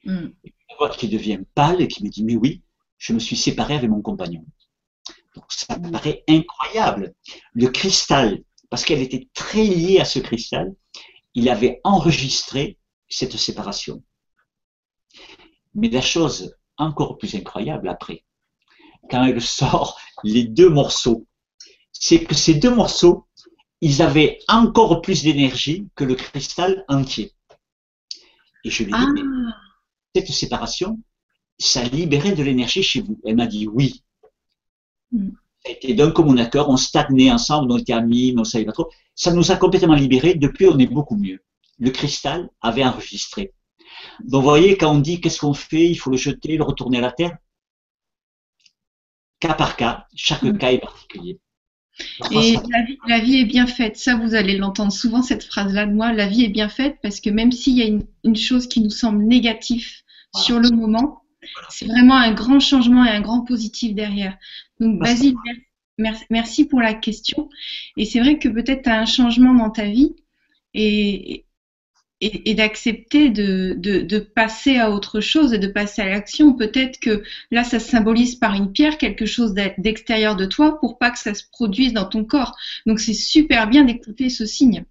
Mm. 0.05 0.29
Une 0.45 0.77
voix 0.79 0.91
qui 0.91 1.09
devient 1.09 1.41
pâle 1.55 1.81
et 1.81 1.89
qui 1.89 2.05
me 2.05 2.09
dit, 2.09 2.25
mais 2.25 2.37
oui, 2.37 2.63
je 2.99 3.13
me 3.13 3.19
suis 3.19 3.37
séparé 3.37 3.75
avec 3.75 3.91
mon 3.91 4.01
compagnon. 4.01 4.45
Ça 5.49 5.79
me 5.79 5.91
paraît 5.91 6.25
incroyable. 6.29 7.15
Le 7.55 7.69
cristal, 7.69 8.43
parce 8.69 8.85
qu'elle 8.85 9.01
était 9.01 9.29
très 9.35 9.65
liée 9.65 10.01
à 10.01 10.05
ce 10.05 10.19
cristal, 10.19 10.75
il 11.35 11.49
avait 11.49 11.81
enregistré 11.85 12.79
cette 13.09 13.37
séparation. 13.37 14.03
Mais 15.75 15.89
la 15.89 16.01
chose 16.01 16.57
encore 16.77 17.19
plus 17.19 17.35
incroyable 17.35 17.89
après, 17.89 18.25
quand 19.11 19.25
elle 19.25 19.41
sort 19.41 20.01
les 20.25 20.45
deux 20.45 20.69
morceaux, 20.69 21.27
c'est 21.93 22.25
que 22.25 22.35
ces 22.35 22.55
deux 22.55 22.75
morceaux 22.75 23.27
ils 23.81 24.03
avaient 24.03 24.39
encore 24.49 25.01
plus 25.01 25.23
d'énergie 25.23 25.89
que 25.95 26.05
le 26.05 26.15
cristal 26.15 26.85
entier. 26.89 27.33
Et 28.65 28.71
je 28.71 28.85
lui 28.85 28.93
ai 28.93 29.15
dit, 29.15 29.23
ah. 29.23 29.57
cette 30.15 30.29
séparation, 30.29 31.01
ça 31.59 31.83
libérait 31.85 32.33
de 32.33 32.43
l'énergie 32.43 32.83
chez 32.83 33.01
vous. 33.01 33.19
Elle 33.25 33.37
m'a 33.37 33.47
dit 33.47 33.67
oui. 33.67 34.05
Mm. 35.13 35.31
Ça 35.65 35.71
a 35.71 35.73
été 35.73 35.95
d'un 35.95 36.11
commun 36.11 36.39
accord, 36.39 36.71
on 36.71 36.77
stagnait 36.77 37.31
ensemble, 37.31 37.71
on 37.71 37.77
était 37.77 37.93
amis, 37.93 38.33
mais 38.33 38.41
on 38.41 38.45
savait 38.45 38.65
pas 38.65 38.73
trop. 38.73 38.91
Ça 39.15 39.33
nous 39.33 39.51
a 39.51 39.57
complètement 39.57 39.95
libérés. 39.95 40.35
Depuis, 40.35 40.67
on 40.67 40.79
est 40.79 40.87
beaucoup 40.87 41.17
mieux. 41.17 41.41
Le 41.79 41.91
cristal 41.91 42.49
avait 42.63 42.85
enregistré. 42.85 43.53
Donc, 44.21 44.43
vous 44.43 44.49
voyez, 44.49 44.77
quand 44.79 44.95
on 44.95 44.99
dit 44.99 45.21
qu'est-ce 45.21 45.41
qu'on 45.41 45.55
fait, 45.55 45.89
il 45.89 45.97
faut 45.97 46.11
le 46.11 46.17
jeter, 46.17 46.57
le 46.57 46.65
retourner 46.65 46.99
à 46.99 47.03
la 47.03 47.13
terre, 47.13 47.37
cas 49.39 49.55
par 49.55 49.77
cas, 49.77 50.07
chaque 50.15 50.43
mm. 50.43 50.59
cas 50.59 50.73
est 50.73 50.79
particulier. 50.79 51.39
Et 52.31 52.57
la 53.07 53.19
vie, 53.19 53.37
est 53.37 53.45
bien 53.45 53.67
faite. 53.67 53.97
Ça, 53.97 54.17
vous 54.17 54.35
allez 54.35 54.57
l'entendre 54.57 54.93
souvent, 54.93 55.23
cette 55.23 55.45
phrase-là 55.45 55.87
de 55.87 55.93
moi. 55.93 56.13
La 56.13 56.27
vie 56.27 56.45
est 56.45 56.49
bien 56.49 56.69
faite 56.69 56.99
parce 57.03 57.21
que 57.21 57.31
même 57.31 57.53
s'il 57.53 57.77
y 57.77 57.83
a 57.83 57.87
une, 58.25 58.37
chose 58.37 58.69
qui 58.69 58.81
nous 58.81 58.91
semble 58.91 59.25
négative 59.25 59.87
sur 60.35 60.59
le 60.61 60.71
moment, 60.71 61.23
c'est 61.71 61.87
vraiment 61.87 62.17
un 62.17 62.33
grand 62.33 62.61
changement 62.61 63.05
et 63.05 63.11
un 63.11 63.21
grand 63.21 63.43
positif 63.43 63.95
derrière. 63.95 64.37
Donc, 64.79 64.99
Basile, 64.99 65.37
merci 66.31 66.67
pour 66.67 66.81
la 66.81 66.95
question. 66.95 67.49
Et 67.97 68.05
c'est 68.05 68.21
vrai 68.21 68.39
que 68.39 68.49
peut-être 68.49 68.83
tu 68.83 68.91
as 68.91 68.99
un 68.99 69.07
changement 69.07 69.55
dans 69.55 69.71
ta 69.71 69.85
vie 69.85 70.15
et, 70.75 71.45
et, 72.21 72.55
d'accepter 72.55 73.31
de, 73.31 73.75
de, 73.79 74.01
de, 74.01 74.19
passer 74.19 74.79
à 74.79 74.91
autre 74.91 75.21
chose 75.21 75.55
et 75.55 75.59
de 75.59 75.67
passer 75.67 76.03
à 76.03 76.09
l'action. 76.09 76.53
Peut-être 76.53 77.01
que 77.01 77.23
là, 77.51 77.65
ça 77.65 77.81
se 77.81 77.89
symbolise 77.89 78.35
par 78.35 78.55
une 78.55 78.73
pierre, 78.73 78.99
quelque 78.99 79.27
chose 79.27 79.55
d'extérieur 79.79 80.37
de 80.37 80.47
toi 80.47 80.79
pour 80.79 80.99
pas 80.99 81.11
que 81.11 81.19
ça 81.19 81.35
se 81.35 81.45
produise 81.51 81.93
dans 81.93 82.05
ton 82.05 82.25
corps. 82.25 82.57
Donc 82.87 83.01
c'est 83.01 83.15
super 83.15 83.69
bien 83.69 83.85
d'écouter 83.85 84.29
ce 84.29 84.47
signe. 84.47 84.85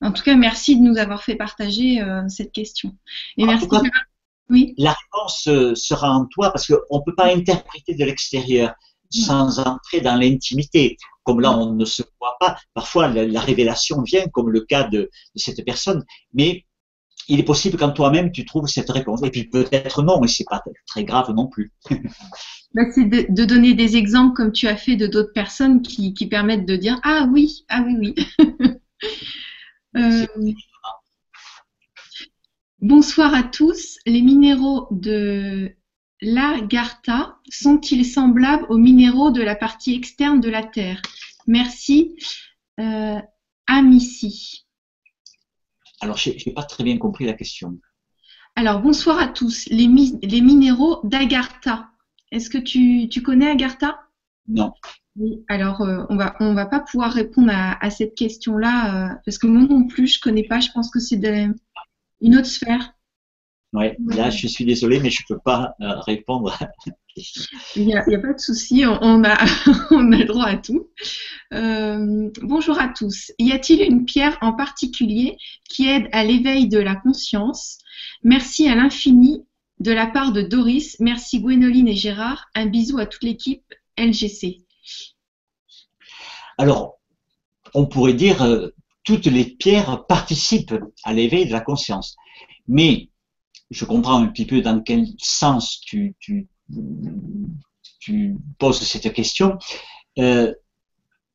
En 0.00 0.10
tout 0.10 0.22
cas, 0.24 0.34
merci 0.34 0.76
de 0.76 0.82
nous 0.82 0.98
avoir 0.98 1.22
fait 1.22 1.36
partager 1.36 2.02
euh, 2.02 2.26
cette 2.28 2.52
question. 2.52 2.96
Et 3.36 3.44
merci. 3.44 3.68
Oui. 4.50 4.74
La 4.76 4.92
réponse 4.92 5.46
euh, 5.48 5.74
sera 5.74 6.10
en 6.10 6.26
toi 6.26 6.50
parce 6.50 6.66
qu'on 6.66 6.98
ne 6.98 7.04
peut 7.04 7.14
pas 7.14 7.32
interpréter 7.34 7.94
de 7.94 8.04
l'extérieur 8.04 8.74
sans 9.10 9.58
entrer 9.58 10.00
dans 10.00 10.16
l'intimité. 10.16 10.96
comme 11.22 11.40
là 11.40 11.56
on 11.56 11.74
ne 11.74 11.84
se 11.84 12.02
voit 12.20 12.36
pas, 12.40 12.56
parfois 12.74 13.08
la, 13.08 13.40
révélation 13.40 14.02
vient, 14.02 14.26
comme 14.28 14.50
le 14.50 14.62
cas 14.62 14.84
de, 14.84 15.10
cette 15.36 15.64
personne, 15.64 16.04
mais 16.32 16.64
il 17.28 17.38
est 17.38 17.44
possible 17.44 17.78
qu'en 17.78 17.92
toi-même 17.92 18.32
tu 18.32 18.44
trouves 18.44 18.66
cette 18.66 18.90
réponse. 18.90 19.22
Et 19.22 19.30
puis 19.30 19.44
peut-être 19.44 20.02
non, 20.02 20.20
mais 20.20 20.28
c'est 20.28 20.46
pas 20.48 20.62
très 20.86 21.04
grave 21.04 21.30
non 21.32 21.46
plus. 21.46 21.72
Bah, 22.74 22.84
c'est 22.94 23.04
de, 23.04 23.44
donner 23.44 23.74
des 23.74 23.96
exemples 23.96 24.34
comme 24.34 24.50
tu 24.50 24.66
as 24.66 24.78
fait 24.78 24.96
de 24.96 25.06
d'autres 25.06 25.34
personnes 25.34 25.82
qui, 25.82 26.26
permettent 26.26 26.64
de 26.64 26.74
dire 26.74 26.98
ah 27.02 27.28
oui, 27.30 27.66
ah 27.68 27.84
oui, 27.86 27.96
oui. 27.98 28.14
Euh, 29.94 30.26
bonsoir 32.82 33.32
à 33.32 33.44
tous. 33.44 33.98
Les 34.04 34.20
minéraux 34.20 34.88
de 34.90 35.74
l'Agartha 36.20 37.38
sont-ils 37.48 38.04
semblables 38.04 38.66
aux 38.68 38.76
minéraux 38.76 39.30
de 39.30 39.40
la 39.40 39.54
partie 39.54 39.94
externe 39.94 40.40
de 40.40 40.50
la 40.50 40.64
Terre? 40.64 41.00
Merci, 41.46 42.16
euh, 42.80 43.20
Amici. 43.66 44.66
Alors, 46.00 46.16
je 46.16 46.30
n'ai 46.30 46.52
pas 46.52 46.64
très 46.64 46.84
bien 46.84 46.98
compris 46.98 47.24
la 47.24 47.32
question. 47.32 47.78
Alors, 48.56 48.82
bonsoir 48.82 49.18
à 49.18 49.28
tous. 49.28 49.66
Les, 49.70 49.88
les 50.22 50.40
minéraux 50.40 51.00
d'Agartha, 51.04 51.88
est-ce 52.32 52.50
que 52.50 52.58
tu, 52.58 53.08
connais 53.22 53.48
Agartha? 53.48 54.00
Non. 54.48 54.72
Oui, 55.16 55.44
alors 55.48 55.82
euh, 55.82 56.04
on 56.08 56.16
va 56.16 56.36
on 56.40 56.54
va 56.54 56.64
pas 56.64 56.80
pouvoir 56.80 57.12
répondre 57.12 57.52
à, 57.52 57.90
cette 57.90 58.14
question-là 58.14 59.10
euh, 59.10 59.14
parce 59.26 59.36
que 59.36 59.46
moi 59.46 59.68
non 59.68 59.86
plus 59.86 60.06
je 60.06 60.18
connais 60.18 60.44
pas. 60.44 60.58
Je 60.60 60.70
pense 60.72 60.90
que 60.90 61.00
c'est 61.00 61.18
une 62.22 62.36
autre 62.36 62.46
sphère. 62.46 62.94
Oui, 63.74 63.86
là, 64.06 64.28
je 64.28 64.46
suis 64.46 64.66
désolée, 64.66 65.00
mais 65.00 65.08
je 65.08 65.22
ne 65.22 65.34
peux 65.34 65.40
pas 65.42 65.74
euh, 65.80 65.98
répondre 66.00 66.52
à 66.52 66.66
la 66.66 66.92
question. 67.14 67.58
Il 67.74 67.86
n'y 67.86 67.94
a, 67.94 68.02
pas 68.02 68.34
de 68.34 68.38
souci, 68.38 68.84
on, 68.86 69.24
a, 69.24 69.38
on 69.90 70.12
a 70.12 70.24
droit 70.24 70.44
à 70.44 70.56
tout. 70.58 70.90
Euh, 71.54 72.30
bonjour 72.42 72.78
à 72.78 72.88
tous. 72.88 73.32
Y 73.38 73.52
a-t-il 73.52 73.82
une 73.82 74.04
pierre 74.04 74.36
en 74.42 74.52
particulier 74.52 75.38
qui 75.68 75.88
aide 75.88 76.06
à 76.12 76.22
l'éveil 76.22 76.68
de 76.68 76.78
la 76.78 76.96
conscience? 76.96 77.78
Merci 78.22 78.68
à 78.68 78.74
l'infini 78.74 79.46
de 79.80 79.92
la 79.92 80.06
part 80.06 80.32
de 80.32 80.42
Doris. 80.42 80.96
Merci 81.00 81.40
Gwénoline 81.40 81.88
et 81.88 81.96
Gérard. 81.96 82.48
Un 82.54 82.66
bisou 82.66 82.98
à 82.98 83.06
toute 83.06 83.24
l'équipe 83.24 83.64
LGC. 83.96 84.66
Alors, 86.58 87.00
on 87.72 87.86
pourrait 87.86 88.12
dire 88.12 88.42
euh, 88.42 88.68
toutes 89.04 89.26
les 89.26 89.44
pierres 89.44 90.04
participent 90.06 90.74
à 91.04 91.12
l'éveil 91.12 91.46
de 91.46 91.52
la 91.52 91.60
conscience. 91.60 92.16
Mais 92.68 93.08
je 93.70 93.84
comprends 93.84 94.22
un 94.22 94.26
petit 94.26 94.46
peu 94.46 94.60
dans 94.60 94.80
quel 94.80 95.06
sens 95.18 95.80
tu, 95.80 96.14
poses 98.58 98.80
cette 98.82 99.12
question. 99.12 99.58
Euh, 100.18 100.52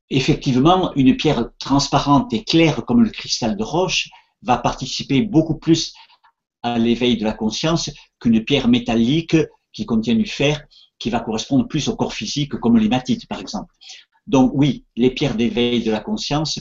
effectivement, 0.09 0.93
une 0.95 1.17
pierre 1.17 1.49
transparente 1.59 2.33
et 2.33 2.43
claire 2.43 2.85
comme 2.85 3.03
le 3.03 3.09
cristal 3.09 3.57
de 3.57 3.63
roche 3.63 4.09
va 4.43 4.57
participer 4.57 5.21
beaucoup 5.21 5.57
plus 5.57 5.93
à 6.63 6.77
l'éveil 6.77 7.17
de 7.17 7.23
la 7.23 7.33
conscience 7.33 7.89
qu'une 8.19 8.43
pierre 8.43 8.67
métallique 8.67 9.35
qui 9.73 9.85
contient 9.85 10.15
du 10.15 10.25
fer, 10.25 10.65
qui 10.99 11.09
va 11.09 11.19
correspondre 11.19 11.67
plus 11.67 11.87
au 11.87 11.95
corps 11.95 12.13
physique 12.13 12.55
comme 12.55 12.77
l'hématite, 12.77 13.27
par 13.27 13.39
exemple. 13.39 13.73
Donc 14.25 14.51
oui, 14.53 14.85
les 14.95 15.11
pierres 15.11 15.35
d'éveil 15.35 15.83
de 15.83 15.91
la 15.91 15.99
conscience 15.99 16.59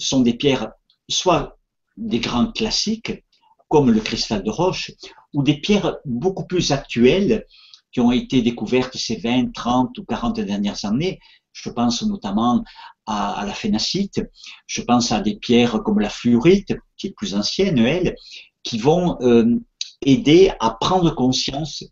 sont 0.00 0.20
des 0.20 0.34
pierres 0.34 0.72
soit 1.08 1.58
des 1.96 2.20
grands 2.20 2.50
classiques, 2.50 3.24
comme 3.68 3.90
le 3.90 4.00
cristal 4.00 4.42
de 4.42 4.50
roche, 4.50 4.90
ou 5.34 5.42
des 5.42 5.60
pierres 5.60 5.96
beaucoup 6.04 6.46
plus 6.46 6.72
actuelles 6.72 7.46
qui 7.92 8.00
ont 8.00 8.12
été 8.12 8.42
découvertes 8.42 8.96
ces 8.96 9.16
20, 9.16 9.52
30 9.52 9.98
ou 9.98 10.04
40 10.04 10.40
dernières 10.40 10.84
années. 10.84 11.18
Je 11.52 11.70
pense 11.70 12.02
notamment 12.02 12.64
à, 13.06 13.44
la 13.44 13.52
phénacite, 13.52 14.20
je 14.66 14.82
pense 14.82 15.10
à 15.10 15.20
des 15.20 15.36
pierres 15.36 15.82
comme 15.82 15.98
la 15.98 16.10
fluorite, 16.10 16.72
qui 16.96 17.08
est 17.08 17.14
plus 17.16 17.34
ancienne, 17.34 17.78
elle, 17.78 18.14
qui 18.62 18.78
vont 18.78 19.18
euh, 19.20 19.56
aider 20.02 20.52
à 20.60 20.70
prendre 20.70 21.14
conscience 21.14 21.84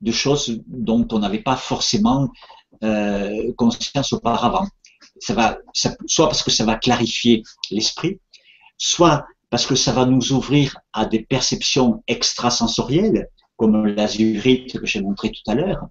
de 0.00 0.12
choses 0.12 0.60
dont 0.66 1.06
on 1.12 1.18
n'avait 1.18 1.42
pas 1.42 1.56
forcément 1.56 2.30
euh, 2.82 3.52
conscience 3.56 4.12
auparavant. 4.12 4.66
Soit 5.22 6.26
parce 6.28 6.42
que 6.42 6.50
ça 6.50 6.64
va 6.64 6.76
clarifier 6.76 7.42
l'esprit, 7.70 8.20
soit 8.76 9.24
parce 9.50 9.66
que 9.66 9.74
ça 9.74 9.92
va 9.92 10.06
nous 10.06 10.32
ouvrir 10.32 10.76
à 10.92 11.04
des 11.04 11.20
perceptions 11.20 12.02
extrasensorielles, 12.08 13.28
comme 13.56 13.86
l'azurite 13.86 14.80
que 14.80 14.86
j'ai 14.86 15.00
montré 15.02 15.30
tout 15.30 15.48
à 15.50 15.54
l'heure, 15.54 15.86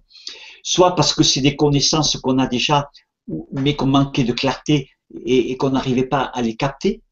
soit 0.62 0.94
parce 0.94 1.14
que 1.14 1.22
c'est 1.22 1.40
des 1.40 1.56
connaissances 1.56 2.16
qu'on 2.16 2.38
a 2.38 2.46
déjà, 2.46 2.90
mais 3.52 3.76
qu'on 3.76 3.86
manquait 3.86 4.24
de 4.24 4.32
clarté 4.32 4.90
et, 5.24 5.56
qu'on 5.56 5.70
n'arrivait 5.70 6.06
pas 6.06 6.22
à 6.22 6.42
les 6.42 6.56
capter. 6.56 7.02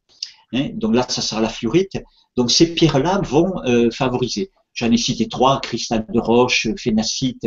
Hein. 0.52 0.70
Donc 0.74 0.94
là, 0.94 1.06
ça 1.08 1.22
sera 1.22 1.40
la 1.40 1.48
fluorite. 1.48 1.98
Donc 2.36 2.50
ces 2.50 2.74
pierres-là 2.74 3.20
vont 3.22 3.52
euh, 3.64 3.90
favoriser. 3.90 4.50
J'en 4.74 4.90
ai 4.90 4.96
cité 4.96 5.28
trois, 5.28 5.60
cristal 5.60 6.06
de 6.08 6.20
roche, 6.20 6.68
phénacite, 6.76 7.46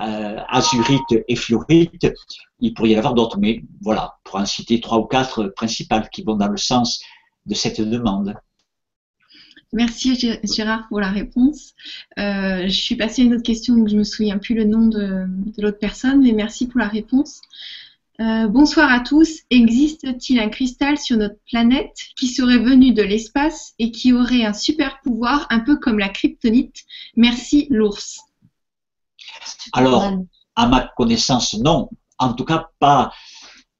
euh, 0.00 0.38
azurite 0.48 1.24
et 1.28 1.36
fluorite. 1.36 2.06
Il 2.60 2.74
pourrait 2.74 2.90
y 2.90 2.94
en 2.96 2.98
avoir 2.98 3.14
d'autres, 3.14 3.38
mais 3.38 3.62
voilà, 3.80 4.18
pour 4.24 4.36
en 4.36 4.46
citer 4.46 4.80
trois 4.80 4.98
ou 4.98 5.04
quatre 5.04 5.52
principales 5.56 6.08
qui 6.10 6.22
vont 6.22 6.36
dans 6.36 6.48
le 6.48 6.56
sens 6.56 7.02
de 7.46 7.54
cette 7.54 7.80
demande. 7.80 8.34
Merci 9.72 10.18
Gérard 10.42 10.88
pour 10.88 11.00
la 11.00 11.10
réponse. 11.10 11.74
Euh, 12.18 12.64
je 12.64 12.80
suis 12.80 12.96
passée 12.96 13.22
à 13.22 13.24
une 13.26 13.34
autre 13.34 13.44
question, 13.44 13.76
donc 13.76 13.88
je 13.88 13.96
me 13.96 14.02
souviens 14.02 14.38
plus 14.38 14.54
le 14.54 14.64
nom 14.64 14.88
de, 14.88 15.26
l'autre 15.58 15.78
personne, 15.78 16.22
mais 16.22 16.32
merci 16.32 16.66
pour 16.66 16.80
la 16.80 16.88
réponse. 16.88 17.40
Euh, 18.20 18.48
bonsoir 18.48 18.92
à 18.92 19.00
tous. 19.00 19.40
Existe-t-il 19.50 20.40
un 20.40 20.48
cristal 20.48 20.98
sur 20.98 21.16
notre 21.16 21.38
planète 21.48 21.94
qui 22.16 22.26
serait 22.26 22.58
venu 22.58 22.92
de 22.92 23.02
l'espace 23.02 23.74
et 23.78 23.92
qui 23.92 24.12
aurait 24.12 24.44
un 24.44 24.52
super 24.52 25.00
pouvoir, 25.02 25.46
un 25.50 25.60
peu 25.60 25.76
comme 25.76 25.98
la 25.98 26.08
kryptonite? 26.08 26.84
Merci 27.16 27.68
l'ours. 27.70 28.20
Alors, 29.72 30.12
à 30.56 30.66
ma 30.66 30.90
connaissance, 30.96 31.54
non. 31.54 31.88
En 32.18 32.34
tout 32.34 32.44
cas, 32.44 32.68
pas. 32.78 33.12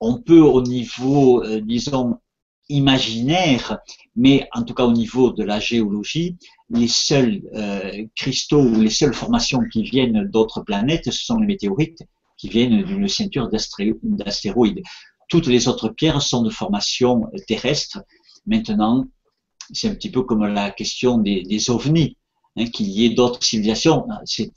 On 0.01 0.21
peut 0.21 0.41
au 0.41 0.63
niveau, 0.63 1.45
euh, 1.45 1.61
disons, 1.61 2.19
imaginaire, 2.71 3.79
mais 4.17 4.49
en 4.53 4.63
tout 4.63 4.75
cas 4.75 4.85
au 4.85 4.93
niveau 4.93 5.33
de 5.33 5.43
la 5.43 5.61
géologie, 5.61 6.39
les 6.71 6.89
seuls 6.89 7.43
euh, 7.55 8.07
cristaux 8.15 8.63
ou 8.63 8.81
les 8.81 8.91
seules 8.91 9.13
formations 9.13 9.61
qui 9.71 9.83
viennent 9.83 10.25
d'autres 10.31 10.63
planètes, 10.63 11.07
ce 11.07 11.25
sont 11.25 11.37
les 11.37 11.47
météorites 11.47 12.03
qui 12.39 12.49
viennent 12.49 12.83
d'une 12.85 13.09
ceinture 13.09 13.51
d'astéroïdes. 13.51 14.83
Toutes 15.29 15.49
les 15.49 15.69
autres 15.69 15.91
pierres 15.91 16.23
sont 16.23 16.43
de 16.43 16.51
formation 16.51 17.27
terrestre. 17.47 18.03
Maintenant, 18.47 19.05
c'est 19.73 19.89
un 19.89 19.95
petit 19.95 20.11
peu 20.11 20.23
comme 20.23 20.47
la 20.47 20.71
question 20.71 21.19
des, 21.19 21.71
ovnis, 21.71 22.17
hein, 22.57 22.67
qu'il 22.67 22.89
y 22.89 23.05
ait 23.05 23.11
d'autres 23.11 23.43
civilisations, 23.43 24.07
c'est 24.25 24.53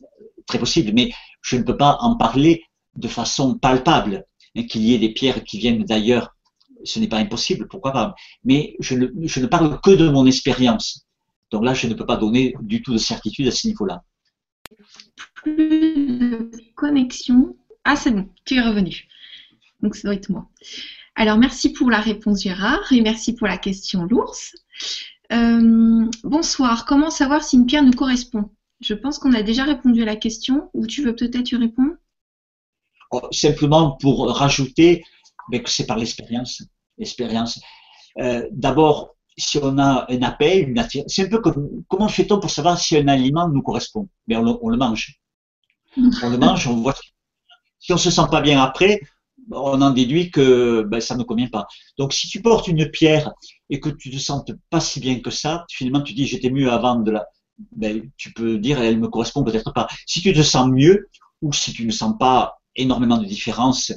très 0.47 0.59
possible, 0.59 0.91
mais 0.93 1.11
je 1.41 1.57
ne 1.57 1.63
peux 1.63 1.77
pas 1.77 1.97
en 2.01 2.15
parler 2.15 2.63
de 2.95 3.07
façon 3.07 3.57
palpable. 3.57 4.25
Hein, 4.55 4.63
qu'il 4.63 4.83
y 4.83 4.93
ait 4.93 4.99
des 4.99 5.09
pierres 5.09 5.43
qui 5.43 5.57
viennent 5.57 5.83
d'ailleurs 5.83 6.33
ce 6.83 6.99
n'est 6.99 7.07
pas 7.07 7.17
impossible, 7.17 7.67
pourquoi 7.67 7.91
pas. 7.91 8.15
Mais 8.43 8.75
je 8.79 8.95
ne, 8.95 9.45
parle 9.45 9.79
que 9.81 9.91
de 9.91 10.09
mon 10.09 10.25
expérience. 10.25 11.05
Donc 11.51 11.63
là, 11.63 11.73
je 11.73 11.87
ne 11.87 11.93
peux 11.93 12.05
pas 12.05 12.17
donner 12.17 12.55
du 12.61 12.81
tout 12.81 12.93
de 12.93 12.97
certitude 12.97 13.47
à 13.47 13.51
ce 13.51 13.67
niveau-là. 13.67 14.03
Plus 15.35 16.17
de 16.19 16.51
connexion. 16.75 17.55
Ah, 17.83 17.95
c'est 17.95 18.11
bon, 18.11 18.27
tu 18.45 18.55
es 18.55 18.61
revenu. 18.61 19.07
Donc, 19.81 19.95
ça 19.95 20.07
doit 20.07 20.15
être 20.15 20.29
moi. 20.29 20.47
Alors, 21.15 21.37
merci 21.37 21.71
pour 21.71 21.89
la 21.89 21.99
réponse, 21.99 22.43
Gérard, 22.43 22.91
et 22.91 23.01
merci 23.01 23.33
pour 23.33 23.47
la 23.47 23.57
question, 23.57 24.03
l'ours. 24.03 24.55
Euh, 25.31 26.05
bonsoir. 26.23 26.85
Comment 26.85 27.09
savoir 27.09 27.43
si 27.43 27.57
une 27.57 27.65
pierre 27.65 27.83
nous 27.83 27.91
correspond? 27.91 28.49
Je 28.83 28.93
pense 28.93 29.17
qu'on 29.17 29.33
a 29.33 29.43
déjà 29.43 29.63
répondu 29.63 30.01
à 30.01 30.05
la 30.05 30.17
question, 30.17 30.69
ou 30.73 30.85
tu 30.85 31.03
veux 31.03 31.15
peut-être 31.15 31.51
y 31.51 31.55
répondre? 31.55 31.93
Oh, 33.11 33.21
Simplement 33.31 33.97
pour 34.01 34.29
rajouter 34.29 35.03
que 35.51 35.69
c'est 35.69 35.85
par 35.85 35.97
l'expérience. 35.97 36.61
Euh, 38.19 38.47
D'abord, 38.51 39.15
si 39.37 39.57
on 39.61 39.77
a 39.77 40.05
un 40.09 40.21
appel, 40.21 40.69
une 40.69 40.85
c'est 41.07 41.25
un 41.25 41.29
peu 41.29 41.39
comme 41.39 41.83
comment 41.87 42.07
fait-on 42.09 42.39
pour 42.39 42.49
savoir 42.49 42.77
si 42.77 42.97
un 42.97 43.07
aliment 43.07 43.47
nous 43.47 43.61
correspond? 43.61 44.09
Mais 44.27 44.35
on 44.35 44.43
le, 44.43 44.77
mange. 44.77 45.19
On 45.97 46.29
le 46.29 46.37
mange, 46.37 46.67
on 46.67 46.75
voit. 46.75 46.95
Si 47.79 47.93
on 47.93 47.97
se 47.97 48.11
sent 48.11 48.27
pas 48.29 48.41
bien 48.41 48.61
après, 48.61 48.99
on 49.51 49.81
en 49.81 49.91
déduit 49.91 50.29
que 50.29 50.83
ben, 50.83 50.99
ça 50.99 51.15
ne 51.15 51.23
convient 51.23 51.49
pas. 51.49 51.67
Donc, 51.97 52.13
si 52.13 52.27
tu 52.27 52.41
portes 52.41 52.67
une 52.67 52.89
pierre 52.89 53.31
et 53.69 53.79
que 53.79 53.89
tu 53.89 54.11
te 54.11 54.17
sens 54.17 54.43
pas 54.69 54.79
si 54.79 54.99
bien 54.99 55.19
que 55.19 55.31
ça, 55.31 55.65
finalement, 55.69 56.01
tu 56.01 56.13
dis 56.13 56.27
j'étais 56.27 56.49
mieux 56.49 56.69
avant 56.71 56.95
de 56.95 57.11
la. 57.11 57.25
Ben, 57.71 58.09
tu 58.17 58.33
peux 58.33 58.57
dire 58.57 58.81
elle 58.81 58.99
me 58.99 59.07
correspond 59.07 59.43
peut-être 59.43 59.73
pas. 59.73 59.87
Si 60.05 60.21
tu 60.21 60.33
te 60.33 60.41
sens 60.41 60.69
mieux 60.69 61.09
ou 61.41 61.53
si 61.53 61.73
tu 61.73 61.85
ne 61.85 61.91
sens 61.91 62.15
pas 62.17 62.59
énormément 62.75 63.17
de 63.17 63.25
différence 63.25 63.91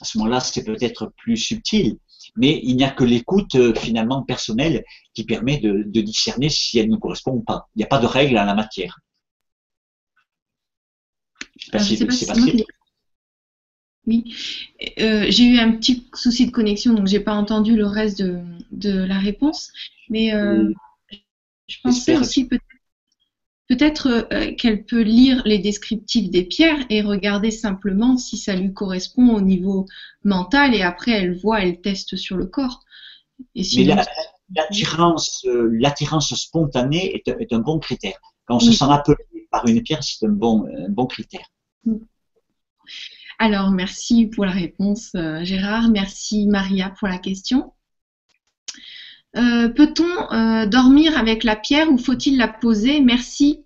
à 0.00 0.04
ce 0.04 0.18
moment-là, 0.18 0.40
c'est 0.40 0.64
peut-être 0.64 1.12
plus 1.16 1.36
subtil, 1.36 1.98
mais 2.36 2.60
il 2.62 2.76
n'y 2.76 2.84
a 2.84 2.90
que 2.90 3.04
l'écoute 3.04 3.54
euh, 3.56 3.74
finalement 3.74 4.22
personnelle 4.22 4.84
qui 5.14 5.24
permet 5.24 5.58
de, 5.58 5.82
discerner 6.00 6.48
si 6.48 6.78
elle 6.78 6.88
nous 6.88 6.98
correspond 6.98 7.32
ou 7.32 7.42
pas. 7.42 7.68
Il 7.74 7.78
n'y 7.78 7.84
a 7.84 7.88
pas 7.88 7.98
de 7.98 8.06
règle 8.06 8.38
en 8.38 8.44
la 8.44 8.54
matière. 8.54 9.00
Je 11.56 11.64
sais 11.64 11.70
pas 11.70 11.78
si 11.80 11.96
c'est 11.96 12.26
passé. 12.26 12.64
Oui, 14.06 14.34
euh, 15.00 15.26
j'ai 15.28 15.44
eu 15.44 15.58
un 15.58 15.72
petit 15.72 16.08
souci 16.14 16.46
de 16.46 16.50
connexion, 16.50 16.94
donc 16.94 17.08
j'ai 17.08 17.20
pas 17.20 17.34
entendu 17.34 17.76
le 17.76 17.84
reste 17.84 18.22
de, 18.22 18.40
de 18.70 18.90
la 18.90 19.18
réponse. 19.18 19.70
Mais 20.08 20.32
euh, 20.32 20.72
je 21.66 21.76
pensais 21.82 22.16
aussi 22.16 22.46
peut-être 22.46 22.64
peut-être 23.68 24.26
euh, 24.32 24.54
qu'elle 24.54 24.84
peut 24.84 25.02
lire 25.02 25.42
les 25.44 25.58
descriptifs 25.58 26.30
des 26.30 26.44
pierres 26.44 26.84
et 26.90 27.02
regarder 27.02 27.50
simplement 27.50 28.16
si 28.16 28.36
ça 28.36 28.54
lui 28.54 28.72
correspond 28.72 29.34
au 29.34 29.40
niveau 29.40 29.86
mental 30.24 30.74
et 30.74 30.82
après 30.82 31.12
elle 31.12 31.38
voit, 31.38 31.62
elle 31.62 31.80
teste 31.80 32.16
sur 32.16 32.36
le 32.36 32.46
corps. 32.46 32.80
Et 33.54 33.62
Mais 33.76 33.94
l'attirance, 34.54 35.46
l'attirance 35.46 36.34
spontanée 36.34 37.14
est, 37.14 37.28
est, 37.28 37.52
un 37.52 37.60
bon 37.60 37.78
critère. 37.78 38.18
Quand 38.46 38.56
on 38.56 38.60
se 38.60 38.72
sent 38.72 38.86
appelé 38.88 39.16
par 39.50 39.66
une 39.66 39.82
pierre, 39.82 40.02
c'est 40.02 40.26
un 40.26 40.30
bon, 40.30 40.66
un 40.66 40.88
bon 40.88 41.06
critère. 41.06 41.46
Mm. 41.84 41.96
Alors, 43.38 43.70
merci 43.70 44.26
pour 44.26 44.44
la 44.44 44.50
réponse, 44.50 45.12
euh, 45.14 45.44
Gérard. 45.44 45.90
Merci, 45.90 46.46
Maria, 46.48 46.92
pour 46.98 47.06
la 47.06 47.18
question. 47.18 47.72
Euh, 49.36 49.68
peut-on 49.68 50.32
euh, 50.32 50.66
dormir 50.66 51.16
avec 51.18 51.44
la 51.44 51.56
pierre 51.56 51.90
ou 51.90 51.98
faut-il 51.98 52.36
la 52.36 52.48
poser? 52.48 53.00
Merci, 53.00 53.64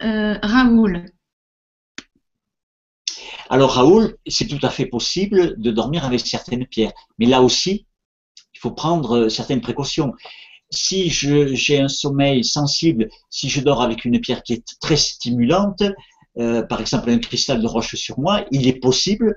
Raoul. 0.00 1.04
Alors, 3.48 3.74
Raoul, 3.74 4.16
c'est 4.26 4.48
tout 4.48 4.64
à 4.66 4.70
fait 4.70 4.86
possible 4.86 5.60
de 5.60 5.70
dormir 5.70 6.04
avec 6.04 6.20
certaines 6.20 6.66
pierres. 6.66 6.92
Mais 7.18 7.26
là 7.26 7.42
aussi, 7.42 7.86
il 8.54 8.58
faut 8.58 8.70
prendre 8.70 9.28
certaines 9.28 9.60
précautions. 9.60 10.12
Si 10.70 11.10
j'ai 11.10 11.78
un 11.78 11.88
sommeil 11.88 12.44
sensible, 12.44 13.10
si 13.28 13.50
je 13.50 13.60
dors 13.60 13.82
avec 13.82 14.04
une 14.06 14.20
pierre 14.20 14.42
qui 14.42 14.54
est 14.54 14.64
très 14.80 14.96
stimulante, 14.96 15.82
euh, 16.38 16.62
par 16.62 16.80
exemple 16.80 17.10
un 17.10 17.18
cristal 17.18 17.60
de 17.60 17.66
roche 17.66 17.94
sur 17.94 18.18
moi, 18.18 18.46
il 18.50 18.66
est 18.66 18.80
possible 18.80 19.34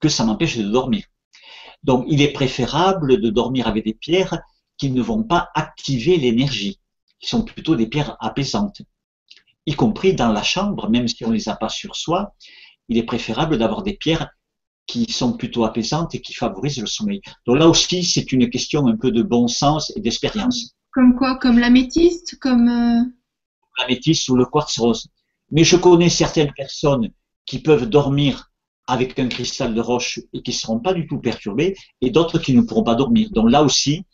que 0.00 0.10
ça 0.10 0.24
m'empêche 0.24 0.58
de 0.58 0.68
dormir. 0.70 1.04
Donc 1.82 2.04
il 2.08 2.20
est 2.20 2.32
préférable 2.32 3.20
de 3.20 3.30
dormir 3.30 3.68
avec 3.68 3.84
des 3.84 3.94
pierres 3.94 4.38
qui 4.78 4.90
ne 4.90 5.02
vont 5.02 5.22
pas 5.22 5.48
activer 5.54 6.16
l'énergie, 6.16 6.80
qui 7.20 7.28
sont 7.28 7.42
plutôt 7.42 7.76
des 7.76 7.86
pierres 7.86 8.16
apaisantes. 8.20 8.82
Y 9.66 9.74
compris 9.74 10.14
dans 10.14 10.32
la 10.32 10.42
chambre, 10.42 10.88
même 10.88 11.08
si 11.08 11.24
on 11.24 11.28
ne 11.28 11.34
les 11.34 11.48
a 11.48 11.56
pas 11.56 11.68
sur 11.68 11.96
soi, 11.96 12.34
il 12.88 12.98
est 12.98 13.02
préférable 13.02 13.58
d'avoir 13.58 13.82
des 13.82 13.94
pierres 13.94 14.28
qui 14.86 15.10
sont 15.10 15.36
plutôt 15.36 15.64
apaisantes 15.64 16.14
et 16.14 16.20
qui 16.20 16.32
favorisent 16.32 16.80
le 16.80 16.86
sommeil. 16.86 17.20
Donc 17.46 17.58
là 17.58 17.68
aussi, 17.68 18.04
c'est 18.04 18.30
une 18.30 18.48
question 18.48 18.86
un 18.86 18.96
peu 18.96 19.10
de 19.10 19.22
bon 19.22 19.48
sens 19.48 19.92
et 19.96 20.00
d'expérience. 20.00 20.74
Comme 20.92 21.16
quoi 21.16 21.36
Comme 21.38 21.58
l'améthyste 21.58 22.38
Comme 22.38 22.68
euh, 22.68 23.02
L'améthyste 23.78 24.28
ou 24.28 24.36
le 24.36 24.46
quartz 24.46 24.78
rose. 24.78 25.08
Mais 25.50 25.64
je 25.64 25.76
connais 25.76 26.08
certaines 26.08 26.52
personnes 26.52 27.10
qui 27.44 27.60
peuvent 27.60 27.88
dormir 27.88 28.50
avec 28.86 29.18
un 29.18 29.28
cristal 29.28 29.74
de 29.74 29.80
roche 29.80 30.20
et 30.32 30.42
qui 30.42 30.52
ne 30.52 30.56
seront 30.56 30.78
pas 30.78 30.94
du 30.94 31.06
tout 31.06 31.18
perturbées, 31.18 31.74
et 32.00 32.10
d'autres 32.10 32.38
qui 32.38 32.54
ne 32.54 32.62
pourront 32.62 32.84
pas 32.84 32.94
dormir. 32.94 33.28
Donc 33.32 33.50
là 33.50 33.62
aussi, 33.62 34.04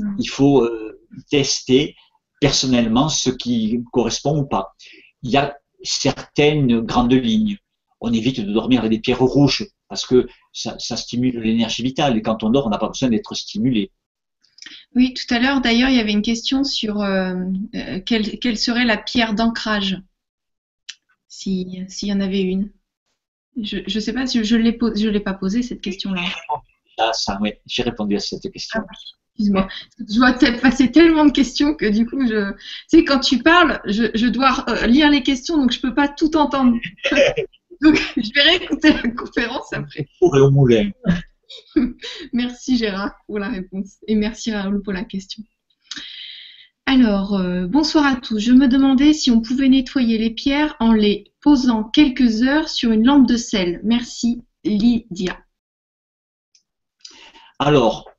mm. 0.00 0.16
il 0.18 0.28
faut 0.28 0.64
euh, 0.64 1.00
tester 1.30 1.96
personnellement 2.40 3.08
ce 3.08 3.30
qui 3.30 3.82
correspond 3.92 4.38
ou 4.38 4.46
pas. 4.46 4.74
Il 5.22 5.30
y 5.30 5.36
a 5.36 5.56
certaines 5.82 6.80
grandes 6.80 7.12
lignes. 7.12 7.58
On 8.00 8.12
évite 8.12 8.40
de 8.40 8.52
dormir 8.52 8.80
avec 8.80 8.92
des 8.92 9.00
pierres 9.00 9.20
rouges 9.20 9.66
parce 9.88 10.06
que 10.06 10.26
ça, 10.52 10.78
stimule 10.78 11.40
l'énergie 11.40 11.82
vitale 11.82 12.16
et 12.16 12.22
quand 12.22 12.42
on 12.42 12.50
dort, 12.50 12.66
on 12.66 12.70
n'a 12.70 12.78
pas 12.78 12.88
besoin 12.88 13.10
d'être 13.10 13.34
stimulé. 13.34 13.90
Oui, 14.94 15.14
tout 15.14 15.34
à 15.34 15.38
l'heure, 15.38 15.60
d'ailleurs, 15.60 15.88
il 15.88 15.96
y 15.96 16.00
avait 16.00 16.12
une 16.12 16.22
question 16.22 16.64
sur 16.64 17.00
euh, 17.02 17.34
euh, 17.74 18.00
quelle, 18.00 18.56
serait 18.56 18.84
la 18.84 18.96
pierre 18.96 19.34
d'ancrage? 19.34 20.00
S'il 21.28 21.86
y 22.02 22.12
en 22.12 22.20
avait 22.20 22.42
une. 22.42 22.72
Je 23.60 23.78
ne 23.78 24.00
sais 24.00 24.12
pas 24.12 24.26
si 24.26 24.42
je 24.44 24.56
ne 24.56 25.10
l'ai 25.10 25.20
pas 25.20 25.34
posée 25.34 25.62
cette 25.62 25.80
question-là. 25.80 26.22
Ah, 26.98 27.12
ça, 27.12 27.38
oui, 27.40 27.52
j'ai 27.66 27.82
répondu 27.82 28.16
à 28.16 28.20
cette 28.20 28.50
question. 28.52 28.80
Ah, 28.88 28.94
excuse-moi. 29.34 29.68
Je 29.98 30.16
dois 30.16 30.32
passer 30.60 30.90
tellement 30.90 31.24
de 31.24 31.32
questions 31.32 31.74
que 31.74 31.86
du 31.86 32.06
coup, 32.06 32.26
je... 32.26 32.52
tu 32.52 32.58
sais, 32.88 33.04
quand 33.04 33.20
tu 33.20 33.38
parles, 33.38 33.80
je, 33.86 34.26
dois 34.28 34.64
euh, 34.68 34.86
lire 34.86 35.10
les 35.10 35.22
questions, 35.22 35.56
donc 35.56 35.72
je 35.72 35.78
ne 35.78 35.82
peux 35.82 35.94
pas 35.94 36.08
tout 36.08 36.36
entendre. 36.36 36.76
donc, 37.80 38.00
je 38.16 38.30
vais 38.34 38.42
réécouter 38.42 38.92
la 38.92 39.10
conférence 39.10 39.72
après. 39.72 40.08
Pour 40.18 40.34
au 40.34 40.50
moulin. 40.50 40.90
merci 42.32 42.76
Gérard 42.76 43.14
pour 43.26 43.38
la 43.38 43.48
réponse 43.48 43.96
et 44.06 44.14
merci 44.14 44.52
Raoul 44.52 44.82
pour 44.82 44.92
la 44.92 45.04
question. 45.04 45.42
Alors, 46.86 47.34
euh, 47.34 47.68
bonsoir 47.68 48.04
à 48.04 48.16
tous. 48.16 48.40
Je 48.40 48.52
me 48.52 48.66
demandais 48.66 49.12
si 49.12 49.30
on 49.30 49.40
pouvait 49.40 49.68
nettoyer 49.68 50.18
les 50.18 50.30
pierres 50.30 50.74
en 50.80 50.92
les 50.92 51.32
posant 51.40 51.84
quelques 51.84 52.42
heures 52.42 52.68
sur 52.68 52.90
une 52.90 53.06
lampe 53.06 53.28
de 53.28 53.36
sel. 53.36 53.80
Merci, 53.84 54.42
Lydia. 54.64 55.38
Alors, 57.60 58.09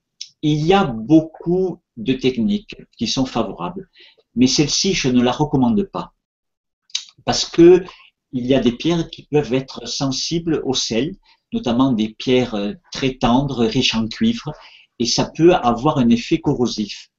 il 0.41 0.65
y 0.65 0.73
a 0.73 0.83
beaucoup 0.83 1.81
de 1.97 2.13
techniques 2.13 2.75
qui 2.97 3.07
sont 3.07 3.25
favorables, 3.25 3.89
mais 4.35 4.47
celle-ci, 4.47 4.93
je 4.93 5.09
ne 5.09 5.21
la 5.21 5.31
recommande 5.31 5.83
pas. 5.83 6.13
Parce 7.25 7.45
que 7.45 7.83
il 8.33 8.45
y 8.45 8.55
a 8.55 8.59
des 8.59 8.71
pierres 8.71 9.09
qui 9.09 9.23
peuvent 9.23 9.53
être 9.53 9.87
sensibles 9.87 10.61
au 10.65 10.73
sel, 10.73 11.15
notamment 11.51 11.91
des 11.91 12.09
pierres 12.09 12.55
euh, 12.55 12.73
très 12.91 13.15
tendres, 13.15 13.65
riches 13.65 13.93
en 13.93 14.07
cuivre, 14.07 14.53
et 14.99 15.05
ça 15.05 15.29
peut 15.35 15.53
avoir 15.53 15.97
un 15.97 16.09
effet 16.09 16.39
corrosif. 16.39 17.09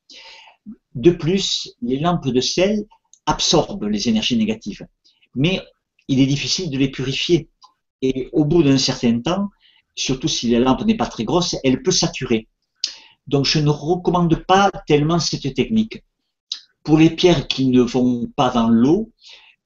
De 0.94 1.11
plus, 1.11 1.74
les 1.82 1.99
lampes 1.99 2.28
de 2.28 2.40
sel 2.40 2.86
absorbent 3.27 3.89
les 3.89 4.09
énergies 4.09 4.36
négatives, 4.36 4.86
mais 5.35 5.61
il 6.09 6.20
est 6.20 6.27
difficile 6.27 6.70
de 6.70 6.78
les 6.78 6.90
purifier. 6.90 7.51
Et 8.01 8.28
au 8.32 8.44
bout 8.44 8.62
d'un 8.62 8.78
certain 8.78 9.20
temps, 9.20 9.49
surtout 9.94 10.28
si 10.28 10.51
la 10.51 10.59
lampe 10.59 10.85
n'est 10.85 10.97
pas 10.97 11.07
très 11.07 11.24
grosse, 11.24 11.57
elle 11.62 11.82
peut 11.82 11.93
saturer. 11.93 12.49
Donc 13.27 13.44
je 13.47 13.59
ne 13.59 13.70
recommande 13.70 14.35
pas 14.47 14.70
tellement 14.86 15.19
cette 15.19 15.55
technique. 15.55 16.03
Pour 16.82 16.99
les 16.99 17.11
pierres 17.11 17.47
qui 17.47 17.69
ne 17.69 17.82
vont 17.82 18.27
pas 18.35 18.51
dans 18.51 18.69
l'eau, 18.69 19.12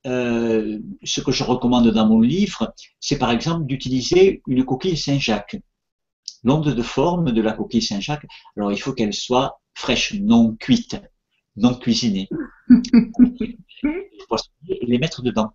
euh, 0.06 0.78
ce 1.02 1.20
que 1.20 1.32
je 1.32 1.42
recommande 1.42 1.90
dans 1.90 2.06
mon 2.06 2.20
livre, 2.20 2.74
c'est 3.00 3.18
par 3.18 3.30
exemple 3.30 3.66
d'utiliser 3.66 4.42
une 4.46 4.64
coquille 4.64 4.96
Saint-Jacques. 4.96 5.56
L'onde 6.44 6.74
de 6.74 6.82
forme 6.82 7.32
de 7.32 7.40
la 7.40 7.52
coquille 7.52 7.82
Saint-Jacques, 7.82 8.26
alors 8.56 8.70
il 8.70 8.78
faut 8.78 8.92
qu'elle 8.92 9.14
soit 9.14 9.60
fraîche, 9.74 10.14
non 10.14 10.54
cuite 10.54 10.96
non 11.56 11.74
cuisinés. 11.74 12.28
et 14.68 14.86
les 14.86 14.98
mettre 14.98 15.22
dedans. 15.22 15.52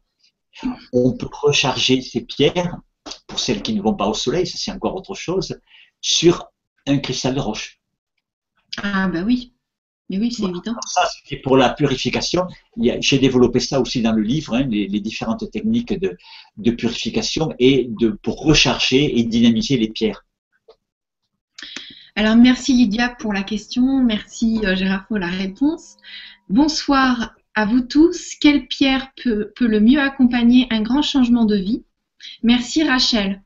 On 0.93 1.15
peut 1.15 1.29
recharger 1.31 2.01
ces 2.01 2.21
pierres, 2.21 2.77
pour 3.27 3.39
celles 3.39 3.61
qui 3.61 3.73
ne 3.73 3.81
vont 3.81 3.95
pas 3.95 4.07
au 4.07 4.13
soleil, 4.13 4.47
ça 4.47 4.57
c'est 4.57 4.71
encore 4.71 4.95
autre 4.95 5.15
chose, 5.15 5.59
sur 6.01 6.49
un 6.87 6.97
cristal 6.97 7.35
de 7.35 7.39
roche. 7.39 7.80
Ah 8.77 9.07
bah 9.07 9.23
oui, 9.25 9.53
mais 10.09 10.17
oui, 10.17 10.31
c'est 10.31 10.43
évident. 10.43 10.75
Ça, 10.87 11.07
c'est 11.25 11.37
pour 11.37 11.55
la 11.55 11.69
purification. 11.69 12.45
J'ai 12.77 13.19
développé 13.19 13.59
ça 13.59 13.79
aussi 13.79 14.01
dans 14.01 14.11
le 14.11 14.21
livre, 14.21 14.55
hein, 14.55 14.63
les, 14.69 14.99
différentes 14.99 15.49
techniques 15.51 15.97
de, 15.97 16.17
de, 16.57 16.71
purification 16.71 17.53
et 17.59 17.87
de, 17.89 18.09
pour 18.09 18.41
recharger 18.43 19.19
et 19.19 19.23
dynamiser 19.23 19.77
les 19.77 19.89
pierres. 19.89 20.25
Alors, 22.15 22.35
merci 22.35 22.73
Lydia 22.73 23.09
pour 23.09 23.31
la 23.31 23.43
question. 23.43 24.03
Merci 24.03 24.59
euh, 24.65 24.75
Gérard 24.75 25.07
pour 25.07 25.17
la 25.17 25.29
réponse. 25.29 25.95
Bonsoir 26.49 27.33
à 27.55 27.65
vous 27.65 27.79
tous. 27.79 28.35
Quelle 28.35 28.67
pierre 28.67 29.11
peut, 29.15 29.53
le 29.61 29.79
mieux 29.79 30.01
accompagner 30.01 30.67
un 30.71 30.81
grand 30.81 31.01
changement 31.01 31.45
de 31.45 31.55
vie? 31.55 31.85
Merci 32.43 32.83
Rachel. 32.83 33.41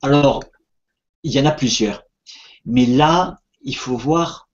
Alors, 0.00 0.44
il 1.22 1.32
y 1.32 1.40
en 1.40 1.44
a 1.44 1.52
plusieurs. 1.52 2.04
Mais 2.64 2.86
là, 2.86 3.38
il 3.64 3.76
faut 3.76 3.96
voir 3.96 4.48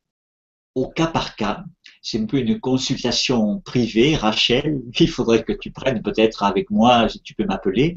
au 0.75 0.89
cas 0.89 1.09
par 1.09 1.37
cas. 1.37 1.65
C'est 2.03 2.19
un 2.19 2.27
peu 2.27 2.39
une 2.39 2.61
consultation 2.61 3.61
privée, 3.61 4.17
Rachel. 4.17 4.81
Il 5.01 5.11
faudrait 5.11 5.43
que 5.43 5.53
tu 5.53 5.71
prennes 5.71 6.03
peut-être 6.03 6.43
avec 6.43 6.71
moi, 6.71 7.09
si 7.09 7.21
tu 7.21 7.35
peux 7.35 7.45
m'appeler. 7.45 7.95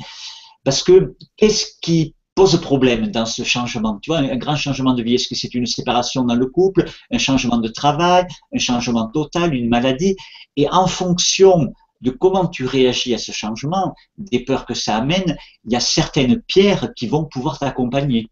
Parce 0.64 0.84
que 0.84 1.16
qu'est-ce 1.38 1.68
qui 1.82 2.16
pose 2.36 2.60
problème 2.60 3.08
dans 3.08 3.26
ce 3.26 3.44
changement? 3.44 4.00
Tu 4.02 4.10
vois, 4.10 4.20
un 4.20 4.38
grand 4.38 4.56
changement 4.56 4.94
de 4.94 5.04
vie, 5.04 5.16
est-ce 5.16 5.28
que 5.28 5.36
c'est 5.36 5.54
une 5.54 5.68
séparation 5.68 6.24
dans 6.24 6.36
le 6.36 6.48
couple, 6.48 6.90
un 7.12 7.18
changement 7.20 7.58
de 7.58 7.68
travail, 7.68 8.26
un 8.54 8.60
changement 8.60 9.08
total, 9.08 9.54
une 9.54 9.70
maladie? 9.70 10.16
Et 10.58 10.68
en 10.70 10.88
fonction 10.88 11.74
de 12.02 12.10
comment 12.10 12.48
tu 12.48 12.66
réagis 12.66 13.14
à 13.14 13.18
ce 13.18 13.32
changement, 13.32 13.96
des 14.18 14.44
peurs 14.44 14.66
que 14.66 14.74
ça 14.74 14.98
amène, 14.98 15.38
il 15.66 15.72
y 15.72 15.76
a 15.76 15.80
certaines 15.80 16.42
pierres 16.42 16.94
qui 16.96 17.08
vont 17.08 17.24
pouvoir 17.24 17.60
t'accompagner. 17.60 18.28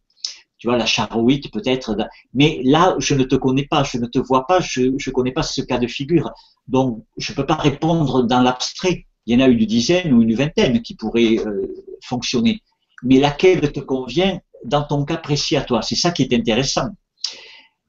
Tu 0.61 0.67
vois, 0.67 0.77
la 0.77 0.85
charouite 0.85 1.51
peut-être. 1.51 1.97
Mais 2.33 2.61
là, 2.63 2.95
je 2.99 3.15
ne 3.15 3.23
te 3.23 3.35
connais 3.35 3.65
pas, 3.65 3.83
je 3.83 3.97
ne 3.97 4.05
te 4.05 4.19
vois 4.19 4.45
pas, 4.45 4.59
je 4.61 4.81
ne 4.81 5.11
connais 5.11 5.31
pas 5.31 5.41
ce 5.41 5.61
cas 5.61 5.79
de 5.79 5.87
figure. 5.87 6.31
Donc, 6.67 7.03
je 7.17 7.31
ne 7.31 7.35
peux 7.35 7.47
pas 7.47 7.55
répondre 7.55 8.21
dans 8.21 8.41
l'abstrait. 8.41 9.07
Il 9.25 9.33
y 9.33 9.41
en 9.41 9.43
a 9.43 9.49
une 9.49 9.65
dizaine 9.65 10.13
ou 10.13 10.21
une 10.21 10.35
vingtaine 10.35 10.83
qui 10.83 10.95
pourraient 10.95 11.39
euh, 11.39 11.65
fonctionner 12.03 12.61
mais 13.03 13.19
laquelle 13.19 13.71
te 13.71 13.79
convient 13.79 14.39
dans 14.63 14.83
ton 14.83 15.05
cas 15.05 15.17
précis 15.17 15.55
à 15.55 15.61
toi? 15.61 15.81
C'est 15.81 15.95
ça 15.95 16.11
qui 16.11 16.23
est 16.23 16.33
intéressant. 16.33 16.89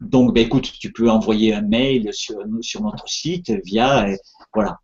Donc, 0.01 0.35
ben, 0.35 0.44
écoute, 0.44 0.73
tu 0.78 0.93
peux 0.93 1.11
envoyer 1.11 1.55
un 1.55 1.62
mail 1.62 2.12
sur, 2.12 2.36
sur 2.61 2.82
notre 2.82 3.09
site 3.09 3.53
via, 3.65 4.07
euh, 4.07 4.16
voilà, 4.53 4.78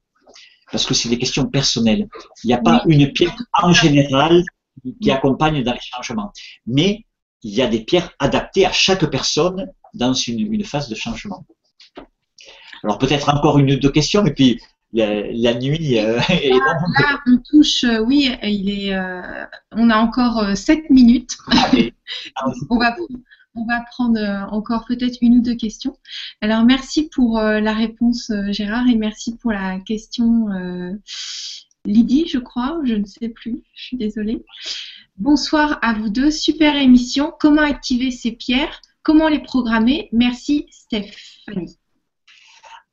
parce 0.71 0.87
que 0.87 0.95
c'est 0.95 1.09
des 1.09 1.19
questions 1.19 1.47
personnelles. 1.47 2.09
Il 2.45 2.49
n'y 2.49 2.53
a 2.53 2.59
pas 2.59 2.83
une 2.87 3.13
pierre 3.13 3.35
en 3.63 3.73
général, 3.73 4.45
qui 5.03 5.11
accompagnent 5.11 5.65
dans 5.65 5.73
les 5.73 5.81
changements. 5.81 6.33
Mais 6.67 7.05
il 7.43 7.55
y 7.55 7.63
a 7.63 7.67
des 7.67 7.81
pierres 7.81 8.11
adaptées 8.19 8.67
à 8.67 8.73
chaque 8.73 9.09
personne 9.11 9.71
dans 9.95 10.13
une, 10.13 10.65
phase 10.65 10.89
de 10.89 10.95
changement. 10.95 11.45
Alors 12.85 12.99
peut-être 12.99 13.29
encore 13.29 13.59
une 13.59 13.73
ou 13.73 13.77
deux 13.77 13.91
questions, 13.91 14.25
et 14.27 14.33
puis 14.33 14.61
la, 14.93 15.55
nuit. 15.55 15.99
Euh, 15.99 16.17
là, 16.29 17.21
on 17.27 17.39
touche, 17.39 17.85
euh, 17.85 18.01
oui, 18.01 18.31
il 18.43 18.71
est, 18.71 18.95
euh, 18.95 19.45
on 19.73 19.91
a 19.91 19.97
encore 19.97 20.57
sept 20.57 20.89
minutes. 20.91 21.37
on 22.71 22.79
va, 22.79 22.97
on 23.55 23.65
va 23.67 23.85
prendre 23.91 24.21
encore 24.53 24.85
peut-être 24.87 25.19
une 25.21 25.39
ou 25.39 25.43
deux 25.43 25.57
questions. 25.57 25.97
Alors 26.41 26.65
merci 26.65 27.09
pour 27.09 27.41
la 27.41 27.73
réponse, 27.73 28.33
Gérard, 28.51 28.87
et 28.89 28.97
merci 28.97 29.37
pour 29.37 29.53
la 29.53 29.81
question, 29.81 30.49
Lydie, 31.85 32.29
je 32.29 32.39
crois, 32.39 32.81
je 32.85 32.95
ne 32.95 33.05
sais 33.05 33.29
plus, 33.29 33.63
je 33.75 33.83
suis 33.83 33.97
désolée. 33.97 34.45
Bonsoir 35.19 35.81
à 35.83 35.95
vous 35.95 36.11
deux, 36.11 36.31
super 36.31 36.77
émission. 36.77 37.33
Comment 37.41 37.63
activer 37.63 38.13
ces 38.13 38.31
pierres? 38.31 38.81
Comment 39.03 39.27
les 39.27 39.43
programmer? 39.43 40.09
Merci 40.13 40.69
Stéphanie. 40.71 41.77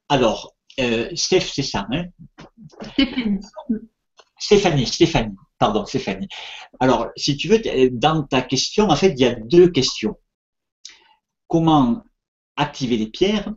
Alors, 0.10 0.56
euh, 0.80 1.08
Steph, 1.14 1.52
c'est 1.54 1.62
ça, 1.62 1.86
hein? 1.92 2.06
Stéphanie. 2.94 3.46
Stéphanie, 4.40 4.88
Stéphanie, 4.88 5.36
pardon, 5.60 5.86
Stéphanie. 5.86 6.28
Alors, 6.80 7.10
si 7.16 7.38
tu 7.38 7.48
veux, 7.48 7.62
dans 7.92 8.24
ta 8.24 8.42
question, 8.42 8.90
en 8.90 8.96
fait, 8.96 9.12
il 9.12 9.20
y 9.20 9.26
a 9.26 9.36
deux 9.36 9.70
questions. 9.70 10.18
Comment 11.48 12.04
activer 12.56 12.98
les 12.98 13.08
pierres? 13.08 13.54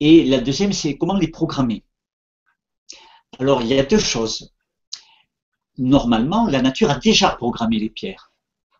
Et 0.00 0.24
la 0.24 0.42
deuxième, 0.42 0.74
c'est 0.74 0.98
comment 0.98 1.16
les 1.16 1.28
programmer? 1.28 1.82
Alors, 3.38 3.62
il 3.62 3.68
y 3.68 3.78
a 3.78 3.84
deux 3.84 3.98
choses 3.98 4.52
normalement, 5.80 6.46
la 6.46 6.60
nature 6.62 6.90
a 6.90 6.98
déjà 6.98 7.30
programmé 7.30 7.78
les 7.78 7.90
pierres. 7.90 8.32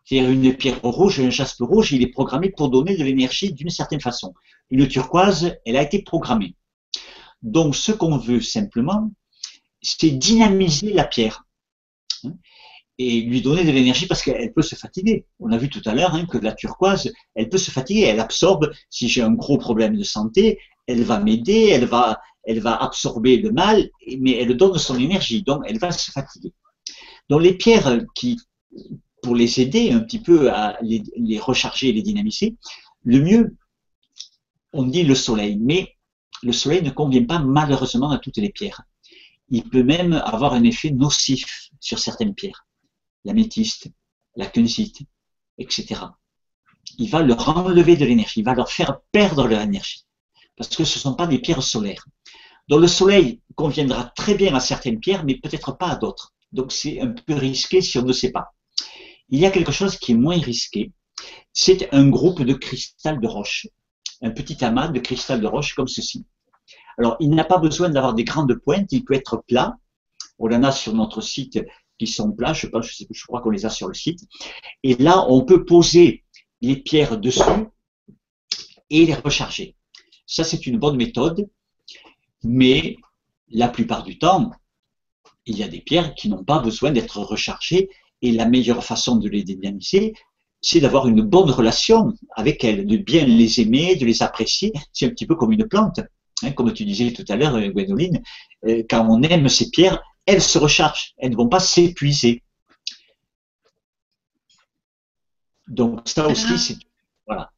C'est-à-dire 0.05 0.29
une 0.29 0.55
pierre 0.55 0.81
rouge, 0.81 1.19
un 1.19 1.29
jaspe 1.29 1.61
rouge, 1.61 1.91
il 1.91 2.01
est 2.03 2.07
programmé 2.07 2.49
pour 2.49 2.69
donner 2.69 2.95
de 2.95 3.03
l'énergie 3.03 3.51
d'une 3.53 3.69
certaine 3.69 3.99
façon. 3.99 4.33
Une 4.69 4.87
turquoise, 4.87 5.57
elle 5.65 5.77
a 5.77 5.81
été 5.81 6.03
programmée. 6.03 6.55
Donc, 7.41 7.75
ce 7.75 7.91
qu'on 7.91 8.17
veut 8.17 8.41
simplement, 8.41 9.11
c'est 9.81 10.11
dynamiser 10.11 10.93
la 10.93 11.05
pierre 11.05 11.43
hein, 12.23 12.33
et 12.99 13.21
lui 13.21 13.41
donner 13.41 13.63
de 13.63 13.71
l'énergie 13.71 14.05
parce 14.05 14.21
qu'elle 14.21 14.53
peut 14.53 14.61
se 14.61 14.75
fatiguer. 14.75 15.25
On 15.39 15.51
a 15.51 15.57
vu 15.57 15.69
tout 15.69 15.81
à 15.85 15.95
l'heure 15.95 16.13
hein, 16.13 16.25
que 16.27 16.37
la 16.37 16.53
turquoise, 16.53 17.11
elle 17.33 17.49
peut 17.49 17.57
se 17.57 17.71
fatiguer, 17.71 18.01
elle 18.01 18.19
absorbe. 18.19 18.71
Si 18.91 19.09
j'ai 19.09 19.23
un 19.23 19.31
gros 19.31 19.57
problème 19.57 19.97
de 19.97 20.03
santé, 20.03 20.59
elle 20.85 21.01
va 21.01 21.19
m'aider, 21.19 21.69
elle 21.71 21.85
va, 21.85 22.21
elle 22.43 22.59
va 22.59 22.75
absorber 22.75 23.37
le 23.37 23.51
mal, 23.51 23.89
mais 24.19 24.33
elle 24.33 24.55
donne 24.55 24.77
son 24.77 24.99
énergie, 24.99 25.41
donc 25.41 25.63
elle 25.65 25.79
va 25.79 25.91
se 25.91 26.11
fatiguer. 26.11 26.53
Donc 27.29 27.41
les 27.41 27.53
pierres 27.53 28.01
qui, 28.15 28.39
pour 29.21 29.35
les 29.35 29.61
aider 29.61 29.91
un 29.91 29.99
petit 29.99 30.19
peu 30.19 30.51
à 30.51 30.77
les, 30.81 31.39
recharger 31.39 31.89
et 31.89 31.93
les 31.93 32.01
dynamiser, 32.01 32.55
le 33.03 33.21
mieux, 33.21 33.55
on 34.73 34.83
dit 34.83 35.03
le 35.03 35.15
soleil, 35.15 35.57
mais 35.59 35.95
le 36.43 36.53
soleil 36.53 36.81
ne 36.81 36.89
convient 36.89 37.25
pas 37.25 37.39
malheureusement 37.39 38.11
à 38.11 38.17
toutes 38.17 38.37
les 38.37 38.49
pierres. 38.49 38.81
Il 39.49 39.63
peut 39.63 39.83
même 39.83 40.13
avoir 40.13 40.53
un 40.53 40.63
effet 40.63 40.91
nocif 40.91 41.69
sur 41.79 41.99
certaines 41.99 42.33
pierres, 42.33 42.65
l'améthyste, 43.25 43.89
la 44.35 44.45
kunzite, 44.45 45.01
etc. 45.57 46.01
Il 46.97 47.09
va 47.09 47.21
leur 47.21 47.49
enlever 47.57 47.95
de 47.95 48.05
l'énergie, 48.05 48.39
il 48.39 48.45
va 48.45 48.55
leur 48.55 48.71
faire 48.71 48.99
perdre 49.11 49.47
leur 49.47 49.61
énergie, 49.61 50.05
parce 50.55 50.69
que 50.69 50.83
ce 50.83 50.97
ne 50.97 51.01
sont 51.01 51.15
pas 51.15 51.27
des 51.27 51.39
pierres 51.39 51.63
solaires. 51.63 52.05
Donc 52.69 52.81
le 52.81 52.87
soleil 52.87 53.41
conviendra 53.55 54.05
très 54.15 54.35
bien 54.35 54.55
à 54.55 54.59
certaines 54.59 54.99
pierres, 54.99 55.25
mais 55.25 55.35
peut-être 55.35 55.77
pas 55.77 55.89
à 55.89 55.95
d'autres. 55.97 56.33
Donc 56.51 56.71
c'est 56.71 56.99
un 56.99 57.07
peu 57.07 57.33
risqué 57.33 57.81
si 57.81 57.97
on 57.97 58.03
ne 58.03 58.13
sait 58.13 58.31
pas. 58.31 58.53
Il 59.29 59.39
y 59.39 59.45
a 59.45 59.51
quelque 59.51 59.71
chose 59.71 59.97
qui 59.97 60.11
est 60.11 60.15
moins 60.15 60.39
risqué. 60.39 60.91
C'est 61.53 61.93
un 61.93 62.09
groupe 62.09 62.41
de 62.41 62.53
cristal 62.53 63.19
de 63.19 63.27
roche. 63.27 63.67
Un 64.21 64.31
petit 64.31 64.63
amas 64.63 64.89
de 64.89 64.99
cristal 64.99 65.41
de 65.41 65.47
roche 65.47 65.73
comme 65.73 65.87
ceci. 65.87 66.25
Alors, 66.97 67.15
il 67.19 67.29
n'a 67.31 67.45
pas 67.45 67.57
besoin 67.57 67.89
d'avoir 67.89 68.13
des 68.13 68.23
grandes 68.23 68.53
pointes, 68.55 68.91
il 68.91 69.03
peut 69.03 69.13
être 69.13 69.43
plat. 69.47 69.77
On 70.37 70.51
en 70.51 70.63
a 70.63 70.71
sur 70.71 70.93
notre 70.93 71.21
site 71.21 71.59
qui 71.97 72.07
sont 72.07 72.31
plats, 72.31 72.53
je, 72.53 72.67
pense, 72.67 72.87
je 73.09 73.25
crois 73.25 73.41
qu'on 73.41 73.49
les 73.49 73.65
a 73.65 73.69
sur 73.69 73.87
le 73.87 73.93
site. 73.93 74.21
Et 74.83 74.95
là, 74.95 75.25
on 75.29 75.45
peut 75.45 75.65
poser 75.65 76.23
les 76.61 76.75
pierres 76.75 77.19
dessus 77.19 77.41
et 78.89 79.05
les 79.05 79.13
recharger. 79.13 79.75
Ça, 80.25 80.43
c'est 80.43 80.65
une 80.65 80.77
bonne 80.77 80.97
méthode, 80.97 81.47
mais 82.43 82.97
la 83.49 83.67
plupart 83.67 84.03
du 84.03 84.17
temps, 84.17 84.51
il 85.45 85.57
y 85.57 85.63
a 85.63 85.67
des 85.67 85.81
pierres 85.81 86.13
qui 86.15 86.29
n'ont 86.29 86.43
pas 86.43 86.59
besoin 86.59 86.91
d'être 86.91 87.19
rechargées 87.19 87.89
et 88.21 88.31
la 88.31 88.45
meilleure 88.45 88.83
façon 88.83 89.15
de 89.15 89.27
les 89.27 89.43
dynamiser, 89.43 90.13
c'est 90.61 90.79
d'avoir 90.79 91.07
une 91.07 91.21
bonne 91.21 91.49
relation 91.49 92.13
avec 92.35 92.63
elles, 92.63 92.85
de 92.85 92.97
bien 92.97 93.25
les 93.25 93.59
aimer, 93.59 93.95
de 93.95 94.05
les 94.05 94.21
apprécier. 94.21 94.71
C'est 94.93 95.07
un 95.07 95.09
petit 95.09 95.25
peu 95.25 95.35
comme 95.35 95.51
une 95.51 95.67
plante. 95.67 95.99
Hein, 96.43 96.51
comme 96.51 96.71
tu 96.73 96.85
disais 96.85 97.11
tout 97.13 97.25
à 97.29 97.35
l'heure, 97.35 97.59
Gwénoline, 97.59 98.21
euh, 98.67 98.83
quand 98.89 99.07
on 99.09 99.21
aime 99.23 99.49
ces 99.49 99.69
pierres, 99.69 100.01
elles 100.25 100.41
se 100.41 100.57
rechargent, 100.59 101.13
elles 101.17 101.31
ne 101.31 101.35
vont 101.35 101.49
pas 101.49 101.59
s'épuiser. 101.59 102.43
Donc 105.67 106.01
ça 106.07 106.27
aussi, 106.27 106.59
c'est... 106.59 106.77
Voilà. 107.25 107.51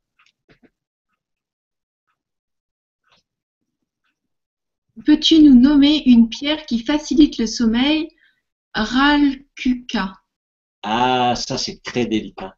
Peux-tu 5.06 5.42
nous 5.42 5.56
nommer 5.56 6.04
une 6.06 6.30
pierre 6.30 6.66
qui 6.66 6.80
facilite 6.80 7.38
le 7.38 7.48
sommeil? 7.48 8.10
Ralkuka. 8.74 10.14
Ah, 10.84 11.34
ça 11.36 11.58
c'est 11.58 11.82
très 11.82 12.06
délicat. 12.06 12.56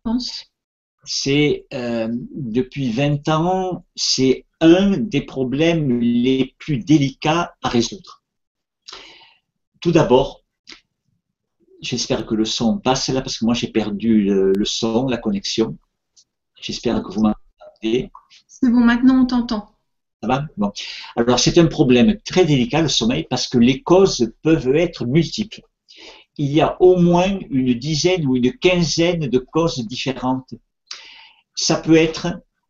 C'est 1.04 1.66
euh, 1.74 2.08
depuis 2.32 2.90
20 2.92 3.30
ans, 3.30 3.86
c'est 3.96 4.46
un 4.60 4.98
des 4.98 5.22
problèmes 5.22 6.00
les 6.00 6.56
plus 6.58 6.80
délicats 6.80 7.56
à 7.62 7.70
résoudre. 7.70 8.24
Tout 9.80 9.92
d'abord, 9.92 10.44
j'espère 11.82 12.26
que 12.26 12.34
le 12.34 12.46
son 12.46 12.80
passe 12.80 13.10
là 13.10 13.22
parce 13.22 13.38
que 13.38 13.46
moi 13.46 13.54
j'ai 13.54 13.68
perdu 13.68 14.24
le, 14.24 14.52
le, 14.54 14.66
son, 14.66 15.08
la 15.08 15.18
connexion. 15.18 15.78
J'espère 16.60 17.04
que 17.04 17.12
vous 17.12 17.22
m'entendez. 17.22 18.12
C'est 18.48 18.72
bon, 18.72 18.84
maintenant 18.84 19.22
on 19.22 19.26
t'entend. 19.26 19.75
Alors 21.16 21.40
c'est 21.40 21.58
un 21.58 21.68
problème 21.68 22.18
très 22.26 22.46
délicat 22.46 22.82
le 22.82 22.90
sommeil 22.90 23.26
parce 23.30 23.48
que 23.48 23.58
les 23.58 23.82
causes 23.82 24.32
peuvent 24.42 24.76
être 24.76 25.06
multiples. 25.06 25.62
Il 26.38 26.52
y 26.52 26.62
a 26.62 26.82
au 26.82 26.98
moins 26.98 27.40
une 27.50 27.74
dizaine 27.74 28.26
ou 28.26 28.36
une 28.36 28.52
quinzaine 28.58 29.28
de 29.28 29.38
causes 29.40 29.86
différentes. 29.88 30.54
Ça 31.56 31.78
peut 31.78 31.96
être 31.96 32.28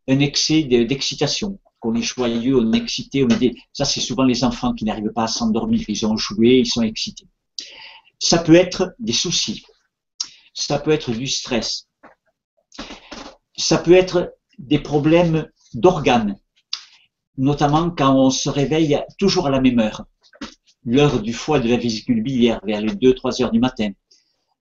un 0.07 0.19
excès 0.19 0.63
d'excitation, 0.63 1.59
qu'on 1.79 1.95
est 1.95 2.01
joyeux, 2.01 2.57
on 2.57 2.73
est 2.73 2.77
excité, 2.77 3.23
on 3.23 3.27
ça 3.73 3.85
c'est 3.85 4.01
souvent 4.01 4.23
les 4.23 4.43
enfants 4.43 4.73
qui 4.73 4.85
n'arrivent 4.85 5.13
pas 5.13 5.23
à 5.23 5.27
s'endormir, 5.27 5.83
ils 5.87 6.05
ont 6.05 6.17
joué, 6.17 6.59
ils 6.59 6.67
sont 6.67 6.83
excités. 6.83 7.27
Ça 8.19 8.37
peut 8.37 8.55
être 8.55 8.93
des 8.99 9.13
soucis, 9.13 9.63
ça 10.53 10.79
peut 10.79 10.91
être 10.91 11.11
du 11.11 11.27
stress, 11.27 11.87
ça 13.57 13.77
peut 13.77 13.93
être 13.93 14.35
des 14.59 14.79
problèmes 14.79 15.49
d'organes, 15.73 16.37
notamment 17.37 17.89
quand 17.89 18.15
on 18.15 18.29
se 18.29 18.49
réveille 18.49 18.99
toujours 19.17 19.47
à 19.47 19.49
la 19.49 19.61
même 19.61 19.79
heure. 19.79 20.05
L'heure 20.85 21.21
du 21.21 21.33
foie 21.33 21.59
de 21.59 21.67
la 21.67 21.77
vésicule 21.77 22.21
biliaire, 22.21 22.59
vers 22.63 22.81
les 22.81 22.93
2-3 22.93 23.41
heures 23.41 23.51
du 23.51 23.59
matin. 23.59 23.89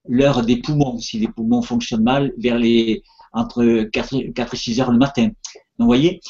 L'heure 0.06 0.42
des 0.42 0.56
poumons, 0.56 0.98
si 0.98 1.18
les 1.18 1.28
poumons 1.28 1.62
fonctionnent 1.62 2.02
mal, 2.02 2.32
vers 2.38 2.58
les 2.58 3.02
entre 3.32 3.84
4, 3.84 4.14
et 4.14 4.56
6 4.56 4.80
heures 4.80 4.92
le 4.92 4.98
matin. 4.98 5.24
Donc, 5.24 5.34
vous 5.78 5.86
voyez, 5.86 6.20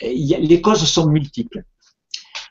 les 0.00 0.60
causes 0.60 0.84
sont 0.84 1.08
multiples. 1.08 1.64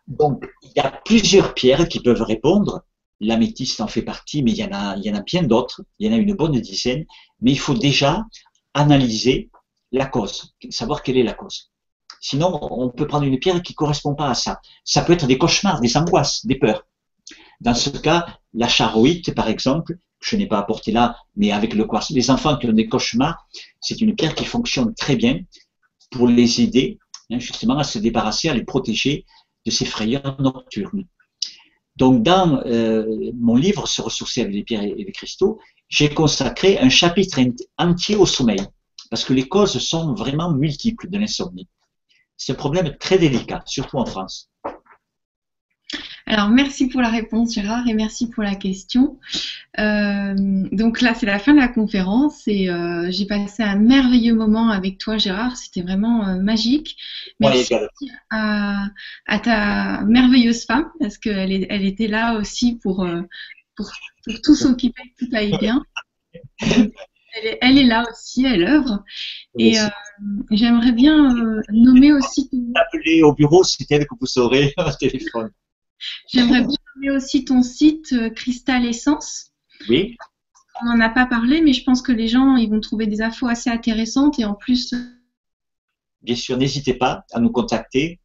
Donc, 0.07 0.45
il 0.61 0.71
y 0.75 0.79
a 0.79 0.91
plusieurs 1.05 1.53
pierres 1.53 1.87
qui 1.87 1.99
peuvent 1.99 2.21
répondre. 2.21 2.83
L'améthyste 3.19 3.79
en 3.79 3.87
fait 3.87 4.01
partie, 4.01 4.43
mais 4.43 4.51
il 4.51 4.57
y 4.57 4.63
en 4.65 5.15
a 5.15 5.21
bien 5.21 5.43
d'autres. 5.43 5.81
Il 5.99 6.07
y 6.07 6.09
en 6.09 6.17
a 6.17 6.19
une 6.19 6.33
bonne 6.33 6.59
dizaine. 6.59 7.05
Mais 7.41 7.51
il 7.51 7.59
faut 7.59 7.73
déjà 7.75 8.25
analyser 8.73 9.49
la 9.91 10.05
cause, 10.05 10.55
savoir 10.69 11.03
quelle 11.03 11.17
est 11.17 11.23
la 11.23 11.33
cause. 11.33 11.71
Sinon, 12.25 12.57
on 12.71 12.89
peut 12.89 13.05
prendre 13.05 13.25
une 13.25 13.37
pierre 13.37 13.61
qui 13.61 13.73
ne 13.73 13.75
correspond 13.75 14.15
pas 14.15 14.29
à 14.29 14.33
ça. 14.33 14.61
Ça 14.85 15.01
peut 15.01 15.11
être 15.11 15.27
des 15.27 15.37
cauchemars, 15.37 15.81
des 15.81 15.97
angoisses, 15.97 16.45
des 16.45 16.55
peurs. 16.55 16.87
Dans 17.59 17.73
ce 17.73 17.89
cas, 17.89 18.25
la 18.53 18.69
charoïte, 18.69 19.35
par 19.35 19.49
exemple, 19.49 19.97
je 20.21 20.37
n'ai 20.37 20.47
pas 20.47 20.57
apporté 20.57 20.93
là, 20.93 21.17
mais 21.35 21.51
avec 21.51 21.73
le 21.73 21.83
quartz, 21.83 22.11
les 22.11 22.31
enfants 22.31 22.55
qui 22.55 22.67
ont 22.67 22.71
des 22.71 22.87
cauchemars, 22.87 23.45
c'est 23.81 23.99
une 23.99 24.15
pierre 24.15 24.35
qui 24.35 24.45
fonctionne 24.45 24.95
très 24.95 25.17
bien 25.17 25.41
pour 26.11 26.29
les 26.29 26.61
aider 26.61 26.97
hein, 27.29 27.39
justement 27.39 27.77
à 27.77 27.83
se 27.83 27.99
débarrasser, 27.99 28.47
à 28.47 28.53
les 28.53 28.63
protéger 28.63 29.25
de 29.65 29.71
ces 29.71 29.83
frayeurs 29.83 30.37
nocturnes. 30.39 31.05
Donc, 31.97 32.23
dans 32.23 32.61
euh, 32.65 33.33
mon 33.37 33.57
livre 33.57 33.85
Se 33.85 34.01
ressourcer 34.01 34.39
avec 34.43 34.53
les 34.53 34.63
pierres 34.63 34.83
et 34.83 34.95
les 34.95 35.11
cristaux, 35.11 35.59
j'ai 35.89 36.13
consacré 36.13 36.79
un 36.79 36.89
chapitre 36.89 37.41
entier 37.77 38.15
au 38.15 38.25
sommeil, 38.25 38.65
parce 39.09 39.25
que 39.25 39.33
les 39.33 39.49
causes 39.49 39.77
sont 39.77 40.13
vraiment 40.13 40.53
multiples 40.53 41.09
de 41.09 41.17
l'insomnie. 41.17 41.67
C'est 42.45 42.51
un 42.51 42.55
problème 42.55 42.93
très 42.97 43.17
délicat, 43.17 43.63
surtout 43.65 43.97
en 43.99 44.05
France. 44.05 44.51
Alors, 46.25 46.49
merci 46.49 46.89
pour 46.89 46.99
la 46.99 47.07
réponse, 47.07 47.53
Gérard, 47.53 47.87
et 47.87 47.93
merci 47.93 48.29
pour 48.29 48.43
la 48.43 48.55
question. 48.55 49.17
Euh, 49.79 50.33
donc 50.73 50.99
là, 50.99 51.13
c'est 51.13 51.25
la 51.25 51.39
fin 51.39 51.53
de 51.53 51.59
la 51.59 51.69
conférence 51.69 52.45
et 52.47 52.69
euh, 52.69 53.07
j'ai 53.11 53.25
passé 53.25 53.63
un 53.63 53.77
merveilleux 53.77 54.33
moment 54.33 54.71
avec 54.71 54.97
toi, 54.97 55.17
Gérard. 55.17 55.55
C'était 55.55 55.83
vraiment 55.83 56.27
euh, 56.27 56.41
magique. 56.41 56.97
Merci 57.39 57.75
à, 58.29 58.89
à, 59.25 59.39
ta 59.39 60.01
merveilleuse 60.01 60.65
femme 60.65 60.91
parce 60.99 61.17
qu'elle 61.17 61.65
elle 61.69 61.85
était 61.85 62.07
là 62.07 62.35
aussi 62.35 62.77
pour, 62.83 63.07
pour, 63.77 63.89
pour 64.25 64.41
tout 64.41 64.55
s'occuper, 64.55 65.13
tout 65.17 65.29
aille 65.31 65.57
bien. 65.59 65.85
Elle 67.35 67.47
est, 67.47 67.57
elle 67.61 67.77
est, 67.79 67.83
là 67.83 68.03
aussi, 68.09 68.45
elle 68.45 68.63
œuvre. 68.63 69.03
Et 69.57 69.79
euh, 69.79 69.87
j'aimerais 70.51 70.91
bien 70.91 71.35
euh, 71.35 71.61
nommer 71.71 72.13
aussi. 72.13 72.47
Ton... 72.49 72.71
Appelez 72.75 73.23
au 73.23 73.33
bureau, 73.33 73.63
c'est 73.63 73.89
elle 73.91 74.05
que 74.05 74.15
vous 74.19 74.27
saurez 74.27 74.73
au 74.77 74.91
téléphone. 74.99 75.49
J'aimerais 76.31 76.61
bien 76.61 76.75
nommer 76.95 77.11
aussi 77.15 77.43
ton 77.43 77.63
site 77.63 78.13
euh, 78.13 78.29
Cristal 78.29 78.85
Essence. 78.85 79.51
Oui. 79.89 80.15
On 80.81 80.85
n'en 80.85 80.99
a 80.99 81.09
pas 81.09 81.25
parlé, 81.25 81.61
mais 81.61 81.73
je 81.73 81.83
pense 81.83 82.01
que 82.01 82.11
les 82.11 82.27
gens 82.27 82.55
ils 82.55 82.69
vont 82.69 82.79
trouver 82.79 83.07
des 83.07 83.21
infos 83.21 83.47
assez 83.47 83.69
intéressantes 83.69 84.37
et 84.39 84.45
en 84.45 84.53
plus. 84.53 84.93
Bien 86.21 86.35
sûr, 86.35 86.57
n'hésitez 86.57 86.93
pas 86.93 87.25
à 87.31 87.39
nous 87.39 87.51
contacter. 87.51 88.19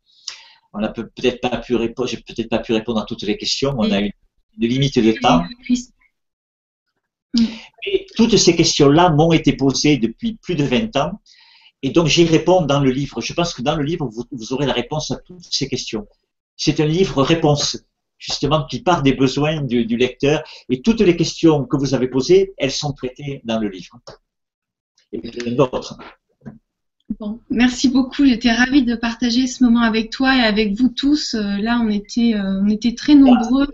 On 0.72 0.80
n'a 0.80 0.88
peut-être 0.90 1.40
pas 1.40 1.56
pu 1.58 1.76
répondre, 1.76 2.08
j'ai 2.08 2.18
peut-être 2.18 2.48
pas 2.48 2.58
pu 2.58 2.72
répondre 2.72 3.00
à 3.00 3.04
toutes 3.06 3.22
les 3.22 3.38
questions. 3.38 3.74
On 3.78 3.90
a 3.90 4.00
une, 4.00 4.12
une 4.58 4.68
limite 4.68 4.98
de 4.98 5.12
temps. 5.12 5.44
Et 7.86 8.06
toutes 8.16 8.36
ces 8.36 8.56
questions-là 8.56 9.10
m'ont 9.10 9.32
été 9.32 9.52
posées 9.52 9.98
depuis 9.98 10.34
plus 10.40 10.54
de 10.54 10.64
20 10.64 10.96
ans. 10.96 11.20
Et 11.82 11.90
donc, 11.90 12.06
j'y 12.06 12.24
réponds 12.24 12.62
dans 12.62 12.80
le 12.80 12.90
livre. 12.90 13.20
Je 13.20 13.32
pense 13.32 13.54
que 13.54 13.62
dans 13.62 13.76
le 13.76 13.84
livre, 13.84 14.08
vous, 14.08 14.52
aurez 14.52 14.66
la 14.66 14.72
réponse 14.72 15.10
à 15.10 15.16
toutes 15.16 15.46
ces 15.50 15.68
questions. 15.68 16.06
C'est 16.56 16.80
un 16.80 16.86
livre 16.86 17.22
réponse, 17.22 17.78
justement, 18.18 18.66
qui 18.66 18.82
part 18.82 19.02
des 19.02 19.12
besoins 19.12 19.62
du, 19.62 19.84
lecteur. 19.96 20.42
Et 20.68 20.82
toutes 20.82 21.00
les 21.00 21.16
questions 21.16 21.64
que 21.64 21.76
vous 21.76 21.94
avez 21.94 22.08
posées, 22.08 22.52
elles 22.56 22.72
sont 22.72 22.92
traitées 22.92 23.42
dans 23.44 23.60
le 23.60 23.68
livre. 23.68 24.00
Et 25.12 25.20
d'autres. 25.52 25.98
Bon, 27.20 27.40
merci 27.48 27.88
beaucoup. 27.88 28.26
J'étais 28.26 28.52
ravie 28.52 28.84
de 28.84 28.94
partager 28.94 29.46
ce 29.46 29.64
moment 29.64 29.80
avec 29.80 30.10
toi 30.10 30.36
et 30.36 30.40
avec 30.40 30.74
vous 30.74 30.88
tous. 30.88 31.34
Euh, 31.34 31.56
là, 31.58 31.80
on 31.82 31.88
était, 31.88 32.34
euh, 32.34 32.60
on 32.62 32.68
était 32.68 32.94
très 32.94 33.14
nombreux. 33.14 33.68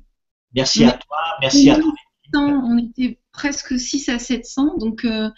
Merci 0.55 0.85
à 0.85 0.93
toi. 0.93 1.17
Merci 1.41 1.71
à 1.71 1.81
toi. 1.81 1.93
On 2.33 2.79
était 2.79 3.19
presque 3.35 3.79
6 3.79 4.09
à 4.09 4.19
700. 4.19 4.79
Donc, 4.79 5.05
euh, 5.05 5.29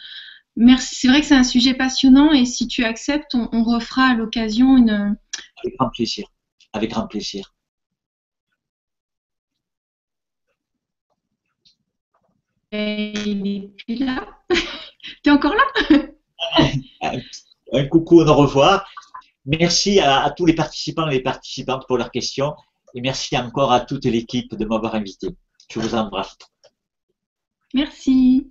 merci. 0.55 0.95
C'est 0.95 1.09
vrai 1.09 1.21
que 1.21 1.27
c'est 1.27 1.35
un 1.35 1.43
sujet 1.43 1.75
passionnant 1.75 2.33
et 2.33 2.45
si 2.45 2.69
tu 2.69 2.85
acceptes, 2.85 3.35
on, 3.35 3.65
refera 3.65 4.11
à 4.11 4.15
l'occasion 4.15 4.77
une. 4.77 5.17
Avec 5.65 5.77
grand 5.77 5.91
plaisir. 5.91 6.29
Avec 6.73 6.91
grand 6.91 7.09
plaisir. 7.09 7.53
il 12.73 13.47
est 13.47 13.85
plus 13.85 14.05
là. 14.05 14.27
tu 14.51 15.31
es 15.31 15.31
encore 15.31 15.55
là? 15.55 16.01
Un 17.73 17.87
coucou, 17.87 18.21
au 18.21 18.35
revoir. 18.35 18.87
Merci 19.47 19.99
à, 19.99 20.25
à, 20.25 20.31
tous 20.31 20.45
les 20.45 20.55
participants 20.55 21.09
et 21.09 21.15
les 21.15 21.23
participantes 21.23 21.87
pour 21.87 21.97
leurs 21.97 22.11
questions. 22.11 22.55
Et 22.95 23.01
merci 23.01 23.37
encore 23.39 23.73
à 23.73 23.81
toute 23.81 24.05
l'équipe 24.05 24.55
de 24.55 24.65
m'avoir 24.67 24.95
invité. 24.95 25.29
Je 25.71 25.81
vous 25.81 25.95
embrasse. 25.95 26.37
Merci. 27.77 28.51